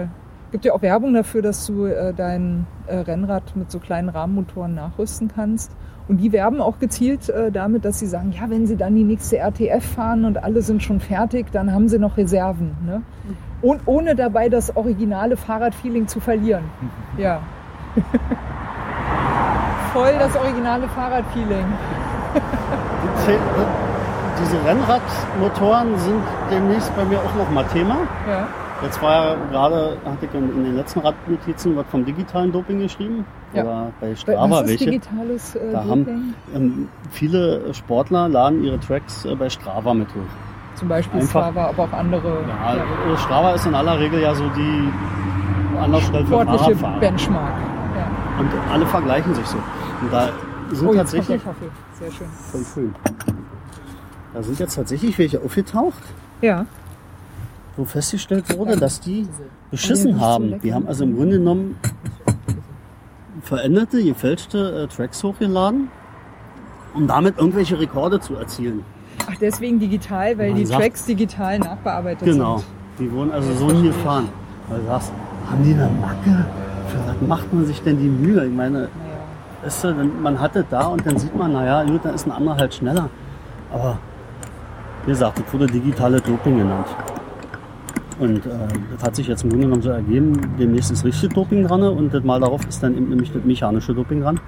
Äh, 0.00 0.06
gibt 0.54 0.64
ja 0.66 0.72
auch 0.72 0.82
Werbung 0.82 1.14
dafür, 1.14 1.42
dass 1.42 1.66
du 1.66 1.86
äh, 1.86 2.14
dein 2.14 2.68
äh, 2.86 2.98
Rennrad 2.98 3.56
mit 3.56 3.72
so 3.72 3.80
kleinen 3.80 4.08
Rahmenmotoren 4.08 4.72
nachrüsten 4.72 5.26
kannst. 5.26 5.72
Und 6.06 6.18
die 6.18 6.30
werben 6.30 6.60
auch 6.60 6.78
gezielt 6.78 7.28
äh, 7.28 7.50
damit, 7.50 7.84
dass 7.84 7.98
sie 7.98 8.06
sagen, 8.06 8.30
ja, 8.30 8.48
wenn 8.48 8.64
sie 8.68 8.76
dann 8.76 8.94
die 8.94 9.02
nächste 9.02 9.38
RTF 9.38 9.84
fahren 9.84 10.24
und 10.24 10.44
alle 10.44 10.62
sind 10.62 10.80
schon 10.80 11.00
fertig, 11.00 11.50
dann 11.50 11.72
haben 11.72 11.88
sie 11.88 11.98
noch 11.98 12.16
Reserven. 12.16 12.76
Ne? 12.86 13.02
Und 13.62 13.80
ohne 13.86 14.14
dabei 14.14 14.48
das 14.48 14.76
originale 14.76 15.36
Fahrradfeeling 15.36 16.06
zu 16.06 16.20
verlieren. 16.20 16.62
Ja. 17.18 17.40
Voll 19.92 20.12
das 20.20 20.36
originale 20.36 20.86
Fahrradfeeling. 20.86 21.66
Diese 24.40 24.64
Rennradmotoren 24.64 25.98
sind 25.98 26.22
demnächst 26.48 26.94
bei 26.94 27.04
mir 27.04 27.18
auch 27.18 27.34
noch 27.34 27.50
mal 27.50 27.64
Thema. 27.64 27.96
Ja. 28.28 28.46
Jetzt 28.84 29.00
war 29.02 29.12
ja 29.12 29.36
gerade, 29.50 29.96
hatte 30.04 30.26
ich 30.26 30.34
in, 30.34 30.62
den 30.64 30.76
letzten 30.76 31.00
Radnotizen 31.00 31.74
was 31.76 31.86
vom 31.90 32.04
digitalen 32.04 32.52
Doping 32.52 32.80
geschrieben. 32.80 33.24
Ja. 33.54 33.62
Oder 33.62 33.92
bei 34.00 34.14
Strava 34.14 34.50
Was 34.50 34.60
ist 34.62 34.68
welche. 34.68 34.84
digitales 34.90 35.54
äh, 35.56 35.72
Da 35.72 35.78
haben 35.84 36.04
Doping? 36.04 36.34
ähm, 36.54 36.88
viele 37.10 37.72
Sportler 37.74 38.28
laden 38.28 38.62
ihre 38.62 38.78
Tracks 38.80 39.24
äh, 39.24 39.34
bei 39.34 39.48
Strava 39.48 39.94
mit 39.94 40.08
hoch. 40.08 40.20
Zum 40.74 40.88
Beispiel 40.88 41.20
einfach- 41.20 41.30
Strava, 41.50 41.68
aber 41.68 41.82
auch 41.84 41.92
andere 41.92 42.38
Ja, 42.48 42.74
äh, 42.74 43.16
Strava 43.16 43.52
ist 43.52 43.64
in 43.66 43.74
aller 43.74 43.98
Regel 43.98 44.20
ja 44.20 44.34
so 44.34 44.44
die 44.50 44.88
Anlaufstelle 45.80 46.24
für 46.26 46.32
sportliche 46.34 46.58
Fahrradfahrer. 46.76 47.00
Benchmark. 47.00 47.52
Ja. 47.96 48.40
Und 48.40 48.50
alle 48.72 48.86
vergleichen 48.86 49.34
sich 49.34 49.46
so. 49.46 49.56
Und 50.02 50.12
da 50.12 50.28
sind 50.72 50.88
Oh, 50.88 50.94
tatsächlich. 50.94 51.40
Sehr 52.00 52.10
schön. 52.10 52.26
voll 52.50 52.64
schön. 52.74 52.94
Da 54.34 54.42
sind 54.42 54.58
jetzt 54.58 54.74
tatsächlich 54.74 55.16
welche 55.18 55.40
aufgetaucht, 55.40 56.02
Ja. 56.42 56.66
Wo 57.76 57.84
festgestellt 57.84 58.56
wurde, 58.56 58.76
dass 58.76 59.00
die 59.00 59.26
beschissen 59.70 60.20
haben. 60.20 60.60
Die 60.60 60.72
haben 60.72 60.86
also 60.86 61.04
im 61.04 61.16
Grunde 61.16 61.38
genommen 61.38 61.76
veränderte, 63.42 64.02
gefälschte 64.02 64.84
äh, 64.84 64.94
Tracks 64.94 65.22
hochgeladen, 65.22 65.88
um 66.94 67.06
damit 67.06 67.38
irgendwelche 67.38 67.78
Rekorde 67.78 68.20
zu 68.20 68.36
erzielen. 68.36 68.82
Ach, 69.30 69.34
deswegen 69.40 69.78
digital, 69.78 70.38
weil 70.38 70.50
Man 70.50 70.58
die 70.58 70.66
sagt- 70.66 70.80
Tracks 70.80 71.04
digital 71.06 71.58
nachbearbeitet 71.58 72.24
Genau. 72.26 72.58
sind. 72.58 72.66
Die 72.98 73.12
wurden 73.12 73.32
also 73.32 73.52
so 73.54 73.66
nie 73.66 73.88
gefahren. 73.88 74.28
Weil 74.68 74.80
du 74.80 74.86
sagst, 74.86 75.12
haben 75.50 75.62
die 75.64 75.72
eine 75.74 75.90
Macke? 76.00 76.46
Für 76.88 76.98
was 77.08 77.28
macht 77.28 77.52
man 77.52 77.66
sich 77.66 77.82
denn 77.82 77.98
die 77.98 78.08
Mühe? 78.08 78.46
Ich 78.46 78.52
meine, 78.54 78.88
dann- 79.82 80.22
man 80.22 80.38
hat 80.40 80.56
es 80.56 80.64
da 80.70 80.86
und 80.86 81.04
dann 81.06 81.18
sieht 81.18 81.34
man, 81.36 81.52
naja, 81.52 81.82
gut, 81.84 82.04
dann 82.04 82.14
ist 82.14 82.26
ein 82.26 82.32
anderer 82.32 82.56
halt 82.56 82.72
schneller. 82.74 83.08
Aber 83.72 83.98
wie 85.04 85.10
gesagt, 85.10 85.38
das 85.44 85.52
wurde 85.52 85.66
digitale 85.66 86.20
Doping 86.20 86.58
genannt. 86.58 86.86
Und 88.18 88.46
äh, 88.46 88.50
das 88.94 89.02
hat 89.04 89.16
sich 89.16 89.26
jetzt 89.26 89.42
im 89.42 89.50
Grunde 89.50 89.66
genommen 89.66 89.82
so 89.82 89.90
ergeben, 89.90 90.32
demnächst 90.58 90.90
ist 90.92 91.04
richtige 91.04 91.34
Doping 91.34 91.66
dran 91.66 91.82
und 91.82 92.14
das 92.14 92.22
Mal 92.22 92.40
darauf 92.40 92.64
ist 92.66 92.82
dann 92.82 92.96
eben 92.96 93.08
nämlich 93.08 93.32
das 93.32 93.42
mechanische 93.44 93.92
Doping 93.94 94.20
dran. 94.22 94.38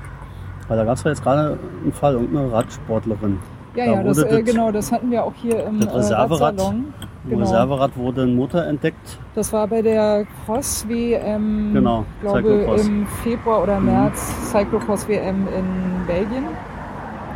Weil 0.68 0.76
da 0.78 0.84
gab 0.84 0.96
es 0.96 1.04
ja 1.04 1.10
jetzt 1.10 1.22
gerade 1.22 1.58
einen 1.82 1.92
Fall, 1.92 2.14
irgendeine 2.14 2.52
Radsportlerin. 2.52 3.38
Ja, 3.74 3.86
Da 3.86 3.92
ja, 3.92 4.02
das, 4.04 4.18
äh, 4.18 4.28
das- 4.42 4.44
genau, 4.52 4.70
das 4.70 4.90
hatten 4.92 5.10
wir 5.10 5.24
auch 5.24 5.34
hier 5.34 5.64
im 5.66 5.80
Das 5.80 5.92
äh, 5.92 5.96
Reserverad, 5.96 6.40
Radsalon. 6.54 6.76
Im 7.24 7.30
Genau. 7.30 7.40
Reserverad 7.42 7.96
wurde 7.96 8.22
ein 8.22 8.36
Motor 8.36 8.62
entdeckt. 8.64 9.18
Das 9.34 9.52
war 9.52 9.66
bei 9.66 9.82
der 9.82 10.26
Cross 10.46 10.86
WM, 10.88 11.70
Genau, 11.74 12.04
glaube 12.22 12.38
Cyclocross. 12.40 12.86
im 12.86 13.06
Februar 13.24 13.62
oder 13.64 13.80
Mhm. 13.80 13.86
März 13.86 14.32
Cyclocross 14.52 15.08
WM 15.08 15.48
in 15.48 16.06
Belgien. 16.06 16.44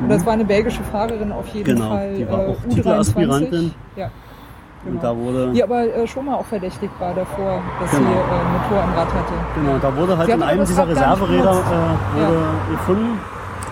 Und 0.01 0.09
das 0.09 0.25
war 0.25 0.33
eine 0.35 0.45
belgische 0.45 0.83
Fahrerin 0.85 1.31
auf 1.33 1.47
jeden 1.49 1.75
Genau, 1.75 1.89
Fall. 1.91 2.15
die 2.15 2.27
war 2.29 2.45
äh, 2.45 2.47
auch 2.51 2.57
U23. 2.69 2.75
Titelaspirantin. 2.77 3.71
Ja. 3.97 4.11
Und 4.83 4.93
Genau. 4.93 5.03
da 5.03 5.17
wurde, 5.17 5.53
Die 5.53 5.63
aber 5.63 5.83
äh, 5.83 6.07
schon 6.07 6.25
mal 6.25 6.37
auch 6.37 6.47
verdächtigt 6.47 6.93
war 6.99 7.13
davor, 7.13 7.61
dass 7.81 7.91
Genau. 7.91 8.03
sie 8.09 8.15
äh, 8.15 8.17
Motor 8.17 8.83
am 8.83 8.95
Rad 8.95 9.09
hatte. 9.09 9.33
genau, 9.55 9.79
da 9.79 9.95
wurde 9.97 10.17
halt 10.17 10.27
Sie 10.27 10.33
in 10.33 10.43
einem 10.43 10.65
dieser 10.65 10.89
Reserveräder 10.89 11.53
äh, 11.53 12.19
wurde 12.19 12.43
gefunden. 12.71 13.19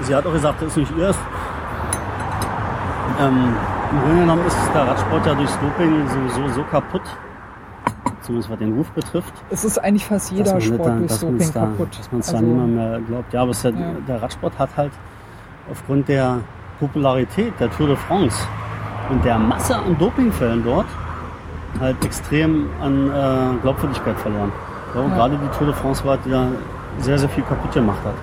Sie 0.03 0.15
hat 0.15 0.27
auch 0.27 0.33
gesagt, 0.33 0.61
das 0.61 0.69
ist 0.69 0.77
nicht 0.77 0.97
ihrs. 0.99 1.17
Ähm, 3.21 3.55
Im 3.91 4.01
Grunde 4.03 4.21
genommen 4.21 4.47
ist 4.47 4.57
der 4.75 4.87
Radsport 4.87 5.27
ja 5.27 5.35
durchs 5.35 5.59
Doping 5.61 6.07
sowieso 6.09 6.55
so 6.55 6.63
kaputt, 6.65 7.01
zumindest 8.21 8.51
was 8.51 8.59
den 8.59 8.75
Ruf 8.75 8.91
betrifft. 8.91 9.33
Es 9.51 9.65
ist 9.65 9.79
eigentlich 9.79 10.05
fast 10.05 10.31
jeder 10.31 10.61
Sport 10.61 10.87
da, 10.87 10.95
durch 10.97 11.09
dass 11.11 11.21
Doping 11.21 11.53
da, 11.53 11.61
kaputt. 11.61 11.99
Dass 11.99 12.13
man 12.13 12.21
es 12.21 12.29
Also, 12.29 12.41
da 12.41 12.47
niemand 12.49 12.75
mehr 12.77 13.01
glaubt. 13.01 13.33
Ja, 13.33 13.43
aber 13.43 13.53
ja, 13.53 13.71
Ja. 13.71 13.77
der 14.07 14.23
Radsport 14.23 14.59
hat 14.59 14.69
halt 14.77 14.93
aufgrund 15.73 16.07
der 16.09 16.39
Popularität 16.79 17.55
der 17.59 17.71
Tour 17.71 17.87
de 17.89 17.97
France 17.97 18.37
und 19.11 19.25
der 19.25 19.39
Masse 19.39 19.77
an 19.77 19.97
Dopingfällen 19.99 20.63
dort 20.65 20.87
halt 21.81 22.03
extrem 22.05 22.69
an 22.83 23.09
äh, 23.11 23.61
Glaubwürdigkeit 23.63 24.19
verloren. 24.19 24.53
Ich 24.87 24.93
glaube, 24.93 25.09
Ja. 25.11 25.15
gerade 25.17 25.37
die 25.39 25.57
Tour 25.59 25.67
de 25.69 25.77
France 25.77 26.05
war, 26.05 26.17
die 26.25 26.31
da 26.31 26.47
sehr, 26.99 27.19
sehr 27.19 27.29
viel 27.29 27.45
kaputt 27.45 27.73
gemacht 27.73 27.99
hat. 28.05 28.15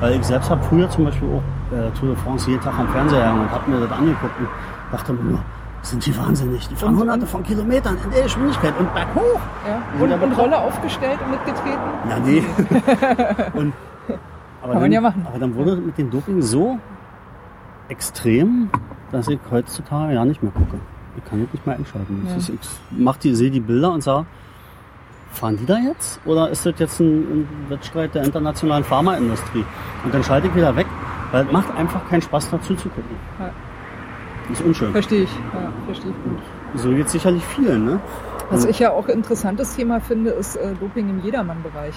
Weil 0.00 0.14
ich 0.16 0.24
selbst 0.24 0.50
habe 0.50 0.62
früher 0.64 0.88
zum 0.90 1.04
Beispiel 1.04 1.28
auch 1.28 1.74
äh, 1.76 1.90
Tour 1.98 2.08
de 2.10 2.16
France 2.16 2.50
jeden 2.50 2.62
Tag 2.62 2.74
am 2.78 2.88
Fernseher 2.88 3.32
und 3.32 3.50
habe 3.50 3.70
mir 3.70 3.80
das 3.80 3.92
angeguckt 3.92 4.38
und 4.40 4.48
dachte 4.92 5.12
mir 5.12 5.22
nur, 5.30 5.38
sind 5.82 6.04
die 6.04 6.16
wahnsinnig. 6.18 6.66
Die 6.68 6.74
fahren 6.74 6.94
Und- 6.94 7.00
hunderte 7.00 7.26
von 7.26 7.42
Kilometern 7.42 7.96
in 8.04 8.10
der 8.10 8.22
Geschwindigkeit 8.22 8.72
und 8.78 8.92
berghoch. 8.92 9.40
ja. 9.68 9.82
Und, 10.02 10.08
ja 10.10 10.14
und 10.16 10.20
bekloppt. 10.20 10.38
Rolle 10.38 10.58
aufgestellt 10.58 11.18
und 11.24 11.30
mitgetreten? 11.30 11.80
Ja, 12.10 12.18
nee. 12.18 12.42
und, 13.58 13.72
aber 14.62 14.72
man 14.74 14.82
dann, 14.82 14.92
ja 14.92 15.00
machen. 15.00 15.26
Aber 15.28 15.38
dann 15.38 15.54
wurde 15.54 15.76
mit 15.76 15.96
dem 15.98 16.10
Doping 16.10 16.42
so 16.42 16.78
extrem, 17.88 18.70
dass 19.14 19.28
ich 19.28 19.38
heutzutage 19.50 20.14
ja 20.14 20.24
nicht 20.24 20.42
mehr 20.42 20.52
gucke. 20.52 20.78
Ich 21.16 21.24
kann 21.24 21.42
das 21.44 21.52
nicht 21.52 21.66
mehr 21.66 21.76
einschalten. 21.76 22.26
Ja. 22.28 22.36
Ist, 22.36 22.48
ich 22.48 22.58
mach 22.90 23.16
die, 23.16 23.34
sehe 23.34 23.50
die 23.50 23.60
Bilder 23.60 23.92
und 23.92 24.02
sage, 24.02 24.26
fahren 25.30 25.56
die 25.56 25.66
da 25.66 25.78
jetzt? 25.78 26.20
Oder 26.24 26.50
ist 26.50 26.66
das 26.66 26.74
jetzt 26.78 27.00
ein, 27.00 27.06
ein 27.20 27.48
Wettstreit 27.68 28.14
der 28.14 28.24
internationalen 28.24 28.84
Pharmaindustrie? 28.84 29.64
Und 30.04 30.12
dann 30.12 30.22
schalte 30.24 30.48
ich 30.48 30.54
wieder 30.54 30.74
weg, 30.76 30.86
weil 31.30 31.46
es 31.46 31.52
macht 31.52 31.74
einfach 31.76 32.08
keinen 32.08 32.22
Spaß 32.22 32.50
dazu 32.50 32.74
zu 32.74 32.88
gucken. 32.88 33.16
Ja. 33.38 33.50
Das 34.48 34.60
ist 34.60 34.66
unschön. 34.66 34.92
Verstehe 34.92 35.22
ich. 35.22 35.30
Ja, 35.54 35.72
verstehe 35.86 36.10
ich 36.10 36.30
gut. 36.30 36.42
So 36.74 36.90
geht 36.90 37.08
sicherlich 37.08 37.44
vielen, 37.46 37.84
ne? 37.84 38.00
Was 38.50 38.64
ich 38.66 38.78
ja 38.78 38.90
auch 38.90 39.08
ein 39.08 39.14
interessantes 39.14 39.74
Thema 39.74 40.00
finde, 40.00 40.30
ist 40.30 40.56
äh, 40.56 40.74
Doping 40.74 41.08
im 41.08 41.22
Jedermann-Bereich. 41.24 41.94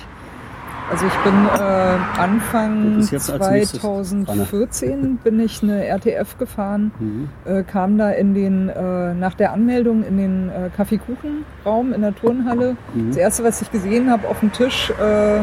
Also 0.90 1.06
ich 1.06 1.14
bin 1.16 1.34
äh, 1.34 2.20
Anfang 2.22 2.96
Das 2.96 3.06
ist 3.06 3.12
jetzt 3.12 3.30
als 3.32 3.50
nächstes 3.52 3.82
2014 3.82 5.18
bin 5.24 5.40
ich 5.42 5.62
eine 5.62 5.86
RTF 5.86 6.38
gefahren, 6.38 6.92
Mhm. 7.00 7.30
äh, 7.46 7.64
kam 7.64 7.98
da 7.98 8.12
in 8.12 8.34
den 8.34 8.70
äh, 8.70 9.14
nach 9.14 9.34
der 9.34 9.52
Anmeldung 9.52 10.04
in 10.06 10.18
den 10.18 10.50
äh, 10.50 10.70
Kaffeekuchenraum 10.76 11.92
in 11.94 12.02
der 12.02 12.16
Turnhalle. 12.16 12.78
Mhm. 12.94 13.10
Das 13.10 13.18
erste, 13.18 13.44
was 13.44 13.62
ich 13.62 13.70
gesehen 13.72 14.10
habe 14.10 14.28
auf 14.30 14.40
dem 14.40 14.54
Tisch, 14.54 14.92
äh, 15.02 15.40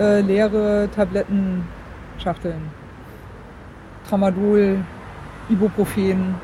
äh, 0.00 0.20
leere 0.22 0.88
Tablettenschachteln, 0.96 2.62
Tramadol, 4.08 4.78
Ibuprofen. 5.50 6.34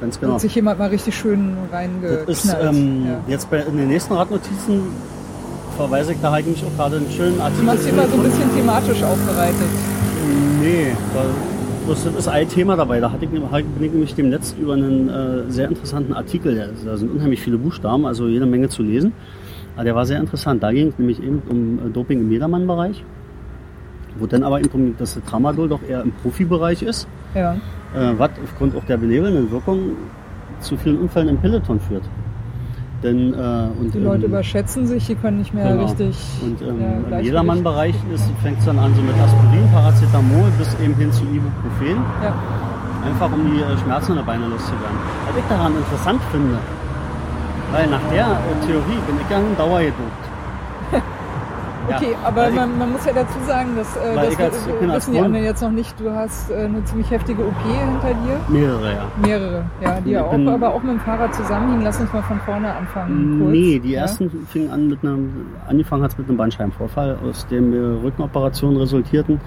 Ganz 0.00 0.14
Da 0.16 0.20
genau. 0.22 0.34
Hat 0.34 0.40
sich 0.40 0.54
jemand 0.54 0.78
mal 0.78 0.88
richtig 0.88 1.14
schön 1.16 1.56
Das 1.70 1.72
reingeknallt. 1.78 2.28
ist 2.28 2.56
ähm, 2.62 3.06
ja. 3.06 3.20
jetzt 3.28 3.50
bei 3.50 3.58
in 3.58 3.76
den 3.76 3.88
nächsten 3.88 4.14
Radnotizen 4.14 4.84
verweise 5.76 6.12
ich 6.12 6.18
da 6.20 6.32
eigentlich 6.32 6.64
auch 6.64 6.76
gerade 6.76 6.96
einen 6.96 7.10
schönen 7.10 7.36
Du 7.36 7.42
Artikel. 7.42 7.64
machst 7.64 7.82
zu 7.84 7.88
immer 7.90 8.06
so 8.06 8.16
ein 8.16 8.22
bisschen 8.22 8.54
thematisch 8.56 9.02
aufbereitet. 9.02 9.68
Nee, 10.60 10.92
das 11.88 12.06
ist 12.06 12.28
ein 12.28 12.48
Thema 12.48 12.76
dabei. 12.76 13.00
Da 13.00 13.10
hatte 13.10 13.24
ich, 13.24 13.30
bin 13.30 13.42
ich 13.80 13.92
nämlich 13.92 14.14
demnächst 14.14 14.56
über 14.58 14.74
einen 14.74 15.08
äh, 15.08 15.50
sehr 15.50 15.68
interessanten 15.68 16.12
Artikel, 16.12 16.70
da 16.84 16.96
sind 16.96 17.10
unheimlich 17.10 17.40
viele 17.40 17.58
Buchstaben, 17.58 18.06
also 18.06 18.28
jede 18.28 18.46
Menge 18.46 18.68
zu 18.68 18.82
lesen. 18.82 19.12
Aber 19.74 19.84
der 19.84 19.94
war 19.94 20.04
sehr 20.06 20.20
interessant. 20.20 20.62
Da 20.62 20.70
ging 20.70 20.88
es 20.88 20.98
nämlich 20.98 21.22
eben 21.22 21.42
um 21.48 21.78
äh, 21.86 21.90
Doping 21.90 22.20
im 22.20 22.30
Jedermann-Bereich, 22.30 23.02
wo 24.18 24.26
dann 24.26 24.44
aber 24.44 24.60
eben 24.60 24.94
das 24.98 25.18
Tramadol 25.28 25.68
doch 25.68 25.80
eher 25.88 26.02
im 26.02 26.12
Profibereich 26.12 26.82
ist, 26.82 27.08
Ja. 27.34 27.54
äh, 27.54 28.12
was 28.18 28.30
aufgrund 28.44 28.76
auch 28.76 28.84
der 28.84 28.98
benebelnden 28.98 29.50
Wirkung 29.50 29.92
zu 30.60 30.76
vielen 30.76 30.98
Unfällen 30.98 31.28
im 31.30 31.38
Peloton 31.38 31.80
führt. 31.80 32.04
Denn, 33.02 33.34
äh, 33.34 33.80
und, 33.80 33.92
Die 33.94 33.98
Leute 33.98 34.24
ähm, 34.26 34.30
überschätzen 34.30 34.86
sich, 34.86 35.06
die 35.06 35.16
können 35.16 35.38
nicht 35.38 35.52
mehr 35.52 35.68
Genau. 35.72 35.84
richtig. 35.84 36.16
Und 36.42 36.62
ähm, 36.62 36.80
ja, 37.10 37.18
im. 37.18 37.24
Jedermann-Bereich 37.24 37.96
fängt 38.42 38.58
es 38.60 38.64
dann 38.64 38.78
an 38.78 38.94
so 38.94 39.02
mit 39.02 39.14
Aspirin, 39.18 39.68
Paracetamol 39.72 40.50
bis 40.58 40.74
eben 40.80 40.94
hin 40.94 41.10
zu 41.12 41.24
Ibuprofen. 41.24 41.98
Ja. 42.22 42.34
Einfach 43.04 43.32
um 43.32 43.50
die 43.50 43.60
äh, 43.60 43.76
Schmerzen 43.82 44.12
in 44.12 44.16
der 44.18 44.24
Beine 44.24 44.46
loszuwerden. 44.46 44.98
Was 45.26 45.36
ich 45.36 45.44
daran 45.48 45.72
interessant 45.76 46.20
finde, 46.30 46.58
weil 47.72 47.86
nach 47.88 48.02
der 48.12 48.26
äh, 48.38 48.66
Theorie 48.66 49.00
bin 49.06 49.16
ich 49.20 49.28
ja 49.30 49.38
ein 49.38 49.56
Ja, 51.88 51.96
Okay, 51.96 52.14
aber 52.24 52.50
man, 52.50 52.78
man 52.78 52.92
muss 52.92 53.04
ja 53.04 53.12
dazu 53.12 53.38
sagen, 53.46 53.70
dass 53.76 53.96
äh, 53.96 54.14
das 54.14 54.38
als- 54.38 54.66
wissen 54.80 55.12
die 55.14 55.20
anderen 55.20 55.44
jetzt 55.44 55.62
noch 55.62 55.70
nicht. 55.70 55.98
Du 55.98 56.10
hast 56.14 56.50
äh, 56.50 56.54
eine 56.64 56.84
ziemlich 56.84 57.10
heftige 57.10 57.42
OP 57.44 57.54
hinter 57.64 58.14
dir. 58.14 58.38
Mehrere, 58.48 58.92
ja. 58.92 59.02
Mehrere, 59.20 59.64
ja, 59.80 60.00
die 60.00 60.10
ja 60.10 60.24
auch, 60.24 60.32
aber 60.32 60.74
auch 60.74 60.82
mit 60.82 60.92
dem 60.92 61.00
Fahrrad 61.00 61.34
zusammenhängen. 61.34 61.82
Lass 61.82 62.00
uns 62.00 62.12
mal 62.12 62.22
von 62.22 62.38
vorne 62.40 62.72
anfangen. 62.72 63.40
Kurz. 63.40 63.50
Nee, 63.52 63.78
die 63.80 63.90
Ja? 63.92 64.02
ersten 64.02 64.30
fingen 64.48 64.70
an 64.70 64.88
mit 64.88 65.02
einem, 65.02 65.46
angefangen 65.68 66.02
hat 66.04 66.12
es 66.12 66.18
mit 66.18 66.28
einem 66.28 66.36
Bandscheibenvorfall, 66.36 67.18
aus 67.28 67.46
dem 67.48 67.72
Rückenoperationen 68.02 68.76
resultierten, 68.78 69.40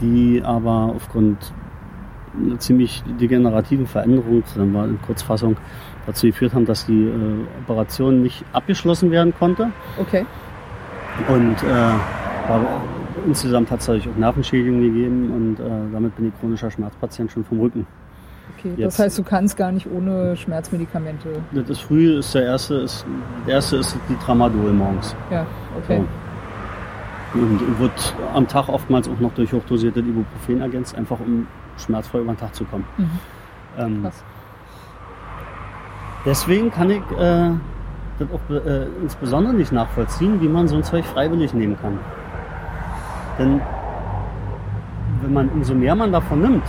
die 0.00 0.42
aber 0.44 0.92
aufgrund 0.94 1.52
einer 2.44 2.58
ziemlich 2.58 3.02
degenerativen 3.20 3.86
Veränderung, 3.86 4.42
dann 4.56 4.74
war 4.74 4.84
in 4.86 5.00
Kurzfassung, 5.02 5.56
dazu 6.06 6.26
geführt 6.26 6.52
haben, 6.54 6.66
dass 6.66 6.84
die 6.86 7.04
äh, 7.04 7.12
Operation 7.64 8.22
nicht 8.22 8.44
abgeschlossen 8.52 9.10
werden 9.10 9.32
konnte. 9.38 9.70
Okay. 9.98 10.26
Und 11.28 11.62
äh, 11.62 11.68
war, 12.48 12.60
insgesamt 13.26 13.70
hat 13.70 13.80
es 13.80 13.86
dadurch 13.86 14.08
auch 14.08 14.16
Nervenschädigungen 14.16 14.82
gegeben 14.82 15.30
und 15.30 15.60
äh, 15.64 15.70
damit 15.92 16.14
bin 16.16 16.28
ich 16.28 16.40
chronischer 16.40 16.70
Schmerzpatient 16.70 17.30
schon 17.30 17.44
vom 17.44 17.60
Rücken. 17.60 17.86
okay. 18.58 18.72
Jetzt- 18.76 18.98
Das 18.98 19.06
heißt, 19.06 19.18
du 19.18 19.22
kannst 19.22 19.56
gar 19.56 19.70
nicht 19.72 19.86
ohne 19.90 20.36
Schmerzmedikamente. 20.36 21.28
Das 21.52 21.68
ist 21.70 21.80
früh, 21.80 22.18
ist 22.18 22.34
der 22.34 22.44
erste, 22.44 22.74
ist, 22.76 23.06
der 23.46 23.54
erste 23.54 23.76
ist 23.76 23.96
die 24.08 24.16
Tramadol 24.16 24.72
morgens. 24.72 25.14
Ja, 25.30 25.46
okay. 25.78 26.02
Und 27.34 27.78
wird 27.80 28.14
am 28.34 28.46
Tag 28.46 28.68
oftmals 28.68 29.08
auch 29.08 29.18
noch 29.20 29.32
durch 29.34 29.52
hochdosierte 29.52 30.00
Ibuprofen 30.00 30.60
ergänzt, 30.60 30.94
einfach 30.96 31.18
um 31.20 31.46
schmerzfrei 31.78 32.18
über 32.20 32.32
den 32.32 32.38
Tag 32.38 32.54
zu 32.54 32.64
kommen. 32.64 32.84
Mhm. 32.96 33.10
Ähm, 33.78 34.06
deswegen 36.24 36.70
kann 36.70 36.90
ich 36.90 37.02
äh, 37.18 37.50
das 38.18 38.28
auch 38.30 38.54
äh, 38.54 38.86
insbesondere 39.02 39.54
nicht 39.54 39.72
nachvollziehen, 39.72 40.40
wie 40.40 40.48
man 40.48 40.68
so 40.68 40.76
ein 40.76 40.84
Zeug 40.84 41.04
freiwillig 41.04 41.54
nehmen 41.54 41.76
kann. 41.80 41.98
Denn 43.38 43.60
wenn 45.22 45.32
man, 45.32 45.48
umso 45.48 45.74
mehr 45.74 45.94
man 45.94 46.12
davon 46.12 46.40
nimmt, 46.42 46.64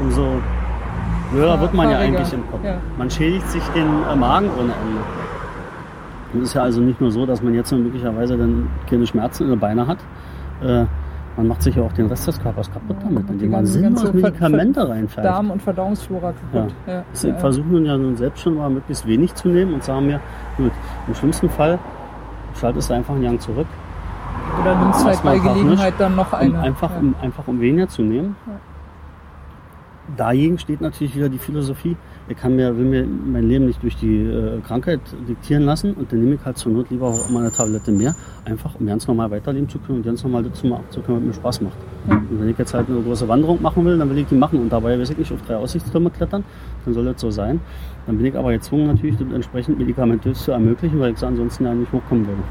umso 0.00 0.40
höher 1.32 1.60
wird 1.60 1.74
man 1.74 1.90
ja 1.90 1.98
eigentlich 1.98 2.32
im 2.32 2.48
Kopf. 2.50 2.64
Ja. 2.64 2.76
Man 2.96 3.10
schädigt 3.10 3.48
sich 3.48 3.62
den 3.68 3.86
äh, 4.10 4.16
Magen 4.16 4.48
ohne 4.58 4.72
Ende. 4.72 5.00
Es 6.34 6.42
ist 6.50 6.54
ja 6.54 6.62
also 6.62 6.80
nicht 6.80 7.00
nur 7.00 7.10
so, 7.10 7.26
dass 7.26 7.42
man 7.42 7.54
jetzt 7.54 7.72
möglicherweise 7.72 8.36
dann 8.36 8.68
keine 8.88 9.06
Schmerzen 9.06 9.44
in 9.44 9.50
den 9.50 9.58
Beinen 9.58 9.86
hat. 9.86 9.98
Äh, 10.62 10.84
man 11.36 11.46
macht 11.48 11.62
sich 11.62 11.76
ja 11.76 11.82
auch 11.82 11.92
den 11.92 12.06
Rest 12.06 12.26
des 12.26 12.40
Körpers 12.40 12.70
kaputt 12.70 12.96
damit, 13.02 13.28
indem 13.30 13.50
man 13.52 13.64
sinnlos 13.66 14.12
Medikamente 14.12 14.86
reinfällt. 14.88 15.24
Darm- 15.26 15.50
und 15.50 15.62
Verdauungsflora 15.62 16.32
kaputt. 16.32 16.74
Ja. 16.86 17.04
Sie 17.12 17.28
Ja. 17.28 17.34
versuchen 17.36 17.72
nun 17.72 17.84
ja 17.86 17.96
nun 17.96 18.16
selbst 18.16 18.42
schon 18.42 18.56
mal 18.56 18.68
möglichst 18.68 19.06
wenig 19.06 19.34
zu 19.34 19.48
nehmen 19.48 19.74
und 19.74 19.84
sagen 19.84 20.06
mir, 20.06 20.20
gut, 20.56 20.72
im 21.06 21.14
schlimmsten 21.14 21.48
Fall 21.48 21.78
schaltest 22.58 22.90
du 22.90 22.94
einfach 22.94 23.14
einen 23.14 23.22
Gang 23.22 23.40
zurück, 23.40 23.66
Oder 24.60 24.74
nimmst 24.80 25.04
halt 25.04 25.22
bei 25.22 25.30
einfach 25.32 25.54
Gelegenheit 25.54 25.78
nicht, 25.92 26.00
dann 26.00 26.16
noch 26.16 26.32
um 26.32 26.38
eine. 26.38 26.58
einfach, 26.58 26.90
ja. 26.90 26.98
um, 26.98 27.14
einfach 27.22 27.46
um 27.46 27.60
weniger 27.60 27.88
zu 27.88 28.02
nehmen. 28.02 28.36
Dagegen 30.16 30.58
steht 30.58 30.80
natürlich 30.80 31.14
wieder 31.14 31.28
die 31.28 31.38
Philosophie, 31.38 31.96
ich 32.30 32.36
kann 32.36 32.54
mir, 32.54 32.76
will 32.78 32.84
mir 32.84 33.04
mein 33.04 33.48
Leben 33.48 33.66
nicht 33.66 33.82
durch 33.82 33.96
die 33.96 34.22
äh, 34.22 34.60
Krankheit 34.60 35.00
diktieren 35.28 35.64
lassen 35.64 35.94
und 35.94 36.12
dann 36.12 36.20
nehme 36.20 36.36
ich 36.36 36.44
halt 36.44 36.56
zur 36.56 36.70
Not 36.70 36.88
lieber 36.88 37.08
auch 37.08 37.28
mal 37.28 37.40
eine 37.40 37.50
Tablette 37.50 37.90
mehr, 37.90 38.14
einfach 38.44 38.76
um 38.78 38.86
ganz 38.86 39.08
normal 39.08 39.32
weiterleben 39.32 39.68
zu 39.68 39.80
können 39.80 39.98
und 39.98 40.04
ganz 40.04 40.22
normal 40.22 40.44
das 40.44 40.60
zu 40.60 40.68
machen 40.68 40.84
zu 40.90 41.00
können, 41.00 41.18
was 41.18 41.26
mir 41.26 41.34
Spaß 41.34 41.60
macht. 41.62 41.74
Ja. 42.08 42.14
Und 42.14 42.40
wenn 42.40 42.48
ich 42.48 42.56
jetzt 42.56 42.72
halt 42.72 42.88
eine 42.88 43.00
große 43.00 43.26
Wanderung 43.26 43.60
machen 43.60 43.84
will, 43.84 43.98
dann 43.98 44.08
will 44.08 44.18
ich 44.18 44.26
die 44.26 44.36
machen 44.36 44.60
und 44.60 44.72
dabei 44.72 44.98
weiß 44.98 45.10
ich 45.10 45.18
nicht 45.18 45.32
auf 45.32 45.42
drei 45.42 45.56
Aussichtstürme 45.56 46.10
klettern, 46.10 46.44
dann 46.84 46.94
soll 46.94 47.04
das 47.04 47.20
so 47.20 47.32
sein. 47.32 47.60
Dann 48.06 48.16
bin 48.16 48.26
ich 48.26 48.36
aber 48.36 48.52
gezwungen 48.52 48.86
natürlich 48.86 49.16
das 49.18 49.26
entsprechend 49.34 49.78
medikamentös 49.78 50.44
zu 50.44 50.52
ermöglichen, 50.52 51.00
weil 51.00 51.12
ich 51.12 51.18
so 51.18 51.26
ansonsten 51.26 51.64
ja 51.64 51.74
nicht 51.74 51.92
hochkommen 51.92 52.28
würde. 52.28 52.42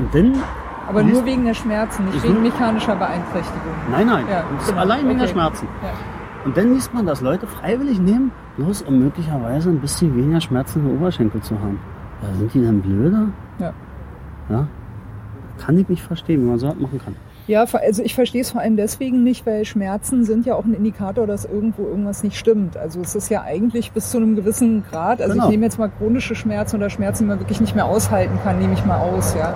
Und 0.00 0.12
dann 0.12 0.42
Aber 0.88 1.04
nur 1.04 1.24
wegen 1.24 1.44
der 1.44 1.54
Schmerzen, 1.54 2.04
nicht 2.06 2.16
Ich 2.16 2.24
wegen 2.24 2.42
mechanischer 2.42 2.96
Beeinträchtigung. 2.96 3.72
Nein, 3.92 4.06
nein. 4.08 4.24
Ja, 4.28 4.44
genau. 4.66 4.80
allein 4.80 5.08
wegen 5.08 5.18
der 5.18 5.28
Okay. 5.28 5.32
Schmerzen. 5.34 5.68
Ja. 5.84 6.11
Und 6.44 6.56
dann 6.56 6.74
liest 6.74 6.92
man, 6.92 7.06
dass 7.06 7.20
Leute 7.20 7.46
freiwillig 7.46 8.00
nehmen, 8.00 8.32
bloß 8.56 8.82
um 8.82 8.98
möglicherweise 8.98 9.70
ein 9.70 9.80
bisschen 9.80 10.16
weniger 10.16 10.40
Schmerzen 10.40 10.80
im 10.80 10.96
Oberschenkel 10.96 11.40
zu 11.40 11.54
haben. 11.58 11.78
Ja, 12.22 12.38
sind 12.38 12.54
die 12.54 12.64
dann 12.64 12.80
blöder? 12.80 13.28
Ja. 13.58 13.72
Ja. 14.50 14.66
Kann 15.58 15.78
ich 15.78 15.88
nicht 15.88 16.02
verstehen, 16.02 16.42
wie 16.42 16.46
man 16.48 16.58
so 16.58 16.68
was 16.68 16.76
machen 16.76 17.00
kann. 17.04 17.14
Ja, 17.48 17.64
also 17.64 18.02
ich 18.02 18.14
verstehe 18.14 18.40
es 18.40 18.52
vor 18.52 18.60
allem 18.60 18.76
deswegen 18.76 19.24
nicht, 19.24 19.44
weil 19.46 19.64
Schmerzen 19.64 20.24
sind 20.24 20.46
ja 20.46 20.54
auch 20.54 20.64
ein 20.64 20.74
Indikator, 20.74 21.26
dass 21.26 21.44
irgendwo 21.44 21.86
irgendwas 21.88 22.22
nicht 22.22 22.38
stimmt. 22.38 22.76
Also 22.76 23.00
es 23.00 23.16
ist 23.16 23.30
ja 23.30 23.42
eigentlich 23.42 23.90
bis 23.92 24.10
zu 24.10 24.18
einem 24.18 24.36
gewissen 24.36 24.84
Grad, 24.88 25.20
also 25.20 25.34
Genau. 25.34 25.44
ich 25.46 25.50
nehme 25.50 25.64
jetzt 25.64 25.78
mal 25.78 25.90
chronische 25.90 26.36
Schmerzen 26.36 26.76
oder 26.76 26.88
Schmerzen, 26.88 27.24
die 27.24 27.28
man 27.28 27.40
wirklich 27.40 27.60
nicht 27.60 27.74
mehr 27.74 27.86
aushalten 27.86 28.38
kann, 28.44 28.58
nehme 28.60 28.74
ich 28.74 28.84
mal 28.84 28.98
aus, 28.98 29.34
ja. 29.34 29.54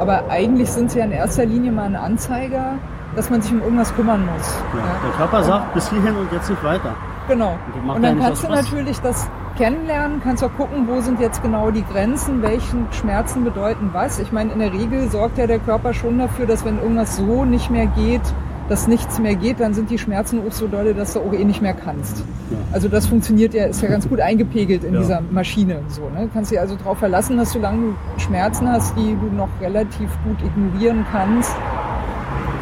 Aber 0.00 0.28
eigentlich 0.28 0.70
sind 0.70 0.90
sie 0.90 0.98
ja 0.98 1.04
in 1.04 1.12
erster 1.12 1.46
Linie 1.46 1.70
mal 1.70 1.84
ein 1.86 1.96
Anzeiger, 1.96 2.74
dass 3.20 3.28
man 3.28 3.42
sich 3.42 3.52
um 3.52 3.60
irgendwas 3.60 3.94
kümmern 3.94 4.26
muss. 4.34 4.54
Ja. 4.72 4.78
Ja. 4.80 4.86
Der 5.04 5.10
Körper 5.18 5.42
sagt 5.42 5.74
bis 5.74 5.90
hierhin 5.90 6.16
und 6.16 6.32
jetzt 6.32 6.48
nicht 6.48 6.64
weiter. 6.64 6.94
Genau. 7.28 7.58
Und 7.86 8.02
ja 8.02 8.08
dann 8.08 8.18
kannst 8.18 8.42
du 8.42 8.48
natürlich 8.48 8.98
das 9.00 9.28
kennenlernen, 9.58 10.22
kannst 10.24 10.42
auch 10.42 10.56
gucken, 10.56 10.88
wo 10.88 11.02
sind 11.02 11.20
jetzt 11.20 11.42
genau 11.42 11.70
die 11.70 11.84
Grenzen, 11.84 12.40
welchen 12.40 12.86
Schmerzen 12.92 13.44
bedeuten 13.44 13.90
was. 13.92 14.18
Ich 14.20 14.32
meine, 14.32 14.54
in 14.54 14.58
der 14.58 14.72
Regel 14.72 15.10
sorgt 15.10 15.36
ja 15.36 15.46
der 15.46 15.58
Körper 15.58 15.92
schon 15.92 16.18
dafür, 16.18 16.46
dass 16.46 16.64
wenn 16.64 16.78
irgendwas 16.78 17.18
so 17.18 17.44
nicht 17.44 17.70
mehr 17.70 17.84
geht, 17.88 18.22
dass 18.70 18.88
nichts 18.88 19.18
mehr 19.18 19.34
geht, 19.34 19.60
dann 19.60 19.74
sind 19.74 19.90
die 19.90 19.98
Schmerzen 19.98 20.40
auch 20.46 20.52
so 20.52 20.66
dolle, 20.66 20.94
dass 20.94 21.12
du 21.12 21.20
auch 21.20 21.32
eh 21.34 21.44
nicht 21.44 21.60
mehr 21.60 21.74
kannst. 21.74 22.24
Ja. 22.50 22.56
Also 22.72 22.88
das 22.88 23.06
funktioniert 23.06 23.52
ja, 23.52 23.64
ist 23.66 23.82
ja 23.82 23.88
ganz 23.90 24.08
gut 24.08 24.20
eingepegelt 24.20 24.84
in 24.84 24.94
Ja. 24.94 25.00
dieser 25.00 25.20
Maschine. 25.30 25.80
So, 25.88 26.08
ne? 26.08 26.30
Kannst 26.32 26.52
dich 26.52 26.58
also 26.60 26.76
darauf 26.76 26.96
verlassen, 26.98 27.36
dass 27.36 27.52
solange 27.52 27.96
du 28.16 28.20
Schmerzen 28.20 28.70
hast, 28.72 28.96
die 28.96 29.14
du 29.20 29.36
noch 29.36 29.48
relativ 29.60 30.08
gut 30.24 30.38
ignorieren 30.42 31.04
kannst, 31.12 31.52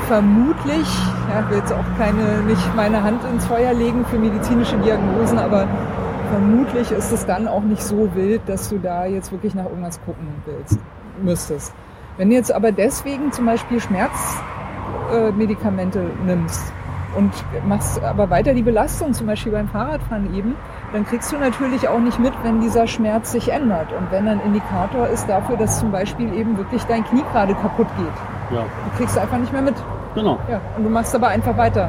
vermutlich, 0.09 0.89
ja, 1.29 1.45
ich 1.45 1.51
will 1.51 1.59
jetzt 1.59 1.73
auch 1.73 1.85
keine, 1.99 2.43
nicht 2.47 2.75
meine 2.75 3.01
Hand 3.03 3.21
ins 3.31 3.45
Feuer 3.47 3.75
legen 3.75 4.07
für 4.07 4.19
medizinische 4.19 4.79
Diagnosen, 4.79 5.39
aber 5.39 5.69
vermutlich 6.31 6.91
ist 6.91 7.13
es 7.13 7.27
dann 7.27 7.47
auch 7.47 7.61
nicht 7.63 7.83
so 7.83 8.09
wild, 8.15 8.41
dass 8.47 8.71
du 8.71 8.79
da 8.79 9.05
jetzt 9.07 9.31
wirklich 9.33 9.55
nach 9.55 9.67
irgendwas 9.67 10.01
gucken 10.05 10.29
willst, 10.47 10.79
müsstest. 11.23 11.75
Wenn 12.17 12.31
du 12.31 12.37
jetzt 12.37 12.51
aber 12.51 12.73
deswegen 12.73 13.31
zum 13.33 13.45
Beispiel 13.47 13.81
Schmerzmedikamente 13.81 16.01
äh, 16.01 16.27
nimmst, 16.27 16.73
und 17.17 17.33
machst 17.67 18.03
aber 18.03 18.31
weiter 18.31 18.55
die 18.55 18.63
Belastung, 18.63 19.13
zum 19.13 19.27
Beispiel 19.27 19.53
beim 19.53 19.69
Fahrradfahren 19.69 20.35
eben, 20.37 20.55
dann 20.93 21.07
kriegst 21.07 21.33
du 21.33 21.39
natürlich 21.39 21.89
auch 21.89 21.99
nicht 21.99 22.19
mit, 22.19 22.33
wenn 22.43 22.61
dieser 22.61 22.87
Schmerz 22.87 23.33
sich 23.33 23.51
ändert. 23.51 23.93
Und 23.93 24.11
wenn 24.11 24.29
ein 24.29 24.41
Indikator 24.41 25.09
ist 25.09 25.29
dafür, 25.29 25.57
dass 25.57 25.81
zum 25.81 25.91
Beispiel 25.91 26.33
eben 26.35 26.57
wirklich 26.59 26.83
dein 26.85 27.05
Knie 27.05 27.25
gerade 27.33 27.55
kaputt 27.55 27.89
geht. 27.97 28.57
Ja, 28.57 28.63
Du 28.63 28.97
kriegst 28.97 29.17
du 29.17 29.21
einfach 29.21 29.39
nicht 29.39 29.53
mehr 29.53 29.63
mit. 29.63 29.75
Genau. 30.15 30.39
Ja, 30.51 30.61
und 30.77 30.85
du 30.85 30.91
machst 30.91 31.15
aber 31.15 31.29
einfach 31.29 31.57
weiter. 31.57 31.89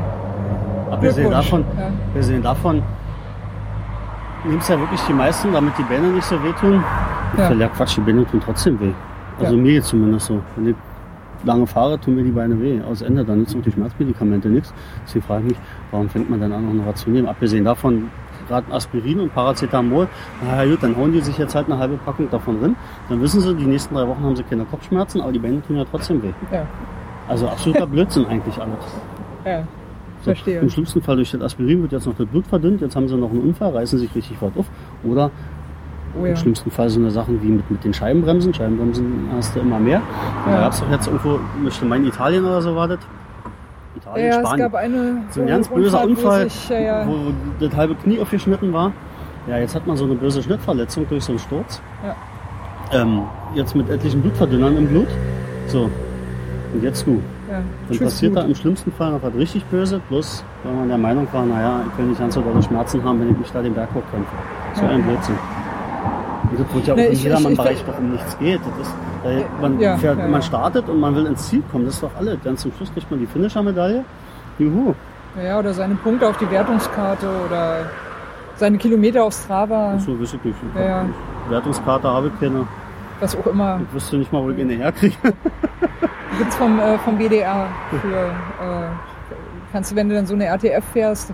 Abgesehen 0.91 1.29
davon, 1.31 1.63
Ja. 1.77 1.85
abgesehen 2.07 2.41
davon 2.43 2.81
nimmst 4.45 4.69
ja 4.69 4.79
wirklich 4.79 5.01
die 5.01 5.13
meisten, 5.13 5.51
damit 5.51 5.77
die 5.77 5.83
Beine 5.83 6.07
nicht 6.07 6.25
so 6.25 6.41
wehtun. 6.43 6.83
Ja. 7.37 7.51
Ja. 7.51 7.67
Quatsch, 7.67 7.97
die 7.97 8.01
Beine 8.01 8.25
tun 8.25 8.41
trotzdem 8.43 8.79
weh. 8.79 8.91
Also 9.39 9.55
Ja. 9.55 9.61
mir 9.61 9.73
jetzt 9.73 9.87
zumindest 9.89 10.27
so. 10.27 10.39
Wenn 10.55 10.69
ich 10.69 10.75
lange 11.43 11.67
fahre, 11.67 11.99
tun 11.99 12.15
mir 12.15 12.23
die 12.23 12.31
Beine 12.31 12.59
weh. 12.59 12.81
Aus 12.89 13.01
Ende, 13.01 13.23
dann 13.23 13.39
nützen 13.39 13.59
auch 13.59 13.63
die 13.63 13.71
Schmerzmedikamente 13.71 14.49
nichts. 14.49 14.73
Deswegen 15.05 15.25
frage 15.25 15.41
ich 15.43 15.49
mich, 15.49 15.59
warum 15.91 16.09
fängt 16.09 16.29
man 16.29 16.39
dann 16.41 16.51
an, 16.51 16.65
noch 16.65 16.71
eine 16.71 16.85
Ration 16.85 17.13
nehmen? 17.13 17.27
Abgesehen 17.29 17.63
davon, 17.65 18.09
gerade 18.47 18.73
Aspirin 18.73 19.19
und 19.19 19.33
Paracetamol, 19.33 20.07
na 20.43 20.63
ja 20.63 20.71
gut, 20.71 20.81
dann 20.83 20.97
hauen 20.97 21.11
die 21.13 21.21
sich 21.21 21.37
jetzt 21.37 21.53
halt 21.55 21.67
eine 21.69 21.77
halbe 21.77 21.97
Packung 21.97 22.29
davon 22.31 22.59
drin. 22.59 22.75
Dann 23.07 23.21
wissen 23.21 23.39
sie, 23.41 23.53
die 23.55 23.65
nächsten 23.65 23.93
drei 23.93 24.07
Wochen 24.07 24.23
haben 24.23 24.35
sie 24.35 24.43
keine 24.43 24.65
Kopfschmerzen, 24.65 25.21
aber 25.21 25.31
die 25.31 25.39
Beine 25.39 25.61
tun 25.61 25.77
ja 25.77 25.85
trotzdem 25.89 26.21
weh. 26.23 26.33
Ja, 26.51 26.63
Also 27.29 27.47
absoluter 27.47 27.87
Blödsinn 27.87 28.25
eigentlich 28.27 28.57
alles. 28.57 28.75
ja. 29.45 29.63
So, 30.21 30.31
Verstehe. 30.31 30.59
Im 30.59 30.69
schlimmsten 30.69 31.01
Fall 31.01 31.15
durch 31.15 31.31
das 31.31 31.41
Aspirin 31.41 31.81
wird 31.81 31.93
jetzt 31.93 32.05
noch 32.05 32.13
das 32.17 32.27
Blut 32.27 32.45
verdünnt, 32.45 32.81
jetzt 32.81 32.93
haben 32.93 33.07
sie 33.07 33.15
noch 33.15 33.29
einen 33.29 33.39
Unfall, 33.39 33.71
reißen 33.71 33.97
sich 33.99 34.13
richtig 34.13 34.41
weit 34.41 34.51
auf. 34.57 34.65
Oder 35.05 35.31
Oh 36.19 36.25
ja. 36.25 36.31
im 36.31 36.35
schlimmsten 36.35 36.71
Fall 36.71 36.89
so 36.89 36.99
eine 36.99 37.09
Sachen 37.11 37.41
wie 37.41 37.47
mit, 37.47 37.71
mit 37.71 37.83
den 37.85 37.93
Scheibenbremsen. 37.93 38.53
Scheibenbremsen 38.53 39.29
hast 39.37 39.55
du 39.55 39.61
immer 39.61 39.79
mehr. 39.79 40.01
Ja. 40.45 40.51
Da 40.55 40.59
gab 40.63 40.73
es 40.73 40.81
auch 40.83 40.89
jetzt 40.91 41.07
irgendwo, 41.07 41.39
möchte 41.63 41.85
meinen 41.85 42.05
Italien 42.07 42.43
oder 42.43 42.61
so 42.61 42.75
war 42.75 42.87
das. 42.89 42.97
Italien, 43.95 44.27
Ja, 44.27 44.39
es 44.41 44.47
Spanien. 44.47 44.65
gab 44.71 44.75
eine 44.81 45.17
so 45.29 45.41
ein 45.41 45.47
ganz 45.47 45.67
böser 45.69 46.03
Unfall, 46.03 46.49
sich, 46.49 46.69
ja, 46.69 46.79
ja, 46.79 47.07
wo 47.07 47.15
das 47.65 47.75
halbe 47.77 47.95
Knie 47.95 48.19
aufgeschnitten 48.19 48.73
war. 48.73 48.91
Ja, 49.47 49.57
jetzt 49.59 49.73
hat 49.75 49.87
man 49.87 49.95
so 49.95 50.03
eine 50.05 50.15
böse 50.15 50.43
Schnittverletzung 50.43 51.07
durch 51.07 51.23
so 51.23 51.31
einen 51.31 51.39
Sturz. 51.39 51.81
Ja. 52.03 53.01
Ähm, 53.01 53.21
jetzt 53.53 53.73
mit 53.75 53.89
etlichen 53.89 54.21
Blutverdünnern 54.21 54.75
im 54.75 54.87
Blut. 54.87 55.07
So. 55.67 55.89
Und 56.73 56.83
jetzt 56.83 57.05
du. 57.07 57.11
ja. 57.13 57.19
Dann 57.57 57.63
Tschüss, 57.89 57.99
passiert 57.99 58.35
da 58.35 58.41
Blut. 58.41 58.49
im 58.49 58.55
schlimmsten 58.55 58.91
Fall 58.91 59.11
noch 59.11 59.23
was 59.23 59.33
richtig 59.33 59.65
böse, 59.65 59.99
bloß 60.09 60.43
weil 60.63 60.73
man 60.73 60.87
der 60.87 60.97
Meinung 60.97 61.27
war, 61.31 61.45
naja, 61.45 61.81
ich 61.91 61.97
will 61.97 62.05
nicht 62.07 62.19
ganz 62.19 62.35
so 62.35 62.41
dolle 62.41 62.61
Schmerzen 62.61 63.03
haben, 63.03 63.19
wenn 63.21 63.31
ich 63.31 63.37
mich 63.37 63.51
da 63.51 63.61
den 63.61 63.73
Berg 63.73 63.89
hochkämpfe. 63.89 64.31
So 64.75 64.83
Ja. 64.83 64.89
ein 64.89 65.01
Blödsinn. 65.03 65.35
Und 66.51 66.59
das 66.59 66.73
wird 66.75 66.87
ja 66.87 66.93
auch 66.93 66.97
Nee, 66.97 67.05
im 67.07 67.11
ich- 67.11 67.17
ich- 67.19 67.23
Jedermann-Bereich 67.25 67.71
ich- 67.77 67.83
doch 67.83 67.97
um 67.97 68.11
nichts 68.11 68.37
geht. 68.39 68.59
Das 68.61 68.87
ist, 68.87 68.95
weil 69.23 69.45
man, 69.61 69.79
Ja, 69.79 69.97
fährt, 69.97 70.19
ja, 70.19 70.27
man 70.27 70.41
startet 70.41 70.87
und 70.89 70.99
man 70.99 71.15
will 71.15 71.25
ins 71.25 71.47
Ziel 71.49 71.63
kommen, 71.71 71.85
das 71.85 71.95
ist 71.95 72.03
doch 72.03 72.11
alles. 72.17 72.37
Dann 72.43 72.55
zum 72.57 72.71
Schluss 72.73 72.93
kriegt 72.93 73.09
man 73.09 73.19
die 73.19 73.25
Finisher-Medaille. 73.27 74.03
Juhu. 74.59 74.93
Ja, 75.43 75.59
oder 75.59 75.73
seine 75.73 75.95
Punkte 75.95 76.27
auf 76.27 76.37
die 76.37 76.49
Wertungskarte 76.51 77.27
oder 77.47 77.77
seine 78.57 78.77
Kilometer 78.77 79.23
auf 79.23 79.33
Strava, 79.33 79.97
So 79.99 80.19
weiß 80.19 80.33
ich 80.33 80.43
nicht. 80.43 80.55
Ich 80.75 80.79
Ja, 80.81 81.05
Wertungskarte 81.49 82.07
habe 82.07 82.27
ich 82.27 82.39
keine. 82.39 82.67
was 83.19 83.35
auch 83.37 83.47
immer. 83.47 83.79
Ich 83.87 83.93
wüsste 83.95 84.17
nicht 84.17 84.31
mal, 84.31 84.41
wo 84.43 84.49
ich 84.49 84.59
eine 84.59 84.73
herkriege. 84.73 85.15
Gibt's 86.39 86.55
vom, 86.55 86.79
äh, 86.79 86.97
vom 86.99 87.17
BDR 87.17 87.67
für, 88.01 88.17
äh, 88.17 88.87
kannst 89.71 89.91
du, 89.91 89.95
wenn 89.95 90.09
du 90.09 90.15
dann 90.15 90.25
so 90.25 90.33
eine 90.33 90.45
RTF 90.45 90.83
fährst, 90.93 91.33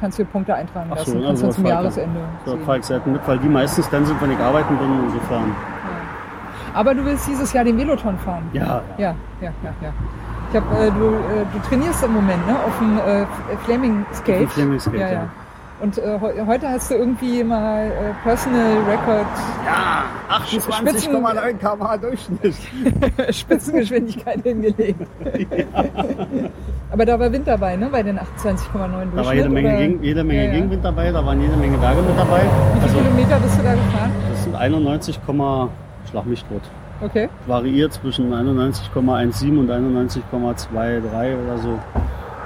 kannst 0.00 0.18
du 0.18 0.24
dir 0.24 0.30
Punkte 0.30 0.54
eintragen 0.54 0.90
Ach 0.92 0.98
so, 0.98 1.12
lassen. 1.12 1.20
ja, 1.20 1.26
kannst 1.28 1.42
du 1.42 1.46
sowas 1.46 1.56
zum 1.56 1.66
Jahresende 1.66 2.20
sehen. 2.44 2.60
fahre 2.64 2.78
ich 2.78 2.84
selten 2.84 3.12
mit, 3.12 3.28
weil 3.28 3.38
die 3.38 3.48
meistens 3.48 3.88
dann 3.90 4.04
sind, 4.04 4.20
wenn 4.20 4.32
ich 4.32 4.38
arbeiten 4.38 4.76
bin. 4.78 5.04
Insofern. 5.06 5.54
Aber 6.74 6.94
du 6.94 7.04
willst 7.04 7.26
dieses 7.28 7.52
Jahr 7.52 7.64
den 7.64 7.78
Veloton 7.78 8.18
fahren. 8.18 8.48
Ja, 8.52 8.62
ja. 8.62 8.82
Ja, 8.98 9.14
ja, 9.40 9.50
ja, 9.62 9.74
ja. 9.82 9.92
Ich 10.50 10.56
hab, 10.56 10.72
äh, 10.72 10.90
du, 10.90 11.06
äh, 11.06 11.44
du 11.52 11.58
trainierst 11.68 12.02
im 12.04 12.14
Moment, 12.14 12.46
ne? 12.46 12.54
Auf 12.54 12.78
dem 12.78 12.98
äh, 12.98 13.26
Flaming 13.64 14.06
Skate. 14.12 14.34
Auf 14.34 14.40
dem 14.40 14.48
Flaming 14.50 14.80
Skate, 14.80 14.94
ja, 14.94 15.08
ja. 15.08 15.12
ja. 15.12 15.28
Und 15.78 15.98
äh, 15.98 16.18
heu- 16.20 16.46
heute 16.46 16.68
hast 16.70 16.90
du 16.90 16.94
irgendwie 16.94 17.44
mal 17.44 17.86
äh, 17.88 18.12
Personal 18.22 18.78
Record 18.88 19.26
Ja, 19.66 20.04
Spitzen- 20.46 20.72
28,9 20.72 21.58
km 21.58 22.00
Durchschnitt. 22.00 22.54
Spitzengeschwindigkeit 23.34 24.42
hingelegt. 24.42 25.06
Aber 26.90 27.04
da 27.04 27.18
war 27.20 27.30
Wind 27.30 27.46
dabei, 27.46 27.76
ne? 27.76 27.88
Bei 27.92 28.02
den 28.02 28.18
28,9 28.18 28.22
Durchschnitt. 28.24 29.16
Da 29.16 29.24
war 29.26 29.34
jede 29.34 29.48
Menge? 29.50 29.76
Gegen, 29.76 30.02
jede 30.02 30.24
Menge 30.24 30.40
Ja, 30.40 30.46
ja. 30.46 30.52
Gegenwind 30.54 30.84
dabei, 30.84 31.12
da 31.12 31.24
waren 31.26 31.40
jede 31.42 31.56
Menge 31.56 31.76
Berge 31.76 32.00
mit 32.00 32.18
dabei. 32.18 32.40
Wie 32.40 32.80
viele 32.80 32.82
Also 32.84 32.98
Kilometer 32.98 33.38
bist 33.40 33.58
du 33.58 33.62
da 33.62 33.74
gefahren? 33.74 34.10
das 34.30 34.44
sind 34.44 34.54
91, 34.56 35.20
schlag 36.10 36.26
mich 36.26 36.42
tot. 36.44 36.62
Okay. 37.02 37.28
Variiert 37.46 37.92
zwischen 37.92 38.32
91,17 38.32 39.58
und 39.58 39.70
91,23 39.70 41.44
oder 41.44 41.58
so. 41.58 41.78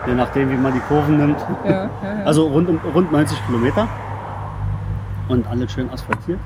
Je 0.07 0.15
nachdem, 0.15 0.51
wie 0.51 0.57
man 0.57 0.73
die 0.73 0.81
Kurven 0.81 1.19
nimmt. 1.19 1.37
Ja, 1.65 1.71
ja, 1.71 1.83
ja. 2.03 2.25
Also 2.25 2.47
rund, 2.49 2.69
um- 2.69 2.81
rund 2.95 3.13
90 3.13 3.39
Kilometer. 3.47 3.87
Und 5.29 5.47
alles 5.47 5.71
schön 5.73 5.91
asphaltiert. 5.91 6.39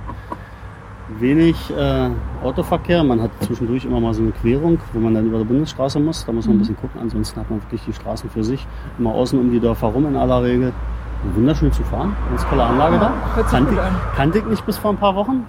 Wenig 1.18 1.56
äh, 1.76 2.10
Autoverkehr. 2.42 3.04
Man 3.04 3.20
hat 3.22 3.30
zwischendurch 3.40 3.84
immer 3.84 4.00
mal 4.00 4.12
so 4.14 4.22
eine 4.22 4.32
Querung, 4.32 4.78
wo 4.92 5.00
man 5.00 5.14
dann 5.14 5.26
über 5.26 5.38
die 5.38 5.44
Bundesstraße 5.44 6.00
muss. 6.00 6.24
Da 6.24 6.32
muss 6.32 6.46
man 6.46 6.56
ein 6.56 6.58
bisschen 6.60 6.76
gucken. 6.76 7.00
Ansonsten 7.00 7.38
hat 7.40 7.48
man 7.50 7.62
wirklich 7.62 7.82
die 7.84 7.92
Straßen 7.92 8.28
für 8.30 8.42
sich. 8.42 8.66
Immer 8.98 9.12
außen 9.12 9.38
um 9.38 9.50
die 9.50 9.60
Dörfer 9.60 9.88
rum 9.88 10.06
in 10.06 10.16
aller 10.16 10.42
Regel. 10.42 10.72
Wunderschön 11.34 11.72
zu 11.72 11.82
fahren. 11.84 12.16
Ganz 12.30 12.44
tolle 12.48 12.64
Anlage 12.64 12.98
da. 12.98 13.12
Kannte, 13.50 13.76
kannte 14.16 14.38
ich 14.38 14.44
nicht 14.46 14.66
bis 14.66 14.76
vor 14.78 14.90
ein 14.90 14.96
paar 14.96 15.14
Wochen. 15.14 15.44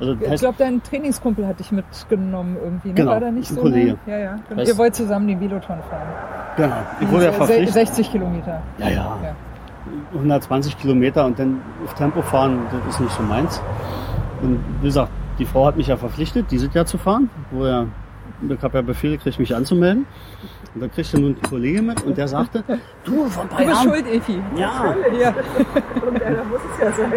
Also 0.00 0.14
das 0.14 0.32
Ich 0.34 0.40
glaube, 0.40 0.54
dein 0.58 0.82
Trainingskumpel 0.82 1.46
hat 1.46 1.58
dich 1.60 1.70
mitgenommen 1.72 2.56
irgendwie. 2.62 2.88
Ne? 2.88 2.94
Genau, 2.94 3.10
War 3.12 3.20
da 3.20 3.30
nicht 3.30 3.50
ein 3.50 3.54
so? 3.56 3.60
Kollege. 3.60 3.90
Ne? 3.92 3.98
Ja, 4.06 4.18
ja. 4.18 4.38
Und 4.50 4.58
Heißt- 4.58 4.68
ihr 4.68 4.78
wollt 4.78 4.94
zusammen 4.94 5.28
den 5.28 5.40
Veloton 5.40 5.78
fahren. 5.90 6.08
genau. 6.56 6.76
Ich 7.00 7.10
wurde 7.10 7.24
ja 7.26 7.30
Se- 7.32 7.36
verpflichtet. 7.36 7.72
60 7.74 8.10
Kilometer. 8.10 8.62
Ja, 8.78 8.88
ja. 8.88 8.94
Ja. 9.22 9.34
120 10.14 10.78
Kilometer 10.78 11.24
und 11.26 11.38
dann 11.38 11.60
auf 11.84 11.94
Tempo 11.94 12.22
fahren, 12.22 12.60
das 12.72 12.94
ist 12.94 13.00
nicht 13.00 13.12
so 13.12 13.22
meins. 13.22 13.60
Und 14.42 14.58
wie 14.80 14.86
gesagt, 14.86 15.10
die 15.38 15.44
Frau 15.44 15.66
hat 15.66 15.76
mich 15.76 15.86
ja 15.88 15.96
verpflichtet, 15.96 16.50
dieses 16.50 16.72
Jahr 16.74 16.86
zu 16.86 16.98
fahren, 16.98 17.30
wo 17.50 17.64
er, 17.64 17.86
ich 18.48 18.62
habe 18.62 18.78
ja 18.78 18.82
Befehl 18.82 19.12
gekriegt, 19.16 19.38
mich 19.38 19.54
anzumelden. 19.54 20.06
Und 20.74 20.82
da 20.82 20.88
kriegte 20.88 21.18
nun 21.20 21.32
ein 21.32 21.42
Kollege 21.50 21.82
mit 21.82 22.00
und 22.04 22.16
der 22.16 22.28
sagte, 22.28 22.62
du, 23.04 23.24
ein 23.24 23.30
paar 23.48 23.60
Du 23.60 23.66
bist 23.66 23.82
schuld, 23.82 24.06
Efi. 24.06 24.40
ja, 24.56 24.94
Ja. 25.20 25.32
da 25.32 26.44
muss 26.44 26.60
es 26.72 26.80
ja 26.80 26.92
sein. 26.92 27.12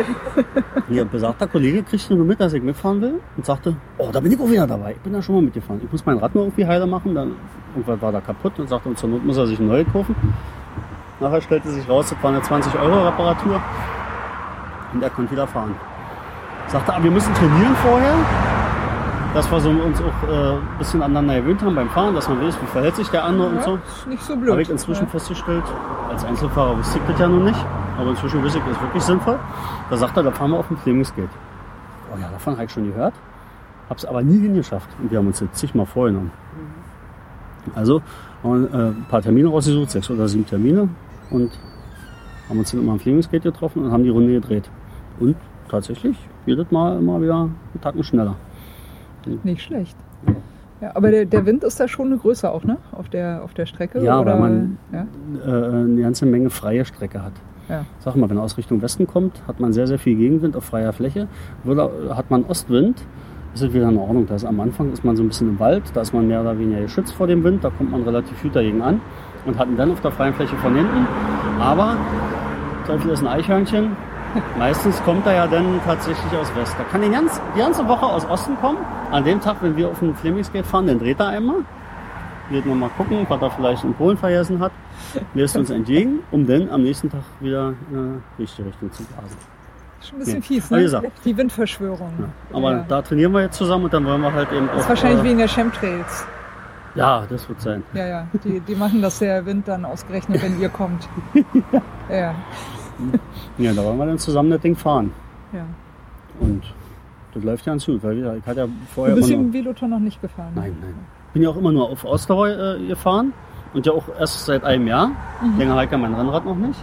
Ihr 0.89 1.05
besagter 1.05 1.45
Kollege 1.47 1.83
kriegte 1.83 2.15
nur 2.15 2.25
mit, 2.25 2.39
dass 2.39 2.53
ich 2.53 2.63
mitfahren 2.63 2.99
will 3.01 3.19
und 3.37 3.45
sagte, 3.45 3.75
oh, 3.99 4.09
da 4.11 4.19
bin 4.21 4.31
ich 4.31 4.39
auch 4.39 4.49
wieder 4.49 4.65
dabei. 4.65 4.93
Ich 4.93 4.99
bin 5.01 5.13
da 5.13 5.21
schon 5.21 5.35
mal 5.35 5.41
mitgefahren. 5.43 5.81
Ich 5.85 5.91
muss 5.91 6.03
mein 6.03 6.17
Rad 6.17 6.33
nur 6.33 6.45
irgendwie 6.45 6.65
heiler 6.65 6.87
machen. 6.87 7.13
Dann 7.13 7.33
irgendwas 7.75 8.01
war 8.01 8.11
da 8.11 8.21
kaputt 8.21 8.57
und 8.57 8.67
sagte, 8.69 8.89
und 8.89 8.97
zur 8.97 9.09
Not 9.09 9.23
muss 9.23 9.37
er 9.37 9.45
sich 9.45 9.59
ein 9.59 9.67
neues 9.67 9.85
kaufen. 9.93 10.15
Nachher 11.19 11.41
stellte 11.41 11.69
sich 11.69 11.87
raus, 11.87 12.09
das 12.09 12.23
war 12.23 12.31
eine 12.31 12.41
20 12.41 12.73
Euro 12.79 13.05
Reparatur 13.07 13.61
und 14.93 15.03
er 15.03 15.09
konnte 15.11 15.31
wieder 15.31 15.45
fahren. 15.45 15.75
Sagte, 16.67 16.91
aber 16.93 17.03
wir 17.03 17.11
müssen 17.11 17.33
trainieren 17.35 17.75
vorher, 17.75 18.15
dass 19.33 19.49
wir 19.51 19.59
so 19.59 19.69
uns 19.69 19.99
auch 19.99 20.29
äh, 20.29 20.51
ein 20.53 20.77
bisschen 20.77 21.01
aneinander 21.01 21.41
gewöhnt 21.41 21.61
haben 21.61 21.75
beim 21.75 21.89
Fahren, 21.89 22.13
dass 22.13 22.29
man 22.29 22.41
weiß, 22.41 22.55
wie 22.61 22.65
verhält 22.67 22.95
sich 22.95 23.07
der 23.09 23.23
andere 23.23 23.47
und 23.49 23.63
so. 23.63 23.75
ist 23.75 24.07
nicht 24.07 24.23
so 24.23 24.35
blöd. 24.35 24.51
Habe 24.51 24.61
ich 24.61 24.69
inzwischen 24.69 25.05
ja. 25.05 25.09
festgestellt, 25.09 25.63
als 26.09 26.23
Einzelfahrer 26.23 26.77
wusste 26.77 26.99
ich 26.99 27.03
das 27.05 27.19
ja 27.19 27.27
noch 27.27 27.43
nicht, 27.43 27.65
aber 27.97 28.11
inzwischen 28.11 28.43
wusste 28.43 28.59
ich, 28.59 28.63
das 28.65 28.75
ist 28.75 28.81
wirklich 28.81 29.03
sinnvoll. 29.03 29.39
Da 29.89 29.97
sagt 29.97 30.17
er, 30.17 30.23
da 30.23 30.31
fahren 30.31 30.51
wir 30.51 30.59
auf 30.59 30.67
dem 30.67 30.77
Flemingskate. 30.77 31.29
Oh 32.13 32.19
ja, 32.19 32.29
davon 32.29 32.53
habe 32.53 32.65
ich 32.65 32.71
schon 32.71 32.85
gehört, 32.85 33.13
habe 33.89 33.97
es 33.97 34.05
aber 34.05 34.21
nie 34.21 34.39
hingeschafft. 34.39 34.89
Und 35.01 35.09
wir 35.09 35.17
haben 35.17 35.27
uns 35.27 35.39
jetzt 35.39 35.57
zigmal 35.57 35.85
vorgenommen. 35.87 36.31
Also 37.75 38.01
haben 38.43 38.71
wir 38.71 38.79
äh, 38.79 38.87
ein 38.89 39.05
paar 39.09 39.21
Termine 39.21 39.49
rausgesucht, 39.49 39.89
sechs 39.89 40.09
oder 40.11 40.27
sieben 40.27 40.45
Termine 40.45 40.89
und 41.31 41.51
haben 42.49 42.59
uns 42.59 42.71
dann 42.71 42.81
immer 42.81 42.91
am 42.93 42.99
Flemingskate 42.99 43.51
getroffen 43.51 43.85
und 43.85 43.91
haben 43.91 44.03
die 44.03 44.09
Runde 44.09 44.33
gedreht. 44.33 44.69
Und 45.19 45.35
tatsächlich 45.69 46.17
jedes 46.45 46.69
Mal 46.71 46.99
immer 46.99 47.21
wieder 47.21 47.35
einen 47.41 47.81
Tacken 47.81 48.03
schneller. 48.03 48.35
Nicht 49.43 49.61
schlecht. 49.61 49.95
Ja, 50.81 50.91
aber 50.95 51.11
der, 51.11 51.25
der 51.25 51.45
Wind 51.45 51.63
ist 51.63 51.79
da 51.79 51.87
schon 51.87 52.07
eine 52.07 52.17
Größe 52.17 52.49
auch, 52.51 52.63
ne? 52.63 52.77
Auf 52.91 53.07
der, 53.09 53.41
auf 53.43 53.53
der 53.53 53.65
Strecke. 53.65 54.03
Ja, 54.03 54.19
oder? 54.19 54.33
weil 54.33 54.39
man- 54.39 54.77
Ja, 54.91 55.05
Äh, 55.45 55.69
eine 55.69 56.01
ganze 56.01 56.25
Menge 56.25 56.49
freie 56.49 56.83
Strecke 56.83 57.23
hat. 57.23 57.31
ja. 57.69 57.85
Sag 57.99 58.15
mal, 58.17 58.29
wenn 58.29 58.37
er 58.37 58.43
aus 58.43 58.57
Richtung 58.57 58.81
Westen 58.81 59.07
kommt, 59.07 59.41
hat 59.47 59.59
man 59.61 59.71
sehr, 59.71 59.87
sehr 59.87 59.97
viel 59.99 60.15
Gegenwind 60.17 60.57
auf 60.57 60.65
freier 60.65 60.91
Fläche. 60.91 61.27
Würde, 61.63 61.89
hat 62.15 62.29
man 62.31 62.43
Ostwind, 62.45 63.01
ist 63.53 63.61
es 63.61 63.73
wieder 63.73 63.87
in 63.87 63.97
Ordnung. 63.97 64.25
Da 64.27 64.35
ist 64.35 64.43
am 64.45 64.59
Anfang 64.59 64.91
ist 64.91 65.05
man 65.05 65.15
so 65.15 65.23
ein 65.23 65.29
bisschen 65.29 65.47
im 65.49 65.59
Wald, 65.59 65.83
da 65.93 66.01
ist 66.01 66.13
man 66.13 66.27
mehr 66.27 66.41
oder 66.41 66.57
weniger 66.59 66.81
geschützt 66.81 67.13
vor 67.13 67.27
dem 67.27 67.43
Wind, 67.45 67.63
da 67.63 67.69
kommt 67.69 67.91
man 67.91 68.03
relativ 68.03 68.41
gut 68.41 68.53
dagegen 68.55 68.81
an 68.81 68.99
und 69.45 69.57
hat 69.57 69.67
ihn 69.69 69.77
dann 69.77 69.91
auf 69.91 70.01
der 70.01 70.11
freien 70.11 70.33
Fläche 70.33 70.55
von 70.57 70.75
hinten. 70.75 71.07
Aber 71.61 71.95
Teufel 72.87 73.11
ist 73.11 73.21
ein 73.21 73.27
Eichhörnchen. 73.27 73.91
Meistens 74.57 75.01
kommt 75.03 75.25
er 75.27 75.33
ja 75.35 75.47
dann 75.47 75.79
tatsächlich 75.85 76.33
aus 76.41 76.53
West. 76.57 76.75
Da 76.77 76.83
kann 76.85 77.01
die 77.03 77.09
ganze, 77.09 77.39
die 77.55 77.59
ganze 77.59 77.87
Woche 77.87 78.05
aus 78.05 78.27
Osten 78.29 78.57
kommen. 78.59 78.79
An 79.13 79.23
dem 79.23 79.39
Tag, 79.39 79.57
wenn 79.61 79.75
wir 79.77 79.89
auf 79.89 79.99
dem 79.99 80.15
Flemingskate 80.15 80.63
fahren, 80.65 80.87
dann 80.87 80.99
dreht 80.99 81.19
er 81.19 81.27
einmal. 81.27 81.57
Wird 82.49 82.65
noch 82.65 82.75
mal 82.75 82.89
gucken, 82.97 83.25
was 83.29 83.41
er 83.41 83.51
vielleicht 83.51 83.83
in 83.83 83.93
Polen 83.93 84.17
vergessen 84.17 84.59
hat. 84.59 84.71
Lässt 85.33 85.55
uns 85.55 85.69
entgegen, 85.69 86.19
um 86.31 86.45
dann 86.45 86.69
am 86.69 86.81
nächsten 86.83 87.09
Tag 87.09 87.21
wieder 87.39 87.73
in 87.91 87.97
eine 87.97 88.21
richtige 88.39 88.67
Richtung 88.67 88.91
zu 88.91 89.03
blasen. 89.03 89.37
Schon 90.01 90.15
ein 90.15 90.19
bisschen 90.19 90.35
Nee. 90.39 90.41
fies, 90.41 90.69
ne? 90.71 90.81
gesagt. 90.81 91.11
Die 91.23 91.37
Windverschwörung. 91.37 92.11
Aber 92.51 92.71
Ja. 92.73 92.85
da 92.87 93.01
trainieren 93.01 93.31
wir 93.31 93.41
jetzt 93.43 93.55
zusammen 93.57 93.85
und 93.85 93.93
dann 93.93 94.05
wollen 94.05 94.21
wir 94.21 94.33
halt 94.33 94.51
eben 94.51 94.67
Das 94.67 94.77
ist 94.77 94.83
auch, 94.85 94.89
wahrscheinlich 94.89 95.21
äh, 95.21 95.23
wegen 95.23 95.37
der 95.37 95.47
Chemtrails. 95.47 96.27
Ja, 96.95 97.23
das 97.29 97.47
wird 97.47 97.61
sein. 97.61 97.83
Ja, 97.93 98.05
ja. 98.05 98.27
Die, 98.43 98.59
die 98.59 98.75
machen 98.75 99.01
das 99.01 99.19
der 99.19 99.45
Wind 99.45 99.67
dann 99.67 99.85
ausgerechnet, 99.85 100.41
wenn 100.43 100.59
ihr 100.59 100.69
kommt. 100.69 101.07
Ja, 101.73 101.81
ja. 102.15 102.35
Ja, 103.57 103.73
da 103.73 103.83
wollen 103.83 103.97
wir 103.97 104.05
dann 104.05 104.19
zusammen 104.19 104.51
das 104.51 104.61
Ding 104.61 104.75
fahren. 104.75 105.11
ja. 105.53 105.63
Und 106.39 106.61
das 107.33 107.43
läuft 107.43 107.65
ja 107.65 107.71
ganz 107.73 107.85
gut, 107.85 108.03
weil 108.03 108.17
ich 108.39 108.47
hatte 108.47 108.59
ja 108.61 108.65
Du 108.67 108.71
vorher 108.93 109.15
bist 109.15 109.29
immer 109.29 109.41
im 109.43 109.53
Veloton 109.53 109.89
noch 109.89 109.99
nicht 109.99 110.21
gefahren. 110.21 110.51
Nein, 110.55 110.75
nein. 110.81 110.93
Bin 111.33 111.41
ja 111.41 111.49
auch 111.49 111.57
immer 111.57 111.71
nur 111.71 111.89
auf 111.89 112.05
Ausdauer 112.05 112.49
äh, 112.49 112.87
gefahren 112.87 113.33
und 113.73 113.85
ja 113.85 113.91
auch 113.93 114.03
erst 114.19 114.45
seit 114.45 114.63
einem 114.63 114.87
Jahr. 114.87 115.11
Mhm. 115.41 115.57
Länger 115.57 115.75
halt 115.75 115.91
ja 115.91 115.97
mein 115.97 116.13
Rennrad 116.13 116.45
noch 116.45 116.55
nicht. 116.55 116.79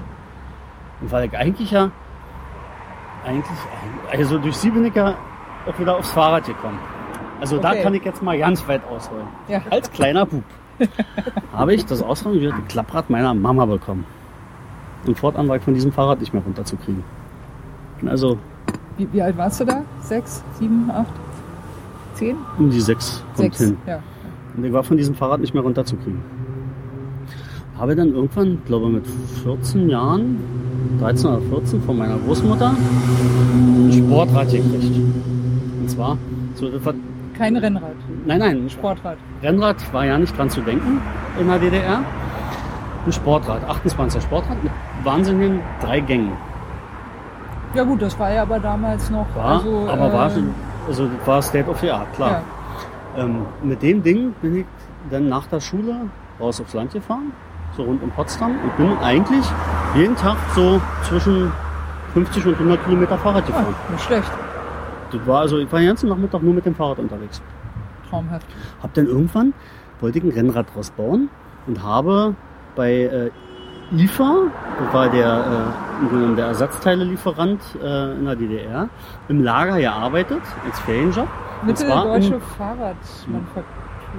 Und 1.00 1.12
weil 1.12 1.26
ich 1.26 1.36
eigentlich 1.36 1.70
ja, 1.70 1.90
eigentlich, 3.24 3.58
also 4.12 4.38
durch 4.38 4.56
sie 4.56 4.70
bin 4.70 4.84
ich 4.84 4.94
ja 4.94 5.14
auch 5.66 5.78
wieder 5.78 5.96
aufs 5.96 6.10
Fahrrad 6.10 6.46
gekommen. 6.46 6.78
Also 7.40 7.58
da 7.58 7.70
Okay. 7.70 7.82
kann 7.82 7.94
ich 7.94 8.04
jetzt 8.04 8.22
mal 8.22 8.36
ganz 8.38 8.66
weit 8.68 8.82
ausholen. 8.90 9.26
Ja. 9.48 9.62
Als 9.70 9.90
kleiner 9.90 10.26
Bub 10.26 10.42
habe 11.52 11.74
ich 11.74 11.86
das 11.86 12.02
ausrangierte 12.02 12.60
Klapprad 12.68 13.08
meiner 13.10 13.34
Mama 13.34 13.66
bekommen. 13.66 14.04
Und 15.06 15.18
fortan 15.18 15.48
war 15.48 15.56
ich 15.56 15.62
von 15.62 15.74
diesem 15.74 15.92
Fahrrad 15.92 16.20
nicht 16.20 16.34
mehr 16.34 16.42
runterzukriegen. 16.42 17.02
Bin 18.00 18.08
also 18.08 18.38
Wie, 19.00 19.08
wie 19.14 19.22
alt 19.22 19.38
warst 19.38 19.58
du 19.60 19.64
da? 19.64 19.82
Sechs, 20.02 20.44
sieben, 20.58 20.90
acht, 20.90 21.14
zehn? 22.12 22.36
um 22.58 22.68
die 22.68 22.80
sechs 22.82 23.24
kommt 23.34 23.54
Sechs. 23.54 23.58
hin. 23.70 23.78
Ja. 23.86 24.00
Und 24.54 24.62
ich 24.62 24.72
war 24.74 24.82
von 24.82 24.98
diesem 24.98 25.14
Fahrrad 25.14 25.40
nicht 25.40 25.54
mehr 25.54 25.62
runterzukriegen. 25.62 26.20
Habe 27.78 27.96
dann 27.96 28.12
irgendwann, 28.12 28.60
glaube 28.66 28.90
mit 28.90 29.06
14 29.42 29.88
Jahren, 29.88 30.36
13 31.00 31.30
oder 31.30 31.40
14, 31.40 31.80
von 31.80 31.96
meiner 31.96 32.18
Großmutter 32.18 32.74
ein 32.74 33.90
Sportrad 33.90 34.50
gekriegt. 34.50 35.00
Und 35.80 35.88
zwar, 35.88 36.18
so, 36.56 36.68
das 36.68 36.84
war, 36.84 36.92
Kein 37.38 37.56
Rennrad, 37.56 37.94
nein, 38.26 38.38
nein, 38.38 38.64
ein 38.66 38.68
Sportrad. 38.68 39.16
Rennrad 39.42 39.94
war 39.94 40.04
ja 40.04 40.18
nicht 40.18 40.36
dran 40.36 40.50
zu 40.50 40.60
denken 40.60 41.00
in 41.40 41.46
der 41.46 41.58
DDR. 41.58 42.04
Ein 43.06 43.12
Sportrad, 43.12 43.66
28er 43.66 44.20
Sportrad 44.20 44.62
mit 44.62 44.72
wahnsinnigen 45.04 45.60
drei 45.80 46.00
Gängen. 46.00 46.32
Ja 47.74 47.84
gut, 47.84 48.02
das 48.02 48.18
war 48.18 48.32
ja 48.32 48.42
aber 48.42 48.58
damals 48.58 49.10
noch. 49.10 49.26
War, 49.34 49.44
also, 49.44 49.86
aber 49.88 50.08
äh, 50.08 50.12
war, 50.12 50.30
also 50.88 51.08
war 51.24 51.42
State 51.42 51.68
of 51.70 51.78
the 51.80 51.90
Art, 51.90 52.12
klar. 52.14 52.42
Ja. 53.16 53.22
Ähm, 53.24 53.46
mit 53.62 53.82
dem 53.82 54.02
Ding 54.02 54.32
bin 54.42 54.56
ich 54.60 54.66
dann 55.10 55.28
nach 55.28 55.46
der 55.46 55.60
Schule 55.60 55.94
raus 56.40 56.60
aufs 56.60 56.74
Land 56.74 56.92
gefahren, 56.92 57.32
so 57.76 57.82
rund 57.84 58.02
um 58.02 58.10
Potsdam 58.10 58.52
und 58.62 58.76
bin 58.76 58.96
eigentlich 58.98 59.44
jeden 59.94 60.16
Tag 60.16 60.36
so 60.54 60.80
zwischen 61.04 61.52
50 62.14 62.46
und 62.46 62.54
100 62.54 62.84
Kilometer 62.84 63.18
Fahrrad 63.18 63.44
Ah, 63.44 63.46
gefahren. 63.46 63.74
nicht 63.90 64.02
schlecht. 64.04 64.30
Das 65.12 65.26
war 65.26 65.40
also, 65.40 65.58
ich 65.58 65.70
war 65.70 65.78
den 65.80 65.88
ganzen 65.88 66.08
Nachmittag 66.08 66.42
nur 66.42 66.54
mit 66.54 66.66
dem 66.66 66.74
Fahrrad 66.74 66.98
unterwegs. 66.98 67.40
Traumhaft. 68.08 68.46
Hab 68.82 68.94
dann 68.94 69.06
irgendwann, 69.06 69.52
wollte 70.00 70.18
ich 70.18 70.24
ein 70.24 70.30
Rennrad 70.30 70.66
draus 70.74 70.90
bauen 70.90 71.28
und 71.66 71.82
habe 71.82 72.34
bei 72.74 72.92
äh, 72.92 73.30
IFA, 73.92 74.34
war 74.92 75.08
der, 75.08 75.72
äh, 76.12 76.34
der 76.36 76.46
Ersatzteilelieferant 76.46 77.60
äh, 77.82 78.12
in 78.14 78.24
der 78.24 78.36
DDR, 78.36 78.88
im 79.28 79.42
Lager 79.42 79.78
gearbeitet, 79.78 80.42
als 80.66 80.78
Ferienjob. 80.80 81.28
Mitteldeutsche 81.62 82.40
Fahrradmanufaktur. 82.56 83.64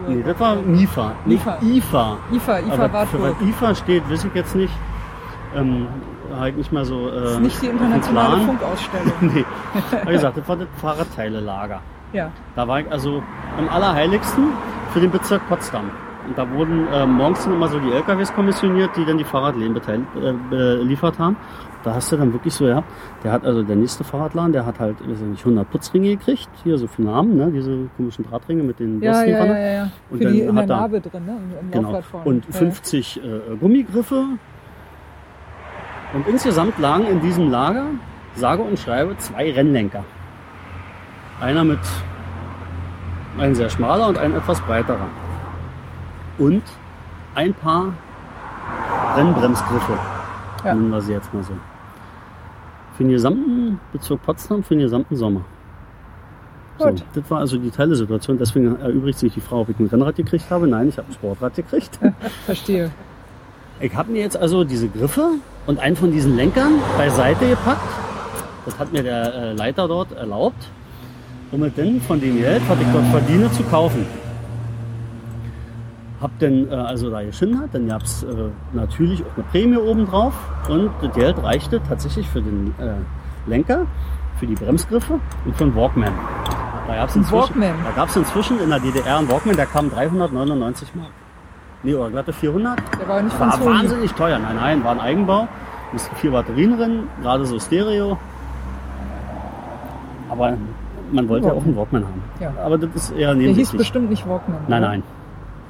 Nee, 0.07 0.23
das 0.23 0.39
war 0.39 0.55
MIFA. 0.55 1.13
MIFA. 1.25 1.57
IFA. 1.61 2.17
IFA, 2.31 2.59
IFA 2.59 2.73
Aber 2.73 2.87
für 2.87 2.93
Wartburg. 2.93 3.35
was 3.39 3.47
IFA 3.47 3.75
steht, 3.75 4.09
weiß 4.09 4.23
ich 4.25 4.35
jetzt 4.35 4.55
nicht. 4.55 4.73
Ähm, 5.55 5.87
halt 6.37 6.57
nicht 6.57 6.71
mal 6.71 6.85
so. 6.85 7.09
Äh, 7.09 7.21
Das 7.21 7.31
ist 7.33 7.39
nicht 7.39 7.61
die 7.61 7.67
internationale. 7.67 8.37
Funkausstellung. 8.45 9.11
nee. 9.21 9.45
Wie 10.05 10.11
gesagt, 10.11 10.37
das 10.37 10.47
war 10.47 10.55
das 10.55 10.67
Fahrradteilelager. 10.77 11.81
Ja. 12.13 12.29
Da 12.55 12.67
war 12.67 12.79
ich 12.79 12.91
also 12.91 13.21
am 13.57 13.67
allerheiligsten 13.69 14.49
für 14.93 14.99
den 15.01 15.11
Bezirk 15.11 15.47
Potsdam. 15.49 15.89
Und 16.31 16.37
da 16.37 16.49
wurden 16.49 16.87
äh, 16.93 17.05
morgens 17.05 17.43
dann 17.43 17.55
immer 17.55 17.67
so 17.67 17.77
die 17.77 17.91
LKWs 17.91 18.33
kommissioniert, 18.33 18.95
die 18.95 19.03
dann 19.03 19.17
die 19.17 19.25
Fahrradläden 19.25 19.73
beteiligt, 19.73 20.07
äh, 20.15 20.31
beliefert 20.49 21.19
haben. 21.19 21.35
Da 21.83 21.93
hast 21.93 22.09
du 22.09 22.15
dann 22.15 22.31
wirklich 22.31 22.53
so 22.53 22.63
gehabt, 22.63 22.87
der 23.21 23.33
hat 23.33 23.43
also 23.45 23.63
der 23.63 23.75
nächste 23.75 24.05
Fahrradladen, 24.05 24.53
der 24.53 24.65
hat 24.65 24.79
halt, 24.79 24.95
weiß 25.01 25.19
ich 25.19 25.27
nicht, 25.27 25.41
100 25.45 25.69
Putzringe 25.69 26.15
gekriegt, 26.15 26.47
hier 26.63 26.77
so 26.77 26.87
für 26.87 27.01
Namen, 27.01 27.35
ne, 27.35 27.51
diese 27.51 27.89
komischen 27.97 28.23
Drahtringe 28.23 28.63
mit 28.63 28.79
den 28.79 29.01
Ja, 29.01 29.25
ja, 29.25 29.45
ja, 29.45 29.45
ja, 29.45 29.71
ja. 29.73 29.89
Und 30.09 30.19
Für 30.19 30.23
dann 30.23 30.33
die 30.33 30.39
in 30.39 30.55
der 30.55 30.63
hat 30.63 30.69
er- 30.69 30.75
Narbe 30.77 31.01
drin, 31.01 31.25
ne? 31.25 31.37
Im, 31.59 31.71
Genau. 31.71 32.01
Und 32.23 32.45
Ja, 32.45 32.51
50 32.53 33.17
äh, 33.21 33.55
Gummigriffe. 33.59 34.23
Und 36.13 36.27
insgesamt 36.29 36.79
lagen 36.79 37.07
in 37.07 37.19
diesem 37.19 37.51
Lager, 37.51 37.87
sage 38.35 38.61
und 38.61 38.79
schreibe, 38.79 39.17
zwei 39.17 39.51
Rennlenker. 39.51 40.05
Einer 41.41 41.65
mit 41.65 41.79
ein 43.37 43.53
sehr 43.53 43.69
schmaler 43.69 44.07
und 44.07 44.17
ein 44.17 44.33
etwas 44.33 44.61
breiterer. 44.61 45.07
Und 46.41 46.63
ein 47.35 47.53
paar 47.53 47.93
Rennbremsgriffe, 49.15 49.93
Ja. 50.65 50.73
nennen 50.73 50.89
wir 50.89 50.99
sie 51.01 51.11
jetzt 51.13 51.31
mal 51.35 51.43
so. 51.43 51.53
Für 52.97 53.03
den 53.03 53.11
gesamten 53.11 53.79
Bezirk 53.93 54.23
Potsdam, 54.23 54.63
für 54.63 54.73
den 54.73 54.81
gesamten 54.81 55.15
Sommer. 55.15 55.41
So, 56.79 56.89
das 57.13 57.29
war 57.29 57.39
also 57.41 57.57
die 57.57 57.69
Teilesituation. 57.69 58.39
Deswegen 58.39 58.79
erübrigt 58.81 59.19
sich 59.19 59.31
die 59.35 59.39
Frau, 59.41 59.61
ob 59.61 59.69
ich 59.69 59.79
ein 59.79 59.85
Rennrad 59.85 60.15
gekriegt 60.15 60.49
habe. 60.49 60.67
Nein, 60.67 60.89
ich 60.89 60.97
habe 60.97 61.07
ein 61.09 61.13
Sportrad 61.13 61.53
gekriegt. 61.55 61.99
Verstehe. 62.45 62.89
Ich 63.79 63.95
habe 63.95 64.11
mir 64.11 64.21
jetzt 64.21 64.37
also 64.37 64.63
diese 64.63 64.87
Griffe 64.87 65.33
und 65.67 65.79
einen 65.79 65.95
von 65.95 66.11
diesen 66.11 66.35
Lenkern 66.35 66.73
beiseite 66.97 67.49
gepackt. 67.49 67.87
Das 68.65 68.79
hat 68.79 68.91
mir 68.91 69.03
der 69.03 69.33
äh, 69.33 69.53
Leiter 69.53 69.87
dort 69.87 70.11
erlaubt, 70.13 70.69
um 71.51 71.61
es 71.63 71.73
dann 71.75 72.01
von 72.01 72.19
dem 72.19 72.37
Geld, 72.39 72.63
was 72.67 72.79
ich 72.79 72.87
dort 72.91 73.05
verdiene, 73.07 73.51
zu 73.51 73.61
kaufen. 73.63 74.07
Hab 76.21 76.37
dann 76.39 76.69
äh, 76.69 76.73
also 76.75 77.09
da 77.09 77.23
geschindert, 77.23 77.69
dann 77.73 77.87
gab 77.87 78.03
es 78.03 78.23
äh, 78.23 78.27
natürlich 78.73 79.23
auch 79.23 79.35
eine 79.35 79.43
Prämie 79.51 79.77
obendrauf 79.77 80.33
und 80.69 80.91
das 81.01 81.13
Geld 81.15 81.41
reichte 81.43 81.81
tatsächlich 81.87 82.27
für 82.29 82.41
den 82.41 82.73
äh, 82.79 83.49
Lenker, 83.49 83.87
für 84.37 84.45
die 84.45 84.53
Bremsgriffe 84.55 85.19
und 85.45 85.55
für 85.55 85.63
den 85.65 85.75
Walkman. 85.75 86.13
Da 86.87 86.95
gab 86.95 87.09
es 87.09 87.15
Ein 87.15 87.19
inzwischen, 87.21 87.61
Walkman? 87.61 87.75
da 87.85 87.91
gab's 87.95 88.15
inzwischen 88.15 88.59
in 88.59 88.69
der 88.69 88.79
DDR 88.79 89.17
einen 89.17 89.29
Walkman, 89.31 89.55
der 89.55 89.65
kam 89.65 89.89
399 89.89 90.93
Mark. 90.95 91.07
Nee, 91.83 91.95
oder 91.95 92.11
glatte 92.11 92.33
400. 92.33 92.79
Der 92.99 93.07
war 93.07 93.21
nicht 93.23 93.39
War 93.39 93.65
wahnsinnig 93.65 94.11
teuer. 94.13 94.37
Nein, 94.37 94.55
nein, 94.57 94.83
war 94.83 94.91
ein 94.91 94.99
Eigenbau. 94.99 95.47
Mussten 95.91 96.15
vier 96.17 96.31
Batterien 96.31 96.77
drin, 96.77 97.03
gerade 97.23 97.45
so 97.45 97.59
Stereo. 97.59 98.17
Aber 100.29 100.53
man 101.11 101.27
wollte 101.27 101.47
ja 101.47 101.53
auch 101.53 101.63
einen 101.63 101.75
Walkman 101.75 102.03
haben. 102.03 102.21
Ja. 102.39 102.53
Aber 102.63 102.77
das 102.77 102.89
ist 102.95 103.11
eher 103.11 103.33
Der 103.33 103.35
hieß 103.35 103.41
nebensächlich. 103.47 103.77
bestimmt 103.79 104.09
nicht 104.11 104.27
Walkman. 104.27 104.59
Nein, 104.67 104.81
nein. 104.81 105.03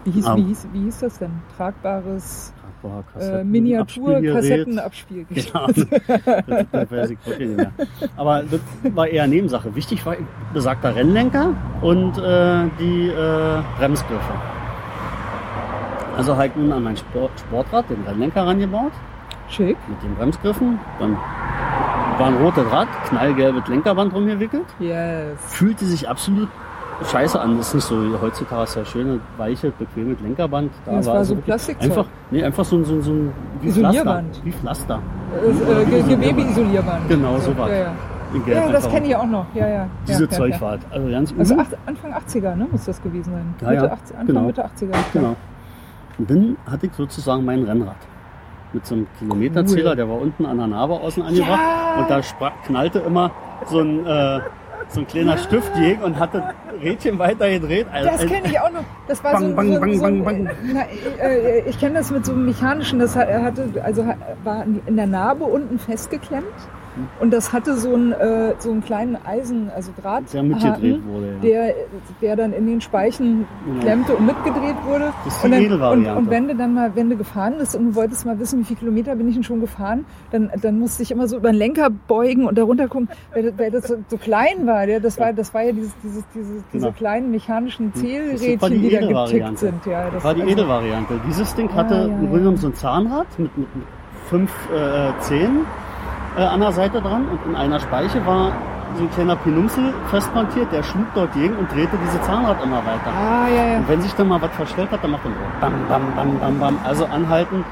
Wie 0.04 0.12
hieß, 0.12 0.26
Ah. 0.26 0.36
wie, 0.36 0.44
hieß, 0.44 0.68
wie 0.74 0.80
hieß 0.84 1.00
das 1.00 1.20
denn? 1.20 1.32
Tragbares 1.58 2.54
Boah, 2.82 3.00
äh, 3.00 3.04
Kassetten, 3.14 3.52
Miniatur-Kassettenabspielgerät. 3.52 5.46
Genau. 5.54 5.68
das, 6.48 6.66
das 6.72 6.92
weiß 6.92 7.10
ich 7.12 7.28
wirklich 7.28 7.48
nicht 7.50 7.58
mehr. 7.58 7.72
Aber 8.18 8.44
das 8.44 8.60
war 8.96 9.08
eher 9.08 9.28
Nebensache. 9.28 9.74
Wichtig 9.76 10.04
war 10.06 10.16
besagter 10.54 10.96
Rennlenker 10.96 11.54
und 11.82 12.18
äh, 12.18 12.70
die 12.80 13.10
äh, 13.10 13.62
Bremsgriffe. 13.78 14.34
Also 16.18 16.36
halt 16.36 16.56
nun 16.58 16.72
an 16.72 16.84
mein 16.84 16.98
Sport, 16.98 17.32
Sportrad 17.40 17.90
den 17.90 18.02
Rennlenker 18.04 18.46
rangebaut. 18.46 18.92
Schick. 19.50 19.78
mit 19.88 20.02
den 20.02 20.16
Bremsgriffen. 20.16 20.80
Dann 21.00 21.18
war 22.18 22.28
ein 22.28 22.36
roter 22.38 22.64
Draht, 22.64 22.88
knallgelbes 23.10 23.68
Lenkerband 23.68 24.14
rumgewickelt. 24.14 24.66
Yes. 24.80 25.38
Fühlte 25.48 25.86
sich 25.86 26.08
absolut 26.08 26.48
scheiße 27.04 27.40
an. 27.40 27.58
Das 27.58 27.70
ist 27.70 27.74
nicht 27.76 27.84
so 27.86 28.22
heutzutage 28.22 28.64
ist 28.64 28.76
ja 28.76 28.86
schöne, 28.86 29.20
weiche, 29.38 29.72
bequeme 29.72 30.16
Lenkerband. 30.22 30.72
Da 30.86 30.94
Das 30.94 31.08
war 31.08 31.16
also 31.16 31.36
so 31.36 31.42
Plastikzeug. 31.42 31.90
Einfach, 31.90 32.06
nee, 32.32 32.44
einfach 32.44 32.66
so, 32.66 32.76
ein- 32.78 32.86
so, 32.86 33.02
so 33.02 33.12
ein 33.12 33.32
wie 33.62 33.68
Isolierband. 33.68 34.36
Pflaster. 34.38 34.46
Wie 34.46 34.52
Pflaster. 34.52 35.00
Äh, 35.34 35.86
Ge 35.86 36.16
Gewebeisolierband. 36.16 37.10
Genau, 37.10 37.38
so 37.40 37.58
was. 37.58 37.70
Ja, 37.70 37.76
ja. 37.76 37.94
Ja 38.48 38.72
das 38.72 38.90
kenne 38.90 39.08
ich 39.08 39.16
auch 39.16 39.26
noch. 39.26 39.46
Ja, 39.54 39.68
ja. 39.68 39.88
Diese 40.08 40.24
ja, 40.24 40.30
Zeug 40.30 40.50
ja, 40.52 40.56
ja. 40.56 40.62
war 40.62 40.74
es. 40.76 40.82
Also 40.92 41.10
ganz 41.10 41.34
Also 41.38 41.54
übel. 41.54 41.66
acht, 41.66 41.78
Anfang 41.86 42.14
80er, 42.14 42.56
ne? 42.56 42.68
Muss 42.72 42.86
das 42.86 43.02
gewesen 43.02 43.32
sein. 43.34 43.56
Ja, 43.62 43.70
Mitte 43.72 43.86
ja, 43.86 43.92
80, 43.92 44.12
Anfang 44.18 44.28
genau. 44.28 44.42
Mitte 44.48 44.66
80er. 44.66 44.92
Genau. 45.14 45.36
Und 46.18 46.30
dann 46.30 46.58
hatte 46.70 46.86
ich 46.86 46.94
sozusagen 46.94 47.44
mein 47.44 47.64
Rennrad. 47.64 47.96
Mit 48.74 48.86
so 48.86 48.96
einem 48.96 49.08
Kilometerzähler, 49.20 49.90
Cool. 49.92 49.96
der 49.98 50.08
war 50.10 50.22
unten 50.22 50.46
an 50.46 50.58
der 50.58 50.68
Narbe 50.68 50.94
außen 50.94 51.22
angebracht. 51.24 51.60
Ja! 51.60 52.02
Und 52.02 52.10
da 52.10 52.22
knallte 52.66 53.00
immer 53.00 53.32
so 53.66 53.80
ein, 53.80 54.06
äh, 54.06 54.40
so 54.94 55.00
ein 55.02 55.08
kleiner 55.08 55.38
Stift 55.38 55.74
gegen 55.76 56.02
und 56.04 56.20
hatte 56.20 56.44
Rädchen 56.82 57.18
weiter 57.20 57.50
gedreht. 57.50 57.88
Also, 57.92 58.10
Das 58.10 58.26
kenne 58.26 58.48
ich 58.48 58.60
auch 58.60 58.72
noch. 58.72 58.84
Das 59.08 59.24
war 59.24 59.32
Bang, 59.34 59.42
so, 59.42 59.48
ein- 59.48 59.56
bang, 59.56 59.74
so, 59.74 59.80
bang, 59.80 59.94
so 59.96 60.02
bang, 60.04 60.24
bang. 60.24 60.50
Na, 60.74 60.82
äh, 61.26 61.60
ich 61.70 61.80
kenne 61.80 61.96
das 62.00 62.12
mit 62.12 62.26
so 62.26 62.34
einem 62.34 62.46
mechanischen. 62.46 63.00
Das 63.00 63.16
hat- 63.16 63.30
hatte, 63.32 63.70
also 63.84 64.06
war 64.44 64.66
in 64.86 64.96
der 64.98 65.08
Narbe 65.08 65.46
unten 65.46 65.80
festgeklemmt 65.80 66.46
Und 67.20 67.32
das 67.32 67.54
hatte 67.54 67.76
so 67.78 67.94
einen, 67.94 68.12
äh, 68.12 68.54
so 68.60 68.70
einen 68.72 68.84
kleinen 68.84 69.18
Eisen, 69.26 69.70
also 69.74 69.92
Draht. 70.02 70.34
Der 70.34 70.44
mitgedreht 70.44 71.00
wurde, 71.06 71.28
ja. 71.28 71.40
Der, 71.42 71.74
der 72.22 72.36
dann 72.36 72.54
in 72.54 72.68
den 72.68 72.82
Speichen 72.82 73.46
Genau. 73.66 73.80
klemmte 73.82 74.16
und 74.16 74.26
mitgedreht 74.26 74.76
wurde. 74.86 75.14
Das 75.26 75.36
ist 75.36 75.42
die 75.44 75.46
und, 75.46 75.52
dann, 75.52 75.60
und, 75.62 75.66
Edelvariante. 75.68 76.16
und 76.20 76.30
wenn 76.30 76.48
du 76.50 76.56
dann 76.56 76.74
mal, 76.74 76.92
wenn 76.96 77.10
du 77.10 77.16
gefahren 77.16 77.54
bist 77.60 77.76
und 77.76 77.86
du 77.92 77.96
wolltest 77.96 78.26
mal 78.26 78.38
wissen, 78.40 78.60
wie 78.60 78.64
viele 78.66 78.80
Kilometer 78.80 79.16
bin 79.16 79.28
ich 79.30 79.36
denn 79.36 79.44
schon 79.44 79.62
gefahren, 79.62 80.06
dann, 80.32 80.52
dann 80.62 80.80
musste 80.80 81.04
ich 81.04 81.12
immer 81.12 81.28
so 81.28 81.38
über 81.38 81.52
den 81.52 81.58
Lenker 81.58 81.90
beugen 81.90 82.46
und 82.46 82.58
darunter 82.58 82.88
gucken, 82.88 83.08
weil, 83.34 83.54
weil 83.58 83.72
das 83.72 83.88
so, 83.88 83.96
so 84.10 84.18
klein 84.18 84.66
war. 84.68 84.88
Ja, 84.88 85.00
das 85.00 85.18
war, 85.20 85.32
das 85.34 85.54
war 85.54 85.64
ja 85.64 85.72
dieses, 85.72 85.94
dieses, 86.04 86.24
dieses, 86.36 86.64
diese 86.74 86.86
Genau. 86.88 86.92
kleinen 86.98 87.32
mechanischen 87.32 87.92
Das 87.94 88.02
Zählrädchen, 88.02 88.72
die 88.72 88.80
die 88.80 88.90
da 88.90 88.98
Edelvariante. 88.98 89.60
sind. 89.60 89.86
Ja, 89.86 90.10
Das 90.10 90.24
war 90.24 90.34
die 90.34 90.42
also- 90.42 90.54
Edelvariante. 90.54 91.20
Dieses 91.28 91.56
Ding 91.56 91.70
Ja, 91.70 91.76
hatte 91.76 91.96
ja, 91.96 92.04
im 92.06 92.10
Grunde 92.18 92.26
ja. 92.34 92.38
genommen 92.40 92.58
so 92.58 92.68
ein 92.68 92.74
Zahnrad 92.76 93.28
mit, 93.38 93.58
mit, 93.58 93.76
mit 93.76 93.86
fünf 94.30 94.52
äh, 94.74 95.12
Zähnen 95.22 95.60
äh, 96.38 96.42
an 96.42 96.60
der 96.60 96.72
Seite 96.72 97.02
dran 97.02 97.28
und 97.28 97.40
in 97.46 97.56
einer 97.56 97.80
Speiche 97.80 98.26
war 98.26 98.52
so 98.98 99.04
ein 99.04 99.12
kleiner 99.12 99.36
Pinumsel 99.38 99.94
festmontiert, 100.10 100.72
der 100.72 100.84
schlug 100.84 101.06
dort 101.16 101.34
gegen 101.34 101.56
und 101.56 101.72
drehte 101.72 101.98
diese 102.04 102.22
Zahnrad 102.24 102.62
immer 102.64 102.78
weiter. 102.86 103.08
Ah, 103.08 103.48
ja, 103.48 103.66
ja. 103.74 103.78
Und 103.78 103.88
wenn 103.88 104.02
sich 104.02 104.14
dann 104.16 104.28
mal 104.28 104.42
was 104.42 104.52
verstellt 104.52 104.92
hat, 104.92 105.04
dann 105.04 105.12
macht 105.12 105.26
er 105.26 105.32
so 105.32 105.38
bam, 105.62 105.74
bam, 105.88 106.02
bam, 106.16 106.40
bam, 106.40 106.60
bam. 106.60 106.80
Also 106.84 107.06
anhalten, 107.06 107.64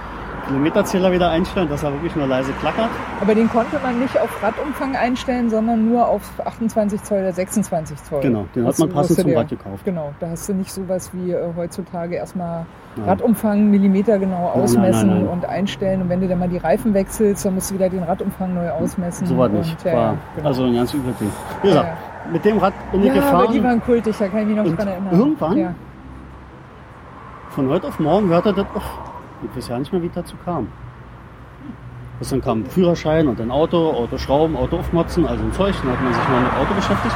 Kilometerzähler 0.49 1.11
wieder 1.11 1.29
einstellen, 1.29 1.69
dass 1.69 1.83
er 1.83 1.93
wirklich 1.93 2.15
nur 2.15 2.25
leise 2.27 2.51
klackert. 2.53 2.89
Aber 3.21 3.35
den 3.35 3.47
konnte 3.49 3.79
man 3.83 3.99
nicht 3.99 4.19
auf 4.19 4.29
Radumfang 4.43 4.95
einstellen, 4.95 5.49
sondern 5.49 5.87
nur 5.89 6.07
auf 6.07 6.23
28 6.43 7.03
Zoll 7.03 7.19
oder 7.19 7.31
26 7.33 8.03
Zoll. 8.03 8.21
Genau, 8.21 8.45
den 8.55 8.63
hat 8.63 8.71
Das 8.71 8.79
man 8.79 8.89
passend 8.89 9.19
zum 9.19 9.27
der- 9.29 9.37
Rad 9.39 9.49
gekauft. 9.49 9.85
Genau, 9.85 10.11
da 10.19 10.29
hast 10.31 10.49
du 10.49 10.53
nicht 10.53 10.71
sowas 10.73 11.11
wie 11.13 11.31
äh, 11.31 11.37
heutzutage 11.55 12.15
erstmal 12.15 12.65
Nein. 12.95 13.07
Radumfang 13.07 13.69
Millimeter 13.69 14.17
genau 14.17 14.51
nein, 14.53 14.63
ausmessen 14.63 15.07
nein, 15.09 15.19
nein. 15.19 15.27
und 15.27 15.45
einstellen. 15.45 16.01
Und 16.01 16.09
wenn 16.09 16.19
du 16.19 16.27
dann 16.27 16.39
mal 16.39 16.49
die 16.49 16.57
Reifen 16.57 16.93
wechselst, 16.95 17.45
dann 17.45 17.53
musst 17.53 17.69
du 17.69 17.75
wieder 17.75 17.87
den 17.89 18.01
Radumfang 18.03 18.53
neu 18.55 18.69
ausmessen. 18.71 19.27
So 19.27 19.35
und, 19.35 19.53
nicht. 19.53 19.85
Ja, 19.85 19.93
War 19.93 20.01
ja, 20.01 20.15
genau. 20.35 20.47
also 20.47 20.63
ein 20.63 20.73
ganz 20.75 20.93
übles 20.95 21.15
Ding. 21.17 21.31
Wie 21.61 21.67
gesagt, 21.67 21.87
Ja, 22.25 22.31
mit 22.31 22.43
dem 22.43 22.57
Rad 22.57 22.73
bin 22.91 23.01
ich 23.01 23.07
ja, 23.07 23.13
gefahren. 23.13 23.43
aber 23.45 23.53
die 23.53 23.63
waren 23.63 23.81
kultig, 23.83 24.15
da 24.17 24.27
kann 24.27 24.39
ich 24.41 24.47
mich 24.47 24.57
noch 24.57 24.65
Und 24.65 24.77
dran 24.79 24.87
erinnern. 24.87 25.19
irgendwann 25.19 25.57
Ja. 25.57 25.73
Von 27.49 27.69
heute 27.69 27.87
auf 27.87 27.99
morgen 27.99 28.29
hörte 28.29 28.51
das 28.53 28.65
auf. 28.75 28.83
Ich 29.43 29.55
weiß 29.57 29.67
ja 29.69 29.79
nicht 29.79 29.91
mehr, 29.93 30.01
wie 30.01 30.07
es 30.07 30.13
dazu 30.13 30.35
kam. 30.43 30.67
Bis 32.19 32.29
dann 32.29 32.41
kam 32.41 32.65
Führerschein 32.65 33.27
und 33.27 33.39
dann 33.39 33.49
Auto, 33.51 33.91
Auto 33.91 34.17
schrauben, 34.17 34.57
Auto 34.57 34.77
aufmotzen, 34.77 35.25
also 35.25 35.43
ein 35.43 35.53
Zeug. 35.53 35.73
Dann 35.81 35.91
hat 35.93 36.03
man 36.03 36.13
sich 36.13 36.27
mal 36.29 36.41
mit 36.41 36.53
Auto 36.53 36.73
beschäftigt. 36.73 37.15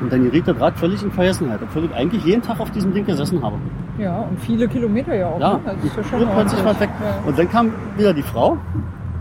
Und 0.00 0.12
dann 0.12 0.24
geriet 0.24 0.46
das 0.46 0.60
Rad 0.60 0.76
völlig 0.78 1.02
in 1.02 1.10
Vergessenheit, 1.10 1.60
obwohl 1.62 1.84
ich 1.84 1.94
eigentlich 1.94 2.24
jeden 2.24 2.42
Tag 2.42 2.60
auf 2.60 2.70
diesem 2.70 2.92
Ding 2.94 3.04
gesessen 3.06 3.42
habe. 3.42 3.56
ja, 3.98 4.18
und 4.20 4.38
viele 4.40 4.68
Kilometer 4.68 5.14
ja 5.14 5.28
auch. 5.28 5.40
Ja, 5.40 5.54
ne? 5.54 5.60
Das 5.64 5.84
ist 5.84 5.96
ja 5.96 6.04
schon 6.04 6.22
und 6.22 6.30
plötzlich 6.32 6.64
weg. 6.80 6.90
Ja. 7.02 7.28
Und 7.28 7.38
dann 7.38 7.48
kam 7.50 7.72
wieder 7.96 8.12
die 8.14 8.22
Frau. 8.22 8.58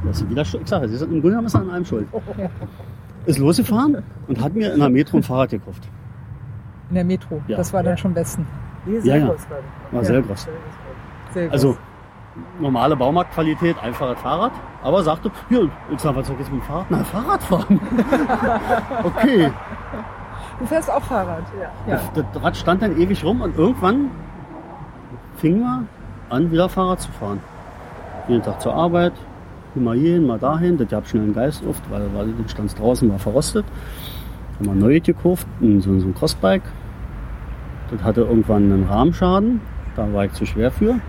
Das 0.06 0.22
ist 0.22 0.30
wieder. 0.30 0.42
Ich 0.42 0.68
sage, 0.68 0.88
sie 0.90 0.96
ist 0.96 1.02
im 1.02 1.10
Grunde 1.12 1.30
genommen 1.30 1.48
ist 1.48 1.56
an 1.56 1.70
allem 1.70 1.86
schuld. 1.86 2.08
Ja. 2.38 2.50
Ist 3.26 3.40
losgefahren 3.40 4.04
und 4.28 4.42
hat 4.44 4.54
mir 4.54 4.74
in 4.74 4.82
der 4.82 4.90
Metro 4.90 5.16
ein 5.16 5.24
Fahrrad 5.24 5.52
gekauft. 5.52 5.88
In 6.90 6.96
der 6.96 7.06
Metro, 7.06 7.42
Ja. 7.48 7.56
das 7.56 7.72
war 7.72 7.82
dann 7.82 7.96
schon 7.98 8.14
besten. 8.14 8.46
Ja, 9.06 9.16
ja. 9.16 9.34
War 9.92 10.04
sehr 10.04 10.22
groß. 10.22 10.50
Also 11.52 11.78
normale 12.60 12.96
Baumarktqualität, 12.96 13.76
einfaches 13.82 14.20
Fahrrad. 14.20 14.52
Aber 14.82 15.04
sagte, 15.04 15.32
ja, 15.50 15.60
ich 15.92 16.00
sag, 16.00 16.16
was 16.16 16.28
soll 16.28 16.36
ich 16.36 16.42
jetzt 16.42 16.52
mit 16.52 16.62
dem 16.62 16.66
Fahrrad? 16.66 16.86
Na, 16.90 17.04
Fahrrad 17.04 17.44
fahren. 17.44 17.80
okay. 19.04 19.52
Du 20.60 20.66
fährst 20.66 20.92
auch 20.92 21.04
Fahrrad. 21.04 21.44
Ja. 21.88 22.00
Das, 22.14 22.26
das 22.34 22.44
Rad 22.44 22.58
stand 22.58 22.82
dann 22.82 23.00
ewig 23.00 23.24
rum 23.24 23.42
und 23.42 23.58
irgendwann 23.58 24.12
fingen 25.38 25.62
wir 25.62 25.84
an, 26.30 26.52
wieder 26.52 26.70
Fahrrad 26.70 27.02
zu 27.02 27.12
fahren. 27.12 27.40
Jeden 28.28 28.44
Tag 28.44 28.62
zur 28.62 28.74
Arbeit, 28.74 29.14
mal 29.76 29.96
hierhin, 29.98 30.26
mal 30.26 30.40
dahin. 30.40 30.78
Das 30.78 30.88
gab 30.88 31.08
schnell 31.08 31.24
einen 31.24 31.34
Geist 31.34 31.66
oft, 31.66 31.84
weil, 31.90 32.10
weil 32.14 32.34
das 32.42 32.52
stand 32.52 32.78
draußen, 32.80 33.10
war 33.10 33.20
verrostet. 33.20 33.66
Haben 34.56 34.66
wir 34.66 34.72
ein 34.74 34.80
neues 34.80 35.04
gekauft, 35.04 35.48
so, 35.62 36.00
so 36.00 36.08
ein 36.08 36.16
Crossbike. 36.16 36.64
Das 37.92 38.04
hatte 38.04 38.22
irgendwann 38.22 38.72
einen 38.72 38.86
Rahmenschaden. 38.86 39.62
Da 39.96 40.12
war 40.12 40.26
ich 40.26 40.34
zu 40.34 40.46
schwer 40.46 40.72
für. 40.72 40.96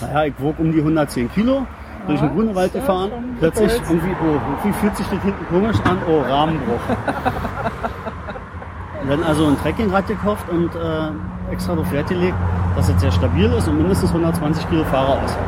naja, 0.00 0.24
ich 0.24 0.34
wog 0.38 0.58
um 0.58 0.72
die 0.72 0.78
110 0.78 1.30
Kilo. 1.32 1.66
Durch 2.06 2.18
den 2.20 2.30
Ah, 2.30 2.32
Grunewald 2.32 2.72
gefahren. 2.72 3.10
Plötzlich 3.38 3.72
irgendwie, 3.88 4.10
oh, 4.22 4.38
irgendwie 4.48 4.72
fühlt 4.80 4.96
sich 4.96 5.06
das 5.06 5.22
hinten 5.22 5.46
komisch 5.48 5.76
an. 5.84 5.98
Oh, 6.08 6.20
Rahmenbruch. 6.22 6.80
Dann 9.08 9.22
also 9.24 9.46
ein 9.46 9.58
Trekkingrad 9.58 10.06
gekauft 10.06 10.44
und 10.50 10.74
äh, 10.74 11.52
extra 11.52 11.74
darauf 11.74 11.90
Wert 11.92 12.08
gelegt, 12.08 12.36
dass 12.76 12.88
es 12.88 13.00
sehr 13.00 13.10
stabil 13.10 13.50
ist 13.52 13.66
und 13.66 13.78
mindestens 13.78 14.10
120 14.10 14.68
Kilo 14.68 14.84
Fahrer 14.84 15.14
aushält. 15.22 15.38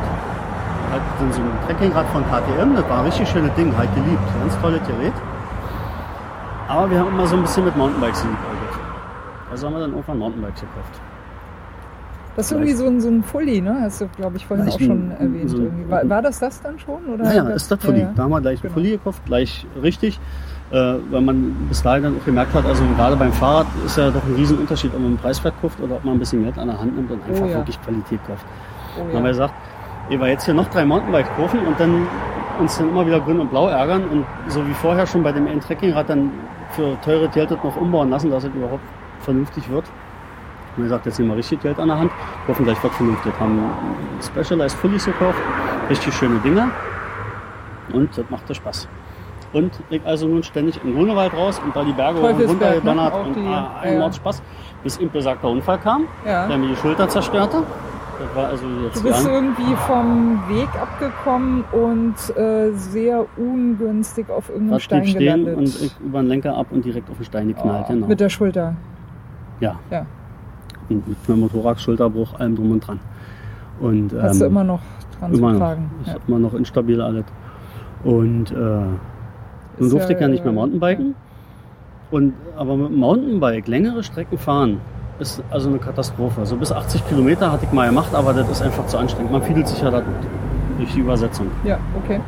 Halt 0.91 1.01
dann 1.19 1.31
so 1.31 1.41
ein 1.41 1.51
Trekkingrad 1.65 2.05
von 2.07 2.23
KTM, 2.25 2.75
das 2.75 2.89
war 2.89 2.99
ein 2.99 3.05
richtig 3.05 3.29
schönes 3.29 3.53
Ding, 3.55 3.75
halt 3.77 3.93
geliebt. 3.95 4.21
Ganz 4.39 4.59
tolles 4.59 4.81
Gerät. 4.85 5.13
Aber 6.67 6.89
wir 6.89 6.99
haben 6.99 7.09
immer 7.09 7.27
so 7.27 7.35
ein 7.35 7.43
bisschen 7.43 7.65
mit 7.65 7.75
Mountainbikes 7.77 8.21
geliebäugelt. 8.21 8.79
Also 9.51 9.67
haben 9.67 9.73
wir 9.73 9.81
dann 9.81 9.91
irgendwann 9.91 10.19
Mountainbikes 10.19 10.61
gekauft. 10.61 10.99
Das 12.35 12.47
ist 12.47 12.51
irgendwie 12.53 12.73
so 12.73 12.85
ein, 12.87 12.99
so 12.99 13.09
ein 13.09 13.23
Fully, 13.23 13.61
ne? 13.61 13.77
Hast 13.81 14.01
du, 14.01 14.07
glaube 14.17 14.37
ich, 14.37 14.45
vorhin 14.45 14.65
Ja, 14.65 14.69
ich 14.69 14.75
auch 14.75 14.79
schon 14.87 15.11
erwähnt. 15.11 15.49
so-. 15.49 15.67
War, 15.89 16.09
war 16.09 16.21
das 16.21 16.39
das 16.39 16.61
dann 16.61 16.79
schon? 16.79 17.05
Oder 17.05 17.23
Naja, 17.25 17.43
ist 17.49 17.69
das 17.71 17.79
Fully. 17.79 17.99
Ja, 17.99 18.05
ja. 18.05 18.13
Da 18.15 18.23
haben 18.23 18.31
wir 18.31 18.41
gleich 18.41 18.61
Genau. 18.61 18.71
ein 18.71 18.73
Fully 18.73 18.91
gekauft, 18.91 19.21
gleich 19.25 19.65
richtig. 19.81 20.19
Äh, 20.71 20.95
weil 21.11 21.21
man 21.21 21.53
bis 21.69 21.83
dahin 21.83 22.01
dann 22.03 22.17
auch 22.19 22.25
gemerkt 22.25 22.53
hat, 22.55 22.65
also 22.65 22.83
gerade 22.97 23.15
beim 23.15 23.31
Fahrrad 23.33 23.67
ist 23.85 23.95
ja 23.97 24.09
doch 24.09 24.23
ein 24.25 24.33
Riesenunterschied, 24.33 24.91
ob 24.93 24.99
man 24.99 25.09
einen 25.09 25.17
Preiswert 25.17 25.53
kauft 25.61 25.79
oder 25.79 25.95
ob 25.97 26.03
man 26.03 26.15
ein 26.15 26.19
bisschen 26.19 26.43
Geld 26.43 26.57
an 26.57 26.67
der 26.67 26.79
Hand 26.79 26.95
nimmt 26.95 27.11
und 27.11 27.23
einfach 27.27 27.43
Oh 27.45 27.47
ja. 27.47 27.57
wirklich 27.57 27.79
Qualität 27.83 28.19
kauft. 28.25 28.43
Oh, 28.97 29.03
Dann 29.07 29.17
haben 29.17 29.23
wir 29.25 29.29
gesagt, 29.31 29.53
ehe 30.09 30.19
wir 30.19 30.27
jetzt 30.29 30.45
hier 30.45 30.55
noch 30.55 30.67
drei 30.69 30.83
Mountainbikes 30.85 31.29
kaufen 31.35 31.59
und 31.67 31.79
dann 31.79 32.07
uns 32.59 32.77
dann 32.79 32.89
immer 32.89 33.05
wieder 33.05 33.19
grün 33.19 33.39
und 33.39 33.51
blau 33.51 33.67
ärgern 33.67 34.03
und 34.05 34.25
so 34.47 34.65
wie 34.67 34.73
vorher 34.73 35.05
schon 35.05 35.21
bei 35.21 35.31
dem 35.31 35.45
einen 35.47 35.59
Trekkingrad 35.61 36.09
dann 36.09 36.31
für 36.71 36.97
teure 37.05 37.29
Geld 37.29 37.51
das 37.51 37.63
noch 37.63 37.75
umbauen 37.77 38.09
lassen, 38.09 38.31
dass 38.31 38.43
es 38.43 38.49
überhaupt 38.55 38.81
vernünftig 39.19 39.69
wird. 39.69 39.85
Und 40.75 40.83
wir 40.83 40.83
gesagt, 40.85 41.05
jetzt 41.05 41.19
nehmen 41.19 41.31
wir 41.31 41.37
richtig 41.37 41.61
Geld 41.61 41.79
an 41.79 41.87
der 41.87 41.99
Hand, 41.99 42.11
kaufen 42.47 42.63
gleich 42.65 42.77
was 42.83 42.91
vernünftig. 42.93 43.31
Haben 43.39 43.59
Specialized 44.21 44.77
Fullies 44.77 45.05
gekauft, 45.05 45.37
richtig 45.89 46.13
schöne 46.13 46.39
Dinger 46.39 46.69
und 47.93 48.17
das 48.17 48.25
machte 48.29 48.55
Spaß. 48.55 48.87
Und 49.53 49.71
ich 49.91 50.03
also 50.03 50.27
nun 50.27 50.41
ständig 50.41 50.79
im 50.83 50.95
Grunewald 50.95 51.31
raus 51.33 51.61
und 51.63 51.75
da 51.75 51.83
die 51.83 51.93
Berge 51.93 52.19
hoch 52.21 52.29
und 52.29 52.41
runter 52.49 52.71
ne? 52.83 53.11
und 53.23 53.35
die- 53.35 53.41
ah, 53.41 53.51
ja, 53.51 53.79
ein 53.81 53.93
ja. 53.93 53.99
Mord 53.99 54.15
Spaß, 54.15 54.41
bis 54.83 54.99
ein 54.99 55.11
besagter 55.11 55.47
Unfall 55.47 55.77
kam, 55.77 56.05
Ja. 56.25 56.47
der 56.47 56.57
mir 56.57 56.69
die 56.69 56.75
Schulter 56.75 57.07
zerstörte. 57.07 57.61
Das 58.19 58.35
war 58.35 58.45
also 58.49 58.65
Du 58.93 59.03
bist 59.03 59.27
irgendwie 59.27 59.75
vom 59.87 60.41
Weg 60.47 60.69
abgekommen 60.81 61.63
und 61.71 62.15
äh, 62.37 62.71
sehr 62.73 63.25
ungünstig 63.37 64.29
auf 64.29 64.49
irgendeinem 64.49 64.73
Rad 64.73 64.81
Stein 64.81 65.05
stehen 65.07 65.19
gelandet. 65.19 65.57
und 65.57 65.63
ich 65.67 65.95
über 65.99 66.21
den 66.21 66.27
Lenker 66.29 66.55
ab 66.55 66.67
und 66.71 66.85
direkt 66.85 67.09
auf 67.09 67.17
den 67.17 67.25
Stein 67.25 67.47
geknallt. 67.49 67.85
Oh, 67.89 67.93
genau. 67.93 68.07
Mit 68.07 68.19
der 68.19 68.29
Schulter. 68.29 68.75
ja. 69.59 69.75
Ja. 69.91 70.05
Und 70.89 71.07
mit 71.07 71.17
einem 71.27 71.39
Motorrad, 71.41 71.79
Schulterbruch, 71.81 72.39
allem 72.39 72.55
drum 72.55 72.71
und 72.71 72.79
dran. 72.87 72.99
Und, 73.79 74.13
Hast 74.21 74.39
du 74.41 74.45
ähm, 74.45 74.51
immer 74.51 74.63
noch 74.63 74.79
dran 75.19 75.33
immer 75.33 75.47
zu 75.47 75.53
noch. 75.53 75.59
tragen. 75.59 75.91
Ist 76.03 76.07
Ja. 76.13 76.19
immer 76.27 76.39
noch 76.39 76.53
instabil 76.53 77.01
alles. 77.01 77.25
Und 78.03 78.51
äh, 78.51 78.55
nun 78.55 79.89
durfte 79.89 80.13
ich 80.13 80.19
ja 80.19 80.27
nicht 80.27 80.43
mehr 80.43 80.51
äh, 80.53 80.55
Mountainbiken. 80.55 81.15
Und, 82.11 82.33
aber 82.57 82.75
mit 82.77 82.89
dem 82.89 82.97
Mountainbike 82.97 83.67
längere 83.67 84.03
Strecken 84.03 84.37
fahren 84.37 84.79
ist 85.19 85.41
also 85.51 85.69
eine 85.69 85.79
Katastrophe. 85.79 86.45
So 86.45 86.55
bis 86.57 86.71
80 86.71 87.07
Kilometer 87.07 87.51
hatte 87.51 87.65
ich 87.65 87.71
mal 87.71 87.87
gemacht, 87.87 88.13
aber 88.13 88.33
das 88.33 88.49
ist 88.49 88.61
einfach 88.61 88.85
zu 88.87 88.97
anstrengend. 88.97 89.31
Man 89.31 89.41
fiedelt 89.41 89.67
sich 89.67 89.81
ja 89.81 89.89
da 89.89 90.01
durch 90.77 90.93
die 90.93 90.99
Übersetzung. 90.99 91.47
Ja, 91.63 91.77
okay. 92.03 92.19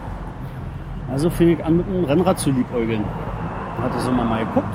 Also 1.11 1.29
fing 1.29 1.49
ich 1.49 1.63
an 1.63 1.77
mit 1.77 1.85
einem 1.87 2.05
Rennrad 2.05 2.39
zu 2.39 2.51
liebäugeln. 2.51 3.03
Hatte 3.81 3.99
so 3.99 4.11
mal 4.11 4.39
geguckt, 4.45 4.65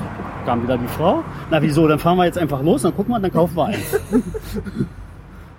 kam 0.45 0.63
wieder 0.63 0.77
die 0.77 0.87
Frau. 0.87 1.23
Na 1.49 1.61
wieso, 1.61 1.87
dann 1.87 1.99
fahren 1.99 2.17
wir 2.17 2.25
jetzt 2.25 2.37
einfach 2.37 2.61
los, 2.61 2.81
dann 2.83 2.95
gucken 2.95 3.13
wir, 3.13 3.19
dann 3.19 3.31
kaufen 3.31 3.55
wir 3.55 3.65
eins. 3.65 3.99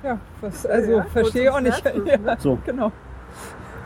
Ja, 0.05 0.19
was, 0.41 0.67
also 0.67 1.01
verstehe 1.13 1.53
auch 1.55 1.61
nicht. 1.61 1.81
Ja, 2.27 2.37
So, 2.39 2.59
genau. 2.67 2.91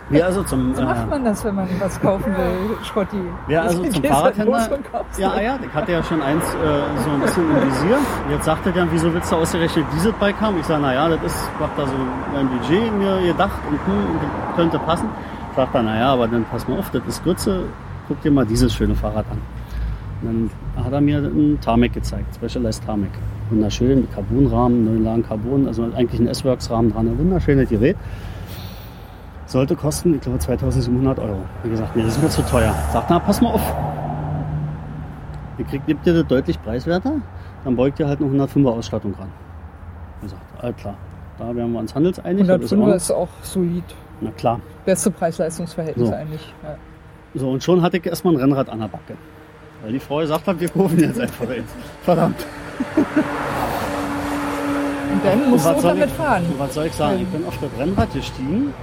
wir 0.09 0.25
also 0.25 0.43
zum, 0.45 0.75
So 0.75 0.81
macht 0.83 1.03
äh, 1.03 1.11
man 1.11 1.25
das, 1.27 1.45
wenn 1.45 1.55
man 1.57 1.69
was 1.79 2.01
kaufen 2.01 2.35
will, 2.35 2.79
Schrotti. 2.85 3.19
wir 3.49 3.63
also 3.63 3.85
zum 3.91 4.03
Fahrradhändler. 4.03 4.61
Ja, 5.19 5.35
was. 5.35 5.43
ja, 5.43 5.59
ich 5.63 5.75
hatte 5.75 5.93
ja 5.93 6.03
schon 6.03 6.23
eins 6.23 6.43
äh, 6.43 7.03
so 7.05 7.11
ein 7.11 7.21
bisschen 7.21 7.51
im 7.51 7.69
Visier. 7.71 7.99
Jetzt 8.31 8.47
sagte 8.47 8.73
der, 8.73 8.91
wieso 8.91 9.13
willst 9.13 9.31
du 9.31 9.37
ausgerechnet 9.37 9.85
dieses 9.95 10.13
Bike 10.15 10.41
haben? 10.41 10.59
Ich 10.59 10.65
sage, 10.65 10.81
naja, 10.81 11.07
das 11.11 11.23
ist, 11.23 11.51
hab 11.61 11.77
da 11.77 11.87
so 11.87 11.93
mein 12.33 12.49
Budget 12.49 12.91
mir 12.97 13.21
gedacht 13.21 13.59
und, 13.69 13.79
hm, 13.87 14.11
und 14.13 14.21
das 14.23 14.57
könnte 14.57 14.79
passen. 14.79 15.09
Sagt 15.55 15.75
er, 15.75 15.83
naja, 15.83 16.13
aber 16.15 16.29
dann 16.29 16.47
pass 16.47 16.67
mal 16.67 16.79
auf, 16.79 16.89
das 16.93 17.03
ist 17.07 17.23
Grütze, 17.25 17.65
guck 18.09 18.23
dir 18.23 18.31
mal 18.31 18.47
dieses 18.47 18.73
schöne 18.73 18.95
Fahrrad 18.95 19.27
an. 19.31 19.39
Und 20.23 20.51
dann 20.77 20.85
hat 20.85 20.93
er 20.93 21.01
mir 21.01 21.19
einen 21.19 21.59
Tarmac 21.61 21.93
gezeigt, 21.93 22.35
Specialized 22.35 22.85
Tarmac. 22.85 23.11
Wunderschön, 23.51 24.01
mit 24.01 24.13
Carbonrahmen, 24.13 24.85
neun 24.85 25.05
Lagen 25.05 25.23
Carbon, 25.23 25.69
also 25.69 25.85
eigentlich 25.95 26.21
ein 26.21 26.27
S-Works-Rahmen 26.27 26.93
dran, 26.93 27.07
ein 27.07 27.19
wunderschönes 27.19 27.69
Gerät. 27.69 27.97
Sollte 29.47 29.77
kosten, 29.77 30.15
ich 30.15 30.21
glaube, 30.23 30.39
2700 30.39 31.19
Euro. 31.21 31.39
Wie 31.63 31.71
gesagt, 31.71 31.95
nee, 31.95 32.03
das 32.03 32.17
ist 32.17 32.23
mir 32.23 32.29
zu 32.29 32.43
teuer. 32.43 32.75
Sagt 32.93 33.11
er, 33.11 33.21
pass 33.21 33.41
mal 33.41 33.51
auf. 33.53 33.75
Ihr 35.59 35.65
kriegt, 35.65 35.87
gebt 35.87 36.07
ihr 36.07 36.15
das 36.15 36.27
deutlich 36.27 36.61
preiswerter, 36.63 37.13
dann 37.65 37.77
beugt 37.77 38.01
ihr 38.01 38.09
halt 38.09 38.21
noch 38.21 38.29
105er 38.29 38.69
Ausstattung 38.71 39.15
ran. 39.15 39.29
Er 40.23 40.29
sagt, 40.31 40.43
alles 40.59 40.77
klar. 40.77 40.95
Da 41.39 41.55
werden 41.55 41.73
wir 41.73 41.79
uns 41.81 41.95
handelseinig. 41.95 42.47
das 42.47 42.63
ist 42.63 42.73
105 42.73 42.83
auch- 42.83 42.97
ist 42.97 43.11
auch 43.13 43.29
solid. 43.45 43.85
Na 44.21 44.31
klar. 44.33 44.61
Beste 44.85 45.11
Preis-Leistungs-Verhältnis 45.11 46.09
So. 46.09 46.15
eigentlich. 46.15 46.55
Ja. 46.65 46.77
So, 47.35 47.51
und 47.51 47.63
schon 47.63 47.83
hatte 47.83 47.99
ich 47.99 48.07
erstmal 48.07 48.35
ein 48.35 48.41
Rennrad 48.41 48.71
an 48.71 48.81
der 48.81 48.89
Backe. 48.89 49.15
Weil 49.83 49.93
die 49.93 50.01
Frau 50.01 50.19
gesagt 50.19 50.47
hat, 50.47 50.59
wir 50.61 50.69
kaufen 50.69 50.99
jetzt 50.99 51.21
einfach 51.21 51.49
eins. 51.49 51.71
Verdammt. 52.03 52.45
Und 55.13 55.25
dann 55.25 55.51
musst 55.51 55.65
du 55.67 55.71
was 55.71 55.83
soll 55.83 55.93
damit 55.95 56.09
ich, 56.09 56.15
fahren. 56.15 56.43
und 56.51 56.59
was 56.59 56.75
soll 56.75 56.87
ich 56.87 56.93
sagen? 56.93 57.19
Ich 57.21 57.29
bin 57.29 57.47
auf 57.47 57.57
das 57.61 57.71
Rennrad 57.79 58.13
gestiegen 58.13 58.75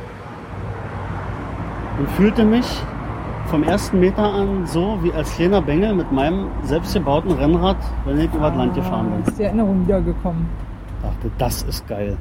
und 2.00 2.10
fühlte 2.12 2.44
mich 2.44 2.66
vom 3.48 3.64
ersten 3.64 4.00
Meter 4.00 4.24
an 4.24 4.66
so 4.66 4.98
wie 5.04 5.12
als 5.14 5.36
kleiner 5.36 5.62
Bengel 5.62 5.94
mit 5.94 6.12
meinem 6.12 6.48
selbstgebauten 6.64 7.32
Rennrad, 7.32 7.78
wenn 8.06 8.20
ich 8.20 8.34
über 8.34 8.50
das 8.50 8.58
Land 8.58 8.74
gefahren 8.76 9.08
Ah, 9.12 9.16
bin. 9.18 9.24
ist 9.28 9.38
die 9.38 9.44
Erinnerung 9.44 9.84
wiedergekommen. 9.86 10.48
dachte, 11.02 11.32
das 11.38 11.62
ist 11.64 11.88
geil. 11.88 12.18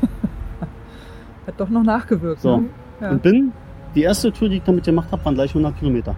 Hat 1.46 1.54
doch 1.58 1.68
noch 1.68 1.82
nachgewirkt. 1.84 2.40
So. 2.40 2.56
Ne? 2.58 2.64
Ja. 3.00 3.10
Und 3.10 3.22
bin, 3.22 3.52
die 3.94 4.02
erste 4.02 4.32
Tour, 4.32 4.48
die 4.48 4.56
ich 4.56 4.62
damit 4.64 4.84
gemacht 4.84 5.08
habe, 5.12 5.24
waren 5.24 5.34
gleich 5.34 5.50
100 5.50 5.78
Kilometer. 5.78 6.16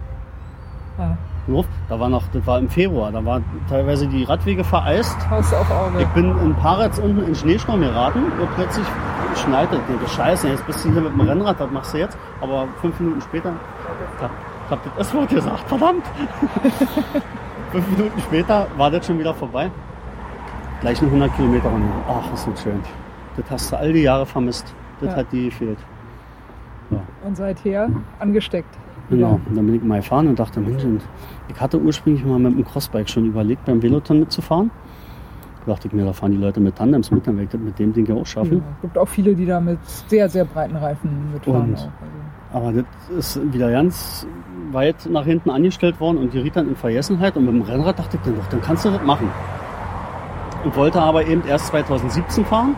Ah, 0.97 1.11
Nur, 1.49 1.65
Da 1.89 1.99
war 1.99 2.09
noch, 2.09 2.23
das 2.31 2.45
war 2.45 2.59
im 2.59 2.69
Februar, 2.69 3.11
da 3.11 3.23
waren 3.25 3.43
teilweise 3.67 4.07
die 4.07 4.23
Radwege 4.23 4.63
vereist. 4.63 5.17
Haus 5.29 5.51
auf 5.53 5.69
Auge. 5.71 6.01
Ich 6.01 6.07
bin 6.09 6.25
in 6.39 6.53
Paretz 6.55 6.99
unten 6.99 7.23
in 7.23 7.33
Schneesturm 7.33 7.81
geraten 7.81 8.23
und 8.39 8.55
plötzlich 8.55 8.85
schneit 9.35 9.71
es. 9.73 9.79
Denke, 9.87 10.07
scheiße, 10.07 10.47
jetzt 10.47 10.65
bist 10.67 10.85
du 10.85 10.91
hier 10.91 11.01
mit 11.01 11.11
dem 11.11 11.21
Rennrad, 11.21 11.59
was 11.59 11.71
machst 11.71 11.93
du 11.93 11.97
jetzt? 11.97 12.17
Aber 12.41 12.67
fünf 12.81 12.99
Minuten 12.99 13.21
später, 13.21 13.51
ich 14.17 14.23
hab, 14.23 14.31
ich 14.65 14.71
hab 14.71 14.83
das 14.97 15.07
S-Wort 15.07 15.29
gesagt, 15.29 15.67
verdammt! 15.67 16.03
fünf 17.71 17.87
Minuten 17.97 18.19
später 18.21 18.67
war 18.77 18.91
das 18.91 19.05
schon 19.07 19.17
wieder 19.19 19.33
vorbei. 19.33 19.71
Gleich 20.81 21.01
noch 21.01 21.09
100 21.09 21.35
Kilometer 21.35 21.69
runter. 21.69 21.87
Ach, 22.07 22.33
ist 22.33 22.47
das 22.47 22.61
schön. 22.63 22.79
Das 23.37 23.51
hast 23.51 23.71
du 23.71 23.77
all 23.77 23.91
die 23.91 24.01
Jahre 24.03 24.25
vermisst. 24.25 24.73
Das 25.01 25.09
Ja. 25.11 25.15
hat 25.17 25.31
dir 25.31 25.45
gefehlt. 25.45 25.79
Und 27.23 27.35
seither 27.37 27.89
angesteckt. 28.19 28.75
Genau. 29.09 29.39
Und 29.47 29.55
dann 29.57 29.65
bin 29.65 29.75
ich 29.75 29.83
mal 29.83 29.97
gefahren 29.99 30.27
und 30.27 30.37
dachte, 30.39 30.59
Mensch, 30.59 30.83
ich 31.47 31.59
hatte 31.59 31.79
ursprünglich 31.79 32.23
mal 32.25 32.39
mit 32.39 32.55
dem 32.55 32.65
Crossbike 32.65 33.09
schon 33.09 33.25
überlegt, 33.25 33.65
beim 33.65 33.81
Veloton 33.81 34.19
mitzufahren. 34.19 34.69
Da 35.65 35.73
dachte 35.73 35.87
ich 35.87 35.93
mir, 35.93 36.05
da 36.05 36.13
fahren 36.13 36.31
die 36.31 36.37
Leute 36.37 36.59
mit 36.59 36.75
Tandems 36.75 37.11
mit, 37.11 37.25
dann 37.27 37.35
werde 37.35 37.45
ich 37.45 37.49
das 37.51 37.61
mit 37.61 37.77
dem 37.79 37.93
Ding 37.93 38.05
ja 38.07 38.15
auch 38.15 38.19
Ja. 38.19 38.25
schaffen. 38.25 38.63
Es 38.77 38.81
gibt 38.81 38.97
auch 38.97 39.07
viele, 39.07 39.35
die 39.35 39.45
da 39.45 39.59
mit 39.59 39.79
sehr, 40.07 40.29
sehr 40.29 40.45
breiten 40.45 40.75
Reifen 40.75 41.31
mitfahren. 41.33 41.69
Und-. 41.69 41.71
Also, 41.73 41.89
Aber 42.53 42.71
das 42.71 42.85
ist 43.35 43.53
wieder 43.53 43.71
ganz 43.71 44.25
weit 44.71 45.07
nach 45.09 45.25
hinten 45.25 45.49
angestellt 45.49 45.99
worden 45.99 46.17
und 46.17 46.31
geriet 46.31 46.55
dann 46.55 46.69
in 46.69 46.75
Vergessenheit. 46.75 47.35
Und 47.35 47.45
mit 47.45 47.53
dem 47.55 47.61
Rennrad 47.61 47.97
dachte 47.99 48.17
ich 48.17 48.23
dann 48.23 48.35
doch, 48.35 48.47
dann 48.47 48.61
kannst 48.61 48.85
du 48.85 48.89
das 48.91 49.03
machen. 49.03 49.29
Und 50.63 50.75
wollte 50.75 51.01
aber 51.01 51.25
eben 51.25 51.43
erst 51.47 51.67
2017 51.67 52.45
fahren, 52.45 52.75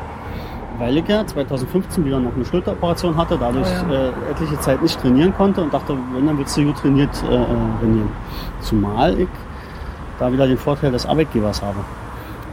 weil 0.82 0.98
ich 0.98 1.08
ja 1.08 1.26
2015 1.26 2.04
wieder 2.06 2.20
noch 2.20 2.36
eine 2.36 2.44
Schulteroperation 2.46 3.16
hatte, 3.16 3.38
dadurch 3.40 3.68
Oh 3.88 3.92
ja. 3.94 4.08
äh, 4.10 4.32
etliche 4.32 4.60
Zeit 4.60 4.82
nicht 4.82 5.00
trainieren 5.00 5.34
konnte 5.36 5.62
und 5.62 5.74
dachte, 5.74 5.96
wenn, 6.14 6.26
dann 6.28 6.38
willst 6.38 6.58
du 6.58 6.66
gut 6.66 6.78
trainiert 6.78 7.10
äh, 7.30 7.36
äh, 7.36 7.46
trainieren. 7.80 8.10
Zumal 8.62 9.20
ich 9.20 9.30
da 10.20 10.32
wieder 10.32 10.48
den 10.48 10.58
Vorteil 10.58 10.92
des 10.92 11.06
Arbeitgebers 11.06 11.62
habe. 11.62 11.78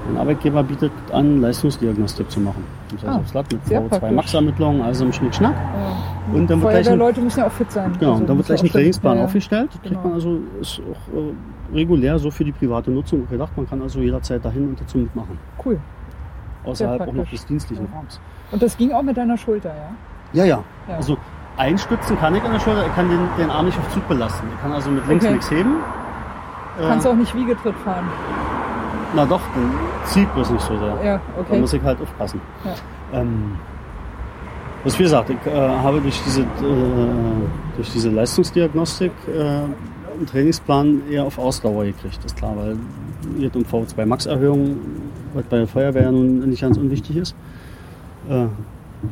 Mein 0.07 0.21
Arbeitgeber 0.23 0.63
bietet 0.63 0.93
an, 1.13 1.41
Leistungsdiagnostik 1.43 2.31
zu 2.31 2.41
machen. 2.41 2.65
Das 2.93 3.03
heißt 3.03 3.13
Ah, 3.13 3.19
aufs 3.19 3.33
Blatt 3.33 3.53
mit 3.53 3.67
sehr 3.67 3.81
VO2 3.83 3.89
praktisch. 3.89 4.11
Max-Ermittlungen, 4.13 4.81
also 4.83 5.05
im 5.05 5.13
Schnickschnack. 5.13 5.53
ja. 5.55 6.35
Und 6.35 6.49
dann 6.49 6.61
wird 6.63 6.71
gleich 6.71 6.79
ein- 6.79 6.85
Feuerwehrleute 6.85 7.21
müssen 7.21 7.41
ja 7.41 7.47
auch 7.47 7.53
fit 7.53 7.71
sein. 7.73 7.93
Genau, 7.99 8.13
Also 8.13 8.23
und 8.23 8.29
dann 8.31 8.37
wird 8.39 8.47
gleich 8.47 8.63
ein 8.63 8.69
Trainingsplan 8.71 9.15
ja, 9.15 9.19
ja. 9.21 9.25
aufgestellt. 9.27 9.71
Kriegt 9.83 9.85
Genau. 9.89 10.01
man 10.05 10.13
also, 10.15 10.39
ist 10.61 10.81
auch 10.81 11.19
äh, 11.19 11.75
regulär 11.77 12.19
so 12.19 12.31
für 12.31 12.45
die 12.45 12.53
private 12.53 12.91
Nutzung 12.91 13.27
gedacht. 13.29 13.53
Man 13.57 13.69
kann 13.69 13.83
also 13.83 14.01
jederzeit 14.01 14.43
dahin 14.43 14.69
und 14.69 14.81
dazu 14.81 14.97
mitmachen. 14.99 15.37
Cool. 15.63 15.79
Außerhalb 16.71 17.01
auch 17.09 17.13
noch 17.13 17.29
des 17.31 17.47
dienstlichen 17.47 17.87
Ja. 17.87 17.97
Raums. 17.97 18.21
Und 18.51 18.63
das 18.63 18.77
ging 18.77 18.93
auch 18.93 19.03
mit 19.03 19.17
deiner 19.17 19.37
Schulter, 19.37 19.71
ja? 19.71 19.91
Ja, 20.33 20.45
ja. 20.45 20.65
Ja. 20.89 20.97
Also 20.97 21.17
einstützen 21.57 22.19
kann 22.19 22.35
ich 22.35 22.43
an 22.43 22.53
der 22.53 22.61
Schulter, 22.61 22.87
ich 22.87 22.95
kann 22.95 23.09
den, 23.09 23.21
den 23.39 23.51
Arm 23.51 23.67
nicht 23.67 23.79
auf 23.79 23.89
Zug 23.93 24.07
belasten. 24.09 24.47
Ich 24.55 24.61
kann 24.63 24.73
also 24.73 24.91
mit 24.91 25.07
links 25.09 25.25
Okay. 25.25 25.35
nichts 25.35 25.51
heben. 25.51 25.77
Kannst 26.81 27.07
Äh, 27.07 27.09
auch 27.11 27.15
nicht 27.17 27.35
Wiegetritt 27.35 27.75
fahren. 27.85 28.07
na 29.15 29.25
doch, 29.25 29.41
dann 29.55 29.73
zieht 30.05 30.33
bloß 30.35 30.51
nicht 30.51 30.63
so 30.63 30.79
sehr. 30.79 30.99
Ja, 31.05 31.17
Da 31.17 31.41
okay. 31.41 31.59
muss 31.61 31.73
ich 31.73 31.83
halt 31.83 32.01
aufpassen. 32.01 32.41
Ja. 32.65 33.21
Ähm, 33.21 33.57
was 34.85 34.97
wie 34.99 35.03
gesagt, 35.03 35.31
ich 35.31 35.47
äh, 35.53 35.69
habe 35.83 36.01
durch 36.01 36.21
diese, 36.25 36.43
äh, 36.43 36.47
durch 37.77 37.91
diese 37.91 38.11
Leistungsdiagnostik 38.11 39.11
äh, 39.27 39.41
einen 39.41 40.27
Trainingsplan 40.31 41.03
eher 41.11 41.25
auf 41.25 41.39
Ausdauer 41.39 41.85
gekriegt, 41.85 42.25
ist 42.25 42.37
klar, 42.37 42.53
weil 42.57 42.77
geht 43.39 43.57
um 43.57 43.63
V2 43.65 44.07
Max 44.07 44.27
Erhöhung, 44.27 44.77
was 45.35 45.45
bei 45.45 45.59
der 45.59 45.67
Feuerwehr 45.67 46.03
ja 46.03 46.13
nun 46.13 46.41
nicht 46.49 46.61
ganz 46.63 46.77
unwichtig 46.77 47.17
ist. 47.17 47.35
Äh, 48.29 48.47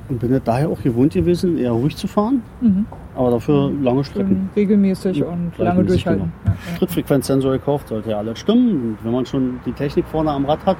und 0.09 0.19
bin 0.19 0.33
ja 0.33 0.41
daher 0.41 0.69
auch 0.69 0.83
gewohnt 0.83 1.13
gewesen, 1.13 1.59
eher 1.59 1.71
ruhig 1.71 1.97
zu 1.97 2.09
fahren, 2.09 2.43
Mhm. 2.61 2.87
aber 3.15 3.31
dafür 3.31 3.71
lange 3.83 4.03
Strecken. 4.03 4.51
Regelmäßig 4.57 5.19
Ja, 5.19 5.27
und 5.27 5.53
lange 5.59 5.71
regelmäßig, 5.81 6.05
durchhalten. 6.05 6.33
Ja, 6.45 6.51
ja. 6.73 6.79
Trittfrequenzsensor 6.79 7.53
gekauft, 7.53 7.89
sollte 7.89 8.11
ja 8.11 8.19
alles 8.19 8.39
stimmen. 8.41 8.71
Und 8.71 8.99
wenn 9.05 9.13
man 9.13 9.25
schon 9.27 9.61
die 9.65 9.73
Technik 9.73 10.07
vorne 10.07 10.33
am 10.33 10.45
Rad 10.45 10.67
hat, 10.67 10.77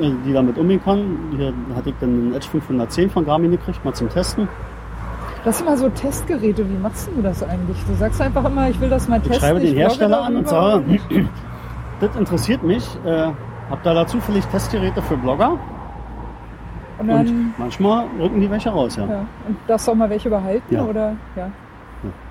äh, 0.00 0.10
die 0.26 0.32
damit 0.34 0.58
umgehen 0.58 0.80
kann, 0.84 1.00
hier 1.38 1.54
hatte 1.74 1.88
ich 1.88 1.94
dann 2.00 2.10
einen 2.10 2.34
Edge 2.34 2.48
510 2.50 3.08
von 3.08 3.24
Garmin 3.24 3.50
gekriegt, 3.52 3.82
mal 3.82 3.94
zum 3.94 4.10
Testen. 4.10 4.46
Das 5.44 5.56
sind 5.56 5.66
mal 5.66 5.78
so 5.78 5.88
Testgeräte. 5.88 6.68
Wie 6.68 6.76
machst 6.82 7.08
du 7.16 7.22
das 7.22 7.42
eigentlich? 7.42 7.78
Du 7.88 7.94
sagst 7.94 8.20
einfach 8.20 8.44
immer, 8.44 8.68
ich 8.68 8.78
will 8.78 8.90
das 8.90 9.08
mal 9.08 9.16
Ich 9.16 9.22
testen. 9.22 9.40
schreibe 9.40 9.60
den 9.60 9.74
Hersteller 9.74 10.22
an 10.24 10.36
und 10.36 10.46
sage, 10.48 10.84
das 12.00 12.14
interessiert 12.16 12.62
mich. 12.62 12.84
Äh, 13.06 13.28
hab 13.70 13.82
da, 13.82 13.94
da 13.94 14.06
zufällig 14.06 14.44
Testgeräte 14.46 15.02
für 15.02 15.16
Blogger 15.16 15.58
Und 16.98 17.08
dann, 17.08 17.26
und 17.26 17.58
manchmal 17.58 18.06
rücken 18.18 18.40
die 18.40 18.50
welche 18.50 18.70
raus, 18.70 18.96
ja. 18.96 19.06
ja. 19.06 19.26
Und 19.46 19.56
darfst 19.66 19.86
du 19.86 19.92
auch 19.92 19.96
mal 19.96 20.10
welche 20.10 20.30
behalten? 20.30 20.74
Ja. 20.74 20.84
Oder? 20.84 21.16
Ja. 21.36 21.50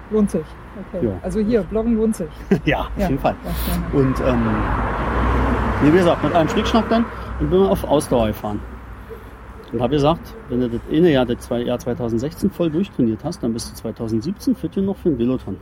Lohnt 0.10 0.32
sich. 0.32 0.46
Okay. 0.94 1.12
Also 1.22 1.40
hier, 1.40 1.64
Bloggen 1.64 1.98
lohnt 1.98 2.16
sich. 2.16 2.30
Ja, 2.66 2.82
auf 2.82 2.98
jeden 2.98 3.20
Fall. 3.20 3.36
Und 3.94 4.20
ähm, 4.22 4.46
wie 5.84 5.92
gesagt, 5.92 6.24
mit 6.24 6.34
einem 6.34 6.50
Schnickschnack 6.50 6.88
dann 6.90 7.06
und 7.40 7.50
bin 7.50 7.64
auf 7.64 7.84
Ausdauer 7.84 8.28
gefahren. 8.28 8.60
Und 9.74 9.82
habe 9.82 9.96
gesagt, 9.96 10.34
wenn 10.50 10.62
du 10.62 10.70
das 10.70 10.82
eine 10.90 11.12
Jahr, 11.12 11.26
das 11.26 11.50
Jahr 11.50 11.78
2016 11.78 12.52
voll 12.52 12.72
durchtrainiert 12.72 13.24
hast, 13.24 13.44
dann 13.44 13.54
bist 13.54 13.72
du 13.72 13.76
2017 13.76 14.56
fit 14.56 14.74
genug 14.74 14.98
für 14.98 15.10
ein 15.10 15.20
Veloton. 15.20 15.58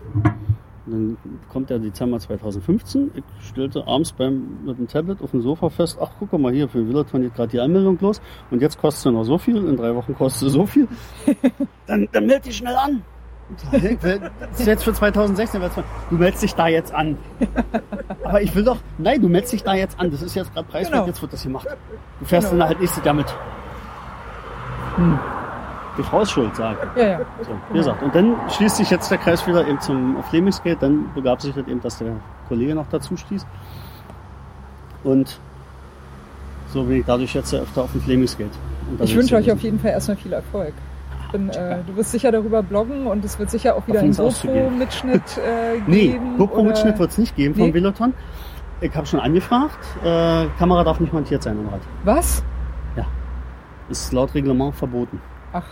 Und 0.85 0.91
dann 0.91 1.17
kommt 1.49 1.69
der 1.69 1.79
Dezember 1.79 2.19
2015. 2.19 3.11
Ich 3.15 3.47
stellte 3.47 3.87
abends 3.87 4.11
beim, 4.11 4.63
mit 4.65 4.77
dem 4.77 4.87
Tablet 4.87 5.21
auf 5.21 5.31
dem 5.31 5.41
Sofa 5.41 5.69
fest, 5.69 5.97
ach 5.99 6.11
guck 6.19 6.31
mal 6.39 6.53
hier, 6.53 6.69
für 6.69 6.77
ein 6.79 6.87
Veloton 6.87 7.21
geht 7.21 7.33
gerade 7.35 7.49
die 7.49 7.59
Anmeldung 7.59 7.97
los 8.01 8.21
und 8.51 8.61
jetzt 8.61 8.77
kostet 8.79 9.05
du 9.05 9.11
noch 9.11 9.23
so 9.23 9.37
viel, 9.37 9.57
in 9.57 9.77
drei 9.77 9.95
Wochen 9.95 10.13
kostet 10.15 10.43
du 10.43 10.49
so 10.49 10.65
viel. 10.65 10.87
Dann, 11.87 12.07
dann 12.11 12.25
meld 12.25 12.45
dich 12.45 12.57
schnell 12.57 12.75
an. 12.75 13.03
Das 13.71 13.83
ist 14.59 14.65
jetzt 14.65 14.83
für 14.83 14.91
2016. 14.93 15.61
Du 16.09 16.15
meldest 16.15 16.41
dich 16.41 16.55
da 16.55 16.67
jetzt 16.67 16.91
an. 16.93 17.15
Aber 18.23 18.41
ich 18.41 18.55
will 18.55 18.63
doch, 18.63 18.77
nein, 18.97 19.21
du 19.21 19.29
meldest 19.29 19.53
dich 19.53 19.63
da 19.63 19.75
jetzt 19.75 19.99
an. 19.99 20.09
Das 20.09 20.23
ist 20.23 20.33
jetzt 20.35 20.51
gerade 20.53 20.67
preiswert, 20.67 20.93
Genau. 20.93 21.05
jetzt 21.05 21.21
wird 21.21 21.31
das 21.31 21.43
gemacht. 21.43 21.67
Du 22.19 22.25
fährst 22.25 22.49
Genau. 22.49 22.61
dann 22.61 22.69
halt 22.69 22.79
nächstes 22.79 23.03
Jahr 23.05 23.13
mit. 23.13 23.27
Hm. 24.95 25.19
Die 25.97 26.03
Frau 26.03 26.22
ist 26.22 26.31
schuld, 26.31 26.55
sag 26.55 26.76
ich. 26.95 27.01
Ja, 27.01 27.07
ja. 27.07 27.19
So, 27.41 27.51
wie 27.72 27.77
gesagt. 27.77 28.03
Und 28.03 28.13
dann 28.13 28.35
schließt 28.49 28.77
sich 28.77 28.89
jetzt 28.89 29.09
der 29.09 29.17
Kreis 29.17 29.45
wieder 29.47 29.65
eben 29.67 29.80
zum 29.80 30.22
Flemingskate. 30.30 30.77
Dann 30.81 31.09
begab 31.13 31.41
sich 31.41 31.53
das 31.55 31.65
eben, 31.67 31.81
dass 31.81 31.97
der 31.99 32.13
Kollege 32.49 32.76
noch 32.76 32.88
dazu 32.91 33.15
stieß. 33.15 33.45
Und 35.03 35.39
so 36.73 36.84
bin 36.84 36.97
ich 36.99 37.05
dadurch 37.05 37.34
jetzt 37.34 37.51
ja 37.53 37.59
öfter 37.59 37.84
auf 37.84 37.91
dem 37.91 38.01
Flemingskate. 38.01 38.49
unterwegs 38.91 39.11
Ich 39.11 39.17
wünsche 39.17 39.35
euch 39.35 39.51
auf 39.51 39.61
jeden 39.61 39.80
Fall 39.80 39.91
erstmal 39.91 40.17
viel 40.17 40.34
Erfolg. 40.34 40.73
Bin, 41.31 41.49
äh, 41.49 41.77
du 41.88 41.95
wirst 41.95 42.11
sicher 42.11 42.31
darüber 42.31 42.61
bloggen 42.61 43.07
und 43.07 43.23
es 43.26 43.38
wird 43.39 43.49
sicher 43.49 43.76
auch 43.76 43.88
wieder 43.88 43.99
einen. 44.01 44.13
GoPro-Mitschnitt 44.15 45.38
äh, 45.38 45.80
Nee, 45.88 46.07
geben. 46.09 46.38
GoPro-Mitschnitt 46.38 46.93
oder- 46.93 46.99
wird 46.99 47.11
es 47.11 47.17
nicht 47.17 47.35
geben 47.35 47.55
vom 47.55 47.67
Nee? 47.67 47.73
Veloton. 47.73 48.13
Ich 48.81 48.93
habe 48.95 49.05
schon 49.07 49.19
angefragt. 49.22 49.77
Äh, 50.03 50.47
Kamera 50.59 50.84
darf 50.84 50.99
nicht 50.99 51.13
montiert 51.13 51.41
sein 51.43 51.57
am 51.57 51.69
Rad. 51.69 51.81
Was? 52.03 52.43
Ist 53.88 54.11
laut 54.13 54.34
Reglement 54.34 54.73
verboten. 54.76 55.22
Ach. 55.53 55.63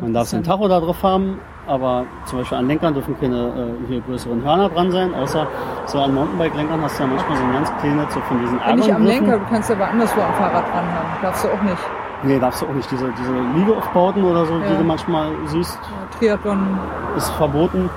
Man 0.00 0.14
darf 0.14 0.28
sein. 0.28 0.42
Tacho 0.44 0.68
da 0.68 0.78
drauf 0.80 1.02
haben, 1.02 1.38
aber 1.66 2.04
zum 2.26 2.38
Beispiel 2.38 2.58
an 2.58 2.68
Lenkern 2.68 2.94
dürfen 2.94 3.18
keine 3.20 3.36
äh, 3.48 3.86
hier 3.88 4.00
größeren 4.02 4.42
Hörner 4.44 4.68
dran 4.68 4.90
sein, 4.92 5.12
außer 5.14 5.46
so 5.86 5.98
an 6.00 6.14
Mountainbike-Lenkern 6.14 6.80
hast 6.82 6.98
du 6.98 7.02
ja 7.04 7.08
manchmal 7.08 7.36
so 7.36 7.44
ein 7.44 7.52
ganz 7.52 7.72
kleines, 7.80 8.14
so 8.14 8.20
von 8.20 8.40
diesen 8.40 8.58
Ja, 8.60 8.76
Nicht 8.76 8.92
am. 8.94 9.04
Lenker, 9.04 9.38
du 9.38 9.44
kannst 9.50 9.70
aber 9.70 9.88
anderswo 9.88 10.20
am 10.20 10.32
Fahrrad 10.34 10.64
dran 10.66 10.84
haben. 10.84 11.08
Darfst 11.22 11.44
du 11.44 11.48
auch 11.48 11.62
nicht. 11.62 11.78
Nee, 12.24 12.38
darfst 12.38 12.62
du 12.62 12.66
auch 12.66 12.72
nicht. 12.72 12.90
Diese, 12.90 13.12
diese 13.18 13.32
Liegeaufbauten 13.56 14.24
oder 14.24 14.44
so, 14.46 14.58
die 14.58 14.64
Ja. 14.72 14.78
du 14.78 14.84
manchmal 14.84 15.30
siehst, 15.46 15.78
Ja, 15.82 16.18
Triathlon. 16.18 16.78
ist 17.16 17.30
verboten. 17.30 17.90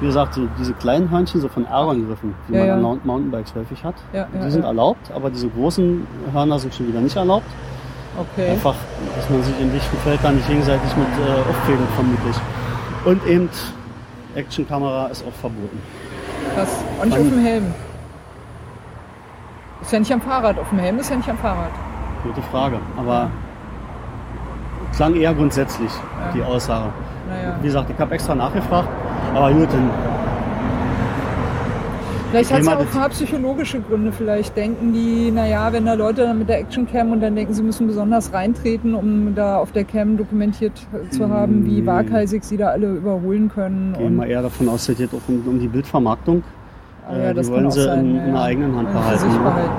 Wie 0.00 0.06
gesagt, 0.06 0.34
so 0.34 0.48
diese 0.58 0.72
kleinen 0.74 1.08
Hörnchen, 1.10 1.40
so 1.40 1.48
von 1.48 1.64
Ärgerngriffen, 1.64 2.34
die 2.48 2.54
Ja, 2.54 2.58
man 2.60 2.66
ja. 2.68 2.74
an 2.74 2.82
Mount- 2.82 3.04
Mountainbikes 3.06 3.54
häufig 3.54 3.84
hat, 3.84 3.94
Ja, 4.12 4.26
die 4.34 4.38
ja, 4.38 4.50
sind 4.50 4.62
ja. 4.62 4.68
erlaubt, 4.68 5.12
aber 5.14 5.30
diese 5.30 5.48
großen 5.48 6.06
Hörner 6.32 6.58
sind 6.58 6.74
schon 6.74 6.88
wieder 6.88 7.00
nicht 7.00 7.14
erlaubt. 7.16 7.46
Okay. 8.18 8.50
Einfach, 8.50 8.74
dass 9.16 9.30
man 9.30 9.42
sich 9.42 9.58
im 9.60 9.72
dichten 9.72 9.96
Feld 9.98 10.20
da 10.22 10.30
nicht 10.30 10.46
gegenseitig 10.46 10.96
mit 10.96 11.06
äh, 11.06 11.40
auffädelt, 11.50 11.88
vermutlich. 11.94 12.36
Und 13.04 13.26
eben 13.26 13.48
Actionkamera 14.34 15.06
ist 15.06 15.24
auch 15.26 15.32
verboten. 15.40 15.80
Krass. 16.54 16.84
Und 17.00 17.08
nicht 17.08 17.18
auf 17.18 17.28
dem 17.28 17.44
Helm. 17.44 17.74
Ist 19.80 19.92
ja 19.92 19.98
nicht 19.98 20.12
am 20.12 20.20
Fahrrad. 20.20 20.58
Auf 20.58 20.68
dem 20.68 20.78
Helm 20.78 20.98
ist 20.98 21.10
ja 21.10 21.16
nicht 21.16 21.28
am 21.28 21.38
Fahrrad. 21.38 21.70
Gute 22.22 22.42
Frage. 22.42 22.78
Aber 22.96 23.30
klang 24.94 25.14
eher 25.16 25.34
grundsätzlich, 25.34 25.90
die 26.34 26.42
Aussage. 26.42 26.90
Naja. 27.28 27.56
Wie 27.60 27.66
gesagt, 27.66 27.90
ich 27.90 27.98
habe 27.98 28.14
extra 28.14 28.34
nachgefragt, 28.34 28.88
aber 29.34 29.52
gut, 29.52 29.68
dann 29.72 29.90
Vielleicht 32.32 32.52
hat 32.52 32.60
es 32.62 32.68
auch 32.68 32.80
ein 32.80 32.86
paar 32.86 33.08
psychologische 33.10 33.80
Gründe. 33.80 34.10
Vielleicht 34.10 34.56
denken 34.56 34.92
die, 34.92 35.30
naja, 35.30 35.70
wenn 35.72 35.84
da 35.84 35.92
Leute 35.94 36.22
dann 36.22 36.38
mit 36.38 36.48
der 36.48 36.60
Actioncam 36.60 37.12
und 37.12 37.20
dann 37.20 37.36
denken, 37.36 37.52
sie 37.52 37.62
müssen 37.62 37.86
besonders 37.86 38.32
reintreten, 38.32 38.94
um 38.94 39.34
da 39.34 39.58
auf 39.58 39.70
der 39.72 39.84
Cam 39.84 40.16
dokumentiert 40.16 40.72
zu 41.10 41.28
haben, 41.28 41.66
wie 41.66 41.82
Mm. 41.82 41.86
waghalsig 41.86 42.42
sie 42.44 42.56
da 42.56 42.68
alle 42.68 42.94
überholen 42.94 43.50
können. 43.54 43.94
gehen 43.98 44.16
wir 44.16 44.26
eher 44.26 44.42
davon 44.42 44.68
aus, 44.70 44.86
das 44.86 44.96
geht 44.96 45.10
auch 45.12 45.20
um, 45.28 45.42
um 45.46 45.58
die 45.60 45.68
Bildvermarktung. 45.68 46.42
Ah, 47.06 47.14
äh, 47.14 47.22
ja, 47.22 47.28
die 47.30 47.34
das 47.36 47.50
wollen 47.50 47.58
kann 47.60 47.66
auch 47.68 47.72
sie 47.72 47.82
sein. 47.84 48.00
in- 48.06 48.14
ja, 48.16 48.20
in 48.22 48.26
der 48.32 48.34
ja. 48.34 48.42
eigenen 48.42 48.76
Hand 48.76 48.92
behalten, 48.92 49.18
sich 49.20 49.32
ne? 49.32 49.38
behalten. 49.38 49.70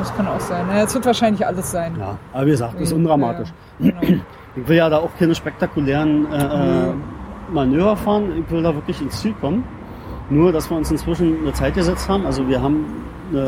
Das 0.00 0.16
kann 0.16 0.26
auch 0.26 0.40
sein. 0.40 0.66
Naja, 0.66 0.82
es 0.84 0.94
wird 0.94 1.06
wahrscheinlich 1.06 1.46
alles 1.46 1.70
sein. 1.70 1.92
Ja, 1.98 2.18
aber 2.32 2.46
wie 2.46 2.50
gesagt, 2.50 2.74
das 2.74 2.82
ist 2.82 2.90
Ja, 2.90 2.96
undramatisch. 2.96 3.48
ja, 3.78 3.92
genau. 4.00 4.20
Ich 4.54 4.68
will 4.68 4.76
ja 4.76 4.90
da 4.90 4.98
auch 4.98 5.08
keine 5.18 5.34
spektakulären 5.34 6.26
äh, 6.30 6.36
äh, 6.36 6.92
Manöver 7.54 7.96
fahren. 7.96 8.24
Ich 8.44 8.50
will 8.52 8.62
da 8.62 8.74
wirklich 8.74 9.00
ins 9.00 9.18
Ziel 9.20 9.32
kommen. 9.40 9.64
Nur, 10.30 10.52
dass 10.52 10.70
wir 10.70 10.76
uns 10.76 10.90
inzwischen 10.90 11.38
eine 11.42 11.52
Zeit 11.52 11.74
gesetzt 11.74 12.08
haben. 12.08 12.24
Also 12.26 12.46
wir 12.48 12.62
haben 12.62 12.86
eine 13.30 13.40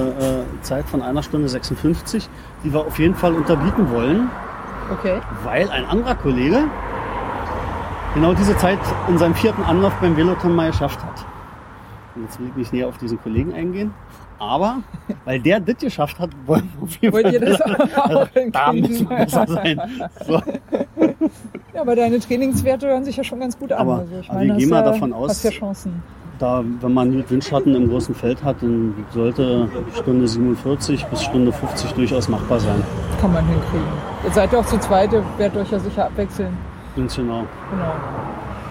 äh, 0.48 0.62
Zeit 0.62 0.84
von 0.86 1.02
einer 1.02 1.22
Stunde 1.22 1.48
56, 1.48 2.28
die 2.64 2.72
wir 2.72 2.80
auf 2.80 2.98
jeden 2.98 3.14
Fall 3.14 3.34
unterbieten 3.34 3.90
wollen, 3.90 4.30
Okay. 4.92 5.18
weil 5.44 5.68
ein 5.70 5.86
anderer 5.86 6.14
Kollege 6.14 6.64
genau 8.14 8.34
diese 8.34 8.56
Zeit 8.58 8.78
in 9.08 9.16
seinem 9.18 9.34
vierten 9.34 9.62
Anlauf 9.62 9.94
beim 10.00 10.16
Veloton 10.16 10.54
mal 10.54 10.70
geschafft 10.70 11.02
hat. 11.02 11.24
Und 12.14 12.22
jetzt 12.24 12.38
will 12.38 12.48
ich 12.48 12.56
nicht 12.56 12.72
näher 12.72 12.88
auf 12.88 12.98
diesen 12.98 13.20
Kollegen 13.22 13.52
eingehen. 13.54 13.92
Aber, 14.38 14.78
weil 15.24 15.40
der 15.40 15.60
das 15.60 15.78
geschafft 15.78 16.18
hat, 16.18 16.30
wollen 16.46 16.70
wir 16.76 16.82
auf 16.82 16.96
jeden 16.96 17.12
Wollt 17.14 17.24
Fall 17.24 17.34
ihr 17.34 17.40
das 17.40 17.60
auch 17.62 17.76
da 17.76 18.28
hinkriegen? 18.32 18.80
müssen 18.90 19.08
wir 19.10 19.16
besser 19.16 19.46
sein. 19.46 19.80
So. 20.26 20.34
Ja, 21.74 21.80
aber 21.80 21.96
deine 21.96 22.20
Trainingswerte 22.20 22.86
hören 22.88 23.04
sich 23.04 23.16
ja 23.16 23.24
schon 23.24 23.40
ganz 23.40 23.58
gut 23.58 23.72
an. 23.72 23.78
Aber- 23.80 23.98
also 24.00 24.12
ich 24.20 24.28
aber 24.28 24.38
meine, 24.38 24.52
wir 24.52 24.58
gehen 24.58 24.68
mal 24.70 24.82
davon 24.84 25.12
aus- 25.12 25.30
Hast 25.30 25.44
ja 25.44 25.50
Chancen. 25.50 26.02
Da, 26.38 26.64
wenn 26.80 26.92
man 26.92 27.30
Windschatten 27.30 27.74
im 27.74 27.88
großen 27.88 28.14
Feld 28.14 28.42
hat, 28.42 28.56
dann 28.60 28.94
sollte 29.12 29.68
Stunde 29.94 30.26
47 30.26 31.06
bis 31.06 31.22
Stunde 31.22 31.52
50 31.52 31.92
durchaus 31.92 32.28
machbar 32.28 32.58
sein. 32.58 32.82
Kann 33.20 33.32
man 33.32 33.46
hinkriegen. 33.46 33.86
Ihr 34.24 34.32
seid 34.32 34.52
ja 34.52 34.58
auch 34.58 34.66
zu 34.66 34.78
zweit, 34.78 35.12
ihr 35.12 35.22
werdet 35.38 35.62
euch 35.62 35.70
ja 35.70 35.78
sicher 35.78 36.06
abwechseln. 36.06 36.56
Ganz 36.96 37.16
genau. 37.16 37.44
Genau. 37.70 37.92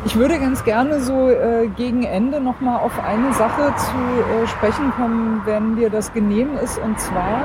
Ich 0.06 0.18
würde 0.18 0.38
ganz 0.38 0.64
gerne 0.66 1.00
so 1.00 1.30
äh, 1.30 1.70
gegen 1.78 2.04
Ende 2.04 2.42
nochmal 2.42 2.82
auf 2.82 2.92
eine 3.00 3.32
Sache 3.34 3.74
zu 3.78 3.96
äh, 3.96 4.48
sprechen 4.48 4.92
kommen, 4.98 5.42
wenn 5.46 5.78
dir 5.78 5.90
das 5.90 6.12
genehm 6.12 6.58
ist. 6.62 6.78
Und 6.78 7.00
zwar, 7.00 7.44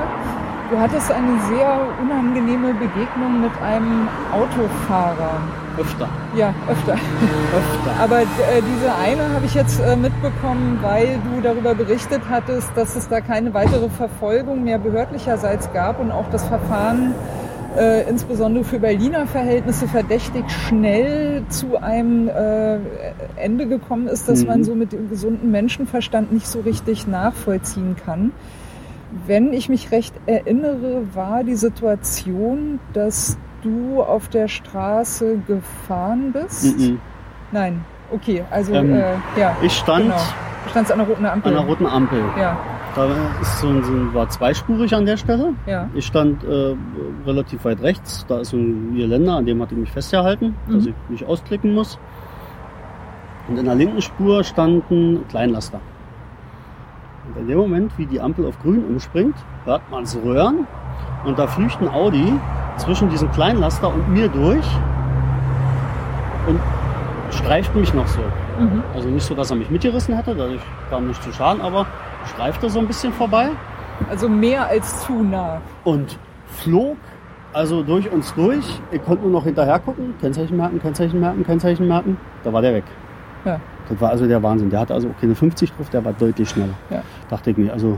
du 0.69 0.77
hattest 0.77 1.09
eine 1.09 1.39
sehr 1.47 1.79
unangenehme 2.01 2.73
Begegnung 2.73 3.39
mit 3.41 3.51
einem 3.61 4.09
Autofahrer. 4.33 5.39
Öfter. 5.77 6.09
Ja, 6.35 6.53
öfter. 6.69 6.93
Öfter. 6.93 7.91
Aber 8.01 8.21
äh, 8.21 8.25
diese 8.75 8.93
eine 8.95 9.33
habe 9.33 9.45
ich 9.45 9.53
jetzt 9.53 9.79
äh, 9.79 9.95
mitbekommen, 9.95 10.79
weil 10.81 11.19
du 11.33 11.41
darüber 11.41 11.75
berichtet 11.75 12.21
hattest, 12.29 12.69
dass 12.75 12.95
es 12.95 13.07
da 13.07 13.21
keine 13.21 13.53
weitere 13.53 13.89
Verfolgung 13.89 14.63
mehr 14.63 14.79
behördlicherseits 14.79 15.71
gab 15.73 15.99
und 15.99 16.11
auch 16.11 16.29
das 16.31 16.45
Verfahren 16.45 17.13
äh, 17.77 18.09
insbesondere 18.09 18.63
für 18.63 18.79
Berliner 18.79 19.27
Verhältnisse 19.27 19.87
verdächtig 19.87 20.43
schnell 20.49 21.43
zu 21.49 21.77
einem 21.81 22.27
äh, 22.27 22.79
Ende 23.37 23.67
gekommen 23.67 24.07
ist, 24.07 24.27
dass 24.27 24.41
Mhm. 24.41 24.47
man 24.47 24.63
so 24.63 24.75
mit 24.75 24.91
dem 24.91 25.09
gesunden 25.09 25.51
Menschenverstand 25.51 26.31
nicht 26.33 26.47
so 26.47 26.61
richtig 26.61 27.07
nachvollziehen 27.07 27.95
kann. 28.03 28.31
Wenn 29.27 29.53
ich 29.53 29.69
mich 29.69 29.91
recht 29.91 30.13
erinnere, 30.25 31.03
war 31.13 31.43
die 31.43 31.55
Situation, 31.55 32.79
dass 32.93 33.37
du 33.61 34.01
auf 34.01 34.27
der 34.29 34.47
Straße 34.47 35.37
gefahren 35.47 36.31
bist. 36.31 36.77
Mhm. 36.77 36.99
Nein, 37.51 37.83
okay, 38.11 38.43
also 38.51 38.73
Ähm, 38.73 38.93
äh, 38.93 39.13
ja. 39.37 39.55
Ich 39.61 39.73
stand 39.73 40.03
Genau. 40.05 40.15
Du 40.65 40.69
standst 40.71 40.91
an 40.91 40.99
der 40.99 41.07
roten 41.07 41.25
Ampel. 41.25 41.47
an 41.51 41.57
der 41.57 41.67
roten 41.67 41.85
Ampel. 41.87 42.21
Ja, 42.37 42.57
Da 42.95 43.05
ist 43.41 43.59
so 43.59 43.67
ein, 43.69 43.83
so 43.83 43.91
ein, 43.93 44.13
war 44.13 44.27
zweispurig 44.29 44.93
an 44.93 45.05
der 45.05 45.15
Stelle. 45.17 45.53
ja. 45.65 45.87
Ich 45.95 46.05
stand 46.05 46.43
äh, 46.43 46.75
relativ 47.25 47.63
weit 47.65 47.81
rechts. 47.81 48.25
Da 48.27 48.39
ist 48.39 48.49
so 48.49 48.57
ein 48.57 48.93
Geländer, 48.95 49.37
an 49.37 49.45
dem 49.45 49.61
hatte 49.61 49.73
ich 49.73 49.79
mich 49.79 49.91
festgehalten, 49.91 50.55
dass 50.67 50.83
Mhm. 50.83 50.89
ich 50.89 51.09
nicht 51.09 51.25
ausklicken 51.25 51.73
muss. 51.73 51.97
Und 53.47 53.57
in 53.57 53.65
der 53.65 53.75
linken 53.75 54.01
Spur 54.01 54.43
standen 54.43 55.25
Kleinlaster. 55.29 55.79
Und 57.27 57.41
in 57.41 57.47
dem 57.47 57.57
Moment, 57.57 57.97
wie 57.97 58.05
die 58.05 58.19
Ampel 58.19 58.45
auf 58.45 58.59
grün 58.61 58.83
umspringt, 58.85 59.35
hört 59.65 59.81
man 59.89 60.03
es 60.03 60.17
röhren 60.23 60.67
und 61.25 61.37
da 61.37 61.47
flücht 61.47 61.81
ein 61.81 61.89
Audi 61.89 62.33
zwischen 62.77 63.09
diesem 63.09 63.31
Kleinlaster 63.31 63.93
und 63.93 64.09
mir 64.09 64.27
durch 64.29 64.65
und 66.47 66.59
streift 67.31 67.75
mich 67.75 67.93
noch 67.93 68.07
so. 68.07 68.21
Mhm. 68.59 68.83
Also 68.93 69.09
nicht 69.09 69.25
so, 69.25 69.35
dass 69.35 69.51
er 69.51 69.57
mich 69.57 69.69
mitgerissen 69.69 70.15
hätte, 70.15 70.35
dadurch 70.35 70.61
kam 70.89 71.07
nicht 71.07 71.21
zu 71.23 71.31
Schaden, 71.31 71.61
aber 71.61 71.85
streifte 72.25 72.69
so 72.69 72.79
ein 72.79 72.87
bisschen 72.87 73.13
vorbei 73.13 73.49
Also 74.09 74.29
mehr 74.29 74.67
als 74.67 75.05
zu 75.05 75.23
nah. 75.23 75.61
und 75.83 76.17
flog 76.47 76.97
also 77.53 77.81
durch 77.83 78.11
uns 78.11 78.33
durch. 78.35 78.65
Ich 78.91 79.03
konnte 79.03 79.23
nur 79.23 79.31
noch 79.31 79.43
hinterher 79.43 79.79
gucken, 79.79 80.13
Kennzeichen 80.21 80.55
merken, 80.55 80.79
Kennzeichen 80.79 81.19
merken, 81.19 81.43
Kennzeichen 81.43 81.87
merken. 81.87 82.17
Da 82.43 82.53
war 82.53 82.61
der 82.61 82.75
weg. 82.75 82.83
Ja. 83.43 83.59
Das 83.87 83.99
war 83.99 84.11
also 84.11 84.27
der 84.27 84.41
Wahnsinn. 84.43 84.69
Der 84.69 84.81
hatte 84.81 84.93
also 84.93 85.09
auch 85.09 85.19
keine 85.19 85.33
50 85.33 85.71
drauf, 85.73 85.89
der 85.89 86.05
war 86.05 86.13
deutlich 86.13 86.49
schneller. 86.49 86.75
Ja. 86.89 87.01
Dachte 87.29 87.51
ich 87.51 87.57
mir. 87.57 87.73
Also 87.73 87.97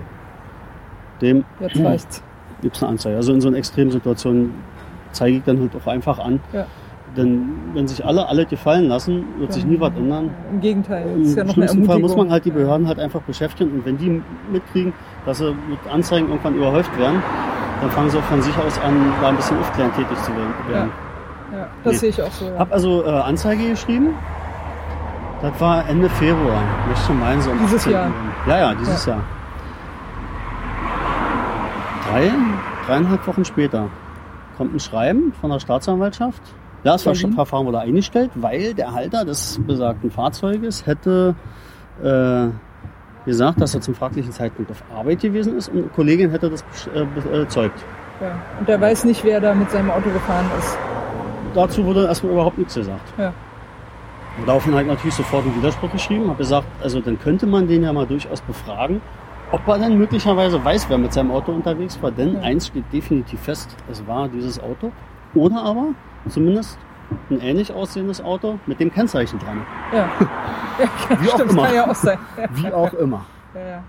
dem 1.21 1.43
Jetzt 1.59 1.79
reicht's. 1.83 2.23
Gibt 2.61 2.75
es 2.75 2.83
eine 2.83 2.91
Anzeige. 2.91 3.15
Also 3.17 3.33
in 3.33 3.41
so 3.41 3.47
einer 3.47 3.57
Extremsituation 3.57 4.51
zeige 5.11 5.37
ich 5.37 5.43
dann 5.43 5.59
halt 5.59 5.71
auch 5.75 5.87
einfach 5.87 6.19
an. 6.19 6.39
Ja. 6.53 6.65
Denn 7.17 7.49
wenn 7.73 7.87
sich 7.89 8.05
alle 8.05 8.27
alle 8.29 8.45
gefallen 8.45 8.87
lassen, 8.87 9.25
wird 9.37 9.51
sich 9.51 9.65
nie 9.65 9.77
was 9.79 9.91
ändern. 9.97 10.29
Im 10.49 10.61
Gegenteil, 10.61 11.05
Im 11.13 11.23
ja 11.35 11.43
noch 11.43 11.53
schlimmsten 11.53 11.83
Fall 11.83 11.99
muss 11.99 12.15
man 12.15 12.31
halt 12.31 12.45
die 12.45 12.51
Behörden 12.51 12.87
halt 12.87 12.99
einfach 12.99 13.21
beschäftigen 13.23 13.71
und 13.71 13.85
wenn 13.85 13.97
die 13.97 14.21
mitkriegen, 14.49 14.93
dass 15.25 15.39
sie 15.39 15.51
mit 15.69 15.79
Anzeigen 15.91 16.29
irgendwann 16.29 16.55
überhäuft 16.55 16.97
werden, 16.97 17.21
dann 17.81 17.91
fangen 17.91 18.09
sie 18.09 18.17
auch 18.17 18.23
von 18.23 18.41
sich 18.41 18.57
aus 18.57 18.79
an, 18.79 19.11
da 19.21 19.27
ein 19.27 19.35
bisschen 19.35 19.59
aufklärend 19.59 19.93
tätig 19.95 20.17
zu 20.23 20.31
werden. 20.31 20.91
Ja, 21.51 21.67
das 21.83 21.93
Nee. 21.93 21.97
sehe 21.99 22.09
ich 22.11 22.21
auch 22.21 22.31
so. 22.31 22.45
Ja. 22.45 22.59
Hab 22.59 22.71
also 22.71 23.03
äh, 23.03 23.09
Anzeige 23.09 23.69
geschrieben. 23.71 24.13
Das 25.41 25.59
war 25.59 25.89
Ende 25.89 26.07
Februar. 26.11 26.61
Ich 26.83 26.87
möchte 26.91 27.05
schon 27.07 27.19
meinen, 27.19 27.41
so 27.41 27.51
Dieses 27.61 27.79
18. 27.79 27.91
Jahr. 27.91 28.11
Ja, 28.47 28.57
ja, 28.59 28.73
dieses 28.75 29.05
Jahr. 29.05 29.19
Drei, 32.11 32.29
dreieinhalb 32.87 33.25
Wochen 33.25 33.45
später 33.45 33.87
kommt 34.57 34.75
ein 34.75 34.81
Schreiben 34.81 35.31
von 35.39 35.49
der 35.49 35.61
Staatsanwaltschaft. 35.61 36.41
Ja, 36.83 36.93
das 36.93 37.05
Berlin? 37.05 37.31
Verfahren 37.31 37.65
wurde 37.65 37.79
eingestellt, 37.79 38.31
weil 38.35 38.73
der 38.73 38.91
Halter 38.91 39.23
des 39.23 39.61
besagten 39.65 40.11
Fahrzeuges 40.11 40.85
hätte 40.85 41.35
äh, 42.03 42.47
gesagt, 43.23 43.61
dass 43.61 43.75
er 43.75 43.79
zum 43.79 43.95
fraglichen 43.95 44.33
Zeitpunkt 44.33 44.71
auf 44.71 44.83
Arbeit 44.93 45.21
gewesen 45.21 45.55
ist 45.55 45.69
und 45.69 45.77
eine 45.77 45.87
Kollegin 45.87 46.31
hätte 46.31 46.49
das 46.49 46.65
äh, 46.93 47.03
äh, 47.03 47.47
zeugt. 47.47 47.79
Ja. 48.19 48.35
Und 48.59 48.67
der 48.67 48.81
weiß 48.81 49.05
nicht, 49.05 49.23
wer 49.23 49.39
da 49.39 49.55
mit 49.55 49.71
seinem 49.71 49.89
Auto 49.89 50.09
gefahren 50.09 50.47
ist. 50.59 50.77
Dazu 51.53 51.85
wurde 51.85 52.07
erstmal 52.07 52.33
überhaupt 52.33 52.57
nichts 52.57 52.75
gesagt. 52.75 53.13
Ja. 53.17 53.31
Und 54.37 54.47
daraufhin 54.47 54.73
habe 54.73 54.83
ich 54.83 54.89
natürlich 54.89 55.15
sofort 55.15 55.45
einen 55.45 55.55
Widerspruch 55.55 55.91
geschrieben, 55.93 56.27
habe 56.27 56.39
gesagt, 56.39 56.67
also 56.83 56.99
dann 56.99 57.17
könnte 57.19 57.45
man 57.45 57.69
den 57.69 57.83
ja 57.83 57.93
mal 57.93 58.05
durchaus 58.05 58.41
befragen, 58.41 59.01
ob 59.51 59.67
er 59.67 59.77
denn 59.79 59.97
möglicherweise 59.97 60.63
weiß, 60.63 60.89
wer 60.89 60.97
mit 60.97 61.13
seinem 61.13 61.31
Auto 61.31 61.51
unterwegs 61.51 62.01
war. 62.01 62.11
Denn 62.11 62.35
Ja. 62.35 62.41
eins 62.41 62.67
steht 62.67 62.85
definitiv 62.93 63.39
fest, 63.41 63.75
es 63.89 64.05
war 64.07 64.27
dieses 64.27 64.61
Auto. 64.61 64.91
Oder 65.33 65.61
aber 65.63 65.87
zumindest 66.27 66.77
ein 67.29 67.41
ähnlich 67.41 67.73
aussehendes 67.73 68.23
Auto 68.23 68.57
mit 68.65 68.79
dem 68.79 68.91
Kennzeichen 68.91 69.39
dran. 69.39 69.61
Ja, 69.93 69.97
ja 70.79 71.19
Wie 71.21 71.27
auch 71.29 71.33
stimmt, 71.35 71.51
immer. 71.51 71.63
kann 71.65 71.75
ja 71.75 71.89
auch 71.89 71.95
sein. 71.95 72.17
Ja, 72.37 72.45
Wie 72.53 72.71
auch 72.73 72.93
immer. 72.93 73.25
ja. 73.55 73.83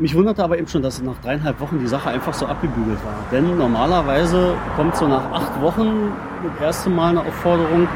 Mich 0.00 0.14
wunderte 0.14 0.44
aber 0.44 0.56
eben 0.56 0.68
schon, 0.68 0.80
dass 0.82 1.02
nach 1.02 1.18
dreieinhalb 1.24 1.58
Wochen 1.60 1.80
die 1.80 1.88
Sache 1.88 2.08
einfach 2.10 2.32
so 2.32 2.46
abgebügelt 2.46 3.04
war. 3.04 3.14
Denn 3.32 3.58
normalerweise 3.58 4.54
kommt 4.76 4.94
so 4.94 5.08
nach 5.08 5.32
acht 5.32 5.60
Wochen 5.60 6.12
das 6.56 6.62
erste 6.66 6.90
Mal 6.90 7.10
eine 7.10 7.20
Aufforderung, 7.22 7.88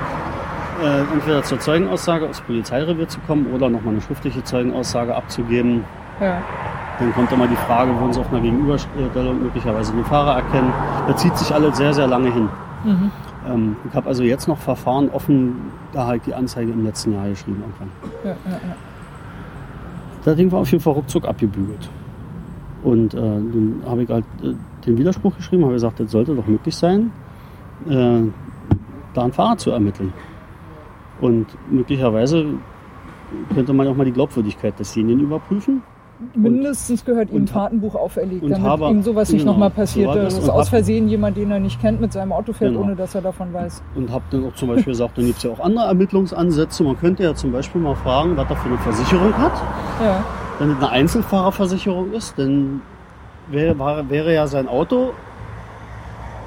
äh, 0.83 1.01
entweder 1.13 1.45
zur 1.45 1.61
Zeugenaussage 1.61 2.29
aufs 2.29 2.41
Polizeirevier 2.41 3.07
zu 3.07 3.21
kommen 3.21 3.47
oder 3.55 3.69
nochmal 3.69 3.93
eine 3.95 4.01
schriftliche 4.03 4.43
Zeugenaussage 4.43 5.15
abzugeben. 5.15 5.85
Ja. 6.23 6.43
Dann 6.99 7.13
kommt 7.15 7.33
immer 7.33 7.47
die 7.47 7.57
Frage, 7.57 7.99
wollen 7.99 8.13
Sie 8.13 8.21
auf 8.21 8.31
einer 8.31 8.41
Gegenüberstellung 8.41 9.43
möglicherweise 9.43 9.93
den 9.93 10.05
Fahrer 10.05 10.37
erkennen. 10.37 10.73
Da 11.09 11.17
zieht 11.17 11.37
sich 11.37 11.53
alles 11.53 11.77
sehr, 11.77 11.93
sehr 11.93 12.07
lange 12.07 12.33
hin. 12.33 12.49
Mhm. 12.85 13.11
Ähm, 13.49 13.77
ich 13.89 13.95
habe 13.95 14.09
also 14.09 14.23
jetzt 14.23 14.47
noch 14.47 14.59
Verfahren 14.59 15.11
offen, 15.11 15.57
da 15.93 16.07
halt 16.07 16.27
die 16.27 16.35
Anzeige 16.35 16.71
im 16.73 16.85
letzten 16.85 17.15
Jahr 17.15 17.29
geschrieben 17.29 17.63
irgendwann. 17.63 17.91
Ja, 18.25 18.31
ja, 18.31 18.53
ja. 18.53 18.77
Das 20.25 20.37
Ding 20.37 20.53
war 20.53 20.61
auf 20.61 20.71
jeden 20.71 20.83
Fall 20.83 20.93
ruckzuck 20.93 21.27
abgebügelt. 21.27 21.89
Und 22.85 23.15
äh, 23.15 23.19
dann 23.19 23.83
habe 23.87 24.03
ich 24.03 24.11
halt 24.11 24.25
äh, 24.43 24.55
den 24.87 24.99
Widerspruch 24.99 25.37
geschrieben, 25.37 25.65
habe 25.65 25.75
gesagt, 25.75 26.01
es 26.01 26.11
sollte 26.11 26.35
doch 26.35 26.47
möglich 26.47 26.77
sein, 26.77 27.11
äh, 27.89 28.23
da 29.15 29.23
einen 29.23 29.33
Fahrer 29.33 29.57
zu 29.57 29.71
ermitteln. 29.71 30.13
Und 31.21 31.47
möglicherweise 31.71 32.47
könnte 33.55 33.73
man 33.73 33.87
auch 33.89 33.97
mal 33.97 34.05
die 34.05 34.13
Glaubwürdigkeit 34.13 34.79
desjenigen 34.79 35.21
überprüfen. 35.21 35.83
Mindestens 36.35 37.05
gehört 37.05 37.31
ihm 37.31 37.45
ein 37.45 37.47
Fahrtenbuch 37.49 37.95
auferlegt, 37.95 38.43
damit 38.43 38.61
habe- 38.61 38.89
ihm 38.91 39.03
sowas 39.03 39.31
nicht 39.31 39.41
genau, 39.43 39.53
nochmal 39.53 39.71
passiert, 39.71 40.13
so 40.13 40.19
das 40.19 40.39
und 40.39 40.51
aus 40.51 40.69
Versehen 40.69 41.09
jemand, 41.09 41.37
den 41.37 41.51
er 41.51 41.61
nicht 41.61 41.81
kennt, 41.81 42.01
mit 42.01 42.13
seinem 42.13 42.33
Auto 42.33 42.53
fährt, 42.53 42.73
Genau. 42.73 42.85
ohne 42.85 42.97
dass 42.97 43.15
er 43.15 43.23
davon 43.23 43.53
weiß. 43.53 43.83
Und 43.95 44.11
habe 44.11 44.25
dann 44.31 44.47
auch 44.49 44.55
zum 44.55 44.69
Beispiel 44.69 44.93
gesagt, 44.93 45.19
dann 45.19 45.27
gibt 45.27 45.39
es 45.39 45.43
ja 45.45 45.51
auch 45.51 45.61
andere 45.61 45.87
Ermittlungsansätze. 45.87 46.83
Man 46.85 46.99
könnte 46.99 47.23
ja 47.23 47.35
zum 47.35 47.53
Beispiel 47.53 47.81
mal 47.81 47.95
fragen, 47.95 48.37
was 48.37 48.49
er 48.51 48.57
für 48.57 48.69
eine 48.69 48.79
Versicherung 48.79 49.37
hat. 49.37 49.53
Ja, 50.03 50.25
Wenn 50.59 50.71
es 50.71 50.77
eine 50.77 50.89
Einzelfahrerversicherung 50.91 52.13
ist, 52.13 52.39
dann 52.39 52.83
wäre, 53.51 53.77
wäre 54.09 54.33
ja 54.35 54.47
sein 54.47 54.69
Auto 54.69 55.11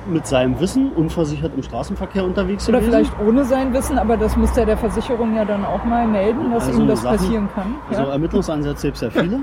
mit 0.07 0.25
seinem 0.27 0.59
Wissen 0.59 0.91
unversichert 0.91 1.51
im 1.55 1.63
Straßenverkehr 1.63 2.23
unterwegs 2.23 2.67
oder 2.69 2.79
gewesen. 2.79 2.91
vielleicht 3.05 3.19
ohne 3.27 3.43
sein 3.45 3.73
Wissen, 3.73 3.97
aber 3.97 4.17
das 4.17 4.35
müsste 4.37 4.61
er 4.61 4.65
der 4.67 4.77
Versicherung 4.77 5.35
ja 5.35 5.45
dann 5.45 5.65
auch 5.65 5.83
mal 5.85 6.07
melden, 6.07 6.51
dass 6.51 6.67
Also 6.67 6.81
ihm 6.81 6.87
das 6.87 7.01
Sachen- 7.01 7.17
passieren 7.17 7.49
kann. 7.55 7.75
Also 7.89 8.03
Ja? 8.03 8.09
Ermittlungsansätze 8.11 8.87
gibt 8.87 8.95
es 8.97 9.01
ja 9.01 9.09
viele. 9.09 9.39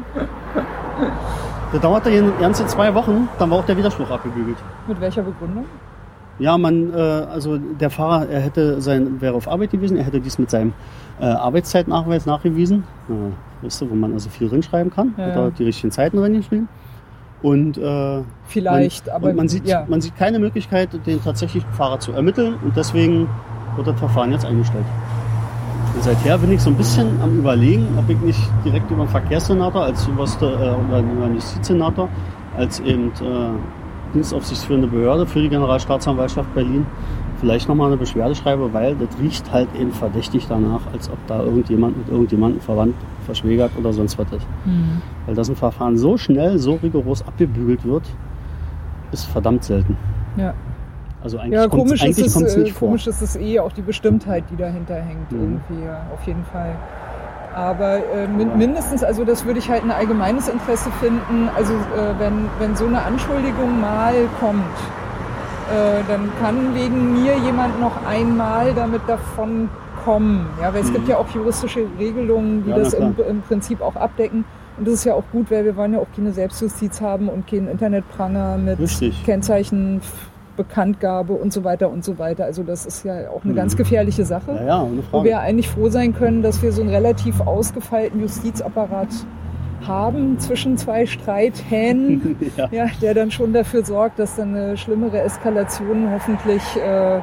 Da 1.73 1.79
dauerte 1.79 2.11
ganze 2.41 2.67
zwei 2.67 2.95
Wochen, 2.95 3.29
dann 3.39 3.51
war 3.51 3.59
auch 3.59 3.65
der 3.65 3.77
Widerspruch 3.77 4.11
abgebügelt. 4.11 4.59
Mit 4.87 5.01
welcher 5.01 5.23
Begründung? 5.23 5.65
Ja, 6.39 6.59
man, 6.59 6.93
äh, 6.93 6.97
also 6.99 7.57
der 7.59 7.91
Fahrer, 7.91 8.29
er 8.29 8.41
hätte 8.41 8.81
sein, 8.81 9.21
wäre 9.21 9.35
auf 9.35 9.49
Arbeit 9.49 9.71
gewesen, 9.71 9.97
er 9.97 10.05
hätte 10.05 10.21
dies 10.21 10.39
mit 10.39 10.51
seinem 10.51 10.73
äh, 11.21 11.25
Arbeitszeitnachweis 11.27 12.27
nachgewiesen. 12.27 12.85
Äh, 13.09 13.65
weißt 13.65 13.83
du, 13.83 13.91
wo 13.91 13.95
man 13.95 14.13
also 14.13 14.29
viel 14.29 14.49
drinschreiben 14.49 14.93
kann. 14.93 15.15
Ja. 15.17 15.27
Hat 15.27 15.37
er 15.37 15.51
die 15.53 15.65
richtigen 15.65 15.91
Zeiten 15.93 16.19
reingeschrieben. 16.19 16.69
Und, 17.43 17.77
äh, 17.77 18.23
Vielleicht, 18.45 19.07
man, 19.07 19.17
aber 19.17 19.31
und 19.31 19.37
man, 19.37 19.49
sieht, 19.49 19.67
ja. 19.67 19.85
man 19.89 20.01
sieht 20.01 20.17
keine 20.17 20.39
Möglichkeit, 20.39 20.91
den 21.07 21.23
tatsächlichen 21.23 21.71
Fahrer 21.73 21.99
zu 21.99 22.13
ermitteln 22.13 22.55
und 22.63 22.77
deswegen 22.77 23.29
wird 23.77 23.87
das 23.87 23.99
Verfahren 23.99 24.31
jetzt 24.31 24.45
eingestellt. 24.45 24.85
Und 25.95 26.05
seither 26.05 26.39
bin 26.39 26.53
ich 26.53 26.61
so 26.61 26.71
ein 26.71 26.77
bisschen 26.77 27.21
am 27.21 27.39
überlegen, 27.39 27.87
ob 27.99 28.09
ich 28.09 28.19
nicht 28.21 28.41
direkt 28.65 28.91
über 28.91 29.05
den 29.05 29.11
Verkehrssenator 29.11 29.83
als 29.83 30.09
oberste 30.09 30.47
äh, 30.47 30.87
oder 30.89 31.01
über 31.01 31.27
den 31.27 31.35
Justizsenator 31.35 32.09
als 32.57 32.81
eben 32.81 33.09
äh, 33.09 34.15
dienstaufsichtsführende 34.15 34.89
Behörde 34.89 35.27
für 35.27 35.41
die 35.41 35.49
Generalstaatsanwaltschaft 35.49 36.55
Berlin 36.55 36.87
vielleicht 37.43 37.69
nochmal 37.69 37.89
eine 37.89 37.97
Beschwerde 37.97 38.37
schreibe, 38.37 38.73
weil 38.73 38.95
das 38.95 39.09
riecht 39.21 39.53
halt 39.53 39.69
eben 39.75 39.91
verdächtig 39.93 40.47
danach, 40.49 40.81
als 40.93 41.11
ob 41.11 41.19
da 41.27 41.43
irgendjemand 41.43 41.99
mit 41.99 42.09
irgendjemandem 42.09 42.61
verwandt, 42.61 42.95
verschwägert 43.27 43.73
oder 43.77 43.93
sonst 43.93 44.17
was 44.17 44.31
ist. 44.33 44.47
Hm. 44.65 45.03
Weil 45.27 45.35
das 45.35 45.49
ein 45.51 45.57
Verfahren 45.57 45.97
so 45.99 46.17
schnell, 46.17 46.59
so 46.59 46.79
rigoros 46.81 47.27
abgebügelt 47.27 47.85
wird, 47.85 48.05
ist 49.11 49.25
verdammt 49.27 49.65
selten. 49.65 49.97
ja. 50.37 50.55
Also 51.25 51.39
eigentlich 51.39 51.53
Ja, 51.61 51.69
komisch, 51.69 52.01
ist 52.03 52.03
eigentlich 52.03 52.27
es, 52.27 52.35
kommt's 52.35 52.55
äh, 52.57 52.61
nicht 52.61 52.73
vor. 52.73 52.89
komisch 52.89 53.07
ist 53.07 53.23
es 53.23 53.37
eh 53.37 53.61
auch 53.61 53.71
die 53.71 53.83
Bestimmtheit, 53.83 54.43
die 54.51 54.57
dahinter 54.57 54.97
hängt, 54.97 55.31
Mhm. 55.31 55.61
irgendwie, 55.71 55.85
ja, 55.87 56.01
auf 56.13 56.27
jeden 56.27 56.45
Fall. 56.47 56.75
Aber 57.55 57.99
äh, 58.13 58.27
min 58.27 58.57
mindestens, 58.59 59.05
also 59.05 59.25
das 59.25 59.45
würde 59.45 59.59
ich 59.61 59.71
halt 59.71 59.85
ein 59.85 59.93
allgemeines 59.93 60.49
Interesse 60.49 60.91
finden, 61.01 61.49
also 61.57 61.75
äh, 61.75 62.19
wenn, 62.19 62.47
wenn 62.59 62.75
so 62.75 62.87
eine 62.87 63.03
Anschuldigung 63.03 63.81
mal 63.81 64.15
kommt, 64.41 64.65
äh, 65.73 66.03
dann 66.09 66.31
kann 66.41 66.75
wegen 66.75 67.23
mir 67.23 67.37
jemand 67.39 67.81
noch 67.81 68.05
einmal 68.07 68.75
damit 68.75 69.03
davon 69.07 69.69
kommen. 70.05 70.47
Ja, 70.61 70.73
weil 70.75 70.83
es 70.83 70.93
gibt 70.93 71.09
ja 71.09 71.17
auch 71.17 71.29
juristische 71.31 71.87
Regelungen, 71.99 72.65
die 72.65 72.71
Mhm. 72.71 72.77
Ja, 72.77 72.79
das 72.79 72.95
im, 72.95 73.15
im 73.29 73.43
Prinzip 73.43 73.81
auch 73.81 73.97
abdecken. 73.97 74.45
Und 74.79 74.87
das 74.87 74.95
ist 74.95 75.05
ja 75.05 75.15
auch 75.15 75.25
gut, 75.33 75.51
weil 75.51 75.65
wir 75.65 75.77
wollen 75.77 75.93
ja 75.95 76.01
auch 76.01 76.07
keine 76.15 76.33
Selbstjustiz 76.33 77.01
haben 77.01 77.29
und 77.29 77.47
keinen 77.47 77.69
Internetpranger 77.69 78.57
mit 78.59 78.79
Richtig. 78.79 79.23
Kennzeichen, 79.25 80.01
Bekanntgabe 80.57 81.33
und 81.33 81.53
so 81.53 81.65
weiter 81.65 81.91
und 81.91 82.05
so 82.05 82.19
weiter. 82.19 82.45
Also 82.45 82.63
das 82.63 82.85
ist 82.87 83.05
ja 83.05 83.31
auch 83.31 83.45
eine 83.45 83.55
ganz 83.55 83.77
gefährliche 83.77 84.25
Sache. 84.25 84.53
Mhm. 84.53 84.59
Ja, 84.59 84.85
ja, 84.85 84.89
Wo 85.11 85.25
wir 85.25 85.41
eigentlich 85.41 85.69
froh 85.69 85.89
sein 85.89 86.15
können, 86.15 86.43
dass 86.43 86.63
wir 86.63 86.73
so 86.73 86.83
einen 86.83 86.91
relativ 86.91 87.41
ausgefeilten 87.41 88.21
Justizapparat 88.21 89.09
haben 89.87 90.39
zwischen 90.39 90.77
zwei 90.77 91.07
Streithähnen, 91.07 92.37
Ja. 92.57 92.69
ja, 92.71 92.87
der 93.01 93.15
dann 93.15 93.31
schon 93.31 93.53
dafür 93.53 93.85
sorgt, 93.85 94.19
dass 94.19 94.37
dann 94.37 94.55
eine 94.55 94.77
schlimmere 94.77 95.21
Eskalation 95.21 96.11
hoffentlich 96.11 96.63
äh, 96.77 97.21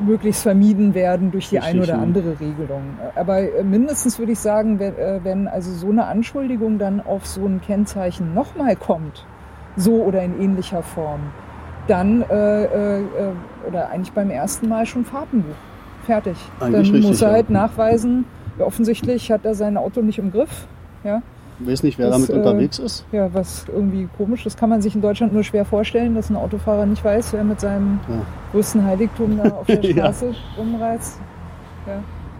möglichst 0.00 0.42
vermieden 0.42 0.94
werden 0.94 1.30
durch 1.30 1.50
die 1.50 1.56
Richtig, 1.56 1.74
ein 1.74 1.82
oder 1.82 1.98
andere 1.98 2.40
Regelung. 2.40 2.82
Aber 3.14 3.40
mindestens 3.62 4.18
würde 4.18 4.32
ich 4.32 4.38
sagen, 4.38 4.78
wenn, 4.78 4.96
äh, 4.96 5.20
wenn 5.22 5.48
also 5.48 5.72
so 5.72 5.90
eine 5.90 6.06
Anschuldigung 6.06 6.78
dann 6.78 7.00
auf 7.00 7.26
so 7.26 7.44
ein 7.44 7.60
Kennzeichen 7.60 8.34
nochmal 8.34 8.76
kommt, 8.76 9.26
so 9.76 10.02
oder 10.02 10.22
in 10.22 10.40
ähnlicher 10.40 10.82
Form, 10.82 11.20
dann 11.86 12.22
äh, 12.22 12.64
äh, 12.64 13.00
äh, 13.00 13.04
oder 13.68 13.90
eigentlich 13.90 14.12
beim 14.12 14.30
ersten 14.30 14.68
Mal 14.68 14.86
schon 14.86 15.04
Fahrtenbuch. 15.04 15.54
Fertig. 16.06 16.36
Eigentlich 16.60 16.72
dann 16.72 16.80
richtig, 16.80 17.02
muss 17.04 17.22
er 17.22 17.28
ja. 17.28 17.34
halt 17.34 17.50
nachweisen, 17.50 18.24
ja, 18.58 18.64
offensichtlich 18.64 19.30
hat 19.30 19.44
er 19.44 19.54
sein 19.54 19.76
Auto 19.76 20.00
nicht 20.02 20.18
im 20.18 20.32
Griff. 20.32 20.66
Ja, 21.04 21.22
weiß 21.66 21.82
nicht, 21.82 21.98
wer 21.98 22.08
Das, 22.10 22.16
damit 22.16 22.30
äh, 22.30 22.32
unterwegs 22.34 22.78
ist. 22.78 23.04
ja, 23.12 23.32
was 23.34 23.66
irgendwie 23.68 24.08
komisch, 24.16 24.44
das 24.44 24.56
kann 24.56 24.70
man 24.70 24.80
sich 24.82 24.94
in 24.94 25.00
Deutschland 25.02 25.32
nur 25.32 25.42
schwer 25.44 25.64
vorstellen, 25.64 26.14
dass 26.14 26.30
ein 26.30 26.36
Autofahrer 26.36 26.86
nicht 26.86 27.04
weiß, 27.04 27.32
wer 27.32 27.44
mit 27.44 27.60
seinem 27.60 28.00
Ja. 28.08 28.14
größten 28.52 28.84
Heiligtum 28.84 29.38
da 29.42 29.50
auf 29.50 29.66
der 29.66 29.80
Ja. 29.84 30.04
Straße 30.12 30.34
rumreizt. 30.58 31.18
Ja. 31.86 31.94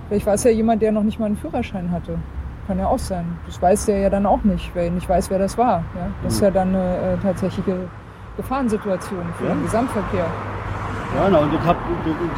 Vielleicht 0.09 0.27
weiß 0.27 0.45
ja 0.45 0.51
jemand, 0.51 0.83
der 0.83 0.93
noch 0.93 1.03
nicht 1.03 1.19
mal 1.21 1.27
einen 1.27 1.37
Führerschein 1.37 1.91
hatte. 1.91 2.19
Kann 2.67 2.79
ja 2.79 2.87
auch 2.87 2.99
sein. 2.99 3.25
Das 3.47 3.61
weiß 3.61 3.87
der 3.87 3.99
ja 3.99 4.11
dann 4.11 4.27
auch 4.27 4.43
nicht, 4.45 4.75
weil 4.77 4.85
er 4.87 4.91
nicht 4.93 5.09
weiß, 5.09 5.31
wer 5.31 5.39
das 5.39 5.57
war. 5.59 5.85
Ja. 5.97 6.09
Das 6.23 6.35
ist 6.35 6.41
Mhm. 6.41 6.45
ja 6.47 6.51
dann 6.53 6.69
eine 6.69 6.97
äh, 6.97 7.17
tatsächliche 7.23 7.77
Gefahrensituation 8.37 9.21
für 9.39 9.47
Ja. 9.47 9.55
den 9.55 9.63
Gesamtverkehr. 9.65 10.27
Ja, 11.17 11.27
genau. 11.27 11.43
Und 11.43 11.53
ich 11.55 11.61
hab, 11.67 11.77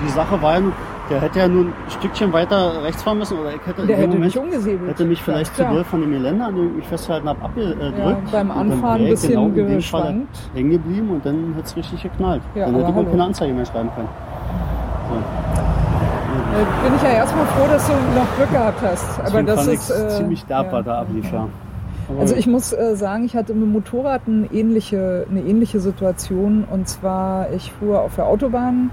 die, 0.03 0.09
Sache 0.09 0.41
war 0.41 0.59
ja, 0.59 0.65
der 1.11 1.21
hätte 1.21 1.39
ja 1.41 1.49
nur 1.49 1.65
ein 1.65 1.73
Stückchen 1.89 2.33
weiter 2.33 2.83
rechts 2.83 3.03
fahren 3.03 3.19
müssen 3.19 3.39
oder 3.39 3.51
ich 3.55 3.67
hätte, 3.67 3.87
Der 3.87 3.97
hätte 3.97 4.09
Moment 4.09 4.25
mich 4.25 4.39
umgesäbelt. 4.39 4.91
hätte 4.91 5.05
mich 5.05 5.23
vielleicht 5.23 5.55
zu 5.57 5.65
doll 5.65 5.85
von 5.85 6.01
dem 6.01 6.13
Geländer, 6.13 6.47
an 6.47 6.55
dem 6.57 6.69
ich 6.71 6.77
mich 6.77 6.87
festgehalten 6.87 7.29
habe, 7.29 7.43
abgedrückt. 7.43 7.99
Ja, 7.99 8.17
beim 8.31 8.51
Anfahren 8.51 9.01
ein 9.03 9.13
ich 9.13 9.23
genau 9.23 9.49
bisschen 9.49 9.67
Fall 9.67 9.77
geschwankt. 9.77 10.39
hängen 10.55 10.71
geblieben 10.71 11.11
und 11.11 11.27
dann 11.27 11.55
hätte 11.55 11.67
es 11.67 11.77
richtig 11.77 12.03
geknallt. 12.03 12.43
Ja, 12.55 12.67
dann 12.67 12.75
hätte 12.77 12.85
ich 12.87 12.91
auch 12.93 12.97
hallo. 12.97 13.11
keine 13.11 13.25
Anzeige 13.25 13.53
mehr 13.53 13.67
schreiben 13.67 13.91
können. 13.95 14.09
Äh, 16.55 16.85
bin 16.89 16.97
ich 16.97 17.03
ja 17.03 17.11
erstmal 17.11 17.47
froh, 17.47 17.67
dass 17.69 17.87
du 17.87 17.93
noch 17.93 18.37
Glück 18.37 18.51
gehabt 18.51 18.83
hast. 18.83 19.19
Aber 19.21 19.43
Deswegen 19.43 19.47
das 19.47 19.67
ist 19.67 19.91
äh, 19.91 20.09
ziemlich 20.09 20.45
derb, 20.45 20.73
ja. 20.73 20.83
da 20.83 21.01
ablief, 21.01 21.31
ja. 21.33 21.49
Also 22.19 22.35
ich 22.35 22.47
muss 22.47 22.73
äh, 22.73 22.95
sagen, 22.97 23.25
ich 23.25 23.37
hatte 23.37 23.55
mit 23.55 23.63
dem 23.63 23.73
Motorrad 23.73 24.23
eine 24.27 24.47
ähnliche, 24.53 25.27
eine 25.31 25.41
ähnliche 25.41 25.81
Situation. 25.81 26.65
Und 26.71 26.89
zwar, 26.89 27.51
ich 27.53 27.73
fuhr 27.73 28.01
auf 28.03 28.17
der 28.17 28.27
Autobahn 28.27 28.91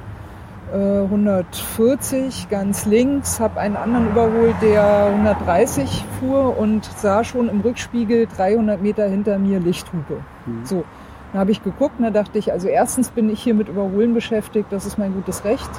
140 0.71 2.49
ganz 2.49 2.85
links, 2.85 3.39
habe 3.39 3.59
einen 3.59 3.75
anderen 3.75 4.09
überholt, 4.09 4.55
der 4.61 5.07
130 5.07 6.05
fuhr 6.19 6.57
und 6.57 6.85
sah 6.97 7.23
schon 7.23 7.49
im 7.49 7.61
Rückspiegel 7.61 8.27
300 8.27 8.81
Meter 8.81 9.07
hinter 9.07 9.39
mir 9.39 9.59
Lichthupe. 9.59 10.17
Mhm. 10.45 10.65
So, 10.65 10.83
dann 11.31 11.41
habe 11.41 11.51
ich 11.51 11.63
geguckt 11.63 11.95
und 11.97 12.03
da 12.03 12.11
dachte 12.11 12.37
ich, 12.37 12.51
also 12.51 12.67
erstens 12.67 13.09
bin 13.09 13.29
ich 13.29 13.41
hier 13.41 13.53
mit 13.53 13.69
Überholen 13.69 14.13
beschäftigt, 14.13 14.67
das 14.71 14.85
ist 14.85 14.97
mein 14.97 15.13
gutes 15.13 15.43
Recht. 15.43 15.69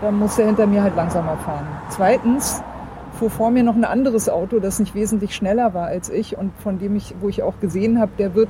Dann 0.00 0.18
muss 0.18 0.36
der 0.36 0.46
hinter 0.46 0.66
mir 0.66 0.82
halt 0.82 0.96
langsamer 0.96 1.36
fahren. 1.38 1.66
Zweitens 1.88 2.62
fuhr 3.18 3.30
vor 3.30 3.50
mir 3.50 3.64
noch 3.64 3.74
ein 3.74 3.84
anderes 3.84 4.28
Auto, 4.28 4.60
das 4.60 4.78
nicht 4.78 4.94
wesentlich 4.94 5.34
schneller 5.34 5.74
war 5.74 5.86
als 5.86 6.08
ich 6.08 6.38
und 6.38 6.52
von 6.58 6.78
dem 6.78 6.94
ich, 6.94 7.14
wo 7.20 7.28
ich 7.28 7.42
auch 7.42 7.58
gesehen 7.60 7.98
habe, 8.00 8.12
der 8.18 8.34
wird 8.34 8.48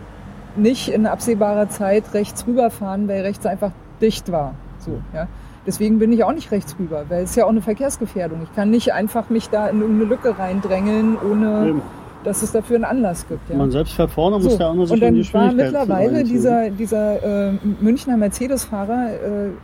nicht 0.56 0.88
in 0.88 1.06
absehbarer 1.06 1.68
Zeit 1.68 2.12
rechts 2.12 2.46
rüberfahren, 2.46 3.08
weil 3.08 3.22
rechts 3.22 3.46
einfach 3.46 3.70
dicht 4.00 4.30
war. 4.30 4.54
So, 4.78 5.00
ja. 5.14 5.26
Deswegen 5.68 5.98
bin 5.98 6.10
ich 6.12 6.24
auch 6.24 6.32
nicht 6.32 6.50
rechts 6.50 6.74
rüber, 6.78 7.04
weil 7.10 7.24
es 7.24 7.30
ist 7.30 7.36
ja 7.36 7.44
auch 7.44 7.50
eine 7.50 7.60
Verkehrsgefährdung. 7.60 8.40
Ich 8.42 8.56
kann 8.56 8.70
nicht 8.70 8.94
einfach 8.94 9.28
mich 9.28 9.50
da 9.50 9.68
in 9.68 9.82
irgendeine 9.82 10.08
Lücke 10.08 10.38
reindrängeln, 10.38 11.18
ohne 11.20 11.82
dass 12.24 12.42
es 12.42 12.52
dafür 12.52 12.76
einen 12.76 12.86
Anlass 12.86 13.28
gibt. 13.28 13.50
Ja. 13.50 13.56
man 13.56 13.70
selbst 13.70 13.92
fährt 13.92 14.10
vorne, 14.10 14.36
muss 14.36 14.52
So, 14.52 14.56
der 14.56 14.68
andere 14.68 14.86
sich 14.86 15.02
und 15.02 15.06
in 15.06 15.14
die 15.16 15.30
dann 15.30 15.42
war 15.42 15.52
mittlerweile 15.52 16.24
dieser, 16.24 16.70
dieser 16.70 17.50
äh, 17.50 17.52
Münchner 17.80 18.16
Mercedes-Fahrer 18.16 19.10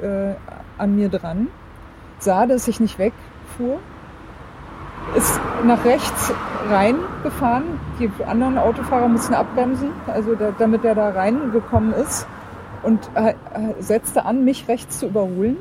äh, 0.03 0.29
äh, 0.31 0.35
an 0.77 0.95
mir 0.95 1.09
dran, 1.09 1.49
sah, 2.19 2.45
dass 2.45 2.69
ich 2.69 2.81
nicht 2.81 2.99
wegfuhr, 2.99 3.79
ist 5.17 5.41
nach 5.65 5.87
rechts 5.87 6.35
reingefahren. 6.69 7.65
Die 7.99 8.11
anderen 8.27 8.59
Autofahrer 8.59 9.09
mussten 9.09 9.33
abbremsen, 9.33 9.89
also 10.07 10.35
da, 10.35 10.53
damit 10.59 10.85
er 10.85 10.95
da 10.95 11.09
reingekommen 11.09 11.95
ist 11.95 12.27
und 12.83 13.01
äh, 13.15 13.31
äh, 13.31 13.35
setzte 13.79 14.27
an, 14.27 14.45
mich 14.45 14.69
rechts 14.69 14.99
zu 14.99 15.07
überholen 15.07 15.57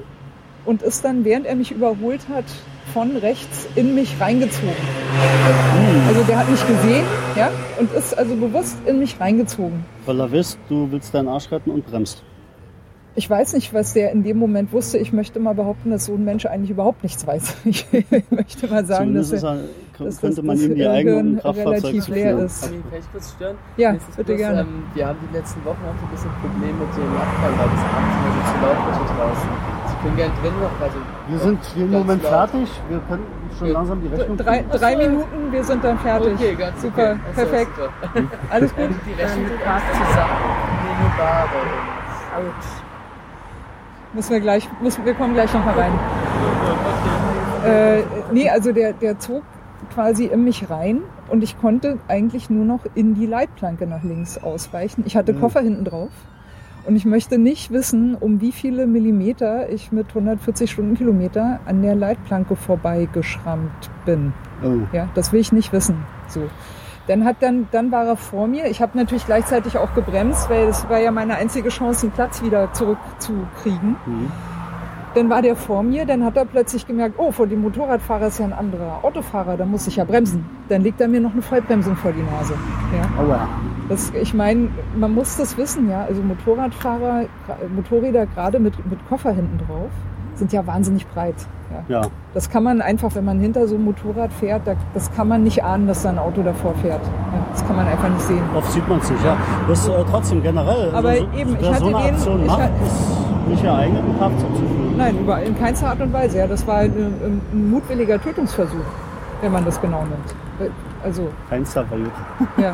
und 0.65 0.81
ist 0.81 1.03
dann, 1.03 1.25
während 1.25 1.45
er 1.45 1.55
mich 1.55 1.71
überholt 1.71 2.21
hat, 2.29 2.45
von 2.93 3.15
rechts 3.17 3.67
in 3.75 3.95
mich 3.95 4.15
reingezogen. 4.19 4.69
Also 6.07 6.23
der 6.23 6.37
hat 6.39 6.49
mich 6.49 6.65
gesehen, 6.67 7.05
ja, 7.35 7.49
und 7.79 7.91
ist 7.93 8.17
also 8.17 8.35
bewusst 8.35 8.77
in 8.85 8.99
mich 8.99 9.19
reingezogen. 9.19 9.85
Weil 10.05 10.19
er 10.19 10.31
wisst, 10.31 10.59
du 10.69 10.87
willst 10.91 11.13
deinen 11.13 11.27
Arsch 11.27 11.51
retten 11.51 11.71
und 11.71 11.85
bremst. 11.85 12.23
Ich 13.15 13.29
weiß 13.29 13.53
nicht, 13.53 13.73
was 13.75 13.93
der 13.93 14.11
in 14.11 14.23
dem 14.23 14.37
Moment 14.39 14.71
wusste. 14.73 14.97
Ich 14.97 15.13
möchte 15.13 15.39
mal 15.39 15.53
behaupten, 15.53 15.91
dass 15.91 16.05
so 16.05 16.15
ein 16.15 16.25
Mensch 16.25 16.47
eigentlich 16.47 16.71
überhaupt 16.71 17.03
nichts 17.03 17.25
weiß. 17.27 17.55
Ich 17.65 17.85
möchte 18.31 18.67
mal 18.67 18.83
sagen, 18.85 19.13
dass 19.13 19.29
Zumindest 19.29 19.31
er, 19.31 19.37
ist 19.37 19.43
er, 19.43 20.05
dass 20.05 20.19
könnte 20.21 20.35
das- 20.37 20.45
man 20.45 20.55
das 20.57 20.65
ihm 20.65 20.75
die 20.75 20.87
eigene 20.87 21.03
Gehirn 21.11 21.37
Kraftfahrzeug 21.39 21.83
relativ 21.83 22.05
zuführen. 22.05 22.37
leer 22.37 22.45
ist. 22.45 22.61
Kann 22.63 22.73
ich, 22.73 22.89
kann 22.89 22.99
ich 22.99 23.11
kurz 23.11 23.31
stören? 23.33 23.55
Ja, 23.77 23.91
Mir 23.91 23.97
ist 23.97 24.09
es 24.09 24.15
bitte 24.15 24.25
bloß, 24.33 24.37
gerne. 24.39 24.61
Ähm, 24.61 24.83
wir 24.95 25.07
haben 25.07 25.17
die 25.31 25.37
letzten 25.37 25.63
Wochen 25.65 25.77
auch 25.85 25.99
so 25.99 26.05
ein 26.05 26.11
bisschen 26.11 26.31
Probleme 26.41 26.73
mit 26.73 26.89
dem 26.97 27.15
Abfall, 27.15 27.51
weil 27.53 27.69
es 27.69 27.83
abends 27.85 28.15
immer 28.17 28.33
so 28.33 28.41
zu 28.49 28.55
laut 28.65 28.99
wird 28.99 29.09
draußen. 29.13 29.72
Können 30.03 30.15
gerne 30.17 30.33
drin 30.41 30.53
noch. 30.61 30.81
Also 30.85 30.97
Wir 31.29 31.39
sind 31.39 31.63
hier 31.73 31.85
im 31.85 31.91
Ganz 31.91 32.03
Moment 32.05 32.23
laut. 32.23 32.31
fertig. 32.31 32.81
Wir 32.89 32.99
können 33.07 33.23
schon 33.57 33.67
Ja. 33.67 33.73
langsam 33.73 34.01
die 34.01 34.07
Rechnung 34.07 34.37
Drei, 34.37 34.57
kriegen. 34.59 34.69
drei 34.71 34.95
Minuten, 34.97 35.51
wir 35.51 35.63
sind 35.63 35.83
dann 35.83 35.97
fertig. 35.99 36.33
Okay, 36.35 36.55
ganz 36.55 36.81
Super, 36.81 37.01
okay. 37.11 37.19
Also, 37.35 37.41
perfekt. 37.49 37.71
super. 37.75 38.23
Alles 38.49 38.75
gut? 38.75 38.89
Die 39.07 39.21
Rechnung 39.21 39.45
passt 39.63 39.85
zusammen. 39.93 40.33
Gut. 42.35 42.53
Müssen 44.13 44.31
wir 44.31 44.39
gleich, 44.41 44.69
müssen, 44.81 45.05
wir 45.05 45.13
kommen 45.13 45.33
gleich 45.33 45.53
noch 45.53 45.65
mal 45.65 45.73
rein. 45.73 45.91
Äh, 47.65 48.03
nee, 48.31 48.49
also 48.49 48.71
der, 48.71 48.93
der 48.93 49.19
zog 49.19 49.43
quasi 49.93 50.25
in 50.25 50.43
mich 50.43 50.69
rein 50.69 51.01
und 51.29 51.43
ich 51.43 51.59
konnte 51.59 51.97
eigentlich 52.07 52.49
nur 52.49 52.65
noch 52.65 52.81
in 52.95 53.15
die 53.15 53.25
Leitplanke 53.25 53.87
nach 53.87 54.03
links 54.03 54.37
ausweichen. 54.41 55.03
Ich 55.05 55.15
hatte 55.15 55.33
Mhm. 55.33 55.39
Koffer 55.41 55.61
hinten 55.61 55.85
drauf 55.85 56.09
und 56.85 56.95
ich 56.95 57.05
möchte 57.05 57.37
nicht 57.37 57.71
wissen, 57.71 58.15
um 58.15 58.41
wie 58.41 58.51
viele 58.51 58.87
Millimeter 58.87 59.69
ich 59.69 59.91
mit 59.91 60.09
140 60.09 60.71
Stundenkilometer 60.71 61.59
an 61.65 61.81
der 61.81 61.95
Leitplanke 61.95 62.55
vorbeigeschrammt 62.55 63.89
bin. 64.05 64.33
Oh. 64.63 64.79
Ja, 64.91 65.09
das 65.15 65.31
will 65.31 65.39
ich 65.39 65.51
nicht 65.51 65.71
wissen. 65.71 66.03
So. 66.27 66.49
Dann 67.07 67.25
hat 67.25 67.37
dann, 67.41 67.67
dann 67.71 67.91
war 67.91 68.05
er 68.05 68.15
vor 68.15 68.47
mir. 68.47 68.67
Ich 68.67 68.81
habe 68.81 68.97
natürlich 68.97 69.25
gleichzeitig 69.25 69.77
auch 69.77 69.93
gebremst, 69.93 70.49
weil 70.49 70.67
es 70.67 70.87
war 70.89 70.99
ja 70.99 71.11
meine 71.11 71.35
einzige 71.35 71.69
Chance, 71.69 72.05
einen 72.05 72.11
Platz 72.13 72.41
wieder 72.41 72.71
zurückzukriegen. 72.73 73.95
Mhm. 74.05 74.31
Dann 75.15 75.29
war 75.29 75.41
der 75.43 75.55
vor 75.55 75.83
mir, 75.83 76.05
dann 76.05 76.23
hat 76.25 76.37
er 76.37 76.45
plötzlich 76.45 76.87
gemerkt, 76.87 77.15
oh, 77.19 77.31
vor 77.31 77.45
dem 77.45 77.61
Motorradfahrer 77.61 78.27
ist 78.27 78.39
ja 78.39 78.45
ein 78.45 78.53
anderer 78.53 78.99
Autofahrer, 79.03 79.57
da 79.57 79.65
muss 79.65 79.85
ich 79.85 79.97
ja 79.97 80.05
bremsen. 80.05 80.43
Dann 80.69 80.81
legt 80.81 80.99
er 81.01 81.07
mir 81.07 81.19
noch 81.19 81.33
eine 81.33 81.41
Vollbremsung 81.43 81.95
vor 81.95 82.11
die 82.11 82.23
Nase. 82.23 82.53
Ja. 82.91 83.23
Aua. 83.23 83.47
Das, 83.89 84.11
ich 84.19 84.33
meine, 84.33 84.69
man 84.97 85.13
muss 85.13 85.37
das 85.37 85.55
wissen, 85.57 85.89
ja. 85.89 86.03
Also 86.07 86.21
Motorradfahrer, 86.23 87.25
Motorräder 87.75 88.25
gerade 88.25 88.59
mit, 88.59 88.73
mit 88.89 89.07
Koffer 89.07 89.31
hinten 89.31 89.59
drauf, 89.59 89.89
sind 90.35 90.51
ja 90.51 90.65
wahnsinnig 90.65 91.05
breit. 91.07 91.35
Ja. 91.89 92.01
Ja, 92.01 92.07
Das 92.33 92.49
kann 92.49 92.63
man 92.63 92.81
einfach, 92.81 93.13
wenn 93.15 93.25
man 93.25 93.39
hinter 93.39 93.67
so 93.67 93.75
einem 93.75 93.85
Motorrad 93.85 94.31
fährt, 94.33 94.61
da, 94.65 94.73
das 94.95 95.11
kann 95.15 95.27
man 95.27 95.43
nicht 95.43 95.63
ahnen, 95.63 95.85
dass 95.87 96.01
da 96.03 96.09
ein 96.09 96.19
Auto 96.19 96.41
davor 96.43 96.73
fährt. 96.81 97.01
Das 97.51 97.65
kann 97.67 97.75
man 97.75 97.87
einfach 97.87 98.09
nicht 98.09 98.21
sehen. 98.21 98.41
oft 98.55 98.71
sieht 98.71 98.87
man 98.87 98.99
es 98.99 99.11
nicht. 99.11 99.23
Ja. 99.23 99.37
Das 99.67 99.79
ist 99.79 99.87
äh, 99.89 100.03
trotzdem 100.09 100.41
generell. 100.41 100.91
Aber 100.93 101.09
also, 101.09 101.27
eben, 101.35 101.55
ich 101.59 101.65
so 101.65 101.73
hatte 101.73 101.85
eine 101.85 102.11
den- 102.17 102.41
ich 102.41 102.47
macht, 102.47 102.69
nicht 103.47 103.63
geeignet, 103.63 104.03
einen 104.03 104.19
Kfz 104.19 104.39
zu 104.41 104.47
führen. 104.47 104.97
Nein, 104.97 105.19
überall, 105.19 105.43
in 105.43 105.57
keinster 105.57 105.89
Art 105.89 106.01
und 106.01 106.13
Weise. 106.13 106.37
Ja, 106.39 106.47
das 106.47 106.65
war 106.67 106.77
ein, 106.77 107.41
ein 107.51 107.69
mutwilliger 107.69 108.21
Tötungsversuch, 108.21 108.85
wenn 109.41 109.51
man 109.51 109.65
das 109.65 109.79
genau 109.81 110.01
nimmt. 110.01 110.71
Also, 111.03 111.27
Kein 111.49 111.65
Zerwelt. 111.65 112.11
ja. 112.57 112.73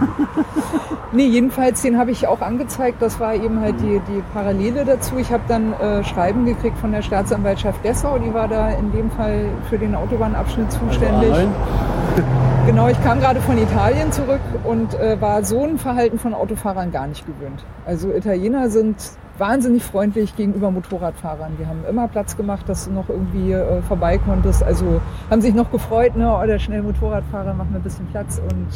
Nee, 1.11 1.25
jedenfalls, 1.25 1.81
den 1.81 1.97
habe 1.97 2.11
ich 2.11 2.27
auch 2.27 2.41
angezeigt. 2.41 3.01
Das 3.01 3.19
war 3.19 3.33
eben 3.33 3.59
halt 3.59 3.79
die, 3.79 3.99
die 4.07 4.21
Parallele 4.33 4.85
dazu. 4.85 5.17
Ich 5.17 5.31
habe 5.31 5.41
dann 5.47 5.73
äh, 5.73 6.03
Schreiben 6.03 6.45
gekriegt 6.45 6.77
von 6.77 6.91
der 6.91 7.01
Staatsanwaltschaft 7.01 7.83
Dessau. 7.83 8.19
Die 8.19 8.31
war 8.31 8.47
da 8.47 8.69
in 8.69 8.91
dem 8.91 9.09
Fall 9.09 9.45
für 9.69 9.79
den 9.79 9.95
Autobahnabschnitt 9.95 10.71
zuständig. 10.71 11.31
Also, 11.33 11.49
Genau, 12.65 12.87
ich 12.87 13.03
kam 13.03 13.19
gerade 13.19 13.41
von 13.41 13.57
Italien 13.57 14.11
zurück 14.11 14.41
und 14.63 14.93
äh, 14.93 15.19
war 15.19 15.43
so 15.43 15.63
ein 15.63 15.79
Verhalten 15.79 16.19
von 16.19 16.35
Autofahrern 16.35 16.91
gar 16.91 17.07
nicht 17.07 17.25
gewöhnt. 17.25 17.63
Also 17.87 18.11
Italiener 18.11 18.69
sind 18.69 18.95
wahnsinnig 19.39 19.83
freundlich 19.83 20.35
gegenüber 20.35 20.69
Motorradfahrern. 20.71 21.53
Die 21.59 21.65
haben 21.65 21.83
immer 21.89 22.07
Platz 22.07 22.35
gemacht, 22.35 22.67
dass 22.67 22.85
du 22.85 22.91
noch 22.91 23.09
irgendwie 23.09 23.53
äh, 23.53 23.81
vorbei 23.83 24.17
konntest. 24.17 24.63
Also 24.63 25.01
haben 25.29 25.41
sich 25.41 25.53
noch 25.53 25.71
gefreut, 25.71 26.15
ne, 26.15 26.31
oh, 26.31 26.45
der 26.45 26.59
schnelle 26.59 26.83
Motorradfahrer 26.83 27.53
macht 27.53 27.71
mir 27.71 27.77
ein 27.77 27.83
bisschen 27.83 28.07
Platz 28.07 28.39
und 28.39 28.67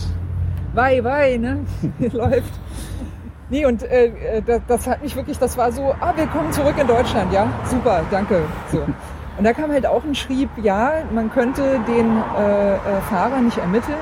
wei, 0.74 1.04
wei, 1.04 1.38
ne, 1.38 1.60
läuft. 2.12 2.54
Nee, 3.50 3.66
und 3.66 3.84
äh, 3.84 4.06
äh, 4.06 4.42
das, 4.42 4.62
das 4.68 4.88
hat 4.88 5.04
mich 5.04 5.16
wirklich, 5.16 5.38
das 5.38 5.58
war 5.58 5.72
so, 5.72 5.94
ah, 6.00 6.14
willkommen 6.16 6.52
zurück 6.52 6.76
in 6.80 6.88
Deutschland, 6.88 7.32
ja, 7.34 7.48
super, 7.66 8.02
danke. 8.10 8.42
So. 8.72 8.80
Und 9.38 9.44
da 9.44 9.54
kam 9.54 9.72
halt 9.72 9.86
auch 9.86 10.04
ein 10.04 10.16
Schrieb, 10.16 10.50
ja, 10.62 11.04
man 11.14 11.32
könnte 11.32 11.80
den 11.88 12.18
äh, 12.38 12.76
äh, 12.76 12.80
Fahrer 13.10 13.42
nicht 13.42 13.58
ermitteln, 13.58 13.96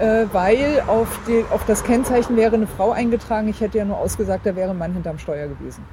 äh, 0.00 0.26
weil 0.32 0.82
auf, 0.86 1.20
die, 1.26 1.44
auf 1.50 1.64
das 1.66 1.84
Kennzeichen 1.84 2.36
wäre 2.36 2.56
eine 2.56 2.66
Frau 2.66 2.92
eingetragen. 2.92 3.48
Ich 3.48 3.60
hätte 3.60 3.78
ja 3.78 3.84
nur 3.84 3.98
ausgesagt, 3.98 4.46
da 4.46 4.56
wäre 4.56 4.70
ein 4.70 4.78
Mann 4.78 4.92
hinterm 4.92 5.18
Steuer 5.18 5.46
gewesen. 5.46 5.84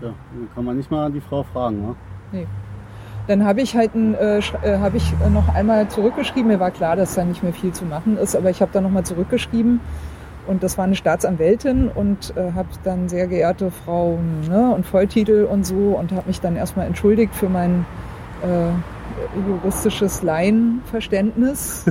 Tja, 0.00 0.08
dann 0.08 0.48
kann 0.54 0.64
man 0.64 0.76
nicht 0.76 0.90
mal 0.90 1.10
die 1.10 1.20
Frau 1.20 1.42
fragen. 1.44 1.96
Ne? 2.32 2.46
Dann 3.28 3.44
habe 3.44 3.60
ich 3.60 3.76
halt 3.76 3.94
ein, 3.94 4.14
äh, 4.14 4.38
äh, 4.38 4.78
habe 4.78 4.96
ich 4.96 5.12
noch 5.32 5.54
einmal 5.54 5.88
zurückgeschrieben. 5.88 6.48
Mir 6.48 6.60
war 6.60 6.70
klar, 6.70 6.96
dass 6.96 7.14
da 7.14 7.24
nicht 7.24 7.42
mehr 7.42 7.52
viel 7.52 7.72
zu 7.72 7.84
machen 7.84 8.18
ist, 8.18 8.36
aber 8.36 8.50
ich 8.50 8.60
habe 8.60 8.70
dann 8.72 8.82
nochmal 8.82 9.04
zurückgeschrieben 9.04 9.80
und 10.46 10.62
das 10.62 10.78
war 10.78 10.84
eine 10.84 10.94
Staatsanwältin 10.94 11.88
und 11.88 12.36
äh, 12.36 12.52
habe 12.52 12.68
dann 12.84 13.08
sehr 13.08 13.26
geehrte 13.26 13.70
Frau 13.70 14.18
ne, 14.48 14.72
und 14.74 14.86
Volltitel 14.86 15.44
und 15.44 15.66
so 15.66 15.96
und 15.98 16.12
habe 16.12 16.26
mich 16.26 16.40
dann 16.40 16.56
erstmal 16.56 16.86
entschuldigt 16.86 17.34
für 17.34 17.48
mein 17.48 17.84
äh, 18.42 18.70
juristisches 19.48 20.22
Laienverständnis. 20.22 21.84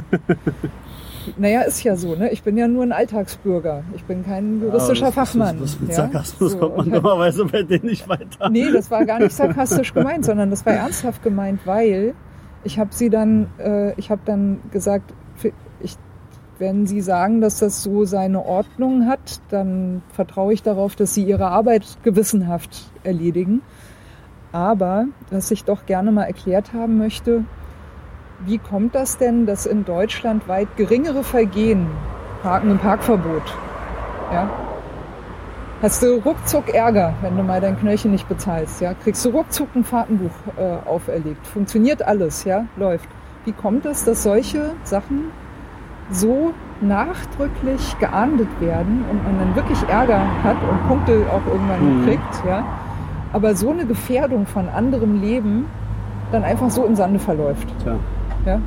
naja, 1.38 1.62
ist 1.62 1.84
ja 1.84 1.96
so, 1.96 2.16
ne? 2.16 2.30
Ich 2.32 2.44
bin 2.44 2.58
ja 2.58 2.68
nur 2.68 2.84
ein 2.84 2.92
Alltagsbürger. 2.92 3.84
Ich 3.96 4.04
bin 4.04 4.24
kein 4.26 4.62
juristischer 4.62 5.02
Ja, 5.02 5.06
das- 5.08 5.16
Fachmann. 5.16 5.60
Das, 5.60 5.72
das 5.72 5.80
mit 5.82 5.90
ja? 5.90 5.96
Sarkasmus 5.96 6.52
So, 6.52 6.58
kommt 6.58 6.78
man 6.78 6.86
hab- 6.92 7.02
dummerweise 7.04 7.46
bei 7.46 7.64
denen 7.64 7.86
nicht 7.88 8.08
weiter. 8.08 8.50
Nee, 8.50 8.72
das 8.72 8.92
war 8.92 9.06
gar 9.06 9.20
nicht 9.20 9.32
sarkastisch 9.36 9.94
gemeint, 9.94 10.26
sondern 10.26 10.50
das 10.50 10.66
war 10.66 10.74
ernsthaft 10.74 11.24
gemeint, 11.24 11.62
weil 11.66 12.14
ich 12.64 12.80
habe 12.80 12.90
sie 12.94 13.10
dann, 13.10 13.48
äh, 13.60 13.94
ich 14.00 14.10
habe 14.10 14.22
dann 14.26 14.60
gesagt, 14.72 15.14
ich, 15.82 15.96
wenn 16.58 16.88
Sie 16.88 17.02
sagen, 17.02 17.42
dass 17.42 17.60
das 17.60 17.84
so 17.84 18.06
seine 18.06 18.46
Ordnung 18.46 19.08
hat, 19.08 19.42
dann 19.50 20.02
vertraue 20.14 20.54
ich 20.54 20.64
darauf, 20.64 20.96
dass 20.96 21.14
Sie 21.14 21.24
Ihre 21.24 21.48
Arbeit 21.48 21.86
gewissenhaft 22.04 22.90
erledigen. 23.04 23.62
Aber 24.56 25.08
was 25.32 25.52
ich 25.52 25.66
doch 25.66 25.86
gerne 25.86 26.14
mal 26.14 26.24
erklärt 26.24 26.72
haben 26.72 26.98
möchte, 26.98 27.44
wie 28.46 28.58
kommt 28.58 28.96
das 28.96 29.18
denn, 29.18 29.46
dass 29.46 29.66
in 29.66 29.84
Deutschland 29.84 30.48
weit 30.48 30.70
geringere 30.78 31.26
Vergehen, 31.26 31.88
Parken 32.42 32.72
im 32.72 32.78
Parkverbot, 32.78 33.44
ja, 34.32 34.50
hast 35.82 36.02
du 36.02 36.22
ruckzuck 36.24 36.74
Ärger, 36.74 37.16
wenn 37.22 37.36
du 37.36 37.44
mal 37.44 37.60
dein 37.60 37.78
Knöllchen 37.78 38.12
nicht 38.12 38.30
bezahlst, 38.30 38.80
ja, 38.80 38.94
kriegst 38.94 39.26
du 39.26 39.30
ruckzuck 39.32 39.68
ein 39.76 39.84
Fahrtenbuch 39.84 40.32
äh, 40.56 40.88
auferlegt, 40.88 41.46
funktioniert 41.48 42.02
alles, 42.04 42.46
ja, 42.46 42.64
läuft. 42.78 43.10
Wie 43.44 43.52
kommt 43.52 43.86
es, 43.86 44.06
dass 44.06 44.24
solche 44.24 44.72
Sachen 44.84 45.32
so 46.12 46.54
nachdrücklich 46.80 48.00
geahndet 48.00 48.48
werden 48.62 49.04
und 49.12 49.22
man 49.26 49.38
dann 49.38 49.54
wirklich 49.54 49.84
Ärger 49.90 50.22
hat 50.46 50.56
und 50.64 50.88
Punkte 50.88 51.26
auch 51.30 51.46
irgendwann 51.52 52.04
Mhm. 52.04 52.06
kriegt, 52.06 52.46
ja, 52.48 52.64
aber 53.36 53.54
so 53.54 53.70
eine 53.70 53.86
Gefährdung 53.86 54.46
von 54.46 54.70
anderem 54.70 55.20
Leben 55.20 55.66
dann 56.32 56.46
einfach 56.46 56.70
so 56.70 56.86
im 56.86 56.96
Sande 56.96 57.20
verläuft. 57.20 57.68
Ja? 58.46 58.62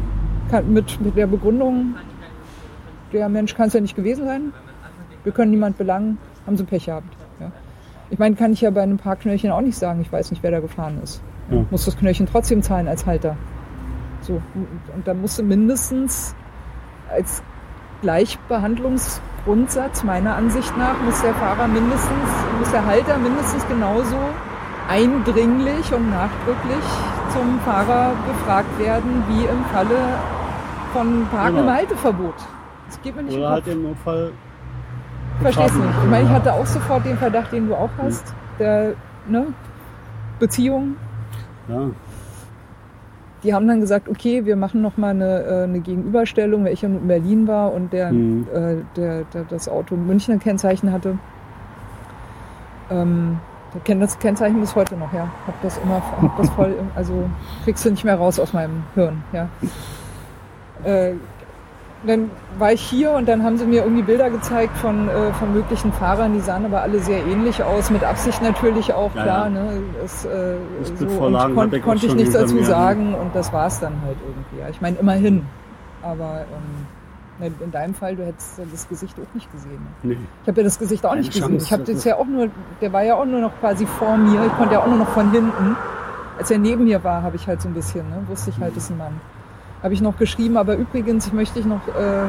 Kann, 0.50 0.70
mit, 0.74 1.00
mit 1.00 1.16
der 1.16 1.26
Begründung, 1.26 1.94
der 3.10 3.30
Mensch 3.30 3.54
kann 3.54 3.68
es 3.68 3.72
ja 3.72 3.80
nicht 3.80 3.96
gewesen 3.96 4.26
sein, 4.26 4.52
wir 5.24 5.32
können 5.32 5.52
niemand 5.52 5.78
belangen, 5.78 6.18
haben 6.46 6.58
sie 6.58 6.64
Pech 6.64 6.84
gehabt. 6.84 7.16
Ja? 7.40 7.50
Ich 8.10 8.18
meine, 8.18 8.34
kann 8.34 8.52
ich 8.52 8.60
ja 8.60 8.68
bei 8.68 8.82
einem 8.82 8.98
Parkknöllchen 8.98 9.50
auch 9.52 9.62
nicht 9.62 9.78
sagen, 9.78 10.02
ich 10.02 10.12
weiß 10.12 10.32
nicht, 10.32 10.42
wer 10.42 10.50
da 10.50 10.60
gefahren 10.60 11.00
ist. 11.02 11.22
Ja. 11.50 11.64
Muss 11.70 11.86
das 11.86 11.96
Knöllchen 11.96 12.28
trotzdem 12.30 12.60
zahlen 12.60 12.88
als 12.88 13.06
Halter. 13.06 13.38
So, 14.20 14.34
und, 14.34 14.42
und 14.94 15.08
dann 15.08 15.22
musst 15.22 15.38
du 15.38 15.44
mindestens 15.44 16.34
als 17.10 17.42
Gleichbehandlungsgrundsatz 18.02 20.04
meiner 20.04 20.36
Ansicht 20.36 20.76
nach 20.76 21.00
muss 21.02 21.22
der 21.22 21.32
Fahrer 21.32 21.68
mindestens, 21.68 22.28
muss 22.58 22.70
der 22.70 22.84
Halter 22.84 23.16
mindestens 23.16 23.66
genauso 23.66 24.18
eindringlich 24.88 25.92
und 25.92 26.10
nachdrücklich 26.10 26.84
zum 27.32 27.58
Fahrer 27.60 28.12
befragt 28.26 28.78
werden, 28.78 29.22
wie 29.28 29.44
im 29.44 29.64
Falle 29.72 29.98
von 30.92 31.26
Parken 31.30 31.56
Genau. 31.56 31.68
im 31.68 31.74
Halteverbot. 31.74 32.34
Das 32.86 33.00
geht 33.02 33.14
mir 33.16 33.22
nicht 33.22 33.36
oder 33.36 33.50
halt 33.50 33.66
im 33.68 33.82
Notfall. 33.82 34.30
Verstehst 35.42 35.70
Fahrten. 35.74 35.86
nicht. 35.86 35.98
Ich 36.04 36.10
meine, 36.10 36.24
ich 36.24 36.30
hatte 36.30 36.52
auch 36.52 36.66
sofort 36.66 37.04
den 37.04 37.18
Verdacht, 37.18 37.52
den 37.52 37.68
du 37.68 37.74
auch 37.74 37.90
hast, 37.98 38.34
der 38.58 38.94
ne, 39.28 39.46
Beziehung. 40.38 40.96
Ja, 41.68 41.90
Die 43.44 43.54
haben 43.54 43.68
dann 43.68 43.80
gesagt, 43.80 44.08
okay, 44.08 44.46
wir 44.46 44.56
machen 44.56 44.80
noch 44.82 44.96
mal 44.96 45.10
eine, 45.10 45.42
äh, 45.44 45.62
eine 45.64 45.78
Gegenüberstellung, 45.80 46.64
weil 46.64 46.72
ich 46.72 46.82
ja 46.82 46.88
in 46.88 47.06
Berlin 47.06 47.46
war 47.46 47.72
und 47.72 47.92
der, 47.92 48.10
Mhm. 48.10 48.46
äh, 48.52 48.76
der, 48.96 49.24
der 49.32 49.44
das 49.44 49.68
Auto 49.68 49.94
Münchner 49.94 50.38
Kennzeichen 50.38 50.90
hatte. 50.92 51.18
Ähm, 52.90 53.38
das 54.00 54.18
Kennzeichen 54.18 54.60
bis 54.60 54.74
heute 54.74 54.96
noch, 54.96 55.12
ja. 55.12 55.28
Hab 55.46 55.60
das 55.62 55.78
immer, 55.78 56.02
hab 56.22 56.36
das 56.36 56.50
voll, 56.50 56.74
also 56.94 57.28
kriegst 57.64 57.84
du 57.84 57.90
nicht 57.90 58.04
mehr 58.04 58.16
raus 58.16 58.38
aus 58.38 58.52
meinem 58.52 58.82
Hirn, 58.94 59.22
ja. 59.32 59.48
Äh, 60.84 61.14
dann 62.06 62.30
war 62.58 62.72
ich 62.72 62.80
hier 62.80 63.10
und 63.10 63.28
dann 63.28 63.42
haben 63.42 63.58
sie 63.58 63.66
mir 63.66 63.82
irgendwie 63.82 64.02
Bilder 64.02 64.30
gezeigt 64.30 64.76
von, 64.76 65.08
äh, 65.08 65.32
von 65.32 65.52
möglichen 65.52 65.92
Fahrern, 65.92 66.32
die 66.32 66.40
sahen 66.40 66.64
aber 66.64 66.82
alle 66.82 67.00
sehr 67.00 67.26
ähnlich 67.26 67.62
aus, 67.62 67.90
mit 67.90 68.04
Absicht 68.04 68.40
natürlich 68.42 68.92
auch, 68.92 69.12
Ja, 69.16 69.22
klar. 69.24 69.44
ja. 69.46 69.50
Ne? 69.50 69.82
Es, 70.04 70.24
äh, 70.24 70.54
Das 70.80 71.10
so, 71.10 71.38
hatte 71.38 71.54
kon 71.54 71.82
konnte 71.82 72.06
ich 72.06 72.14
nichts 72.14 72.34
dazu 72.34 72.62
sagen 72.62 73.14
und 73.14 73.34
das 73.34 73.52
war 73.52 73.66
es 73.66 73.80
dann 73.80 73.94
halt 74.06 74.16
irgendwie. 74.26 74.60
Ja. 74.62 74.68
Ich 74.70 74.80
meine, 74.80 74.96
immerhin. 74.98 75.44
Aber 76.02 76.42
ähm, 76.52 76.86
In 77.40 77.70
deinem 77.70 77.94
Fall, 77.94 78.16
du 78.16 78.26
hättest 78.26 78.60
das 78.72 78.88
Gesicht 78.88 79.14
auch 79.18 79.34
nicht 79.34 79.50
gesehen. 79.52 79.86
Nee. 80.02 80.18
Ich 80.42 80.48
habe 80.48 80.60
ja 80.60 80.64
das 80.64 80.78
Gesicht 80.78 81.04
auch 81.06 81.10
Keine 81.10 81.20
nicht 81.20 81.32
gesehen. 81.32 81.50
Chance, 81.50 81.64
Ich 81.66 81.72
habe 81.72 81.84
das 81.84 82.04
ja 82.04 82.16
auch 82.16 82.26
nur, 82.26 82.48
der 82.80 82.92
war 82.92 83.04
ja 83.04 83.14
auch 83.14 83.24
nur 83.26 83.40
noch 83.40 83.52
quasi 83.60 83.86
vor 83.86 84.16
mir. 84.16 84.44
Ich 84.46 84.52
konnte 84.56 84.74
ja 84.74 84.80
auch 84.80 84.88
nur 84.88 84.98
noch 84.98 85.08
von 85.10 85.30
hinten. 85.30 85.76
Als 86.36 86.50
er 86.50 86.58
neben 86.58 86.84
mir 86.84 87.02
war, 87.04 87.22
habe 87.22 87.36
ich 87.36 87.46
halt 87.46 87.62
so 87.62 87.68
ein 87.68 87.74
bisschen, 87.74 88.08
ne, 88.10 88.22
wusste 88.28 88.50
ich 88.50 88.58
halt, 88.58 88.76
das 88.76 88.84
ist 88.84 88.90
ein 88.90 88.98
Mann. 88.98 89.20
Habe 89.82 89.94
ich 89.94 90.00
noch 90.00 90.16
geschrieben, 90.18 90.56
aber 90.56 90.74
übrigens, 90.74 91.26
ich 91.28 91.32
möchte 91.32 91.60
ich 91.60 91.64
noch 91.66 91.86
äh, 91.88 92.24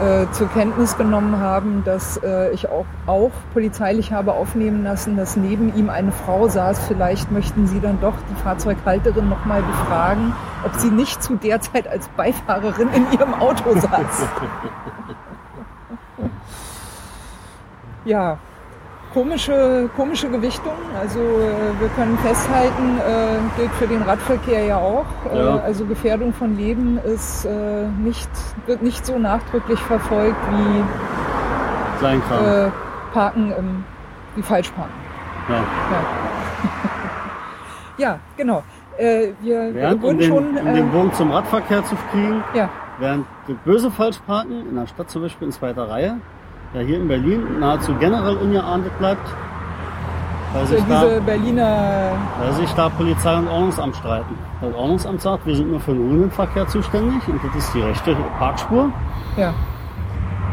äh, 0.00 0.30
zur 0.32 0.48
Kenntnis 0.48 0.96
genommen 0.96 1.38
haben, 1.38 1.82
dass 1.84 2.16
äh, 2.22 2.50
ich 2.52 2.68
auch, 2.68 2.86
auch 3.06 3.30
polizeilich 3.52 4.12
habe 4.12 4.32
aufnehmen 4.32 4.84
lassen, 4.84 5.16
dass 5.16 5.36
neben 5.36 5.74
ihm 5.76 5.90
eine 5.90 6.12
Frau 6.12 6.48
saß. 6.48 6.80
Vielleicht 6.86 7.30
möchten 7.30 7.66
Sie 7.66 7.80
dann 7.80 8.00
doch 8.00 8.14
die 8.30 8.42
Fahrzeughalterin 8.42 9.28
noch 9.28 9.44
mal 9.44 9.62
befragen, 9.62 10.34
ob 10.64 10.74
sie 10.76 10.90
nicht 10.90 11.22
zu 11.22 11.36
der 11.36 11.60
Zeit 11.60 11.88
als 11.88 12.08
Beifahrerin 12.08 12.88
in 12.94 13.12
ihrem 13.12 13.34
Auto 13.34 13.78
saß. 13.78 14.28
Ja, 18.06 18.36
komische, 19.14 19.88
komische 19.96 20.28
Gewichtung. 20.28 20.74
Also 21.00 21.20
äh, 21.20 21.80
wir 21.80 21.88
können 21.96 22.18
festhalten, 22.18 22.98
äh, 22.98 23.38
gilt 23.60 23.70
für 23.72 23.86
den 23.86 24.02
Radverkehr 24.02 24.64
ja 24.64 24.78
auch. 24.78 25.06
Äh, 25.32 25.38
Ja. 25.38 25.56
Also 25.60 25.86
Gefährdung 25.86 26.32
von 26.34 26.56
Leben 26.56 26.98
ist 26.98 27.44
äh, 27.46 27.86
nicht, 27.98 28.28
wird 28.66 28.82
nicht 28.82 29.06
so 29.06 29.18
nachdrücklich 29.18 29.78
verfolgt 29.80 30.36
wie 30.50 31.98
Kleinkram. 32.00 32.44
äh, 32.44 32.70
Parken 33.12 33.52
im, 33.56 33.84
wie 34.34 34.42
Falschparken. 34.42 34.92
ja. 35.48 35.54
Ja, 35.54 35.64
ja 37.96 38.18
genau. 38.36 38.62
Wir 38.96 39.34
Während, 39.74 40.04
um 40.04 40.18
den, 40.18 40.28
schon. 40.28 40.56
um 40.56 40.74
den 40.74 40.90
Bogen 40.92 41.12
zum 41.14 41.32
Radverkehr 41.32 41.84
zu 41.84 41.96
kriegen, 42.12 42.44
ja, 42.54 42.68
während 43.00 43.26
böse 43.64 43.90
Falschparken 43.90 44.68
in 44.68 44.76
der 44.76 44.86
Stadt 44.86 45.10
zum 45.10 45.22
Beispiel 45.22 45.46
in 45.48 45.52
zweiter 45.52 45.88
Reihe, 45.88 46.18
ja 46.74 46.80
hier 46.80 46.96
in 46.98 47.08
Berlin 47.08 47.60
nahezu 47.60 47.94
generell 48.00 48.36
ungeahndet 48.36 48.96
bleibt, 48.98 49.26
weil 50.52 50.66
für 50.66 50.74
sich, 50.76 50.84
da, 50.88 51.00
diese 51.04 51.20
Berliner. 51.20 52.12
weil 52.40 52.52
sich 52.52 52.70
da 52.72 52.88
Polizei 52.88 53.36
und 53.38 53.48
Ordnungsamt 53.48 53.96
streiten. 53.96 54.34
Das 54.60 54.74
Ordnungsamt 54.74 55.20
sagt, 55.22 55.46
wir 55.46 55.56
sind 55.56 55.70
nur 55.70 55.80
für 55.80 55.92
den 55.92 56.06
ruhenden 56.08 56.30
Verkehr 56.30 56.66
zuständig 56.68 57.26
und 57.28 57.40
das 57.44 57.54
ist 57.56 57.74
die 57.74 57.80
rechte 57.80 58.16
Parkspur. 58.38 58.90
Ja, 59.36 59.52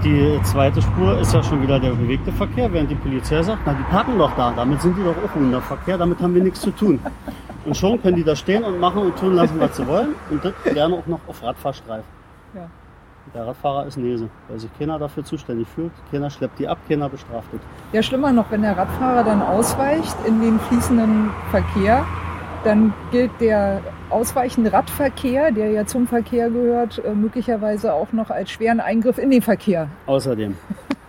Die 0.04 0.40
zweite 0.44 0.82
Spur 0.82 1.20
ist 1.20 1.32
ja 1.34 1.44
schon 1.44 1.62
wieder 1.62 1.80
der 1.80 1.92
bewegte 1.92 2.32
Verkehr, 2.32 2.72
während 2.74 2.90
die 2.90 2.96
Polizei 2.96 3.44
sagt, 3.44 3.60
na 3.66 3.74
die 3.74 3.84
parken 3.84 4.18
doch 4.18 4.32
da, 4.36 4.52
damit 4.56 4.82
sind 4.82 4.98
die 4.98 5.04
doch 5.04 5.16
auch 5.24 5.36
ruhender 5.36 5.62
Verkehr, 5.62 5.98
damit 5.98 6.20
haben 6.20 6.34
wir 6.34 6.42
nichts 6.44 6.62
zu 6.62 6.72
tun. 6.72 7.00
Und 7.66 7.78
schon 7.78 8.02
können 8.02 8.16
die 8.16 8.24
da 8.24 8.36
stehen 8.36 8.64
und 8.64 8.80
machen 8.80 9.04
und 9.04 9.16
tun 9.16 9.36
lassen, 9.36 9.60
was 9.60 9.78
sie 9.78 9.86
wollen 9.86 10.16
und 10.32 10.44
das 10.44 10.54
gerne 10.74 10.96
auch 10.96 11.06
noch 11.06 11.20
auf 11.28 11.44
Radfahrstreifen. 11.44 12.06
ja. 12.56 12.62
Der 13.34 13.48
Radfahrer 13.48 13.86
ist 13.86 13.98
Nese, 13.98 14.30
weil 14.50 14.60
sich 14.60 14.70
keiner 14.78 15.00
dafür 15.00 15.24
zuständig 15.24 15.68
fühlt. 15.68 15.92
Keiner 16.12 16.30
schleppt 16.30 16.60
die 16.60 16.68
ab, 16.68 16.80
keiner 16.88 17.08
bestraft 17.08 17.48
es. 17.54 17.60
Ja, 17.94 18.04
schlimmer 18.04 18.32
noch, 18.34 18.52
wenn 18.52 18.62
der 18.62 18.78
Radfahrer 18.78 19.24
dann 19.24 19.42
ausweicht 19.42 20.16
in 20.28 20.42
den 20.42 20.60
fließenden 20.60 21.30
Verkehr, 21.50 22.06
dann 22.64 22.94
gilt 23.12 23.32
der 23.40 23.82
ausweichende 24.10 24.72
Radverkehr, 24.74 25.52
der 25.52 25.72
ja 25.72 25.86
zum 25.86 26.08
Verkehr 26.08 26.50
gehört, 26.50 27.04
äh, 27.04 27.14
möglicherweise 27.14 27.94
auch 27.94 28.12
noch 28.12 28.30
als 28.30 28.52
schweren 28.52 28.80
Eingriff 28.80 29.18
in 29.18 29.32
den 29.32 29.42
Verkehr. 29.42 29.88
Außerdem. 30.06 30.58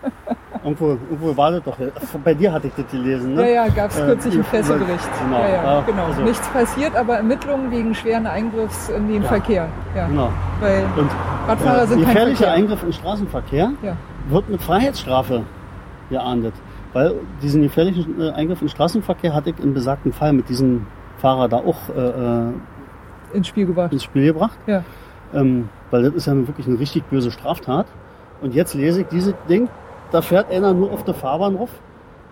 irgendwo, 0.63 0.97
irgendwo 1.09 1.35
war 1.37 1.51
das 1.51 1.63
doch. 1.63 1.77
Bei 2.23 2.33
dir 2.33 2.51
hatte 2.53 2.67
ich 2.67 2.73
das 2.75 2.89
gelesen, 2.91 3.33
ne? 3.35 3.41
Ja, 3.53 3.65
ja, 3.65 3.67
gab 3.73 3.91
es 3.91 3.99
Äh, 3.99 4.05
kürzlich 4.05 4.33
im 4.35 4.39
über- 4.41 4.49
Pressebericht. 4.49 5.09
genau, 5.23 5.39
ja, 5.39 5.47
ja, 5.49 5.63
ja, 5.63 5.81
genau. 5.81 6.05
also- 6.05 6.21
Nichts 6.23 6.47
passiert, 6.49 6.95
aber 6.95 7.17
Ermittlungen 7.17 7.71
wegen 7.71 7.93
schweren 7.95 8.25
Eingriffs 8.27 8.89
in 8.89 9.07
den. 9.07 9.23
Verkehr. 9.23 9.67
Ja, 9.95 10.07
Genau. 10.07 10.29
weil 10.59 10.83
Und 10.97 11.09
Radfahrer 11.47 11.83
äh, 11.83 11.87
sind 11.87 11.99
gefährlicher. 11.99 12.51
Eingriff 12.51 12.83
in 12.83 12.93
Straßenverkehr 12.93 13.71
wird 14.29 14.49
mit 14.49 14.61
Freiheitsstrafe 14.61 15.43
geahndet. 16.09 16.53
Weil 16.93 17.15
diesen 17.41 17.63
gefährlichen 17.63 18.21
äh, 18.21 18.29
Eingriff 18.31 18.61
in 18.61 18.69
Straßenverkehr 18.69 19.33
hatte 19.33 19.49
ich 19.49 19.59
in 19.59 19.73
besagten 19.73 20.13
Fall 20.13 20.33
mit 20.33 20.47
diesem 20.49 20.85
Fahrer 21.17 21.47
da 21.49 21.57
auch 21.57 21.77
äh, 21.95 21.99
äh, 21.99 22.53
ins 23.33 23.47
Spiel 23.47 23.65
gebracht. 23.65 23.91
ins 23.91 24.03
Spiel 24.03 24.25
gebracht. 24.25 24.57
Ja. 24.67 24.83
Ähm, 25.33 25.69
weil 25.89 26.03
das 26.03 26.13
ist 26.13 26.27
ja 26.27 26.35
wirklich 26.35 26.67
eine 26.67 26.77
richtig 26.79 27.03
böse 27.05 27.31
Straftat. 27.31 27.87
Und 28.41 28.53
jetzt 28.53 28.73
lese 28.75 29.01
ich 29.01 29.07
dieses 29.07 29.33
Ding, 29.49 29.69
da 30.13 30.21
fährt 30.21 30.49
einer 30.51 30.73
nur 30.73 30.91
auf 30.91 31.03
der 31.03 31.13
Fahrbahn 31.13 31.57
drauf. 31.57 31.69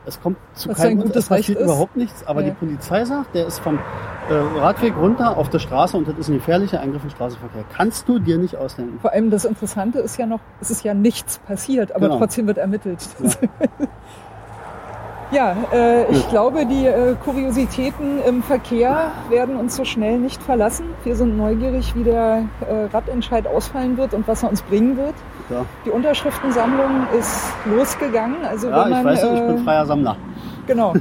Es 0.06 0.20
kommt 0.22 0.38
zu 0.56 0.70
Was 0.70 0.78
keinem, 0.78 1.00
gutes 1.02 1.16
es 1.16 1.30
passiert 1.30 1.60
Recht 1.60 1.66
überhaupt 1.68 1.96
nichts. 1.96 2.26
Aber 2.26 2.42
Ja. 2.42 2.48
die 2.50 2.56
Polizei 2.56 3.06
sagt, 3.06 3.36
der 3.36 3.46
ist 3.46 3.60
vom 3.60 3.78
äh, 4.30 4.34
Radweg 4.60 4.96
runter 4.98 5.38
auf 5.38 5.50
der 5.50 5.60
Straße 5.60 5.96
und 5.98 6.08
das 6.08 6.18
ist 6.18 6.30
ein 6.30 6.36
gefährlicher 6.36 6.80
Eingriff 6.80 7.04
in 7.04 7.10
Straßenverkehr. 7.12 7.64
Kannst 7.76 8.08
du 8.08 8.18
dir 8.18 8.38
nicht 8.38 8.56
ausdenken. 8.56 9.00
Vor 9.00 9.12
allem 9.12 9.30
das 9.30 9.46
Interessante 9.46 10.00
ist 10.00 10.18
ja 10.18 10.26
noch, 10.26 10.40
es 10.60 10.72
ist 10.72 10.84
ja 10.84 10.94
nichts 10.96 11.38
passiert, 11.40 11.92
aber 11.92 12.08
Genau. 12.08 12.18
trotzdem 12.20 12.48
wird 12.48 12.58
ermittelt. 12.58 13.00
Ja, 15.34 15.56
äh, 15.72 16.12
ich 16.12 16.28
glaube, 16.28 16.66
die 16.66 16.86
äh, 16.88 17.16
Kuriositäten 17.24 18.22
im 18.28 18.44
Verkehr 18.44 19.12
werden 19.30 19.56
uns 19.56 19.78
so 19.78 19.86
schnell 19.86 20.20
nicht 20.20 20.44
verlassen. 20.44 20.88
Wir 21.06 21.16
sind 21.16 21.38
neugierig, 21.38 21.96
wie 21.96 22.04
der 22.04 22.44
äh, 22.70 22.94
Radentscheid 22.94 23.48
ausfallen 23.48 23.96
wird 23.96 24.14
und 24.14 24.28
was 24.28 24.44
er 24.44 24.50
uns 24.50 24.62
bringen 24.62 24.98
wird. 24.98 25.14
Ja, 25.52 25.66
Die 25.86 25.90
Unterschriftensammlung 25.90 27.08
ist 27.20 27.54
losgegangen. 27.66 28.38
Also 28.50 28.70
ja 28.70 28.84
wenn 28.86 28.90
man, 28.92 29.00
ich 29.00 29.06
weiß 29.06 29.24
nicht, 29.24 29.42
ich 29.42 29.48
bin 29.48 29.58
äh, 29.58 29.64
freier 29.64 29.86
Sammler. 29.86 30.16
Genau. 30.68 30.94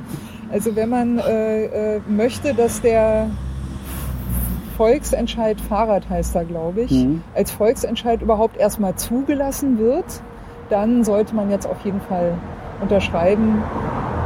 Also 0.52 0.74
wenn 0.74 0.89
man 0.89 1.18
äh, 1.20 1.97
äh, 1.97 2.01
möchte, 2.09 2.52
dass 2.55 2.81
der 2.81 3.28
Volksentscheid 4.77 5.60
Fahrrad 5.60 6.09
heißt 6.09 6.35
da, 6.35 6.43
glaube 6.43 6.82
ich, 6.82 6.90
Mhm. 6.90 7.22
als 7.35 7.51
Volksentscheid 7.51 8.22
überhaupt 8.22 8.56
erstmal 8.56 8.94
zugelassen 8.97 9.78
wird, 9.78 10.06
dann 10.70 11.05
sollte 11.05 11.35
man 11.35 11.51
jetzt 11.51 11.66
auf 11.66 11.81
jeden 11.85 12.01
Fall 12.01 12.32
unterschreiben. 12.81 13.62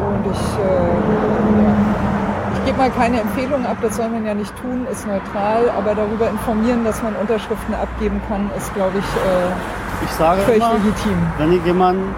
Und 0.06 0.30
ich, 0.32 0.38
äh, 0.58 1.64
ja. 1.64 1.74
ich 2.54 2.64
gebe 2.66 2.78
mal 2.78 2.90
keine 2.90 3.20
Empfehlung 3.20 3.66
ab, 3.66 3.78
das 3.82 3.96
soll 3.96 4.08
man 4.08 4.24
ja 4.24 4.34
nicht 4.34 4.54
tun, 4.58 4.86
ist 4.92 5.06
neutral, 5.06 5.70
aber 5.76 5.94
darüber 5.94 6.28
informieren, 6.28 6.84
dass 6.84 7.02
man 7.02 7.16
Unterschriften 7.16 7.74
abgeben 7.74 8.20
kann, 8.28 8.50
ist, 8.56 8.72
glaube 8.74 8.98
ich, 8.98 9.04
äh, 9.04 9.83
Ich 10.04 10.10
sage 10.10 10.42
völlig 10.42 10.62
immer, 10.62 10.74
legitim. 10.74 11.18
wenn 11.38 11.52
ich 11.52 11.64
jemanden, 11.64 12.14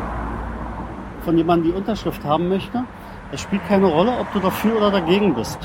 von 1.25 1.37
jemandem 1.37 1.73
die 1.73 1.77
Unterschrift 1.77 2.25
haben 2.25 2.49
möchte, 2.49 2.83
es 3.33 3.41
spielt 3.41 3.67
keine 3.69 3.87
Rolle, 3.87 4.13
ob 4.19 4.33
du 4.33 4.41
dafür 4.41 4.77
oder 4.77 4.91
dagegen 4.91 5.35
bist. 5.35 5.59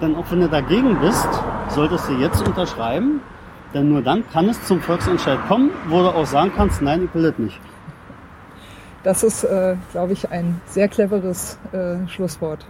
Denn 0.00 0.14
auch 0.16 0.24
wenn 0.30 0.40
du 0.40 0.48
dagegen 0.48 0.98
bist, 1.00 1.28
solltest 1.68 2.08
du 2.08 2.14
jetzt 2.14 2.46
unterschreiben, 2.46 3.20
denn 3.74 3.88
nur 3.88 4.02
dann 4.02 4.24
kann 4.30 4.48
es 4.48 4.62
zum 4.64 4.80
Volksentscheid 4.80 5.38
kommen, 5.48 5.70
wo 5.88 6.00
du 6.00 6.08
auch 6.08 6.26
sagen 6.26 6.52
kannst, 6.54 6.80
nein, 6.80 7.04
ich 7.04 7.14
will 7.14 7.30
das 7.30 7.38
nicht. 7.38 7.60
Das 9.02 9.22
ist, 9.22 9.44
äh, 9.44 9.76
glaube 9.92 10.12
ich, 10.12 10.30
ein 10.30 10.60
sehr 10.66 10.88
cleveres 10.88 11.58
äh, 11.72 12.06
Schlusswort. 12.08 12.66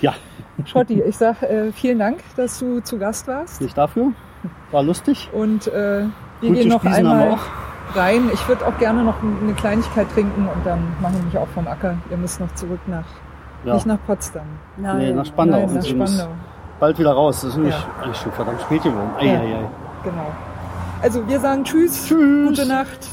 Ja, 0.00 0.14
Schotti, 0.64 1.02
ich 1.02 1.16
sage 1.16 1.48
äh, 1.48 1.72
vielen 1.72 1.98
Dank, 1.98 2.20
dass 2.36 2.58
du 2.58 2.80
zu 2.80 2.98
Gast 2.98 3.26
warst. 3.26 3.60
nicht 3.60 3.76
dafür. 3.76 4.12
War 4.70 4.82
lustig. 4.82 5.28
Und 5.32 5.66
äh, 5.66 6.04
wir 6.42 6.48
Gute 6.50 6.60
gehen 6.60 6.68
noch 6.68 6.80
Spießen 6.80 7.06
einmal 7.06 7.30
auch. 7.30 7.96
rein. 7.96 8.30
Ich 8.32 8.46
würde 8.48 8.66
auch 8.66 8.76
gerne 8.78 9.02
noch 9.04 9.14
eine 9.22 9.54
Kleinigkeit 9.54 10.06
trinken 10.12 10.48
und 10.54 10.66
dann 10.66 10.80
mache 11.00 11.14
ich 11.18 11.24
mich 11.24 11.38
auch 11.38 11.48
vom 11.54 11.66
Acker. 11.66 11.94
Ihr 12.10 12.16
müsst 12.18 12.40
noch 12.40 12.52
zurück 12.54 12.80
nach, 12.86 13.04
Ja. 13.64 13.74
nicht 13.74 13.86
nach 13.86 13.98
Potsdam. 14.06 14.42
Nein. 14.76 14.98
Nee, 14.98 15.12
nach 15.12 15.24
Spandau. 15.26 15.58
Nein, 15.58 15.66
nach 15.66 15.74
muss 15.74 15.88
Spandau. 15.88 16.34
bald 16.80 16.98
wieder 16.98 17.12
raus. 17.12 17.40
Das 17.40 17.50
ist 17.50 17.56
nämlich 17.56 17.74
Ja. 17.74 18.04
eigentlich 18.04 18.16
schon 18.18 18.32
verdammt 18.32 18.60
spät 18.60 18.82
geworden. 18.82 19.10
Ei, 19.18 19.26
Ja. 19.26 19.32
ei, 19.40 19.54
ei. 19.54 19.68
Genau. 20.04 20.26
Also 21.00 21.26
wir 21.28 21.40
sagen 21.40 21.64
Tschüss, 21.64 22.06
Tschüss. 22.06 22.48
gute 22.48 22.66
Nacht. 22.68 23.08